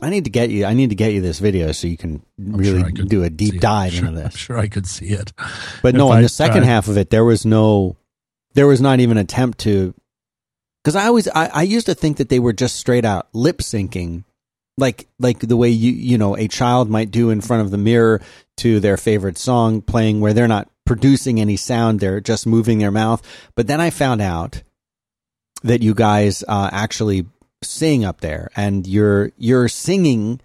I 0.02 0.10
need 0.10 0.26
to 0.26 0.30
get 0.30 0.50
you. 0.50 0.66
I 0.66 0.74
need 0.74 0.90
to 0.90 0.96
get 0.96 1.14
you 1.14 1.22
this 1.22 1.40
video 1.40 1.72
so 1.72 1.88
you 1.88 1.98
can 1.98 2.22
really 2.38 2.82
sure 2.82 3.06
do 3.06 3.24
a 3.24 3.30
deep 3.30 3.60
dive 3.60 3.94
sure, 3.94 4.08
into 4.08 4.20
this. 4.20 4.34
I'm 4.34 4.38
sure 4.38 4.58
I 4.58 4.68
could 4.68 4.88
see 4.88 5.08
it. 5.08 5.34
But 5.82 5.96
no, 5.96 6.12
in 6.12 6.20
I 6.20 6.22
the 6.22 6.30
second 6.30 6.64
half 6.64 6.88
of 6.88 6.98
it, 6.98 7.10
there 7.10 7.26
was 7.26 7.46
no, 7.46 7.98
there 8.54 8.68
was 8.68 8.82
not 8.82 9.00
even 9.00 9.18
attempt 9.18 9.60
to, 9.60 9.94
because 10.84 10.96
I 10.96 11.08
always, 11.08 11.28
I, 11.30 11.48
I 11.48 11.64
used 11.64 11.88
to 11.88 11.96
think 11.96 12.18
that 12.18 12.30
they 12.30 12.40
were 12.40 12.54
just 12.54 12.78
straight 12.78 13.04
out 13.06 13.28
lip 13.34 13.60
syncing, 13.60 14.24
like 14.78 15.08
like 15.20 15.40
the 15.40 15.58
way 15.58 15.70
you 15.70 15.92
you 15.92 16.18
know 16.18 16.38
a 16.38 16.48
child 16.48 16.90
might 16.90 17.12
do 17.12 17.30
in 17.30 17.42
front 17.42 17.64
of 17.64 17.72
the 17.72 17.78
mirror 17.78 18.22
to 18.58 18.80
their 18.80 18.96
favorite 18.96 19.38
song 19.38 19.82
playing, 19.82 20.22
where 20.22 20.34
they're 20.34 20.48
not 20.48 20.70
producing 20.90 21.40
any 21.40 21.56
sound, 21.56 22.00
they're 22.00 22.20
just 22.20 22.48
moving 22.48 22.80
their 22.80 22.90
mouth. 22.90 23.22
But 23.54 23.68
then 23.68 23.80
I 23.80 23.92
found 23.92 24.22
out 24.22 24.64
that 25.62 25.84
you 25.84 25.94
guys 25.94 26.44
uh, 26.48 26.72
actually 26.72 27.28
sing 27.62 28.04
up 28.04 28.22
there 28.22 28.50
and 28.56 28.88
you're 28.88 29.32
you're 29.38 29.68
singing 29.68 30.42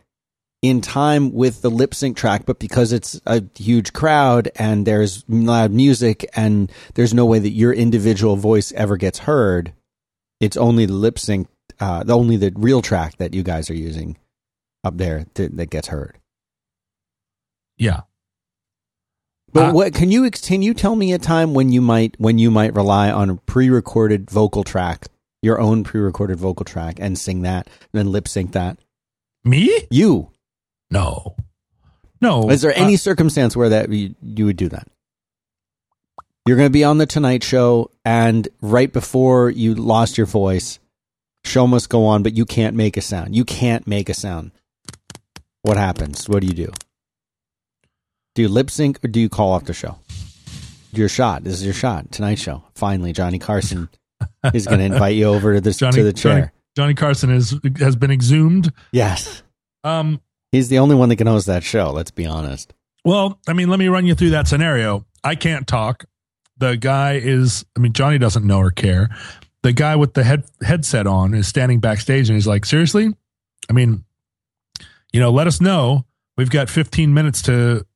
in 0.60 0.82
time 0.82 1.32
with 1.32 1.62
the 1.62 1.70
lip 1.70 1.94
sync 1.94 2.18
track, 2.18 2.44
but 2.44 2.58
because 2.58 2.92
it's 2.92 3.18
a 3.24 3.42
huge 3.56 3.94
crowd 3.94 4.50
and 4.56 4.86
there's 4.86 5.24
loud 5.30 5.70
music 5.70 6.28
and 6.36 6.70
there's 6.92 7.14
no 7.14 7.24
way 7.24 7.38
that 7.38 7.50
your 7.50 7.72
individual 7.72 8.36
voice 8.36 8.70
ever 8.72 8.98
gets 8.98 9.20
heard, 9.20 9.72
it's 10.40 10.58
only 10.58 10.84
the 10.84 10.92
lip 10.92 11.18
sync, 11.18 11.48
uh, 11.80 12.04
only 12.06 12.36
the 12.36 12.52
real 12.54 12.82
track 12.82 13.16
that 13.16 13.32
you 13.32 13.42
guys 13.42 13.70
are 13.70 13.74
using 13.74 14.18
up 14.84 14.98
there 14.98 15.24
to, 15.36 15.48
that 15.48 15.70
gets 15.70 15.88
heard. 15.88 16.18
Yeah. 17.78 18.02
But 19.54 19.70
uh, 19.70 19.72
what 19.72 19.94
can 19.94 20.10
you 20.10 20.30
can 20.30 20.60
you 20.60 20.74
tell 20.74 20.96
me 20.96 21.12
a 21.12 21.18
time 21.18 21.54
when 21.54 21.72
you 21.72 21.80
might 21.80 22.16
when 22.18 22.38
you 22.38 22.50
might 22.50 22.74
rely 22.74 23.10
on 23.10 23.30
a 23.30 23.36
pre-recorded 23.36 24.30
vocal 24.30 24.64
track 24.64 25.06
your 25.44 25.60
own 25.60 25.84
pre-recorded 25.84 26.38
vocal 26.38 26.64
track 26.64 26.96
and 26.98 27.18
sing 27.18 27.42
that, 27.42 27.66
and 27.66 27.92
then 27.92 28.10
lip 28.10 28.26
sync 28.26 28.52
that? 28.52 28.78
Me? 29.44 29.86
You? 29.90 30.30
No, 30.90 31.36
no. 32.20 32.50
Is 32.50 32.62
there 32.62 32.76
any 32.76 32.94
uh, 32.94 32.98
circumstance 32.98 33.56
where 33.56 33.68
that 33.68 33.90
you, 33.90 34.14
you 34.22 34.46
would 34.46 34.56
do 34.56 34.70
that? 34.70 34.88
You're 36.46 36.56
going 36.56 36.68
to 36.68 36.72
be 36.72 36.84
on 36.84 36.98
the 36.98 37.06
Tonight 37.06 37.44
Show, 37.44 37.90
and 38.04 38.48
right 38.60 38.92
before 38.92 39.50
you 39.50 39.74
lost 39.74 40.18
your 40.18 40.26
voice, 40.26 40.78
show 41.44 41.66
must 41.66 41.88
go 41.88 42.06
on, 42.06 42.22
but 42.22 42.36
you 42.36 42.44
can't 42.44 42.76
make 42.76 42.96
a 42.96 43.00
sound. 43.00 43.36
You 43.36 43.44
can't 43.44 43.86
make 43.86 44.08
a 44.08 44.14
sound. 44.14 44.50
What 45.62 45.76
happens? 45.76 46.28
What 46.28 46.40
do 46.40 46.46
you 46.46 46.54
do? 46.54 46.72
Do 48.34 48.42
you 48.42 48.48
lip 48.48 48.68
sync 48.70 49.04
or 49.04 49.08
do 49.08 49.20
you 49.20 49.28
call 49.28 49.52
off 49.52 49.64
the 49.64 49.72
show? 49.72 49.96
Your 50.92 51.08
shot. 51.08 51.44
This 51.44 51.54
is 51.54 51.64
your 51.64 51.74
shot. 51.74 52.10
Tonight's 52.10 52.40
Show. 52.40 52.62
Finally, 52.74 53.12
Johnny 53.12 53.38
Carson 53.38 53.88
is 54.54 54.66
going 54.66 54.78
to 54.80 54.84
invite 54.84 55.16
you 55.16 55.26
over 55.26 55.54
to 55.54 55.60
the 55.60 55.72
Johnny, 55.72 55.96
to 55.96 56.04
the 56.04 56.12
chair. 56.12 56.52
Johnny, 56.76 56.92
Johnny 56.92 56.94
Carson 56.94 57.30
is 57.30 57.58
has 57.78 57.96
been 57.96 58.10
exhumed. 58.10 58.72
Yes. 58.92 59.42
Um, 59.82 60.20
he's 60.52 60.68
the 60.68 60.78
only 60.78 60.94
one 60.96 61.08
that 61.08 61.16
can 61.16 61.26
host 61.26 61.46
that 61.46 61.62
show. 61.62 61.90
Let's 61.92 62.10
be 62.10 62.26
honest. 62.26 62.74
Well, 63.04 63.38
I 63.46 63.52
mean, 63.52 63.68
let 63.68 63.78
me 63.78 63.88
run 63.88 64.06
you 64.06 64.14
through 64.14 64.30
that 64.30 64.48
scenario. 64.48 65.04
I 65.22 65.34
can't 65.34 65.66
talk. 65.66 66.04
The 66.56 66.76
guy 66.76 67.14
is. 67.14 67.64
I 67.76 67.80
mean, 67.80 67.92
Johnny 67.92 68.18
doesn't 68.18 68.46
know 68.46 68.58
or 68.58 68.70
care. 68.70 69.10
The 69.62 69.72
guy 69.72 69.96
with 69.96 70.14
the 70.14 70.24
head 70.24 70.44
headset 70.62 71.06
on 71.06 71.34
is 71.34 71.48
standing 71.48 71.80
backstage, 71.80 72.28
and 72.28 72.36
he's 72.36 72.46
like, 72.46 72.64
"Seriously? 72.64 73.14
I 73.68 73.72
mean, 73.72 74.04
you 75.12 75.20
know, 75.20 75.30
let 75.30 75.46
us 75.46 75.60
know. 75.60 76.04
We've 76.36 76.50
got 76.50 76.68
15 76.68 77.14
minutes 77.14 77.42
to 77.42 77.86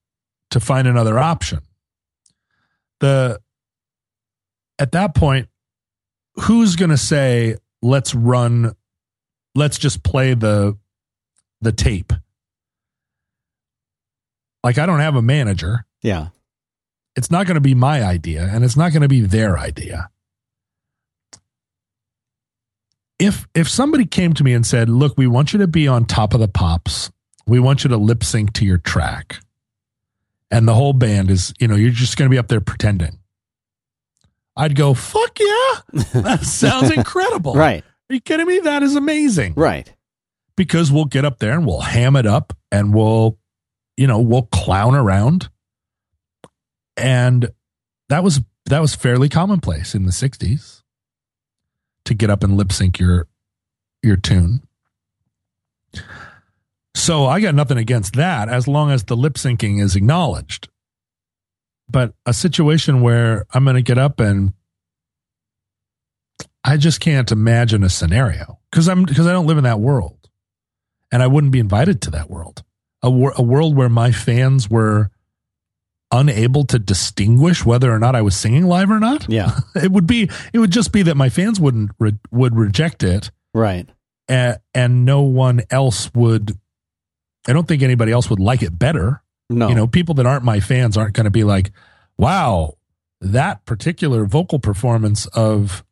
to 0.51 0.61
find 0.61 0.89
another 0.89 1.19
option." 1.19 1.61
The 3.01 3.41
at 4.79 4.93
that 4.93 5.15
point, 5.15 5.49
who's 6.41 6.77
going 6.77 6.91
to 6.91 6.97
say 6.97 7.57
let's 7.83 8.15
run 8.15 8.75
let's 9.55 9.79
just 9.79 10.03
play 10.03 10.35
the 10.35 10.77
the 11.61 11.73
tape. 11.73 12.12
Like 14.62 14.79
i 14.79 14.87
don't 14.87 15.01
have 15.01 15.16
a 15.16 15.23
manager. 15.23 15.85
Yeah. 16.03 16.29
It's 17.16 17.31
not 17.31 17.47
going 17.47 17.57
to 17.57 17.61
be 17.61 17.75
my 17.75 18.03
idea 18.03 18.49
and 18.51 18.65
it's 18.65 18.77
not 18.77 18.93
going 18.93 19.03
to 19.03 19.09
be 19.09 19.20
their 19.20 19.59
idea. 19.59 20.11
If 23.19 23.49
if 23.55 23.69
somebody 23.69 24.07
came 24.07 24.33
to 24.35 24.45
me 24.45 24.55
and 24.55 24.65
said 24.65 24.89
look 24.89 25.16
we 25.16 25.27
want 25.27 25.53
you 25.53 25.59
to 25.61 25.66
be 25.66 25.89
on 25.89 26.05
top 26.05 26.35
of 26.35 26.41
the 26.41 26.49
pops. 26.49 27.11
We 27.47 27.59
want 27.59 27.83
you 27.83 27.89
to 27.89 27.97
lip 27.97 28.23
sync 28.23 28.53
to 28.55 28.66
your 28.66 28.79
track 28.79 29.41
and 30.51 30.66
the 30.66 30.75
whole 30.75 30.93
band 30.93 31.31
is 31.31 31.53
you 31.59 31.69
know 31.69 31.77
you're 31.77 31.91
just 31.91 32.16
going 32.16 32.29
to 32.29 32.35
be 32.35 32.39
up 32.39 32.49
there 32.49 32.61
pretending 32.61 33.19
I'd 34.59 34.75
go, 34.75 34.93
fuck 34.93 35.39
yeah. 35.39 36.03
That 36.23 36.41
sounds 36.43 36.91
incredible. 36.91 37.55
right. 37.55 37.85
Are 38.11 38.15
you 38.15 38.20
kidding 38.20 38.47
me? 38.47 38.59
That 38.59 38.83
is 38.83 38.97
amazing. 38.97 39.55
Right. 39.57 39.95
Because 40.57 40.91
we'll 40.91 41.05
get 41.05 41.25
up 41.25 41.39
there 41.39 41.53
and 41.53 41.65
we'll 41.65 41.81
ham 41.81 42.16
it 42.16 42.27
up 42.27 42.53
and 42.73 42.93
we'll, 42.93 43.39
you 43.97 44.09
know, 44.09 44.19
we'll 44.19 44.49
clown 44.51 44.97
around. 44.97 45.49
And 46.97 47.51
that 48.09 48.25
was 48.25 48.41
that 48.66 48.81
was 48.81 48.97
fairly 48.97 49.29
commonplace 49.29 49.95
in 49.95 50.07
the 50.07 50.11
60s 50.11 50.83
to 52.07 52.15
get 52.15 52.29
up 52.29 52.43
and 52.43 52.57
lip 52.57 52.73
sync 52.73 52.99
your 52.99 53.29
your 54.03 54.16
tune. 54.16 54.62
So 57.09 57.26
I 57.26 57.40
got 57.40 57.55
nothing 57.55 57.78
against 57.78 58.14
that 58.14 58.48
as 58.48 58.68
long 58.68 58.90
as 58.90 59.05
the 59.05 59.16
lip 59.16 59.35
syncing 59.35 59.82
is 59.82 59.97
acknowledged 59.97 60.68
but 61.90 62.14
a 62.26 62.32
situation 62.32 63.01
where 63.01 63.47
I'm 63.52 63.64
going 63.64 63.76
to 63.76 63.82
get 63.82 63.98
up 63.98 64.20
and 64.20 64.52
I 66.64 66.76
just 66.76 67.01
can't 67.01 67.30
imagine 67.32 67.82
a 67.82 67.89
scenario 67.89 68.59
because 68.70 68.89
I'm 68.89 69.05
because 69.05 69.26
I 69.26 69.32
don't 69.32 69.47
live 69.47 69.59
in 69.59 69.64
that 69.64 69.80
world, 69.80 70.28
and 71.10 71.22
I 71.22 71.26
wouldn't 71.26 71.52
be 71.52 71.60
invited 71.60 72.02
to 72.02 72.10
that 72.10 72.28
world. 72.28 72.62
A, 73.02 73.10
wor- 73.10 73.32
a 73.36 73.43
world 73.43 73.76
where 73.76 73.89
my 73.89 74.10
fans 74.10 74.68
were 74.68 75.10
unable 76.10 76.64
to 76.66 76.78
distinguish 76.78 77.64
whether 77.64 77.93
or 77.93 77.98
not 77.98 78.16
I 78.16 78.22
was 78.22 78.36
singing 78.36 78.66
live 78.66 78.90
or 78.90 78.98
not. 78.98 79.26
Yeah, 79.30 79.60
it 79.76 79.90
would 79.93 80.06
be 80.06 80.28
it 80.52 80.59
would 80.59 80.72
just 80.72 80.93
be 80.93 81.02
that 81.02 81.16
my 81.16 81.30
fans 81.30 81.59
wouldn't 81.59 81.93
re- 81.98 82.18
would 82.30 82.55
reject 82.55 83.02
it, 83.02 83.30
right? 83.55 83.89
And, 84.28 84.59
and 84.74 85.05
no 85.06 85.22
one 85.22 85.62
else 85.70 86.12
would. 86.12 86.59
I 87.49 87.53
don't 87.53 87.66
think 87.66 87.83
anybody 87.83 88.12
else 88.12 88.29
would 88.31 88.41
like 88.41 88.62
it 88.62 88.79
better. 88.79 89.23
No. 89.51 89.69
You 89.69 89.75
know, 89.75 89.87
people 89.87 90.15
that 90.16 90.27
aren't 90.27 90.45
my 90.45 90.61
fans 90.61 90.97
aren't 90.97 91.15
going 91.15 91.25
to 91.25 91.31
be 91.31 91.45
like, 91.45 91.73
wow, 92.19 92.75
that 93.20 93.65
particular 93.65 94.25
vocal 94.27 94.59
performance 94.59 95.27
of 95.27 95.85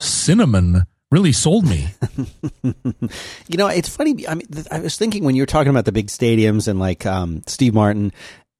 Cinnamon 0.00 0.86
really 1.10 1.32
sold 1.32 1.66
me. 1.66 1.88
you 2.62 3.58
know, 3.58 3.68
it's 3.68 3.94
funny. 3.94 4.26
I 4.26 4.34
mean, 4.34 4.46
I 4.70 4.80
was 4.80 4.96
thinking 4.96 5.24
when 5.24 5.36
you 5.36 5.42
were 5.42 5.46
talking 5.46 5.70
about 5.70 5.84
the 5.84 5.92
big 5.92 6.06
stadiums 6.06 6.66
and 6.66 6.80
like 6.80 7.04
um, 7.04 7.42
Steve 7.46 7.74
Martin, 7.74 8.12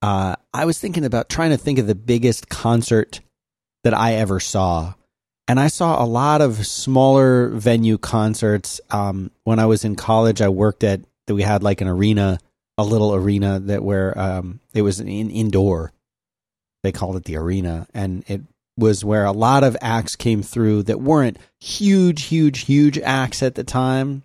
uh, 0.02 0.36
I 0.52 0.66
was 0.66 0.78
thinking 0.78 1.04
about 1.04 1.28
trying 1.30 1.50
to 1.50 1.56
think 1.56 1.78
of 1.78 1.86
the 1.86 1.94
biggest 1.94 2.48
concert 2.48 3.20
that 3.84 3.94
I 3.94 4.14
ever 4.14 4.38
saw. 4.38 4.94
And 5.48 5.58
I 5.58 5.68
saw 5.68 6.02
a 6.02 6.06
lot 6.06 6.40
of 6.40 6.66
smaller 6.66 7.48
venue 7.48 7.98
concerts. 7.98 8.80
Um, 8.90 9.30
when 9.44 9.58
I 9.58 9.66
was 9.66 9.84
in 9.84 9.96
college, 9.96 10.40
I 10.40 10.48
worked 10.48 10.84
at 10.84 11.00
that 11.32 11.36
we 11.36 11.42
had 11.42 11.62
like 11.62 11.80
an 11.80 11.88
arena 11.88 12.38
a 12.78 12.84
little 12.84 13.14
arena 13.14 13.60
that 13.60 13.82
where 13.82 14.18
um, 14.18 14.60
it 14.74 14.82
was 14.82 15.00
an 15.00 15.08
in, 15.08 15.30
indoor. 15.30 15.92
They 16.82 16.92
called 16.92 17.16
it 17.16 17.24
the 17.24 17.36
arena, 17.36 17.86
and 17.94 18.24
it 18.26 18.42
was 18.76 19.04
where 19.04 19.24
a 19.24 19.32
lot 19.32 19.62
of 19.62 19.76
acts 19.80 20.16
came 20.16 20.42
through 20.42 20.84
that 20.84 21.00
weren't 21.00 21.38
huge, 21.60 22.24
huge, 22.24 22.60
huge 22.60 22.98
acts 22.98 23.42
at 23.42 23.54
the 23.54 23.64
time. 23.64 24.22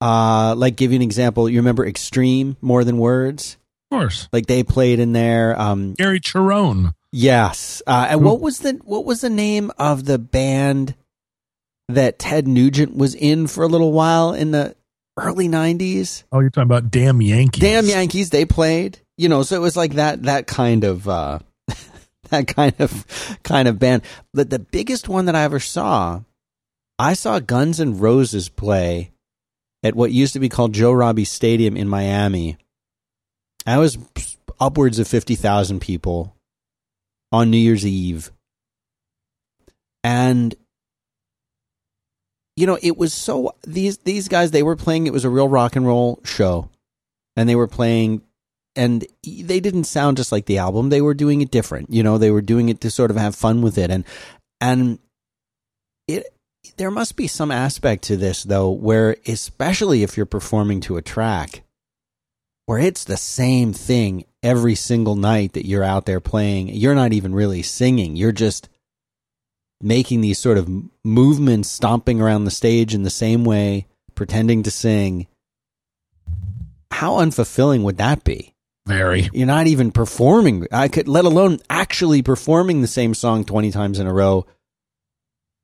Uh, 0.00 0.54
like 0.56 0.76
give 0.76 0.92
you 0.92 0.96
an 0.96 1.02
example, 1.02 1.48
you 1.48 1.58
remember 1.58 1.86
Extreme 1.86 2.56
More 2.60 2.84
Than 2.84 2.98
Words? 2.98 3.56
Of 3.90 3.98
course. 3.98 4.28
Like 4.32 4.46
they 4.46 4.62
played 4.62 4.98
in 4.98 5.12
there. 5.12 5.58
Um, 5.58 5.94
Gary 5.94 6.20
Cherone. 6.20 6.92
Yes. 7.12 7.82
Uh, 7.86 8.08
and 8.10 8.24
what 8.24 8.40
was 8.40 8.58
the 8.58 8.72
what 8.84 9.04
was 9.04 9.20
the 9.20 9.30
name 9.30 9.70
of 9.78 10.04
the 10.04 10.18
band 10.18 10.94
that 11.88 12.18
Ted 12.18 12.48
Nugent 12.48 12.96
was 12.96 13.14
in 13.14 13.46
for 13.46 13.62
a 13.62 13.68
little 13.68 13.92
while 13.92 14.34
in 14.34 14.50
the 14.50 14.74
early 15.16 15.48
'90s? 15.48 16.24
Oh, 16.32 16.40
you're 16.40 16.50
talking 16.50 16.66
about 16.66 16.90
Damn 16.90 17.20
Yankees. 17.20 17.60
Damn 17.60 17.86
Yankees. 17.86 18.30
They 18.30 18.44
played. 18.44 18.98
You 19.16 19.28
know, 19.28 19.42
so 19.42 19.56
it 19.56 19.60
was 19.60 19.76
like 19.76 19.94
that 19.94 20.24
that 20.24 20.46
kind 20.46 20.84
of 20.84 21.08
uh, 21.08 21.38
that 22.30 22.46
kind 22.48 22.74
of 22.78 23.38
kind 23.42 23.68
of 23.68 23.78
band. 23.78 24.02
But 24.34 24.50
the 24.50 24.58
biggest 24.58 25.08
one 25.08 25.26
that 25.26 25.36
I 25.36 25.42
ever 25.42 25.60
saw, 25.60 26.20
I 26.98 27.14
saw 27.14 27.38
Guns 27.40 27.80
N' 27.80 27.98
Roses 27.98 28.48
play 28.48 29.12
at 29.82 29.94
what 29.94 30.12
used 30.12 30.34
to 30.34 30.40
be 30.40 30.48
called 30.48 30.74
Joe 30.74 30.92
Robbie 30.92 31.24
Stadium 31.24 31.76
in 31.76 31.88
Miami. 31.88 32.56
I 33.66 33.78
was 33.78 33.98
upwards 34.60 34.98
of 34.98 35.08
fifty 35.08 35.34
thousand 35.34 35.80
people 35.80 36.36
on 37.32 37.50
New 37.50 37.58
Year's 37.58 37.86
Eve. 37.86 38.30
And 40.04 40.54
you 42.56 42.66
know, 42.66 42.78
it 42.82 42.96
was 42.96 43.12
so 43.12 43.54
these 43.66 43.98
these 43.98 44.28
guys 44.28 44.50
they 44.50 44.62
were 44.62 44.76
playing 44.76 45.06
it 45.06 45.12
was 45.12 45.24
a 45.24 45.30
real 45.30 45.48
rock 45.48 45.76
and 45.76 45.86
roll 45.86 46.20
show. 46.24 46.70
And 47.36 47.48
they 47.48 47.54
were 47.54 47.68
playing 47.68 48.22
and 48.74 49.06
they 49.22 49.60
didn't 49.60 49.84
sound 49.84 50.16
just 50.16 50.32
like 50.32 50.46
the 50.46 50.58
album. 50.58 50.88
They 50.88 51.02
were 51.02 51.14
doing 51.14 51.42
it 51.42 51.50
different. 51.50 51.92
You 51.92 52.02
know, 52.02 52.16
they 52.16 52.30
were 52.30 52.42
doing 52.42 52.68
it 52.70 52.80
to 52.80 52.90
sort 52.90 53.10
of 53.10 53.16
have 53.16 53.34
fun 53.34 53.62
with 53.62 53.76
it 53.78 53.90
and 53.90 54.04
and 54.60 54.98
it 56.08 56.26
there 56.78 56.90
must 56.90 57.16
be 57.16 57.26
some 57.26 57.50
aspect 57.50 58.04
to 58.04 58.16
this 58.16 58.42
though 58.42 58.70
where 58.70 59.16
especially 59.26 60.02
if 60.02 60.16
you're 60.16 60.26
performing 60.26 60.80
to 60.80 60.96
a 60.96 61.02
track 61.02 61.62
where 62.66 62.78
it's 62.78 63.04
the 63.04 63.16
same 63.16 63.72
thing 63.72 64.24
every 64.42 64.74
single 64.74 65.16
night 65.16 65.52
that 65.52 65.66
you're 65.66 65.84
out 65.84 66.04
there 66.04 66.20
playing. 66.20 66.68
You're 66.68 66.94
not 66.94 67.12
even 67.12 67.34
really 67.34 67.62
singing. 67.62 68.16
You're 68.16 68.32
just 68.32 68.68
making 69.80 70.20
these 70.20 70.38
sort 70.38 70.58
of 70.58 70.68
movements, 71.04 71.70
stomping 71.70 72.20
around 72.20 72.44
the 72.44 72.50
stage 72.50 72.94
in 72.94 73.02
the 73.02 73.10
same 73.10 73.44
way, 73.44 73.86
pretending 74.14 74.62
to 74.62 74.70
sing. 74.70 75.26
How 76.90 77.14
unfulfilling 77.14 77.82
would 77.82 77.98
that 77.98 78.24
be? 78.24 78.54
Very. 78.86 79.28
You're 79.32 79.46
not 79.46 79.66
even 79.66 79.90
performing. 79.90 80.66
I 80.70 80.88
could, 80.88 81.08
let 81.08 81.24
alone 81.24 81.58
actually 81.68 82.22
performing 82.22 82.80
the 82.80 82.86
same 82.86 83.14
song 83.14 83.44
20 83.44 83.70
times 83.72 83.98
in 83.98 84.06
a 84.06 84.14
row. 84.14 84.46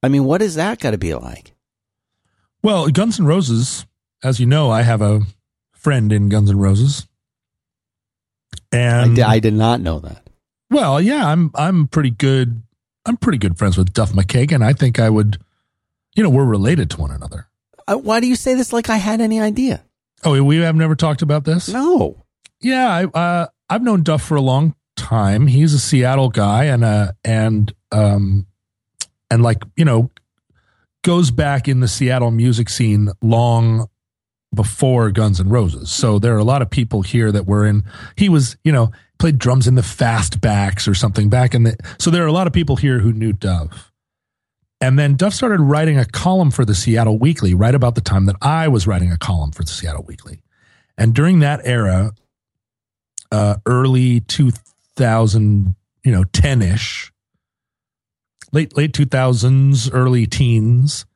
I 0.03 0.09
mean, 0.09 0.25
what 0.25 0.43
is 0.43 0.57
that 0.57 0.81
got 0.81 0.91
to 0.91 0.99
be 0.99 1.15
like? 1.15 1.55
Well, 2.63 2.89
Guns 2.89 3.21
N' 3.21 3.27
Roses, 3.27 3.87
as 4.23 4.41
you 4.41 4.47
know, 4.47 4.71
I 4.71 4.83
have 4.83 5.01
a 5.01 5.23
friend 5.73 6.13
in 6.13 6.29
Guns 6.29 6.51
N' 6.51 6.59
Roses. 6.59 7.07
And 8.73 9.19
I, 9.19 9.35
I 9.35 9.39
did 9.39 9.55
not 9.55 9.81
know 9.81 10.01
that. 10.01 10.29
Well, 10.71 11.01
yeah, 11.01 11.29
I'm 11.29 11.51
I'm 11.55 11.87
pretty 11.87 12.11
good. 12.11 12.63
I'm 13.05 13.17
pretty 13.17 13.39
good 13.39 13.59
friends 13.59 13.77
with 13.77 13.93
Duff 13.93 14.13
McKagan. 14.13 14.65
I 14.65 14.73
think 14.73 14.99
I 14.99 15.11
would, 15.11 15.39
you 16.15 16.23
know, 16.23 16.31
we're 16.31 16.45
related 16.45 16.91
to 16.91 17.01
one 17.01 17.11
another. 17.11 17.49
Uh, 17.87 17.97
why 17.97 18.21
do 18.21 18.27
you 18.27 18.37
say 18.37 18.55
this 18.55 18.73
like 18.73 18.89
I 18.89 18.99
had 18.99 19.21
any 19.21 19.41
idea? 19.41 19.83
Oh, 20.25 20.41
we 20.43 20.59
have 20.59 20.77
never 20.77 20.95
talked 20.95 21.23
about 21.23 21.45
this. 21.45 21.69
No. 21.69 22.25
Yeah, 22.61 22.89
I, 22.89 23.05
uh, 23.05 23.47
I've 23.69 23.83
known 23.83 24.03
Duff 24.05 24.23
for 24.23 24.37
a 24.37 24.41
long 24.41 24.77
time. 24.97 25.49
He's 25.49 25.75
a 25.75 25.81
Seattle 25.81 26.29
guy, 26.29 26.65
and 26.65 26.85
uh, 26.85 27.13
and 27.25 27.73
um, 27.91 28.47
and 29.31 29.43
like 29.43 29.65
you 29.77 29.85
know, 29.85 30.11
goes 31.03 31.33
back 31.33 31.67
in 31.67 31.81
the 31.81 31.89
Seattle 31.89 32.31
music 32.31 32.69
scene 32.69 33.11
long 33.21 33.89
before 34.55 35.11
Guns 35.11 35.41
N' 35.41 35.49
Roses. 35.49 35.91
So 35.91 36.19
there 36.19 36.35
are 36.35 36.39
a 36.39 36.45
lot 36.45 36.63
of 36.63 36.71
people 36.71 37.03
here 37.03 37.33
that 37.33 37.47
were 37.47 37.67
in. 37.67 37.85
He 38.17 38.29
was, 38.29 38.57
you 38.65 38.73
know, 38.73 38.93
played 39.19 39.39
drums 39.39 39.67
in 39.67 39.75
the 39.75 39.83
Fastbacks 39.83 40.89
or 40.89 40.95
something 40.95 41.29
back 41.29 41.55
in 41.55 41.63
the. 41.63 41.77
So 41.99 42.11
there 42.11 42.25
are 42.25 42.29
a 42.29 42.33
lot 42.33 42.47
of 42.47 42.53
people 42.53 42.77
here 42.77 42.99
who 42.99 43.13
knew 43.13 43.33
Duff. 43.33 43.93
And 44.81 44.99
then 44.99 45.15
Duff 45.15 45.33
started 45.33 45.61
writing 45.61 45.97
a 45.97 46.05
column 46.05 46.51
for 46.51 46.65
the 46.65 46.75
Seattle 46.75 47.17
Weekly 47.17 47.55
right 47.55 47.75
about 47.75 47.95
the 47.95 48.01
time 48.01 48.27
that 48.27 48.37
I 48.43 48.67
was 48.67 48.87
writing 48.87 49.13
a 49.13 49.17
column 49.17 49.53
for 49.53 49.63
the 49.63 49.71
Seattle 49.71 50.03
Weekly. 50.03 50.43
And 50.99 51.15
during 51.15 51.39
that 51.39 51.61
era, 51.63 52.13
uh, 53.31 53.57
early 53.65 54.21
2000, 54.21 55.77
you 56.03 56.13
know, 56.13 56.25
10 56.25 56.63
ish, 56.63 57.13
late, 58.51 58.77
late 58.77 58.93
2000s, 58.93 59.89
early 59.93 60.27
teens, 60.27 61.07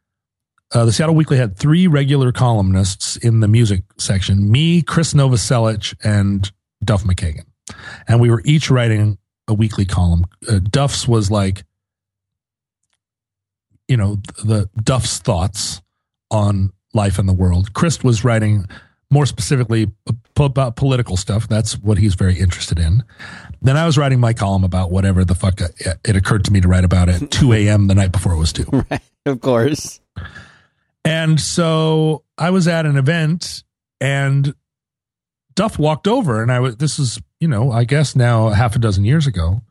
uh, 0.72 0.84
the 0.84 0.92
Seattle 0.92 1.14
Weekly 1.14 1.36
had 1.36 1.56
three 1.56 1.86
regular 1.86 2.32
columnists 2.32 3.16
in 3.16 3.40
the 3.40 3.48
music 3.48 3.84
section 3.98 4.50
me, 4.50 4.82
Chris 4.82 5.14
Novoselic, 5.14 5.94
and 6.04 6.50
Duff 6.84 7.04
McKagan. 7.04 7.44
And 8.08 8.20
we 8.20 8.30
were 8.30 8.42
each 8.44 8.70
writing 8.70 9.18
a 9.48 9.54
weekly 9.54 9.84
column. 9.84 10.26
Uh, 10.48 10.58
Duff's 10.58 11.06
was 11.06 11.30
like, 11.30 11.64
you 13.88 13.96
know, 13.96 14.16
the 14.44 14.68
Duff's 14.82 15.18
thoughts 15.18 15.80
on 16.30 16.72
life 16.94 17.18
and 17.18 17.28
the 17.28 17.32
world. 17.32 17.72
Chris 17.72 18.02
was 18.02 18.24
writing 18.24 18.66
more 19.10 19.26
specifically 19.26 19.86
about 20.36 20.74
political 20.74 21.16
stuff. 21.16 21.46
That's 21.46 21.78
what 21.78 21.98
he's 21.98 22.14
very 22.14 22.38
interested 22.38 22.78
in. 22.78 23.04
Then 23.62 23.76
I 23.76 23.86
was 23.86 23.96
writing 23.96 24.18
my 24.18 24.32
column 24.32 24.64
about 24.64 24.90
whatever 24.90 25.24
the 25.24 25.34
fuck 25.34 25.60
it 25.60 26.16
occurred 26.16 26.44
to 26.46 26.52
me 26.52 26.60
to 26.60 26.68
write 26.68 26.84
about 26.84 27.08
at 27.08 27.30
2 27.30 27.52
a.m. 27.52 27.86
the 27.86 27.94
night 27.94 28.10
before 28.10 28.32
it 28.32 28.38
was 28.38 28.52
due. 28.52 28.66
Right, 28.90 29.00
of 29.26 29.40
course. 29.40 30.00
And 31.06 31.40
so 31.40 32.24
I 32.36 32.50
was 32.50 32.66
at 32.66 32.84
an 32.84 32.96
event 32.96 33.62
and 34.00 34.52
Duff 35.54 35.78
walked 35.78 36.08
over 36.08 36.42
and 36.42 36.50
I 36.50 36.58
was, 36.58 36.76
this 36.78 36.98
is, 36.98 37.20
you 37.38 37.46
know, 37.46 37.70
I 37.70 37.84
guess 37.84 38.16
now 38.16 38.48
half 38.48 38.74
a 38.74 38.80
dozen 38.80 39.04
years 39.04 39.28
ago. 39.28 39.62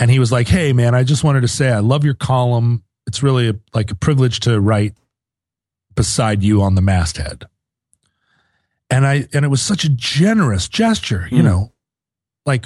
And 0.00 0.10
he 0.10 0.18
was 0.18 0.32
like, 0.32 0.48
Hey 0.48 0.72
man, 0.72 0.94
I 0.94 1.04
just 1.04 1.24
wanted 1.24 1.42
to 1.42 1.48
say, 1.48 1.70
I 1.70 1.80
love 1.80 2.06
your 2.06 2.14
column. 2.14 2.84
It's 3.06 3.22
really 3.22 3.50
a, 3.50 3.54
like 3.74 3.90
a 3.90 3.94
privilege 3.94 4.40
to 4.40 4.58
write 4.58 4.94
beside 5.94 6.42
you 6.42 6.62
on 6.62 6.74
the 6.74 6.80
masthead. 6.80 7.44
And 8.88 9.06
I, 9.06 9.28
and 9.34 9.44
it 9.44 9.48
was 9.48 9.60
such 9.60 9.84
a 9.84 9.90
generous 9.90 10.68
gesture, 10.68 11.28
you 11.30 11.42
mm. 11.42 11.44
know, 11.44 11.72
like, 12.46 12.64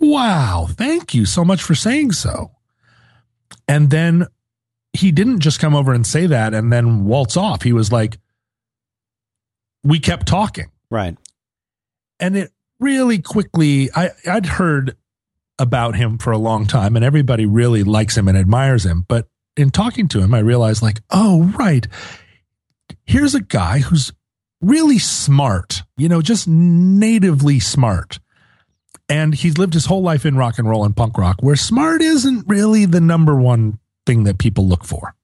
wow, 0.00 0.66
thank 0.68 1.14
you 1.14 1.26
so 1.26 1.44
much 1.44 1.62
for 1.62 1.76
saying 1.76 2.10
so. 2.10 2.50
And 3.68 3.90
then 3.90 4.26
he 4.96 5.12
didn't 5.12 5.40
just 5.40 5.60
come 5.60 5.74
over 5.74 5.92
and 5.92 6.06
say 6.06 6.26
that 6.26 6.54
and 6.54 6.72
then 6.72 7.04
waltz 7.04 7.36
off. 7.36 7.62
He 7.62 7.72
was 7.72 7.92
like, 7.92 8.18
we 9.84 10.00
kept 10.00 10.26
talking. 10.26 10.66
Right. 10.90 11.16
And 12.18 12.36
it 12.36 12.50
really 12.80 13.20
quickly, 13.20 13.90
I, 13.94 14.10
I'd 14.26 14.46
heard 14.46 14.96
about 15.58 15.96
him 15.96 16.18
for 16.18 16.32
a 16.32 16.38
long 16.38 16.66
time 16.66 16.96
and 16.96 17.04
everybody 17.04 17.46
really 17.46 17.82
likes 17.84 18.16
him 18.16 18.28
and 18.28 18.36
admires 18.36 18.84
him. 18.84 19.04
But 19.08 19.28
in 19.56 19.70
talking 19.70 20.08
to 20.08 20.20
him, 20.20 20.34
I 20.34 20.40
realized, 20.40 20.82
like, 20.82 21.00
oh, 21.10 21.44
right. 21.58 21.86
Here's 23.04 23.34
a 23.34 23.40
guy 23.40 23.78
who's 23.78 24.12
really 24.60 24.98
smart, 24.98 25.82
you 25.96 26.08
know, 26.08 26.20
just 26.20 26.46
natively 26.48 27.60
smart. 27.60 28.18
And 29.08 29.34
he's 29.34 29.56
lived 29.56 29.74
his 29.74 29.86
whole 29.86 30.02
life 30.02 30.26
in 30.26 30.36
rock 30.36 30.58
and 30.58 30.68
roll 30.68 30.84
and 30.84 30.96
punk 30.96 31.16
rock, 31.16 31.36
where 31.40 31.56
smart 31.56 32.02
isn't 32.02 32.44
really 32.48 32.86
the 32.86 33.00
number 33.00 33.36
one 33.36 33.78
thing 34.06 34.24
that 34.24 34.38
people 34.38 34.66
look 34.66 34.84
for. 34.84 35.14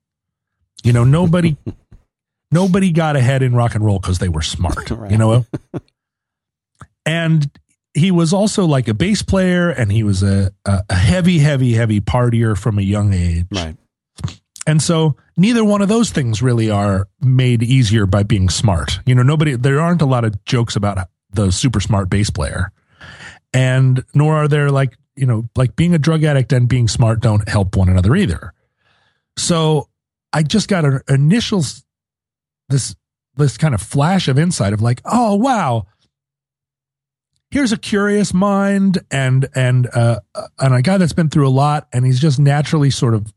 You 0.84 0.92
know, 0.92 1.04
nobody 1.04 1.56
nobody 2.50 2.92
got 2.92 3.16
ahead 3.16 3.42
in 3.42 3.54
rock 3.54 3.74
and 3.74 3.84
roll 3.84 3.98
because 3.98 4.18
they 4.18 4.28
were 4.28 4.42
smart. 4.42 4.90
right. 4.90 5.10
You 5.10 5.18
know, 5.18 5.46
and 7.06 7.50
he 7.94 8.10
was 8.10 8.32
also 8.32 8.64
like 8.64 8.88
a 8.88 8.94
bass 8.94 9.22
player, 9.22 9.70
and 9.70 9.92
he 9.92 10.02
was 10.02 10.22
a, 10.22 10.52
a 10.64 10.94
heavy, 10.94 11.38
heavy, 11.38 11.74
heavy 11.74 12.00
partier 12.00 12.56
from 12.56 12.78
a 12.78 12.82
young 12.82 13.12
age. 13.12 13.46
Right. 13.50 13.76
And 14.66 14.80
so 14.80 15.16
neither 15.36 15.64
one 15.64 15.82
of 15.82 15.88
those 15.88 16.10
things 16.10 16.40
really 16.40 16.70
are 16.70 17.09
made 17.20 17.62
easier 17.62 18.06
by 18.06 18.22
being 18.22 18.48
smart. 18.48 19.00
You 19.06 19.14
know, 19.14 19.22
nobody 19.22 19.56
there 19.56 19.80
aren't 19.80 20.02
a 20.02 20.06
lot 20.06 20.24
of 20.24 20.44
jokes 20.44 20.76
about 20.76 21.09
the 21.30 21.50
super 21.50 21.80
smart 21.80 22.09
bass 22.09 22.30
player. 22.30 22.70
And 23.52 24.04
nor 24.14 24.36
are 24.36 24.48
there 24.48 24.70
like, 24.70 24.96
you 25.16 25.26
know, 25.26 25.48
like 25.56 25.76
being 25.76 25.94
a 25.94 25.98
drug 25.98 26.24
addict 26.24 26.52
and 26.52 26.68
being 26.68 26.88
smart 26.88 27.20
don't 27.20 27.48
help 27.48 27.76
one 27.76 27.88
another 27.88 28.14
either. 28.16 28.54
So 29.36 29.88
I 30.32 30.42
just 30.42 30.68
got 30.68 30.84
an 30.84 31.00
initial 31.09 31.62
this 32.68 32.94
this 33.36 33.56
kind 33.56 33.74
of 33.74 33.80
flash 33.80 34.28
of 34.28 34.38
insight 34.38 34.72
of 34.72 34.82
like, 34.82 35.00
oh 35.04 35.34
wow, 35.36 35.86
here's 37.50 37.72
a 37.72 37.76
curious 37.78 38.34
mind 38.34 38.98
and 39.10 39.48
and 39.54 39.88
uh, 39.94 40.20
and 40.59 40.74
a 40.74 40.82
guy 40.82 40.98
that's 40.98 41.12
been 41.12 41.28
through 41.28 41.48
a 41.48 41.50
lot, 41.50 41.88
and 41.92 42.04
he's 42.04 42.20
just 42.20 42.38
naturally 42.38 42.90
sort 42.90 43.14
of 43.14 43.32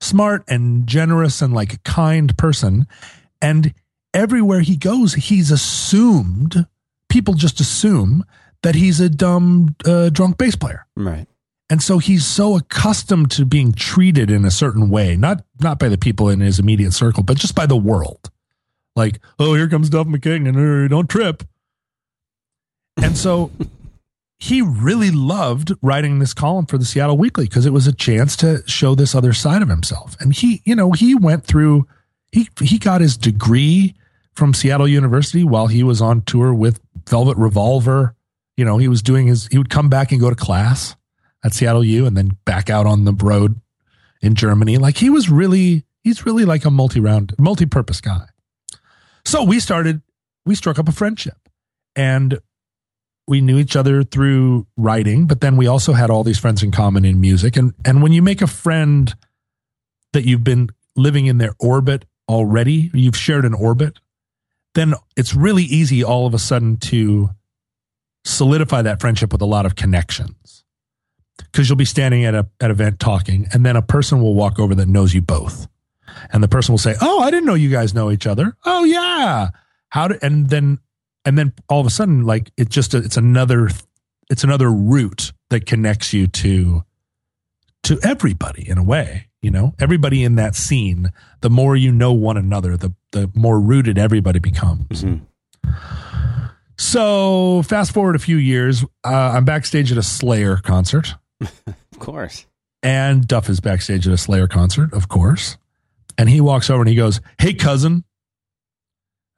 smart 0.00 0.44
and 0.48 0.86
generous 0.86 1.42
and 1.42 1.52
like 1.52 1.74
a 1.74 1.78
kind 1.78 2.36
person, 2.36 2.86
and 3.40 3.74
everywhere 4.14 4.60
he 4.60 4.76
goes, 4.76 5.14
he's 5.14 5.50
assumed 5.50 6.66
people 7.08 7.34
just 7.34 7.60
assume 7.60 8.24
that 8.62 8.74
he's 8.74 9.00
a 9.00 9.08
dumb 9.08 9.74
uh, 9.84 10.08
drunk 10.08 10.38
bass 10.38 10.56
player, 10.56 10.86
right? 10.96 11.26
And 11.72 11.82
so 11.82 11.96
he's 11.96 12.26
so 12.26 12.56
accustomed 12.56 13.30
to 13.30 13.46
being 13.46 13.72
treated 13.72 14.30
in 14.30 14.44
a 14.44 14.50
certain 14.50 14.90
way, 14.90 15.16
not 15.16 15.42
not 15.58 15.78
by 15.78 15.88
the 15.88 15.96
people 15.96 16.28
in 16.28 16.40
his 16.40 16.58
immediate 16.58 16.92
circle, 16.92 17.22
but 17.22 17.38
just 17.38 17.54
by 17.54 17.64
the 17.64 17.78
world. 17.78 18.30
Like, 18.94 19.20
oh, 19.38 19.54
here 19.54 19.70
comes 19.70 19.88
Duff 19.88 20.06
McKagan, 20.06 20.50
and 20.50 20.84
uh, 20.84 20.88
don't 20.88 21.08
trip. 21.08 21.44
And 23.02 23.16
so 23.16 23.50
he 24.38 24.60
really 24.60 25.10
loved 25.10 25.72
writing 25.80 26.18
this 26.18 26.34
column 26.34 26.66
for 26.66 26.76
the 26.76 26.84
Seattle 26.84 27.16
Weekly 27.16 27.46
because 27.46 27.64
it 27.64 27.72
was 27.72 27.86
a 27.86 27.92
chance 27.94 28.36
to 28.36 28.62
show 28.66 28.94
this 28.94 29.14
other 29.14 29.32
side 29.32 29.62
of 29.62 29.70
himself. 29.70 30.14
And 30.20 30.34
he, 30.34 30.60
you 30.66 30.74
know, 30.76 30.92
he 30.92 31.14
went 31.14 31.46
through 31.46 31.88
he 32.32 32.50
he 32.60 32.78
got 32.78 33.00
his 33.00 33.16
degree 33.16 33.94
from 34.34 34.52
Seattle 34.52 34.88
University 34.88 35.42
while 35.42 35.68
he 35.68 35.82
was 35.82 36.02
on 36.02 36.20
tour 36.20 36.52
with 36.52 36.82
Velvet 37.08 37.38
Revolver. 37.38 38.14
You 38.58 38.66
know, 38.66 38.76
he 38.76 38.88
was 38.88 39.00
doing 39.00 39.26
his 39.26 39.46
he 39.46 39.56
would 39.56 39.70
come 39.70 39.88
back 39.88 40.12
and 40.12 40.20
go 40.20 40.28
to 40.28 40.36
class 40.36 40.96
at 41.44 41.54
Seattle 41.54 41.84
U 41.84 42.06
and 42.06 42.16
then 42.16 42.36
back 42.44 42.70
out 42.70 42.86
on 42.86 43.04
the 43.04 43.12
road 43.12 43.60
in 44.20 44.34
Germany. 44.34 44.78
Like 44.78 44.96
he 44.96 45.10
was 45.10 45.28
really 45.28 45.84
he's 46.02 46.24
really 46.24 46.44
like 46.44 46.64
a 46.64 46.70
multi-round 46.70 47.34
multi-purpose 47.38 48.00
guy. 48.00 48.26
So 49.24 49.42
we 49.42 49.60
started 49.60 50.02
we 50.44 50.54
struck 50.54 50.78
up 50.78 50.88
a 50.88 50.92
friendship 50.92 51.36
and 51.94 52.40
we 53.26 53.40
knew 53.40 53.58
each 53.58 53.76
other 53.76 54.02
through 54.02 54.66
writing, 54.76 55.26
but 55.26 55.40
then 55.40 55.56
we 55.56 55.66
also 55.66 55.92
had 55.92 56.10
all 56.10 56.24
these 56.24 56.38
friends 56.38 56.62
in 56.62 56.72
common 56.72 57.04
in 57.04 57.20
music. 57.20 57.56
And 57.56 57.74
and 57.84 58.02
when 58.02 58.12
you 58.12 58.22
make 58.22 58.42
a 58.42 58.46
friend 58.46 59.14
that 60.12 60.24
you've 60.24 60.44
been 60.44 60.70
living 60.96 61.26
in 61.26 61.38
their 61.38 61.54
orbit 61.58 62.04
already, 62.28 62.90
you've 62.92 63.16
shared 63.16 63.44
an 63.44 63.54
orbit, 63.54 63.98
then 64.74 64.94
it's 65.16 65.34
really 65.34 65.64
easy 65.64 66.02
all 66.02 66.26
of 66.26 66.34
a 66.34 66.38
sudden 66.38 66.76
to 66.78 67.30
solidify 68.24 68.82
that 68.82 69.00
friendship 69.00 69.32
with 69.32 69.42
a 69.42 69.46
lot 69.46 69.66
of 69.66 69.74
connections. 69.74 70.61
Because 71.38 71.68
you'll 71.68 71.76
be 71.76 71.84
standing 71.84 72.24
at 72.24 72.34
a 72.34 72.46
at 72.60 72.66
an 72.66 72.70
event 72.70 73.00
talking, 73.00 73.46
and 73.52 73.64
then 73.64 73.76
a 73.76 73.82
person 73.82 74.20
will 74.22 74.34
walk 74.34 74.58
over 74.58 74.74
that 74.74 74.88
knows 74.88 75.12
you 75.14 75.22
both. 75.22 75.68
And 76.32 76.42
the 76.42 76.48
person 76.48 76.72
will 76.72 76.78
say, 76.78 76.94
Oh, 77.00 77.20
I 77.20 77.30
didn't 77.30 77.46
know 77.46 77.54
you 77.54 77.70
guys 77.70 77.94
know 77.94 78.10
each 78.10 78.26
other. 78.26 78.56
Oh 78.64 78.84
yeah. 78.84 79.48
How 79.88 80.08
do 80.08 80.18
and 80.22 80.48
then 80.50 80.78
and 81.24 81.38
then 81.38 81.52
all 81.68 81.80
of 81.80 81.86
a 81.86 81.90
sudden 81.90 82.24
like 82.24 82.50
it 82.56 82.68
just 82.68 82.94
it's 82.94 83.16
another 83.16 83.68
it's 84.30 84.44
another 84.44 84.70
route 84.70 85.32
that 85.50 85.66
connects 85.66 86.12
you 86.12 86.26
to 86.26 86.84
to 87.84 87.98
everybody 88.02 88.68
in 88.68 88.78
a 88.78 88.82
way 88.82 89.28
you 89.42 89.50
know 89.50 89.74
everybody 89.78 90.24
in 90.24 90.36
that 90.36 90.54
scene 90.54 91.12
the 91.40 91.50
more 91.50 91.76
you 91.76 91.92
know 91.92 92.12
one 92.12 92.36
another 92.36 92.76
the 92.76 92.92
the 93.10 93.30
more 93.34 93.60
rooted 93.60 93.98
everybody 93.98 94.38
becomes 94.38 95.02
Mm-hmm. 95.02 95.24
so 96.76 97.62
fast 97.62 97.92
forward 97.92 98.16
a 98.16 98.20
few 98.20 98.36
years 98.36 98.84
uh, 99.04 99.32
i'm 99.34 99.44
backstage 99.44 99.92
at 99.92 99.98
a 99.98 100.02
slayer 100.02 100.56
concert 100.56 101.14
Of 101.92 101.98
course. 101.98 102.46
and 102.82 103.26
duff 103.26 103.48
is 103.48 103.60
backstage 103.60 104.06
at 104.06 104.12
a 104.12 104.18
slayer 104.18 104.48
concert 104.48 104.92
of 104.92 105.08
course 105.08 105.56
and 106.18 106.28
he 106.28 106.40
walks 106.40 106.68
over 106.70 106.82
and 106.82 106.88
he 106.88 106.94
goes 106.96 107.20
hey 107.38 107.54
cousin 107.54 108.04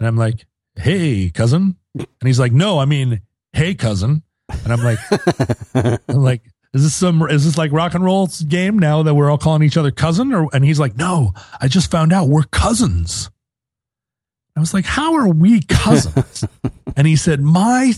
and 0.00 0.06
i'm 0.06 0.16
like 0.16 0.46
hey 0.76 1.30
cousin 1.30 1.76
and 1.94 2.06
he's 2.22 2.40
like 2.40 2.52
no 2.52 2.78
i 2.78 2.84
mean 2.84 3.20
hey 3.52 3.74
cousin 3.74 4.22
and 4.64 4.72
i'm 4.72 4.82
like 4.82 4.98
I'm 6.08 6.22
like, 6.22 6.42
is 6.72 6.82
this 6.82 6.94
some 6.94 7.22
is 7.30 7.44
this 7.44 7.58
like 7.58 7.72
rock 7.72 7.94
and 7.94 8.04
roll 8.04 8.28
game 8.48 8.78
now 8.78 9.02
that 9.02 9.14
we're 9.14 9.30
all 9.30 9.38
calling 9.38 9.62
each 9.62 9.76
other 9.76 9.90
cousin? 9.90 10.32
Or 10.32 10.48
and 10.52 10.64
he's 10.64 10.78
like, 10.80 10.96
no, 10.96 11.32
I 11.60 11.68
just 11.68 11.90
found 11.90 12.12
out 12.12 12.28
we're 12.28 12.42
cousins. 12.44 13.30
I 14.56 14.60
was 14.60 14.74
like, 14.74 14.84
how 14.84 15.14
are 15.14 15.28
we 15.28 15.62
cousins? 15.62 16.44
and 16.96 17.06
he 17.06 17.16
said, 17.16 17.40
my, 17.40 17.92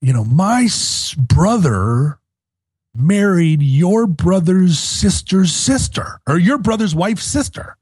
you 0.00 0.12
know, 0.12 0.24
my 0.24 0.68
brother 1.16 2.17
married 2.94 3.62
your 3.62 4.06
brother's 4.06 4.78
sister's 4.78 5.52
sister 5.52 6.20
or 6.26 6.38
your 6.38 6.58
brother's 6.58 6.94
wife's 6.94 7.24
sister. 7.24 7.76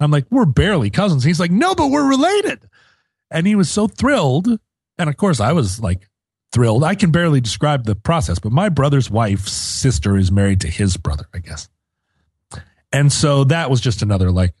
I'm 0.00 0.10
like, 0.10 0.26
we're 0.30 0.46
barely 0.46 0.90
cousins. 0.90 1.24
He's 1.24 1.40
like, 1.40 1.50
no, 1.50 1.74
but 1.74 1.90
we're 1.90 2.08
related. 2.08 2.68
And 3.30 3.46
he 3.46 3.54
was 3.54 3.70
so 3.70 3.86
thrilled. 3.86 4.48
And 4.98 5.08
of 5.08 5.16
course, 5.16 5.40
I 5.40 5.52
was 5.52 5.80
like 5.80 6.08
thrilled. 6.52 6.84
I 6.84 6.94
can 6.94 7.10
barely 7.10 7.40
describe 7.40 7.84
the 7.84 7.94
process, 7.94 8.38
but 8.38 8.52
my 8.52 8.68
brother's 8.68 9.10
wife's 9.10 9.52
sister 9.52 10.16
is 10.16 10.30
married 10.30 10.60
to 10.62 10.68
his 10.68 10.96
brother, 10.96 11.26
I 11.32 11.38
guess. 11.38 11.68
And 12.92 13.10
so 13.10 13.44
that 13.44 13.70
was 13.70 13.80
just 13.80 14.02
another 14.02 14.30
like 14.30 14.54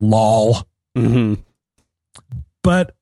lol. 0.00 0.66
hmm 0.94 1.34
But 2.62 2.94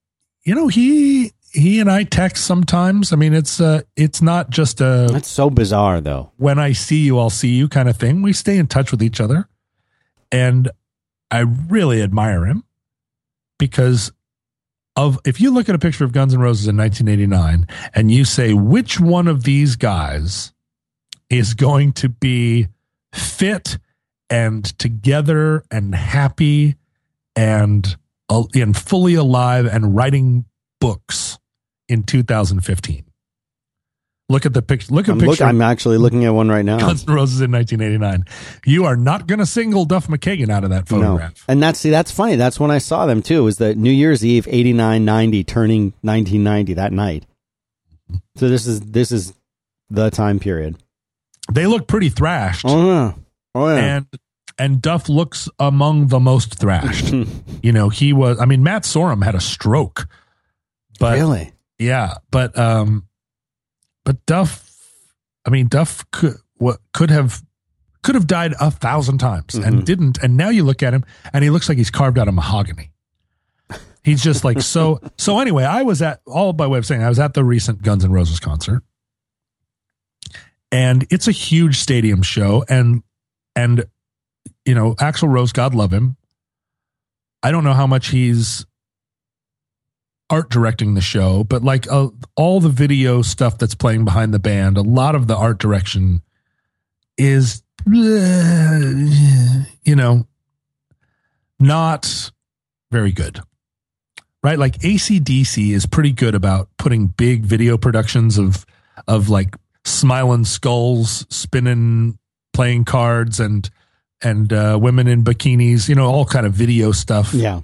you 0.45 0.55
know, 0.55 0.69
he 0.69 1.33
he 1.57 1.81
and 1.81 1.91
I 1.91 2.05
text 2.05 2.45
sometimes. 2.45 3.13
I 3.13 3.17
mean, 3.17 3.33
it's 3.35 3.61
uh 3.61 3.83
it's 3.97 4.21
not 4.23 4.51
just 4.51 4.81
a 4.81 5.09
That's 5.11 5.29
so 5.29 5.51
bizarre, 5.51 6.01
though. 6.01 6.33
when 6.37 6.59
I 6.59 6.73
see 6.73 7.05
you, 7.05 7.19
I'll 7.19 7.31
see 7.31 7.49
you 7.49 7.69
kind 7.69 7.89
of 7.89 7.97
thing. 7.97 8.23
We 8.23 8.33
stay 8.33 8.59
in 8.59 8.67
touch 8.67 8.91
with 8.91 9.03
each 9.03 9.21
other. 9.21 9.49
And 10.31 10.71
I 11.31 11.41
really 11.41 12.03
admire 12.03 12.45
him 12.45 12.65
because 13.59 14.13
of 14.97 15.19
if 15.25 15.41
you 15.41 15.51
look 15.51 15.69
at 15.69 15.75
a 15.75 15.79
picture 15.79 16.05
of 16.05 16.13
Guns 16.13 16.35
N' 16.35 16.41
Roses 16.41 16.69
in 16.69 16.77
1989 16.77 17.67
and 17.95 18.11
you 18.11 18.25
say 18.25 18.53
which 18.53 19.01
one 19.01 19.29
of 19.29 19.45
these 19.45 19.77
guys 19.77 20.53
is 21.31 21.55
going 21.55 21.93
to 21.95 22.09
be 22.09 22.69
fit 23.13 23.79
and 24.31 24.65
together 24.79 25.65
and 25.71 25.95
happy 25.95 26.77
and 27.35 27.97
uh, 28.29 28.45
and 28.55 28.77
fully 28.77 29.15
alive 29.15 29.67
and 29.67 29.95
writing 29.95 30.45
books 30.81 31.39
in 31.89 32.03
2015. 32.03 33.05
Look 34.29 34.45
at 34.45 34.53
the 34.55 34.63
picture. 34.63 34.93
Look 34.93 35.09
at 35.09 35.13
I'm, 35.13 35.19
picture. 35.21 35.31
look, 35.31 35.41
I'm 35.41 35.63
actually 35.63 35.99
looking 35.99 36.25
at 36.25 36.31
one 36.31 36.49
right 36.49 36.65
now. 36.65 36.79
Guns 36.81 37.07
N' 37.09 37.15
Roses 37.15 37.41
in 37.41 37.53
1989. 37.53 38.25
You 38.65 38.85
are 38.85 38.97
not 38.97 39.29
going 39.29 39.39
to 39.39 39.47
single 39.47 39.85
Duff 39.85 40.09
McKagan 40.09 40.51
out 40.51 40.65
of 40.65 40.71
that 40.71 40.91
No. 40.91 41.01
photograph. 41.01 41.45
And 41.47 41.63
that's 41.63 41.79
see, 41.79 41.91
that's 41.91 42.11
funny. 42.11 42.35
That's 42.35 42.59
when 42.59 42.73
I 42.73 42.79
saw 42.79 43.07
them 43.07 43.23
too. 43.23 43.45
Was 43.45 43.59
the 43.59 43.77
New 43.77 43.93
Year's 43.93 44.25
Eve, 44.25 44.49
89, 44.51 45.05
90, 45.05 45.45
turning 45.45 45.83
1990 46.01 46.75
that 46.75 46.93
night. 46.93 47.25
So 48.37 48.49
this 48.49 48.67
is 48.67 48.81
this 48.81 49.13
is 49.13 49.33
the 49.91 50.11
time 50.11 50.41
period. 50.41 50.77
They 51.53 51.67
look 51.69 51.87
pretty 51.87 52.09
thrashed, 52.09 52.65
Oh 52.67 52.85
yeah, 52.87 53.13
oh 53.55 53.69
yeah. 53.69 53.97
and 53.99 54.07
and 54.59 54.83
Duff 54.83 55.09
looks 55.09 55.49
among 55.61 56.09
the 56.09 56.19
most 56.19 56.57
thrashed. 56.57 57.13
you 57.63 57.71
know, 57.73 57.89
he 57.91 58.13
was. 58.13 58.41
I 58.41 58.45
mean, 58.47 58.65
Matt 58.65 58.83
Sorum 58.83 59.23
had 59.25 59.37
a 59.37 59.41
stroke, 59.41 60.09
but 60.99 61.15
really? 61.17 61.53
Yeah, 61.79 62.15
but 62.31 62.57
um, 62.59 63.07
but 64.05 64.25
Duff. 64.27 64.63
I 65.45 65.51
mean, 65.51 65.69
Duff 65.69 66.05
could 66.11 66.35
what 66.57 66.79
could 66.93 67.11
have 67.11 67.43
could 68.03 68.15
have 68.15 68.27
died 68.27 68.55
a 68.61 68.71
thousand 68.71 69.19
times 69.19 69.55
and 69.55 69.81
Mhm. 69.81 69.85
didn't. 69.85 70.19
And 70.23 70.37
now 70.37 70.49
you 70.49 70.63
look 70.65 70.83
at 70.83 70.93
him, 70.95 71.05
and 71.33 71.43
he 71.45 71.51
looks 71.51 71.69
like 71.69 71.79
he's 71.79 71.91
carved 71.91 72.19
out 72.19 72.29
of 72.29 72.35
mahogany. 72.35 72.93
He's 74.05 74.23
just 74.23 74.45
like 74.45 74.61
so. 74.61 75.01
So 75.19 75.41
anyway, 75.41 75.65
I 75.65 75.83
was 75.83 76.01
at 76.03 76.21
all 76.27 76.53
by 76.53 76.67
way 76.69 76.79
of 76.79 76.87
saying 76.87 77.03
I 77.03 77.09
was 77.09 77.19
at 77.19 77.35
the 77.35 77.43
recent 77.45 77.83
Guns 77.83 78.05
N' 78.05 78.13
Roses 78.13 78.39
concert, 78.41 78.83
and 80.73 81.07
it's 81.11 81.29
a 81.29 81.33
huge 81.33 81.79
stadium 81.79 82.23
show, 82.23 82.65
and 82.69 83.03
and 83.55 83.85
you 84.65 84.75
know 84.75 84.95
Axl 84.97 85.29
Rose, 85.29 85.53
God 85.53 85.75
love 85.75 85.93
him. 85.93 86.17
I 87.43 87.51
don't 87.51 87.65
know 87.65 87.75
how 87.75 87.87
much 87.87 88.09
he's 88.09 88.67
art 90.31 90.51
directing 90.51 90.95
the 90.95 91.01
show, 91.01 91.45
but 91.45 91.63
like 91.63 91.91
uh, 91.91 92.09
all 92.37 92.61
the 92.61 92.69
video 92.69 93.23
stuff 93.23 93.59
that's 93.59 93.75
playing 93.75 94.05
behind 94.05 94.35
the 94.35 94.39
band, 94.39 94.77
a 94.77 94.83
lot 94.83 95.15
of 95.15 95.27
the 95.27 95.37
art 95.37 95.59
direction 95.59 96.23
is, 97.17 97.63
you 97.87 99.65
know, 99.87 100.27
not 101.59 102.31
very 102.91 103.13
good. 103.13 103.41
Right? 104.43 104.59
Like 104.59 104.79
ACDC 104.79 105.73
is 105.73 105.87
pretty 105.87 106.13
good 106.13 106.35
about 106.35 106.69
putting 106.77 107.07
big 107.07 107.45
video 107.45 107.77
productions 107.77 108.39
of, 108.39 108.65
of 109.09 109.29
like 109.29 109.57
smiling 109.85 110.45
skulls, 110.45 111.27
spinning 111.31 112.19
playing 112.53 112.85
cards 112.85 113.41
and, 113.41 113.69
and 114.23 114.53
uh, 114.53 114.79
women 114.81 115.09
in 115.09 115.25
bikinis, 115.25 115.89
you 115.89 115.95
know, 115.95 116.07
all 116.07 116.25
kind 116.25 116.47
of 116.47 116.53
video 116.53 116.93
stuff 116.93 117.35
Yeah. 117.35 117.61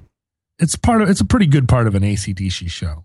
It's 0.58 0.76
part 0.76 1.02
of 1.02 1.08
it's 1.08 1.20
a 1.20 1.26
pretty 1.26 1.46
good 1.46 1.68
part 1.68 1.86
of 1.86 1.94
an 1.94 2.02
ACDC 2.02 2.70
show. 2.70 3.04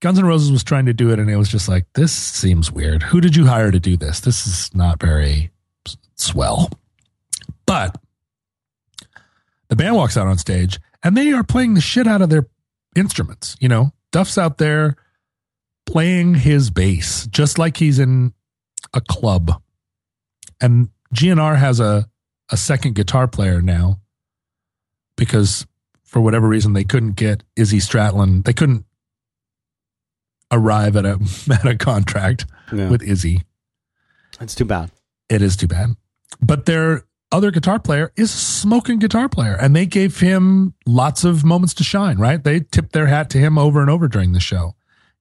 Guns 0.00 0.18
N' 0.18 0.26
Roses 0.26 0.52
was 0.52 0.64
trying 0.64 0.86
to 0.86 0.92
do 0.92 1.10
it, 1.10 1.18
and 1.18 1.30
it 1.30 1.36
was 1.36 1.48
just 1.48 1.68
like, 1.68 1.86
this 1.94 2.12
seems 2.12 2.70
weird. 2.70 3.02
Who 3.04 3.20
did 3.20 3.36
you 3.36 3.46
hire 3.46 3.70
to 3.70 3.80
do 3.80 3.96
this? 3.96 4.20
This 4.20 4.46
is 4.46 4.74
not 4.74 5.00
very 5.00 5.50
swell. 6.16 6.70
But 7.64 7.96
the 9.68 9.76
band 9.76 9.96
walks 9.96 10.16
out 10.16 10.26
on 10.26 10.36
stage, 10.36 10.78
and 11.02 11.16
they 11.16 11.32
are 11.32 11.42
playing 11.42 11.74
the 11.74 11.80
shit 11.80 12.06
out 12.06 12.20
of 12.20 12.28
their 12.28 12.46
instruments. 12.94 13.56
You 13.60 13.68
know, 13.68 13.92
Duff's 14.12 14.36
out 14.36 14.58
there 14.58 14.96
playing 15.86 16.34
his 16.34 16.70
bass, 16.70 17.26
just 17.28 17.58
like 17.58 17.76
he's 17.78 17.98
in 17.98 18.34
a 18.92 19.00
club. 19.00 19.62
And 20.60 20.90
GNR 21.14 21.56
has 21.56 21.80
a 21.80 22.08
a 22.50 22.56
second 22.56 22.94
guitar 22.94 23.26
player 23.26 23.62
now 23.62 24.00
because 25.16 25.66
for 26.14 26.20
whatever 26.20 26.46
reason 26.46 26.74
they 26.74 26.84
couldn't 26.84 27.16
get 27.16 27.42
Izzy 27.56 27.78
Stradlin. 27.78 28.44
They 28.44 28.52
couldn't 28.52 28.84
arrive 30.52 30.94
at 30.94 31.04
a 31.04 31.18
at 31.50 31.66
a 31.66 31.76
contract 31.76 32.46
yeah. 32.72 32.88
with 32.88 33.02
Izzy. 33.02 33.42
That's 34.38 34.54
too 34.54 34.64
bad. 34.64 34.92
It 35.28 35.42
is 35.42 35.56
too 35.56 35.66
bad. 35.66 35.96
But 36.40 36.66
their 36.66 37.04
other 37.32 37.50
guitar 37.50 37.80
player 37.80 38.12
is 38.14 38.32
a 38.32 38.36
smoking 38.36 39.00
guitar 39.00 39.28
player, 39.28 39.56
and 39.60 39.74
they 39.74 39.86
gave 39.86 40.20
him 40.20 40.74
lots 40.86 41.24
of 41.24 41.44
moments 41.44 41.74
to 41.74 41.82
shine. 41.82 42.18
Right? 42.18 42.44
They 42.44 42.60
tipped 42.60 42.92
their 42.92 43.08
hat 43.08 43.28
to 43.30 43.38
him 43.38 43.58
over 43.58 43.80
and 43.80 43.90
over 43.90 44.06
during 44.06 44.34
the 44.34 44.40
show, 44.40 44.76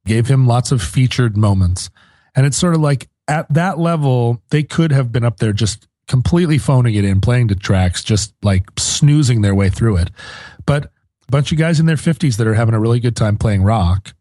gave 0.06 0.28
him 0.28 0.46
lots 0.46 0.72
of 0.72 0.84
featured 0.84 1.36
moments, 1.36 1.90
And 2.36 2.46
it's 2.46 2.58
sort 2.58 2.76
of 2.76 2.82
like 2.82 3.10
at 3.28 3.52
that 3.52 3.80
level, 3.80 4.44
they 4.52 4.62
could 4.62 4.92
have 4.92 5.12
been 5.12 5.26
up 5.26 5.38
there 5.38 5.54
just 5.54 5.88
completely 6.08 6.58
phoning 6.58 6.96
it 6.96 7.06
in, 7.06 7.22
playing 7.22 7.48
the 7.48 7.56
tracks, 7.56 8.04
just 8.04 8.34
like 8.44 8.66
snoozing 8.78 9.42
their 9.42 9.56
way 9.56 9.70
through 9.70 9.98
it. 9.98 10.12
But 10.66 10.86
a 10.86 11.32
bunch 11.32 11.52
of 11.52 11.58
guys 11.58 11.80
in 11.80 11.86
their 11.86 11.96
50s 11.96 12.38
that 12.38 12.48
are 12.48 12.54
having 12.54 12.74
a 12.76 12.80
really 12.80 13.00
good 13.00 13.16
time 13.16 13.38
playing 13.38 13.64
rock 13.64 14.14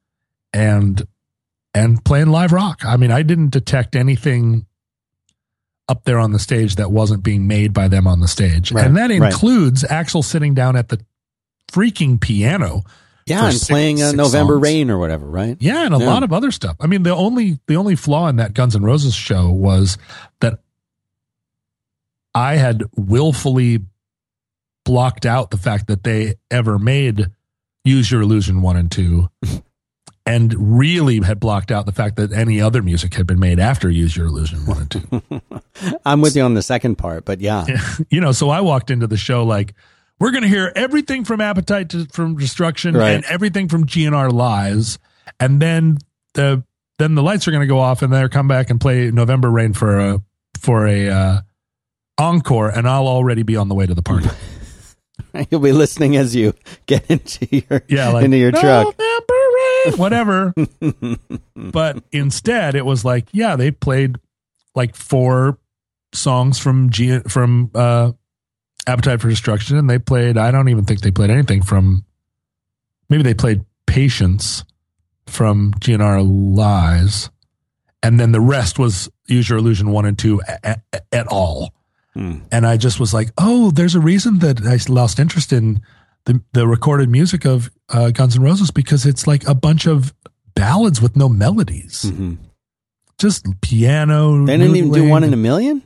and 0.52 1.02
and 1.74 2.04
playing 2.04 2.28
live 2.28 2.52
rock. 2.52 2.84
I 2.84 2.96
mean, 2.96 3.10
I 3.10 3.22
didn't 3.22 3.50
detect 3.50 3.96
anything 3.96 4.66
up 5.88 6.04
there 6.04 6.18
on 6.18 6.32
the 6.32 6.38
stage 6.38 6.76
that 6.76 6.90
wasn't 6.90 7.22
being 7.22 7.46
made 7.46 7.72
by 7.72 7.88
them 7.88 8.06
on 8.06 8.20
the 8.20 8.28
stage. 8.28 8.72
Right, 8.72 8.84
and 8.86 8.96
that 8.96 9.10
right. 9.10 9.32
includes 9.32 9.82
Axl 9.84 10.22
sitting 10.24 10.54
down 10.54 10.76
at 10.76 10.88
the 10.88 11.00
freaking 11.72 12.20
piano. 12.20 12.82
Yeah, 13.26 13.44
and 13.46 13.54
six- 13.54 13.68
playing 13.68 14.02
uh, 14.02 14.06
six 14.10 14.16
November 14.16 14.54
songs. 14.54 14.62
Rain 14.62 14.90
or 14.90 14.98
whatever, 14.98 15.26
right? 15.26 15.56
Yeah, 15.60 15.86
and 15.86 15.94
a 15.94 15.98
Yeah. 15.98 16.06
lot 16.06 16.22
of 16.22 16.32
other 16.32 16.50
stuff. 16.50 16.76
I 16.80 16.86
mean, 16.86 17.04
the 17.04 17.14
only 17.14 17.58
the 17.66 17.76
only 17.76 17.96
flaw 17.96 18.28
in 18.28 18.36
that 18.36 18.52
Guns 18.52 18.74
N' 18.76 18.82
Roses 18.82 19.14
show 19.14 19.48
was 19.50 19.96
that 20.40 20.58
I 22.34 22.56
had 22.56 22.82
willfully 22.96 23.80
blocked 24.84 25.26
out 25.26 25.50
the 25.50 25.56
fact 25.56 25.86
that 25.86 26.04
they 26.04 26.34
ever 26.50 26.78
made 26.78 27.26
Use 27.84 28.10
Your 28.10 28.22
Illusion 28.22 28.62
1 28.62 28.76
and 28.76 28.90
2 28.90 29.28
and 30.26 30.78
really 30.78 31.20
had 31.20 31.40
blocked 31.40 31.72
out 31.72 31.84
the 31.86 31.92
fact 31.92 32.16
that 32.16 32.32
any 32.32 32.60
other 32.60 32.80
music 32.82 33.14
had 33.14 33.26
been 33.26 33.40
made 33.40 33.58
after 33.58 33.90
Use 33.90 34.16
Your 34.16 34.26
Illusion 34.26 34.66
1 34.66 34.78
and 34.78 34.90
2. 34.90 35.42
I'm 36.04 36.20
with 36.20 36.36
you 36.36 36.42
on 36.42 36.54
the 36.54 36.62
second 36.62 36.96
part, 36.96 37.24
but 37.24 37.40
yeah. 37.40 37.66
you 38.10 38.20
know, 38.20 38.32
so 38.32 38.50
I 38.50 38.60
walked 38.60 38.90
into 38.90 39.06
the 39.06 39.16
show 39.16 39.44
like 39.44 39.74
we're 40.20 40.30
going 40.30 40.44
to 40.44 40.48
hear 40.48 40.72
everything 40.76 41.24
from 41.24 41.40
Appetite 41.40 41.88
to, 41.90 42.06
from 42.06 42.36
Destruction 42.36 42.96
Right. 42.96 43.10
and 43.10 43.24
everything 43.24 43.68
from 43.68 43.86
GNR 43.86 44.32
Lies, 44.32 45.00
and 45.40 45.60
then 45.60 45.98
the 46.34 46.62
then 46.98 47.16
the 47.16 47.22
lights 47.22 47.48
are 47.48 47.50
going 47.50 47.62
to 47.62 47.66
go 47.66 47.80
off, 47.80 48.02
and 48.02 48.12
they'll 48.12 48.28
come 48.28 48.46
back 48.46 48.70
and 48.70 48.80
play 48.80 49.10
November 49.10 49.50
Rain 49.50 49.72
for 49.72 49.98
a 49.98 50.22
for 50.60 50.86
a 50.86 51.08
uh, 51.08 51.40
encore, 52.18 52.68
and 52.68 52.88
I'll 52.88 53.08
already 53.08 53.42
be 53.42 53.56
on 53.56 53.68
the 53.68 53.74
way 53.74 53.86
to 53.86 53.94
the 53.94 54.02
party. 54.02 54.28
You'll 55.50 55.60
be 55.60 55.72
listening 55.72 56.16
as 56.16 56.34
you 56.34 56.54
get 56.86 57.06
into 57.10 57.46
your 57.50 57.82
Yeah, 57.88 58.08
like 58.08 58.24
into 58.24 58.36
your 58.36 58.52
truck. 58.52 58.94
Whatever. 59.96 60.54
but 61.56 62.02
instead, 62.12 62.74
it 62.74 62.86
was 62.86 63.04
like, 63.04 63.28
yeah, 63.32 63.56
they 63.56 63.70
played 63.70 64.16
like 64.74 64.94
four 64.94 65.58
songs 66.12 66.58
from 66.58 66.90
G 66.90 67.18
from 67.20 67.70
uh, 67.74 68.12
Appetite 68.86 69.20
for 69.20 69.28
Destruction, 69.28 69.76
and 69.76 69.88
they 69.88 69.98
played. 69.98 70.36
I 70.36 70.50
don't 70.50 70.68
even 70.68 70.84
think 70.84 71.00
they 71.00 71.10
played 71.10 71.30
anything 71.30 71.62
from. 71.62 72.04
Maybe 73.08 73.22
they 73.22 73.34
played 73.34 73.64
Patience 73.86 74.64
from 75.26 75.72
GNR 75.74 76.22
Lies, 76.56 77.30
and 78.02 78.20
then 78.20 78.32
the 78.32 78.40
rest 78.40 78.78
was 78.78 79.10
Use 79.26 79.48
Your 79.48 79.58
Illusion 79.58 79.90
one 79.90 80.04
and 80.04 80.18
two 80.18 80.40
at, 80.42 80.82
at, 80.92 81.06
at 81.12 81.26
all. 81.26 81.74
Hmm. 82.14 82.40
And 82.50 82.66
I 82.66 82.76
just 82.76 83.00
was 83.00 83.14
like, 83.14 83.30
oh, 83.38 83.70
there's 83.70 83.94
a 83.94 84.00
reason 84.00 84.40
that 84.40 84.60
I 84.66 84.78
lost 84.92 85.18
interest 85.18 85.52
in 85.52 85.80
the 86.26 86.40
the 86.52 86.66
recorded 86.68 87.08
music 87.08 87.44
of 87.46 87.70
uh, 87.88 88.10
Guns 88.10 88.36
N' 88.36 88.42
Roses 88.42 88.70
because 88.70 89.06
it's 89.06 89.26
like 89.26 89.46
a 89.48 89.54
bunch 89.54 89.86
of 89.86 90.12
ballads 90.54 91.00
with 91.00 91.16
no 91.16 91.28
melodies, 91.28 92.04
Mhm. 92.06 92.36
just 93.18 93.46
piano. 93.62 94.44
They 94.44 94.56
didn't 94.58 94.76
even 94.76 94.92
do 94.92 95.08
one 95.08 95.24
in 95.24 95.32
a 95.32 95.36
million. 95.38 95.82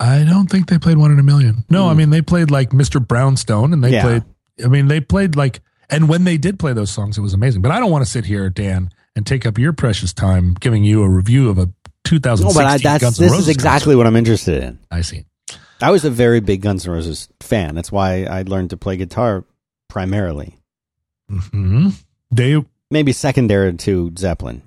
I 0.00 0.24
don't 0.24 0.48
think 0.48 0.68
they 0.68 0.78
played 0.78 0.96
one 0.96 1.10
in 1.10 1.18
a 1.18 1.22
million. 1.24 1.64
No, 1.68 1.84
Hmm. 1.84 1.90
I 1.90 1.94
mean 1.94 2.10
they 2.10 2.22
played 2.22 2.50
like 2.50 2.70
Mr. 2.70 3.04
Brownstone, 3.06 3.72
and 3.72 3.82
they 3.82 3.92
Yeah. 3.92 4.02
played. 4.02 4.22
I 4.64 4.68
mean 4.68 4.88
they 4.88 5.00
played 5.00 5.36
like, 5.36 5.60
and 5.90 6.08
when 6.08 6.24
they 6.24 6.36
did 6.36 6.58
play 6.58 6.72
those 6.72 6.90
songs, 6.90 7.18
it 7.18 7.20
was 7.22 7.34
amazing. 7.34 7.62
But 7.62 7.72
I 7.72 7.80
don't 7.80 7.90
want 7.90 8.04
to 8.04 8.10
sit 8.10 8.24
here, 8.26 8.48
Dan, 8.50 8.90
and 9.16 9.26
take 9.26 9.44
up 9.44 9.58
your 9.58 9.72
precious 9.72 10.12
time 10.12 10.54
giving 10.60 10.84
you 10.84 11.02
a 11.02 11.08
review 11.08 11.48
of 11.48 11.58
a 11.58 11.70
No, 12.12 12.18
2016 12.18 12.54
but 12.54 12.66
I, 12.66 12.78
that's 12.78 13.02
Guns 13.02 13.16
this 13.18 13.32
is 13.32 13.48
exactly 13.48 13.94
what 13.96 14.06
I'm 14.06 14.16
interested 14.16 14.62
in. 14.62 14.78
I 14.90 15.00
see. 15.02 15.24
I 15.80 15.90
was 15.90 16.04
a 16.04 16.10
very 16.10 16.40
big 16.40 16.62
Guns 16.62 16.86
N' 16.86 16.92
Roses 16.92 17.28
fan. 17.40 17.74
That's 17.74 17.92
why 17.92 18.24
I 18.24 18.42
learned 18.42 18.70
to 18.70 18.76
play 18.76 18.96
guitar 18.96 19.44
primarily. 19.88 20.56
hmm 21.28 21.88
They 22.30 22.62
Maybe 22.90 23.12
secondary 23.12 23.74
to 23.74 24.12
Zeppelin. 24.18 24.62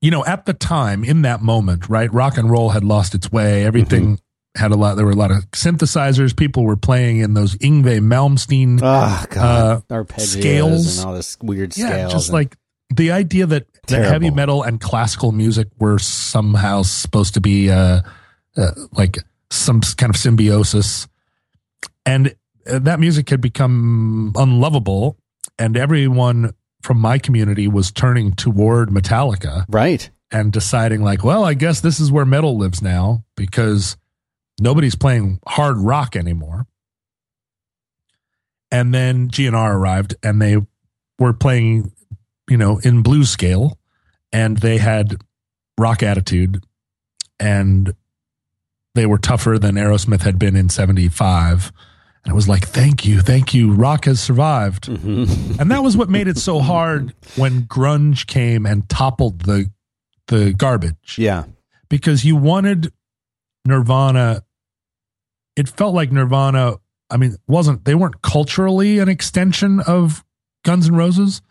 you 0.00 0.10
know, 0.10 0.24
at 0.24 0.46
the 0.46 0.54
time, 0.54 1.04
in 1.04 1.22
that 1.22 1.42
moment, 1.42 1.88
right, 1.90 2.10
rock 2.12 2.38
and 2.38 2.50
roll 2.50 2.70
had 2.70 2.82
lost 2.82 3.14
its 3.14 3.30
way. 3.30 3.64
Everything 3.66 4.16
Mm-hmm. 4.16 4.60
had 4.62 4.70
a 4.72 4.74
lot. 4.76 4.94
There 4.96 5.04
were 5.04 5.12
a 5.12 5.16
lot 5.16 5.30
of 5.30 5.50
synthesizers. 5.50 6.34
People 6.34 6.64
were 6.64 6.76
playing 6.76 7.18
in 7.18 7.34
those 7.34 7.54
Yngwie 7.56 8.00
Malmsteen. 8.00 8.80
Oh 8.82 9.24
God, 9.28 9.82
Uh, 9.90 10.04
scales. 10.18 10.98
and 10.98 11.06
all 11.06 11.14
this 11.14 11.36
weird 11.42 11.76
yeah, 11.76 11.88
scales. 11.88 12.12
just 12.12 12.28
and- 12.28 12.34
like 12.34 12.56
the 12.94 13.12
idea 13.12 13.46
that, 13.46 13.66
that 13.88 14.04
heavy 14.04 14.30
metal 14.30 14.62
and 14.62 14.80
classical 14.80 15.32
music 15.32 15.68
were 15.78 15.98
somehow 15.98 16.82
supposed 16.82 17.34
to 17.34 17.40
be 17.40 17.70
uh, 17.70 18.00
uh, 18.56 18.70
like 18.92 19.18
some 19.50 19.80
kind 19.96 20.10
of 20.10 20.16
symbiosis, 20.16 21.08
and 22.06 22.34
uh, 22.70 22.78
that 22.78 23.00
music 23.00 23.28
had 23.30 23.40
become 23.40 24.32
unlovable, 24.36 25.16
and 25.58 25.76
everyone 25.76 26.52
from 26.82 26.98
my 26.98 27.18
community 27.18 27.68
was 27.68 27.90
turning 27.92 28.32
toward 28.32 28.88
Metallica. 28.90 29.64
right. 29.68 30.10
and 30.32 30.52
deciding 30.52 31.02
like, 31.02 31.22
well, 31.22 31.44
I 31.44 31.54
guess 31.54 31.80
this 31.80 32.00
is 32.00 32.10
where 32.10 32.24
metal 32.24 32.56
lives 32.58 32.82
now 32.82 33.24
because 33.36 33.96
nobody's 34.60 34.94
playing 34.96 35.38
hard 35.46 35.76
rock 35.76 36.16
anymore. 36.16 36.66
And 38.70 38.94
then 38.94 39.28
GNR 39.28 39.74
arrived 39.74 40.16
and 40.22 40.40
they 40.40 40.56
were 41.18 41.34
playing, 41.34 41.92
you 42.48 42.56
know, 42.56 42.78
in 42.78 43.02
blues 43.02 43.30
scale 43.30 43.78
and 44.32 44.58
they 44.58 44.78
had 44.78 45.16
rock 45.78 46.02
attitude 46.02 46.64
and 47.40 47.94
they 48.94 49.06
were 49.06 49.18
tougher 49.18 49.58
than 49.58 49.76
Aerosmith 49.76 50.22
had 50.22 50.38
been 50.38 50.54
in 50.56 50.68
75. 50.68 51.72
And 52.24 52.32
it 52.32 52.34
was 52.34 52.48
like, 52.48 52.66
thank 52.68 53.04
you, 53.06 53.20
thank 53.20 53.52
you. 53.54 53.72
Rock 53.72 54.04
has 54.04 54.20
survived. 54.20 54.84
Mhm. 54.88 55.58
And 55.58 55.70
that 55.70 55.82
was 55.82 55.96
what 55.96 56.08
made 56.08 56.28
it 56.28 56.38
so 56.38 56.60
hard 56.60 57.14
when 57.36 57.62
grunge 57.62 58.26
came 58.26 58.66
and 58.66 58.88
toppled 58.88 59.40
the 59.42 59.70
the 60.28 60.52
garbage 60.54 61.16
yeah. 61.18 61.44
because 61.88 62.24
you 62.24 62.36
wanted 62.36 62.92
Nirvana 63.66 64.44
it 65.56 65.68
felt 65.68 65.94
like 65.94 66.12
Nirvana 66.12 66.76
I 67.10 67.16
mean 67.16 67.36
wasn't 67.48 67.84
they 67.84 67.96
weren't 67.96 68.22
culturally 68.22 69.00
an 69.00 69.08
extension 69.08 69.80
of 69.80 70.24
Guns 70.64 70.88
N' 70.88 70.94
Roses 70.94 71.42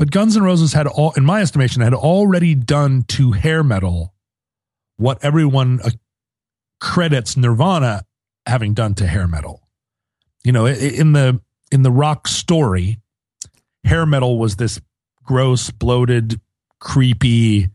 but 0.00 0.10
Guns 0.10 0.34
N' 0.34 0.42
Roses 0.42 0.72
had 0.72 0.86
all 0.86 1.12
in 1.12 1.26
my 1.26 1.42
estimation 1.42 1.82
had 1.82 1.92
already 1.92 2.54
done 2.54 3.02
to 3.08 3.32
hair 3.32 3.62
metal 3.62 4.14
what 4.96 5.22
everyone 5.22 5.78
uh, 5.84 5.90
credits 6.80 7.36
Nirvana 7.36 8.06
having 8.46 8.72
done 8.72 8.94
to 8.94 9.06
hair 9.06 9.28
metal 9.28 9.68
you 10.42 10.52
know 10.52 10.66
in 10.66 11.12
the 11.12 11.40
in 11.70 11.82
the 11.82 11.90
rock 11.90 12.26
story 12.26 12.98
hair 13.84 14.06
metal 14.06 14.38
was 14.38 14.56
this 14.56 14.80
gross 15.22 15.70
bloated 15.70 16.40
creepy 16.80 17.68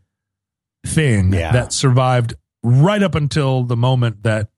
thing 0.84 1.32
Yeah. 1.32 1.52
that 1.52 1.72
survived 1.72 2.34
right 2.64 3.02
up 3.02 3.14
until 3.14 3.62
the 3.62 3.76
moment 3.76 4.24
that 4.24 4.48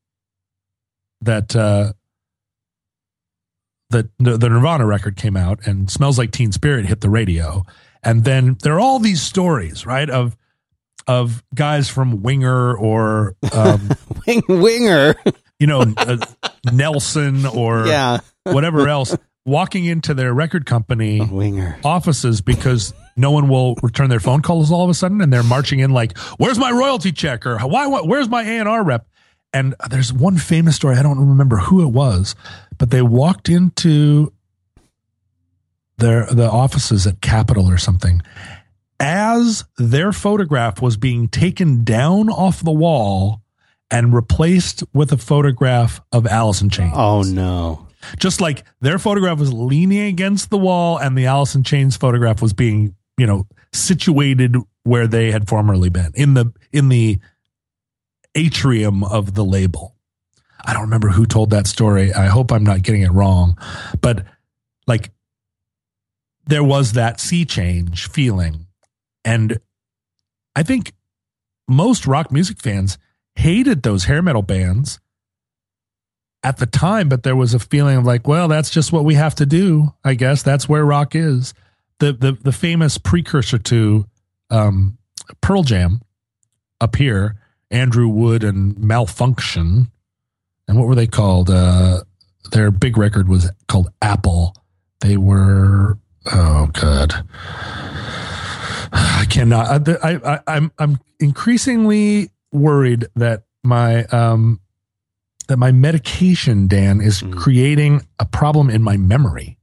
that 1.20 1.54
uh 1.54 1.92
that 1.92 1.97
the, 3.90 4.08
the 4.18 4.48
Nirvana 4.48 4.86
record 4.86 5.16
came 5.16 5.36
out 5.36 5.66
and 5.66 5.90
smells 5.90 6.18
like 6.18 6.30
Teen 6.30 6.52
Spirit 6.52 6.86
hit 6.86 7.00
the 7.00 7.10
radio 7.10 7.64
and 8.02 8.24
then 8.24 8.56
there 8.62 8.74
are 8.74 8.80
all 8.80 8.98
these 8.98 9.22
stories 9.22 9.86
right 9.86 10.08
of 10.08 10.36
of 11.06 11.42
guys 11.54 11.88
from 11.88 12.22
Winger 12.22 12.76
or 12.76 13.34
um, 13.52 13.90
Wing, 14.26 14.42
winger. 14.48 15.14
you 15.58 15.66
know 15.66 15.80
uh, 15.96 16.18
Nelson 16.72 17.46
or 17.46 17.86
yeah. 17.86 18.18
whatever 18.44 18.88
else 18.88 19.16
walking 19.46 19.86
into 19.86 20.12
their 20.12 20.34
record 20.34 20.66
company 20.66 21.20
Winger. 21.24 21.78
offices 21.82 22.42
because 22.42 22.92
no 23.16 23.30
one 23.30 23.48
will 23.48 23.74
return 23.82 24.10
their 24.10 24.20
phone 24.20 24.42
calls 24.42 24.70
all 24.70 24.84
of 24.84 24.90
a 24.90 24.94
sudden 24.94 25.22
and 25.22 25.32
they're 25.32 25.42
marching 25.42 25.78
in 25.78 25.90
like 25.92 26.16
where's 26.36 26.58
my 26.58 26.70
royalty 26.70 27.10
check 27.12 27.46
or 27.46 27.58
why 27.60 27.86
what, 27.86 28.06
where's 28.06 28.28
my 28.28 28.42
A&R 28.42 28.84
rep 28.84 29.06
and 29.54 29.74
there's 29.88 30.12
one 30.12 30.36
famous 30.36 30.76
story 30.76 30.96
I 30.96 31.02
don't 31.02 31.18
remember 31.18 31.56
who 31.56 31.82
it 31.82 31.90
was 31.90 32.34
but 32.78 32.90
they 32.90 33.02
walked 33.02 33.48
into 33.48 34.32
their 35.98 36.26
the 36.26 36.48
offices 36.50 37.06
at 37.06 37.20
Capitol 37.20 37.68
or 37.68 37.78
something 37.78 38.22
as 39.00 39.64
their 39.76 40.12
photograph 40.12 40.80
was 40.82 40.96
being 40.96 41.28
taken 41.28 41.84
down 41.84 42.28
off 42.28 42.62
the 42.64 42.72
wall 42.72 43.42
and 43.90 44.12
replaced 44.12 44.82
with 44.92 45.12
a 45.12 45.16
photograph 45.16 46.00
of 46.12 46.26
Alice 46.26 46.60
in 46.60 46.68
Chains 46.70 46.92
Oh 46.94 47.22
no. 47.22 47.86
just 48.18 48.40
like 48.40 48.64
their 48.80 48.98
photograph 48.98 49.38
was 49.38 49.52
leaning 49.52 50.02
against 50.06 50.50
the 50.50 50.58
wall 50.58 50.98
and 50.98 51.16
the 51.16 51.26
Alice 51.26 51.54
in 51.54 51.62
Chains 51.64 51.96
photograph 51.96 52.40
was 52.42 52.52
being, 52.52 52.94
you 53.16 53.26
know, 53.26 53.46
situated 53.72 54.56
where 54.84 55.06
they 55.06 55.30
had 55.30 55.48
formerly 55.48 55.88
been 55.90 56.12
in 56.14 56.34
the 56.34 56.52
in 56.72 56.88
the 56.88 57.18
atrium 58.34 59.02
of 59.04 59.34
the 59.34 59.44
label. 59.44 59.94
I 60.64 60.72
don't 60.72 60.82
remember 60.82 61.08
who 61.08 61.26
told 61.26 61.50
that 61.50 61.66
story. 61.66 62.12
I 62.12 62.26
hope 62.26 62.52
I'm 62.52 62.64
not 62.64 62.82
getting 62.82 63.02
it 63.02 63.12
wrong, 63.12 63.58
but 64.00 64.24
like 64.86 65.10
there 66.46 66.64
was 66.64 66.92
that 66.92 67.20
sea 67.20 67.44
change 67.44 68.08
feeling 68.08 68.66
and 69.24 69.60
I 70.56 70.62
think 70.62 70.92
most 71.68 72.06
rock 72.06 72.32
music 72.32 72.58
fans 72.58 72.98
hated 73.36 73.82
those 73.82 74.04
hair 74.04 74.22
metal 74.22 74.42
bands 74.42 74.98
at 76.42 76.56
the 76.56 76.66
time, 76.66 77.08
but 77.08 77.22
there 77.22 77.36
was 77.36 77.54
a 77.54 77.58
feeling 77.58 77.98
of 77.98 78.04
like, 78.04 78.26
well, 78.26 78.48
that's 78.48 78.70
just 78.70 78.92
what 78.92 79.04
we 79.04 79.14
have 79.14 79.34
to 79.36 79.46
do. 79.46 79.94
I 80.04 80.14
guess 80.14 80.42
that's 80.42 80.68
where 80.68 80.84
rock 80.84 81.14
is. 81.14 81.54
The 81.98 82.12
the 82.12 82.32
the 82.32 82.52
famous 82.52 82.96
precursor 82.96 83.58
to 83.58 84.06
um, 84.50 84.98
Pearl 85.40 85.62
Jam 85.62 86.00
up 86.80 86.96
here, 86.96 87.36
Andrew 87.70 88.08
Wood 88.08 88.44
and 88.44 88.78
Malfunction, 88.78 89.90
and 90.68 90.78
what 90.78 90.86
were 90.86 90.94
they 90.94 91.06
called? 91.06 91.50
Uh, 91.50 92.02
their 92.52 92.70
big 92.70 92.96
record 92.96 93.28
was 93.28 93.50
called 93.66 93.90
Apple. 94.02 94.54
They 95.00 95.16
were 95.16 95.98
oh 96.32 96.66
god, 96.72 97.24
I 98.92 99.26
cannot. 99.28 99.88
I, 99.88 100.14
I, 100.24 100.40
I'm 100.46 100.72
I'm 100.78 100.98
increasingly 101.20 102.30
worried 102.52 103.06
that 103.16 103.44
my 103.62 104.04
um 104.06 104.60
that 105.48 105.56
my 105.58 105.72
medication, 105.72 106.66
Dan, 106.68 107.00
is 107.00 107.22
Mm. 107.22 107.36
creating 107.36 108.06
a 108.18 108.24
problem 108.26 108.68
in 108.70 108.82
my 108.82 108.96
memory. 108.96 109.56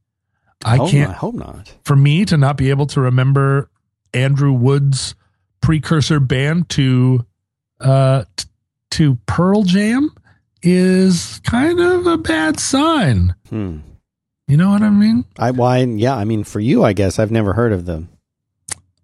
I 0.64 0.78
hope 0.78 0.90
can't 0.90 1.10
Not, 1.12 1.18
hope 1.18 1.36
not. 1.36 1.74
for 1.84 1.96
me 1.96 2.26
to 2.26 2.38
not 2.38 2.58
be 2.58 2.70
able 2.72 2.88
to 2.88 3.02
remember 3.02 3.70
Andrew 4.14 4.52
Wood's 4.52 5.14
precursor 5.62 6.20
band 6.20 6.70
to 6.70 7.26
uh 7.80 8.24
t- 8.36 8.46
to 8.92 9.16
Pearl 9.28 9.64
Jam 9.64 10.10
is 10.66 11.40
kind 11.44 11.80
of 11.80 12.08
a 12.08 12.18
bad 12.18 12.60
sign. 12.60 13.36
Hmm. 13.50 13.78
You 14.48 14.58
know 14.58 14.70
what 14.70 14.82
I 14.82 14.90
mean? 14.90 15.26
I 15.40 15.52
why? 15.52 15.80
Yeah, 15.80 16.16
I 16.16 16.24
mean, 16.26 16.44
for 16.44 16.60
you, 16.60 16.84
I 16.84 16.94
guess 16.94 17.18
I've 17.20 17.32
never 17.32 17.54
heard 17.54 17.72
of 17.74 17.86
them. 17.86 18.10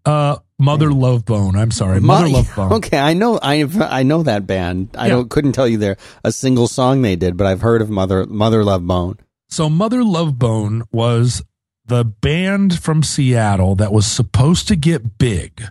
Uh 0.06 0.38
Mother 0.60 0.92
Love 0.92 1.26
Bone. 1.26 1.56
I'm 1.56 1.72
sorry. 1.72 2.00
Mother 2.00 2.26
My- 2.28 2.32
Love 2.38 2.56
Bone. 2.56 2.74
Okay, 2.74 3.00
I 3.00 3.14
know, 3.14 3.40
I 3.42 3.64
I 3.80 4.04
know 4.04 4.24
that 4.24 4.46
band. 4.46 4.90
I 4.98 5.08
Yeah. 5.08 5.14
don't 5.16 5.30
couldn't 5.30 5.54
tell 5.54 5.68
you 5.68 5.78
there 5.78 5.98
a 6.24 6.32
single 6.32 6.68
song 6.68 7.02
they 7.02 7.16
did, 7.16 7.38
but 7.38 7.48
I've 7.48 7.62
heard 7.62 7.82
of 7.82 7.90
Mother 7.90 8.26
Mother 8.28 8.64
Love 8.64 8.86
Bone. 8.86 9.18
So 9.50 9.70
Mother 9.70 10.04
Love 10.04 10.38
Bone 10.40 10.84
was 10.92 11.42
the 11.86 12.06
band 12.06 12.80
from 12.80 13.02
Seattle 13.04 13.76
that 13.76 13.92
was 13.92 14.06
supposed 14.06 14.68
to 14.70 14.76
get 14.76 15.18
big 15.18 15.64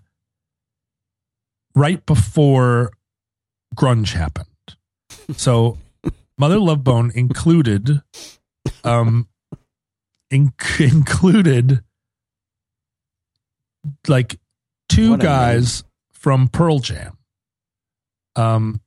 right 1.75 2.05
before 2.05 2.91
grunge 3.77 4.13
happened. 4.15 4.47
So 5.37 5.79
Mother 6.39 6.59
Love 6.59 6.83
Bone 6.85 7.11
included 7.15 8.01
um 8.85 9.29
in- 10.31 10.53
included 10.79 11.83
like 14.09 14.39
two 14.89 15.13
What 15.13 15.21
guys 15.21 15.85
from 16.13 16.49
Pearl 16.49 16.79
Jam. 16.81 17.17
Um 18.37 18.81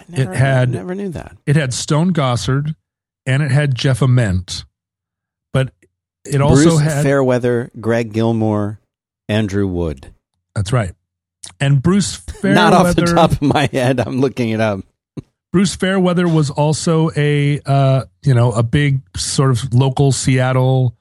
I 0.00 0.04
never, 0.08 0.34
had- 0.34 0.68
I 0.68 0.72
never 0.72 0.94
knew 0.94 1.08
that. 1.10 1.36
it 1.46 1.56
had 1.56 1.72
Stone 1.72 2.12
Gossard 2.12 2.74
and 3.24 3.42
it 3.42 3.50
had 3.52 3.74
Jeff 3.74 4.02
Ament, 4.02 4.64
but 5.52 5.72
it 6.24 6.40
also 6.40 6.70
Bruce 6.70 6.80
had 6.80 7.02
Fairweather, 7.04 7.70
Greg 7.80 8.12
Gilmore, 8.12 8.80
Andrew 9.28 9.66
Wood. 9.66 10.12
that's 10.56 10.72
right, 10.72 10.92
and 11.60 11.82
Bruce 11.82 12.16
Fairweather. 12.16 12.54
Not 12.70 12.72
off 12.72 12.96
the 12.96 13.02
top 13.02 13.32
of 13.32 13.42
my 13.42 13.68
head. 13.72 14.00
I'm 14.00 14.20
looking 14.20 14.50
it 14.50 14.60
up. 14.60 14.80
Bruce 15.52 15.76
Fairweather 15.76 16.26
was 16.26 16.50
also 16.50 17.10
a 17.14 17.60
uh, 17.66 18.04
you 18.22 18.34
know 18.34 18.52
a 18.52 18.62
big 18.62 19.00
sort 19.16 19.50
of 19.50 19.74
local 19.74 20.12
Seattle 20.12 20.96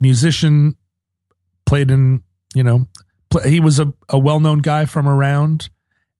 musician. 0.00 0.76
Played 1.64 1.90
in 1.90 2.22
you 2.54 2.64
know 2.64 2.88
pl- 3.30 3.42
he 3.42 3.60
was 3.60 3.78
a, 3.78 3.92
a 4.08 4.18
well 4.18 4.40
known 4.40 4.58
guy 4.58 4.84
from 4.84 5.06
around, 5.08 5.70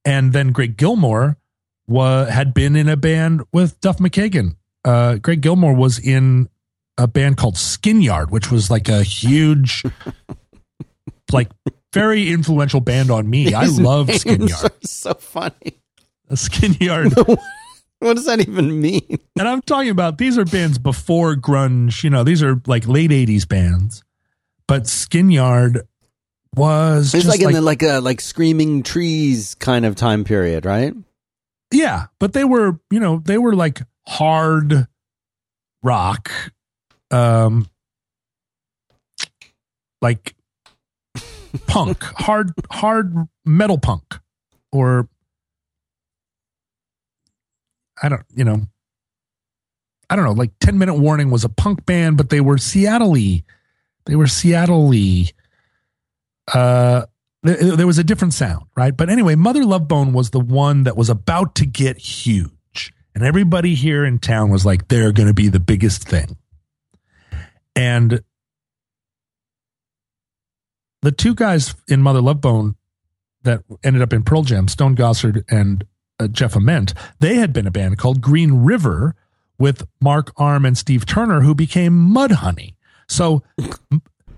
and 0.04 0.32
then 0.32 0.52
Greg 0.52 0.76
Gilmore 0.76 1.36
was 1.86 2.28
had 2.28 2.54
been 2.54 2.76
in 2.76 2.88
a 2.88 2.96
band 2.96 3.42
with 3.52 3.80
Duff 3.80 3.98
McKagan. 3.98 4.56
Uh, 4.84 5.16
Greg 5.16 5.40
Gilmore 5.40 5.74
was 5.74 5.98
in 5.98 6.48
a 6.96 7.06
band 7.06 7.36
called 7.36 7.56
Skin 7.56 8.00
Yard, 8.02 8.30
which 8.30 8.50
was 8.50 8.70
like 8.70 8.88
a 8.88 9.02
huge, 9.02 9.84
like 11.32 11.50
very 11.92 12.30
influential 12.30 12.80
band 12.80 13.10
on 13.10 13.28
me. 13.28 13.54
I 13.54 13.64
love 13.70 14.10
Skin 14.14 14.46
Yard. 14.48 14.72
so 14.86 15.14
funny. 15.14 15.80
A 16.28 16.36
Skin 16.36 16.74
Yard. 16.80 17.14
What 18.00 18.14
does 18.14 18.26
that 18.26 18.38
even 18.38 18.80
mean? 18.80 19.18
And 19.36 19.48
I'm 19.48 19.60
talking 19.60 19.90
about 19.90 20.18
these 20.18 20.38
are 20.38 20.44
bands 20.44 20.78
before 20.78 21.34
grunge, 21.34 22.04
you 22.04 22.10
know, 22.10 22.22
these 22.22 22.44
are 22.44 22.62
like 22.68 22.86
late 22.86 23.10
80s 23.10 23.48
bands. 23.48 24.04
But 24.68 24.86
Skin 24.86 25.32
Yard 25.32 25.80
was 26.54 27.12
It's 27.12 27.24
just 27.24 27.26
like, 27.26 27.40
like, 27.44 27.48
in 27.48 27.60
the 27.60 27.60
like 27.60 27.82
a 27.82 27.98
like 27.98 28.20
screaming 28.20 28.84
trees 28.84 29.56
kind 29.56 29.84
of 29.84 29.96
time 29.96 30.22
period, 30.22 30.64
right? 30.64 30.94
yeah, 31.72 32.06
but 32.20 32.34
they 32.34 32.44
were, 32.44 32.78
you 32.92 33.00
know, 33.00 33.20
they 33.24 33.36
were 33.36 33.56
like 33.56 33.82
hard 34.06 34.86
rock 35.82 36.30
um 37.10 37.68
like 40.00 40.36
punk, 41.66 42.02
hard 42.02 42.52
hard 42.70 43.14
metal 43.44 43.78
punk 43.78 44.18
or 44.72 45.08
I 48.02 48.08
don't, 48.08 48.22
you 48.34 48.44
know, 48.44 48.62
I 50.10 50.16
don't 50.16 50.24
know, 50.24 50.32
like 50.32 50.52
10 50.60 50.78
Minute 50.78 50.94
Warning 50.94 51.30
was 51.30 51.44
a 51.44 51.48
punk 51.48 51.84
band, 51.84 52.16
but 52.16 52.30
they 52.30 52.40
were 52.40 52.58
Seattle 52.58 53.16
They 54.06 54.16
were 54.16 54.26
Seattle 54.26 54.88
Uh, 56.52 57.06
there 57.42 57.86
was 57.86 57.98
a 57.98 58.04
different 58.04 58.34
sound, 58.34 58.66
right? 58.76 58.96
But 58.96 59.10
anyway, 59.10 59.34
Mother 59.34 59.64
Love 59.64 59.86
Bone 59.86 60.12
was 60.12 60.30
the 60.30 60.40
one 60.40 60.84
that 60.84 60.96
was 60.96 61.10
about 61.10 61.54
to 61.56 61.66
get 61.66 61.98
huge. 61.98 62.92
And 63.14 63.24
everybody 63.24 63.74
here 63.74 64.04
in 64.04 64.18
town 64.18 64.50
was 64.50 64.64
like, 64.64 64.88
they're 64.88 65.12
going 65.12 65.28
to 65.28 65.34
be 65.34 65.48
the 65.48 65.60
biggest 65.60 66.04
thing. 66.08 66.36
And 67.76 68.22
the 71.02 71.12
two 71.12 71.34
guys 71.34 71.74
in 71.86 72.02
Mother 72.02 72.20
Love 72.20 72.40
Bone 72.40 72.76
that 73.42 73.62
ended 73.84 74.02
up 74.02 74.12
in 74.12 74.22
Pearl 74.22 74.42
Jam, 74.42 74.68
Stone 74.68 74.96
Gossard 74.96 75.44
and 75.50 75.84
uh, 76.20 76.28
Jeff 76.28 76.56
Ament, 76.56 76.94
they 77.20 77.36
had 77.36 77.52
been 77.52 77.66
a 77.66 77.70
band 77.70 77.98
called 77.98 78.20
Green 78.20 78.64
River 78.64 79.14
with 79.58 79.86
Mark 80.00 80.32
Arm 80.36 80.64
and 80.64 80.76
Steve 80.76 81.06
Turner, 81.06 81.40
who 81.42 81.54
became 81.54 81.92
Mudhoney. 81.92 82.74
So 83.08 83.42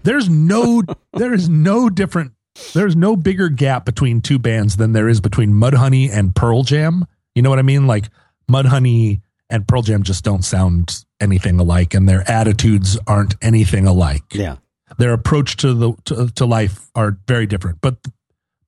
there's 0.02 0.28
no 0.28 0.82
there 1.14 1.32
is 1.32 1.48
no 1.48 1.90
different 1.90 2.32
there's 2.74 2.96
no 2.96 3.16
bigger 3.16 3.48
gap 3.48 3.84
between 3.84 4.20
two 4.20 4.38
bands 4.38 4.76
than 4.76 4.92
there 4.92 5.08
is 5.08 5.20
between 5.20 5.50
Mudhoney 5.52 6.10
and 6.10 6.34
Pearl 6.34 6.62
Jam. 6.62 7.06
You 7.34 7.42
know 7.42 7.50
what 7.50 7.58
I 7.58 7.62
mean? 7.62 7.86
Like 7.86 8.10
Mudhoney 8.50 9.22
and 9.48 9.66
Pearl 9.66 9.82
Jam 9.82 10.02
just 10.02 10.24
don't 10.24 10.44
sound 10.44 11.04
anything 11.20 11.58
alike, 11.58 11.94
and 11.94 12.08
their 12.08 12.28
attitudes 12.30 12.98
aren't 13.06 13.34
anything 13.42 13.86
alike 13.86 14.22
Yeah. 14.32 14.56
Their 14.98 15.12
approach 15.12 15.56
to 15.58 15.74
the 15.74 15.92
to, 16.06 16.28
to 16.30 16.46
life 16.46 16.90
are 16.94 17.18
very 17.26 17.46
different. 17.46 17.80
But 17.80 17.96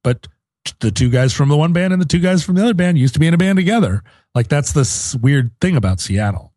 but 0.03 0.29
the 0.81 0.91
two 0.91 1.11
guys 1.11 1.33
from 1.33 1.49
the 1.49 1.57
one 1.57 1.73
band 1.73 1.93
and 1.93 2.01
the 2.01 2.07
two 2.07 2.21
guys 2.21 2.45
from 2.45 2.55
the 2.55 2.63
other 2.63 2.75
band 2.75 2.99
used 2.99 3.15
to 3.15 3.21
be 3.21 3.27
in 3.27 3.35
a 3.35 3.39
band 3.39 3.57
together. 3.57 4.03
Like 4.35 4.49
that's 4.49 4.73
this 4.73 5.15
weird 5.17 5.51
thing 5.61 5.77
about 5.77 6.01
Seattle. 6.01 6.53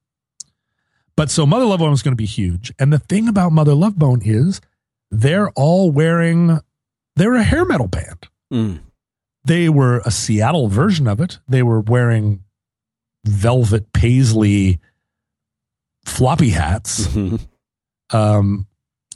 But 1.18 1.30
so 1.32 1.46
Mother 1.46 1.66
Love 1.66 1.80
Bone 1.80 1.94
is 1.94 2.04
going 2.04 2.12
to 2.12 2.18
be 2.18 2.26
huge, 2.26 2.72
and 2.78 2.92
the 2.92 3.00
thing 3.00 3.28
about 3.28 3.52
Mother 3.52 3.74
Love 3.74 3.98
Bone 3.98 4.22
is 4.24 4.62
they're 5.12 5.50
all 5.52 5.90
wearing 5.92 6.60
they're 7.16 7.36
a 7.36 7.44
hair 7.44 7.66
metal 7.66 7.88
band. 7.88 8.28
Mm. 8.54 8.80
They 9.46 9.70
were 9.70 10.02
a 10.06 10.12
Seattle 10.12 10.68
version 10.68 11.08
of 11.08 11.22
it. 11.22 11.40
They 11.48 11.64
were 11.64 11.80
wearing 11.80 12.44
velvet 13.26 13.92
paisley 13.94 14.80
floppy 16.06 16.50
hats 16.50 17.08
Mhm. 17.08 17.40
um, 18.12 18.68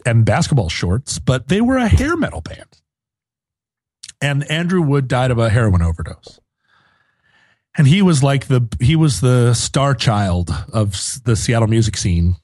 and 0.10 0.26
basketball 0.26 0.69
shorts, 0.69 1.19
but 1.19 1.48
they 1.48 1.61
were 1.61 1.77
a 1.77 1.88
hair 1.88 2.18
metal 2.18 2.41
band. 2.41 2.81
And 4.22 4.49
Andrew 4.52 4.81
Wood 4.81 5.07
died 5.07 5.31
of 5.31 5.38
a 5.38 5.49
heroin 5.49 5.81
overdose. 5.81 6.40
And 7.77 7.88
he 7.88 8.02
was 8.02 8.23
like 8.23 8.48
the 8.48 8.68
he 8.81 8.95
was 8.95 9.22
the 9.22 9.53
star 9.53 9.94
child 9.94 10.52
of 10.73 10.91
the 11.23 11.36
Seattle 11.36 11.68
music 11.68 11.95
scene. 11.95 12.36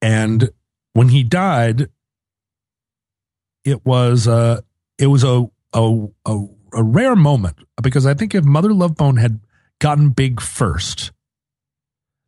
And 0.00 0.50
when 0.92 1.08
he 1.08 1.24
died, 1.24 1.88
it 3.64 3.84
was 3.84 4.26
a 4.26 4.62
it 4.98 5.06
was 5.06 5.24
a 5.24 5.50
a 5.72 6.06
a, 6.26 6.46
a 6.74 6.82
rare 6.82 7.16
moment 7.16 7.56
because 7.82 8.06
I 8.06 8.14
think 8.14 8.34
if 8.34 8.44
Mother 8.44 8.72
Love 8.72 8.94
Bone 8.94 9.16
had 9.16 9.40
gotten 9.80 10.10
big 10.10 10.40
first, 10.40 11.10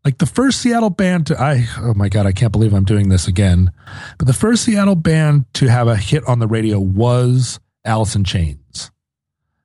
like 0.04 0.18
the 0.18 0.26
first 0.26 0.60
Seattle 0.60 0.90
band 0.90 1.26
to 1.28 1.40
I 1.40 1.66
oh 1.78 1.94
my 1.94 2.08
god 2.08 2.26
I 2.26 2.32
can't 2.32 2.52
believe 2.52 2.72
I'm 2.74 2.84
doing 2.84 3.08
this 3.08 3.26
again, 3.28 3.72
but 4.18 4.26
the 4.26 4.32
first 4.34 4.64
Seattle 4.64 4.94
band 4.96 5.46
to 5.54 5.66
have 5.68 5.88
a 5.88 5.96
hit 5.96 6.22
on 6.26 6.38
the 6.38 6.46
radio 6.46 6.78
was 6.78 7.58
Alice 7.84 8.14
in 8.14 8.24
Chains. 8.24 8.90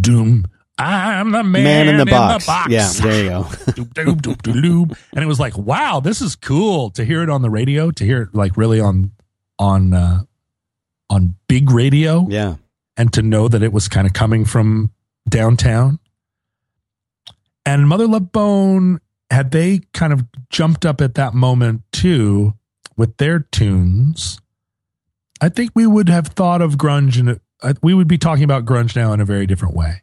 doom 0.00 0.46
I'm 0.78 1.30
the 1.32 1.44
man, 1.44 1.62
Man 1.64 1.88
in 1.88 1.96
the 1.98 2.02
in 2.02 2.08
box. 2.08 2.44
the 2.44 2.50
box. 2.50 2.70
Yeah, 2.70 2.88
there 3.02 3.22
you 3.24 3.28
go. 3.30 3.42
Doop, 3.44 4.20
doop, 4.22 4.36
doop. 4.42 4.98
and 5.12 5.22
it 5.22 5.26
was 5.28 5.38
like, 5.38 5.56
wow, 5.56 6.00
this 6.00 6.20
is 6.20 6.34
cool 6.34 6.90
to 6.92 7.04
hear 7.04 7.22
it 7.22 7.28
on 7.30 7.42
the 7.42 7.50
radio, 7.50 7.90
to 7.92 8.04
hear 8.04 8.22
it 8.22 8.34
like 8.34 8.56
really 8.56 8.80
on 8.80 9.12
on 9.60 9.92
uh, 9.92 10.22
on 11.10 11.36
big 11.46 11.70
radio, 11.70 12.26
Yeah. 12.28 12.54
And 12.96 13.12
to 13.12 13.22
know 13.22 13.48
that 13.48 13.62
it 13.62 13.72
was 13.72 13.88
kind 13.88 14.06
of 14.06 14.12
coming 14.12 14.44
from 14.44 14.90
downtown. 15.28 15.98
And 17.64 17.88
Mother 17.88 18.06
Love 18.06 18.32
Bone 18.32 19.00
had 19.30 19.50
they 19.50 19.80
kind 19.94 20.12
of 20.12 20.24
jumped 20.50 20.84
up 20.84 21.00
at 21.00 21.14
that 21.14 21.32
moment 21.34 21.82
too 21.92 22.54
with 22.96 23.16
their 23.16 23.38
tunes. 23.40 24.38
I 25.40 25.48
think 25.48 25.70
we 25.74 25.86
would 25.86 26.08
have 26.08 26.28
thought 26.28 26.60
of 26.60 26.74
grunge 26.76 27.18
and 27.18 27.40
we 27.82 27.94
would 27.94 28.08
be 28.08 28.18
talking 28.18 28.44
about 28.44 28.64
grunge 28.64 28.94
now 28.94 29.12
in 29.12 29.20
a 29.20 29.24
very 29.24 29.46
different 29.46 29.74
way. 29.74 30.02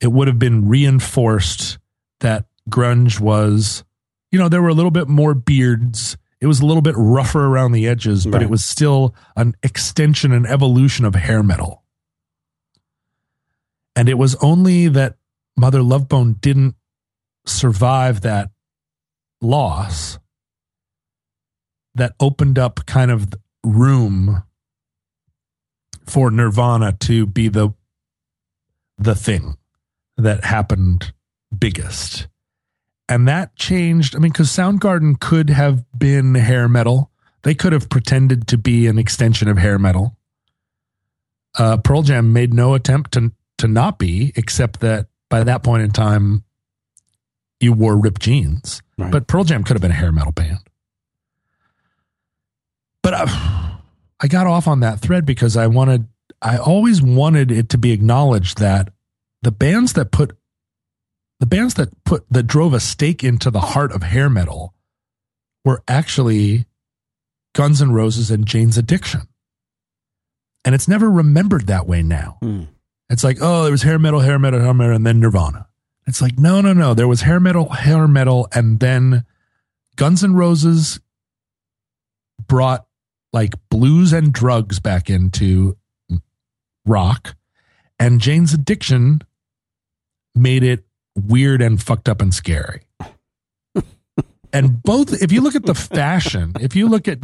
It 0.00 0.08
would 0.12 0.28
have 0.28 0.38
been 0.38 0.68
reinforced 0.68 1.78
that 2.20 2.46
grunge 2.68 3.20
was, 3.20 3.84
you 4.30 4.38
know, 4.38 4.48
there 4.48 4.62
were 4.62 4.68
a 4.68 4.74
little 4.74 4.90
bit 4.90 5.08
more 5.08 5.34
beards. 5.34 6.16
It 6.40 6.46
was 6.46 6.60
a 6.60 6.66
little 6.66 6.82
bit 6.82 6.94
rougher 6.96 7.46
around 7.46 7.72
the 7.72 7.86
edges, 7.86 8.24
but 8.24 8.34
Right. 8.34 8.42
it 8.42 8.50
was 8.50 8.64
still 8.64 9.14
an 9.36 9.54
extension 9.62 10.32
and 10.32 10.46
evolution 10.46 11.04
of 11.04 11.14
hair 11.14 11.42
metal. 11.42 11.79
And 14.00 14.08
it 14.08 14.16
was 14.16 14.34
only 14.36 14.88
that 14.88 15.18
Mother 15.58 15.82
Love 15.82 16.08
Bone 16.08 16.38
didn't 16.40 16.74
survive 17.44 18.22
that 18.22 18.48
loss 19.42 20.18
that 21.94 22.14
opened 22.18 22.58
up 22.58 22.86
kind 22.86 23.10
of 23.10 23.28
room 23.62 24.42
for 26.06 26.30
Nirvana 26.30 26.92
to 27.00 27.26
be 27.26 27.48
the 27.48 27.74
the 28.96 29.14
thing 29.14 29.58
that 30.16 30.44
happened 30.44 31.12
biggest. 31.58 32.26
And 33.06 33.28
that 33.28 33.54
changed. 33.54 34.16
I 34.16 34.18
mean, 34.18 34.32
because 34.32 34.48
Soundgarden 34.48 35.20
could 35.20 35.50
have 35.50 35.84
been 35.94 36.36
hair 36.36 36.68
metal. 36.68 37.10
They 37.42 37.54
could 37.54 37.74
have 37.74 37.90
pretended 37.90 38.46
to 38.46 38.56
be 38.56 38.86
an 38.86 38.98
extension 38.98 39.46
of 39.46 39.58
hair 39.58 39.78
metal. 39.78 40.16
Uh, 41.58 41.76
Pearl 41.76 42.00
Jam 42.00 42.32
made 42.32 42.54
no 42.54 42.72
attempt 42.72 43.12
to 43.12 43.32
to 43.60 43.68
not 43.68 43.98
be, 43.98 44.32
except 44.36 44.80
that 44.80 45.06
by 45.28 45.44
that 45.44 45.62
point 45.62 45.82
in 45.82 45.90
time, 45.90 46.44
you 47.60 47.72
wore 47.72 47.96
ripped 47.96 48.22
jeans. 48.22 48.82
Right. 48.98 49.12
But 49.12 49.26
Pearl 49.26 49.44
Jam 49.44 49.64
could 49.64 49.74
have 49.74 49.82
been 49.82 49.90
a 49.90 49.94
hair 49.94 50.12
metal 50.12 50.32
band. 50.32 50.58
But 53.02 53.14
uh, 53.14 53.26
I 54.20 54.28
got 54.28 54.46
off 54.46 54.66
on 54.66 54.80
that 54.80 55.00
thread 55.00 55.24
because 55.24 55.56
I 55.56 55.66
wanted, 55.66 56.06
I 56.42 56.56
always 56.56 57.02
wanted 57.02 57.50
it 57.50 57.68
to 57.70 57.78
be 57.78 57.92
acknowledged 57.92 58.58
that 58.58 58.92
the 59.42 59.52
bands 59.52 59.92
that 59.92 60.10
put, 60.10 60.36
the 61.38 61.46
bands 61.46 61.74
that 61.74 61.88
put, 62.04 62.24
that 62.30 62.46
drove 62.46 62.74
a 62.74 62.80
stake 62.80 63.22
into 63.22 63.50
the 63.50 63.60
heart 63.60 63.92
of 63.92 64.02
hair 64.02 64.28
metal 64.28 64.74
were 65.64 65.82
actually 65.86 66.66
Guns 67.54 67.82
N' 67.82 67.92
Roses 67.92 68.30
and 68.30 68.46
Jane's 68.46 68.78
Addiction. 68.78 69.22
And 70.64 70.74
it's 70.74 70.88
never 70.88 71.10
remembered 71.10 71.66
that 71.66 71.86
way 71.86 72.02
now. 72.02 72.38
Hmm. 72.42 72.64
It's 73.10 73.24
like, 73.24 73.38
oh, 73.40 73.64
there 73.64 73.72
was 73.72 73.82
hair 73.82 73.98
metal, 73.98 74.20
hair 74.20 74.38
metal, 74.38 74.60
hair 74.60 74.72
metal, 74.72 74.94
and 74.94 75.04
then 75.04 75.18
Nirvana. 75.18 75.66
It's 76.06 76.22
like, 76.22 76.38
no, 76.38 76.60
no, 76.60 76.72
no. 76.72 76.94
There 76.94 77.08
was 77.08 77.22
hair 77.22 77.40
metal, 77.40 77.68
hair 77.68 78.06
metal, 78.06 78.48
and 78.54 78.78
then 78.78 79.24
Guns 79.96 80.22
N' 80.22 80.34
Roses 80.34 81.00
brought 82.46 82.86
like 83.32 83.54
blues 83.68 84.12
and 84.12 84.32
drugs 84.32 84.78
back 84.78 85.10
into 85.10 85.76
rock, 86.86 87.34
and 87.98 88.20
Jane's 88.20 88.54
Addiction 88.54 89.22
made 90.34 90.62
it 90.62 90.84
weird 91.16 91.60
and 91.60 91.82
fucked 91.82 92.08
up 92.08 92.22
and 92.22 92.32
scary. 92.32 92.82
and 94.52 94.82
both, 94.82 95.20
if 95.20 95.32
you 95.32 95.40
look 95.40 95.56
at 95.56 95.66
the 95.66 95.74
fashion, 95.74 96.52
if 96.60 96.76
you 96.76 96.88
look 96.88 97.08
at 97.08 97.18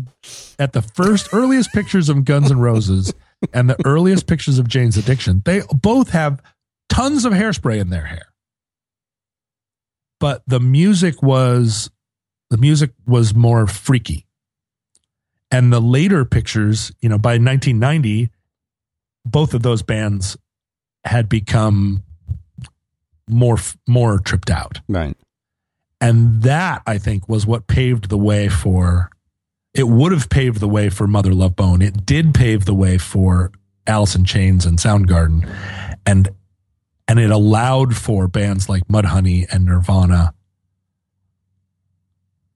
at 0.58 0.72
the 0.72 0.82
first 0.82 1.28
earliest 1.32 1.72
pictures 1.72 2.08
of 2.08 2.24
Guns 2.24 2.50
N' 2.50 2.58
Roses 2.58 3.14
and 3.52 3.70
the 3.70 3.76
earliest 3.84 4.26
pictures 4.26 4.58
of 4.58 4.68
Jane's 4.68 4.96
Addiction, 4.96 5.42
they 5.44 5.62
both 5.72 6.10
have 6.10 6.42
tons 6.88 7.24
of 7.24 7.32
hairspray 7.32 7.78
in 7.78 7.90
their 7.90 8.06
hair. 8.06 8.26
But 10.18 10.42
the 10.46 10.60
music 10.60 11.22
was 11.22 11.90
the 12.50 12.56
music 12.56 12.92
was 13.06 13.34
more 13.34 13.66
freaky. 13.66 14.26
And 15.50 15.72
the 15.72 15.80
later 15.80 16.24
pictures, 16.24 16.92
you 17.00 17.08
know, 17.08 17.18
by 17.18 17.32
1990, 17.38 18.30
both 19.24 19.54
of 19.54 19.62
those 19.62 19.82
bands 19.82 20.36
had 21.04 21.28
become 21.28 22.02
more 23.28 23.58
more 23.86 24.18
tripped 24.18 24.50
out. 24.50 24.80
Right. 24.88 25.16
And 26.00 26.42
that 26.42 26.82
I 26.86 26.98
think 26.98 27.28
was 27.28 27.46
what 27.46 27.66
paved 27.66 28.08
the 28.08 28.18
way 28.18 28.48
for 28.48 29.10
it 29.76 29.88
would 29.88 30.12
have 30.12 30.28
paved 30.28 30.60
the 30.60 30.68
way 30.68 30.88
for 30.88 31.06
Mother 31.06 31.32
Love 31.34 31.54
Bone. 31.56 31.82
It 31.82 32.06
did 32.06 32.34
pave 32.34 32.64
the 32.64 32.74
way 32.74 32.98
for 32.98 33.52
Alice 33.86 34.14
in 34.14 34.24
Chains 34.24 34.64
and 34.66 34.78
Soundgarden. 34.78 35.48
And 36.04 36.28
and 37.08 37.18
it 37.20 37.30
allowed 37.30 37.96
for 37.96 38.26
bands 38.28 38.68
like 38.68 38.86
Mudhoney 38.88 39.46
and 39.52 39.64
Nirvana 39.64 40.34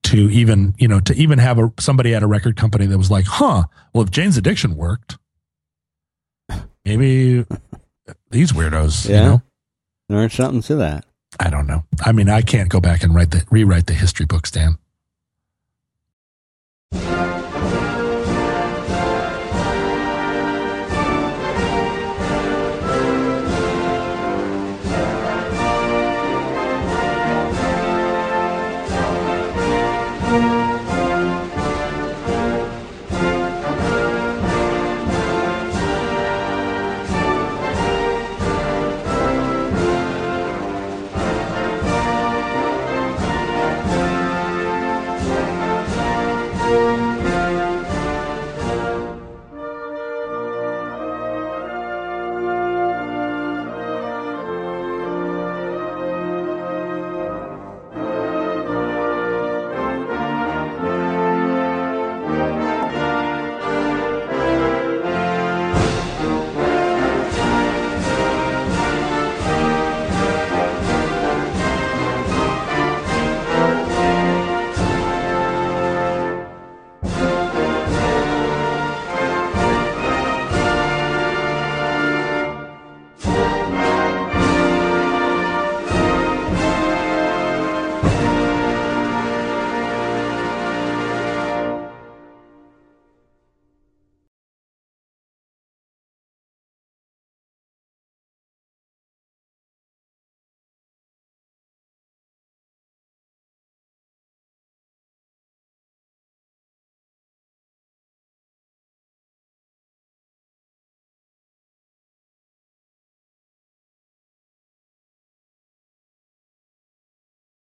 to 0.03 0.29
even, 0.29 0.73
you 0.77 0.87
know, 0.87 0.99
to 0.99 1.13
even 1.15 1.39
have 1.39 1.57
a 1.59 1.71
somebody 1.79 2.13
at 2.13 2.23
a 2.23 2.27
record 2.27 2.55
company 2.57 2.85
that 2.85 2.97
was 2.97 3.11
like, 3.11 3.25
huh, 3.25 3.63
well 3.93 4.03
if 4.03 4.11
Jane's 4.11 4.37
addiction 4.37 4.75
worked, 4.75 5.17
maybe 6.83 7.45
these 8.29 8.51
weirdos, 8.51 9.07
you 9.07 9.15
Yeah. 9.15 9.23
know. 9.25 9.41
There's 10.09 10.33
something 10.33 10.61
to 10.63 10.75
that. 10.75 11.05
I 11.39 11.49
don't 11.49 11.67
know. 11.67 11.85
I 12.01 12.11
mean, 12.11 12.27
I 12.29 12.41
can't 12.41 12.67
go 12.67 12.81
back 12.81 13.03
and 13.03 13.15
write 13.15 13.31
the 13.31 13.45
rewrite 13.49 13.85
the 13.85 13.93
history 13.93 14.25
books, 14.25 14.51
Dan. 14.51 14.77
Thank 16.93 17.25
you. 17.25 17.30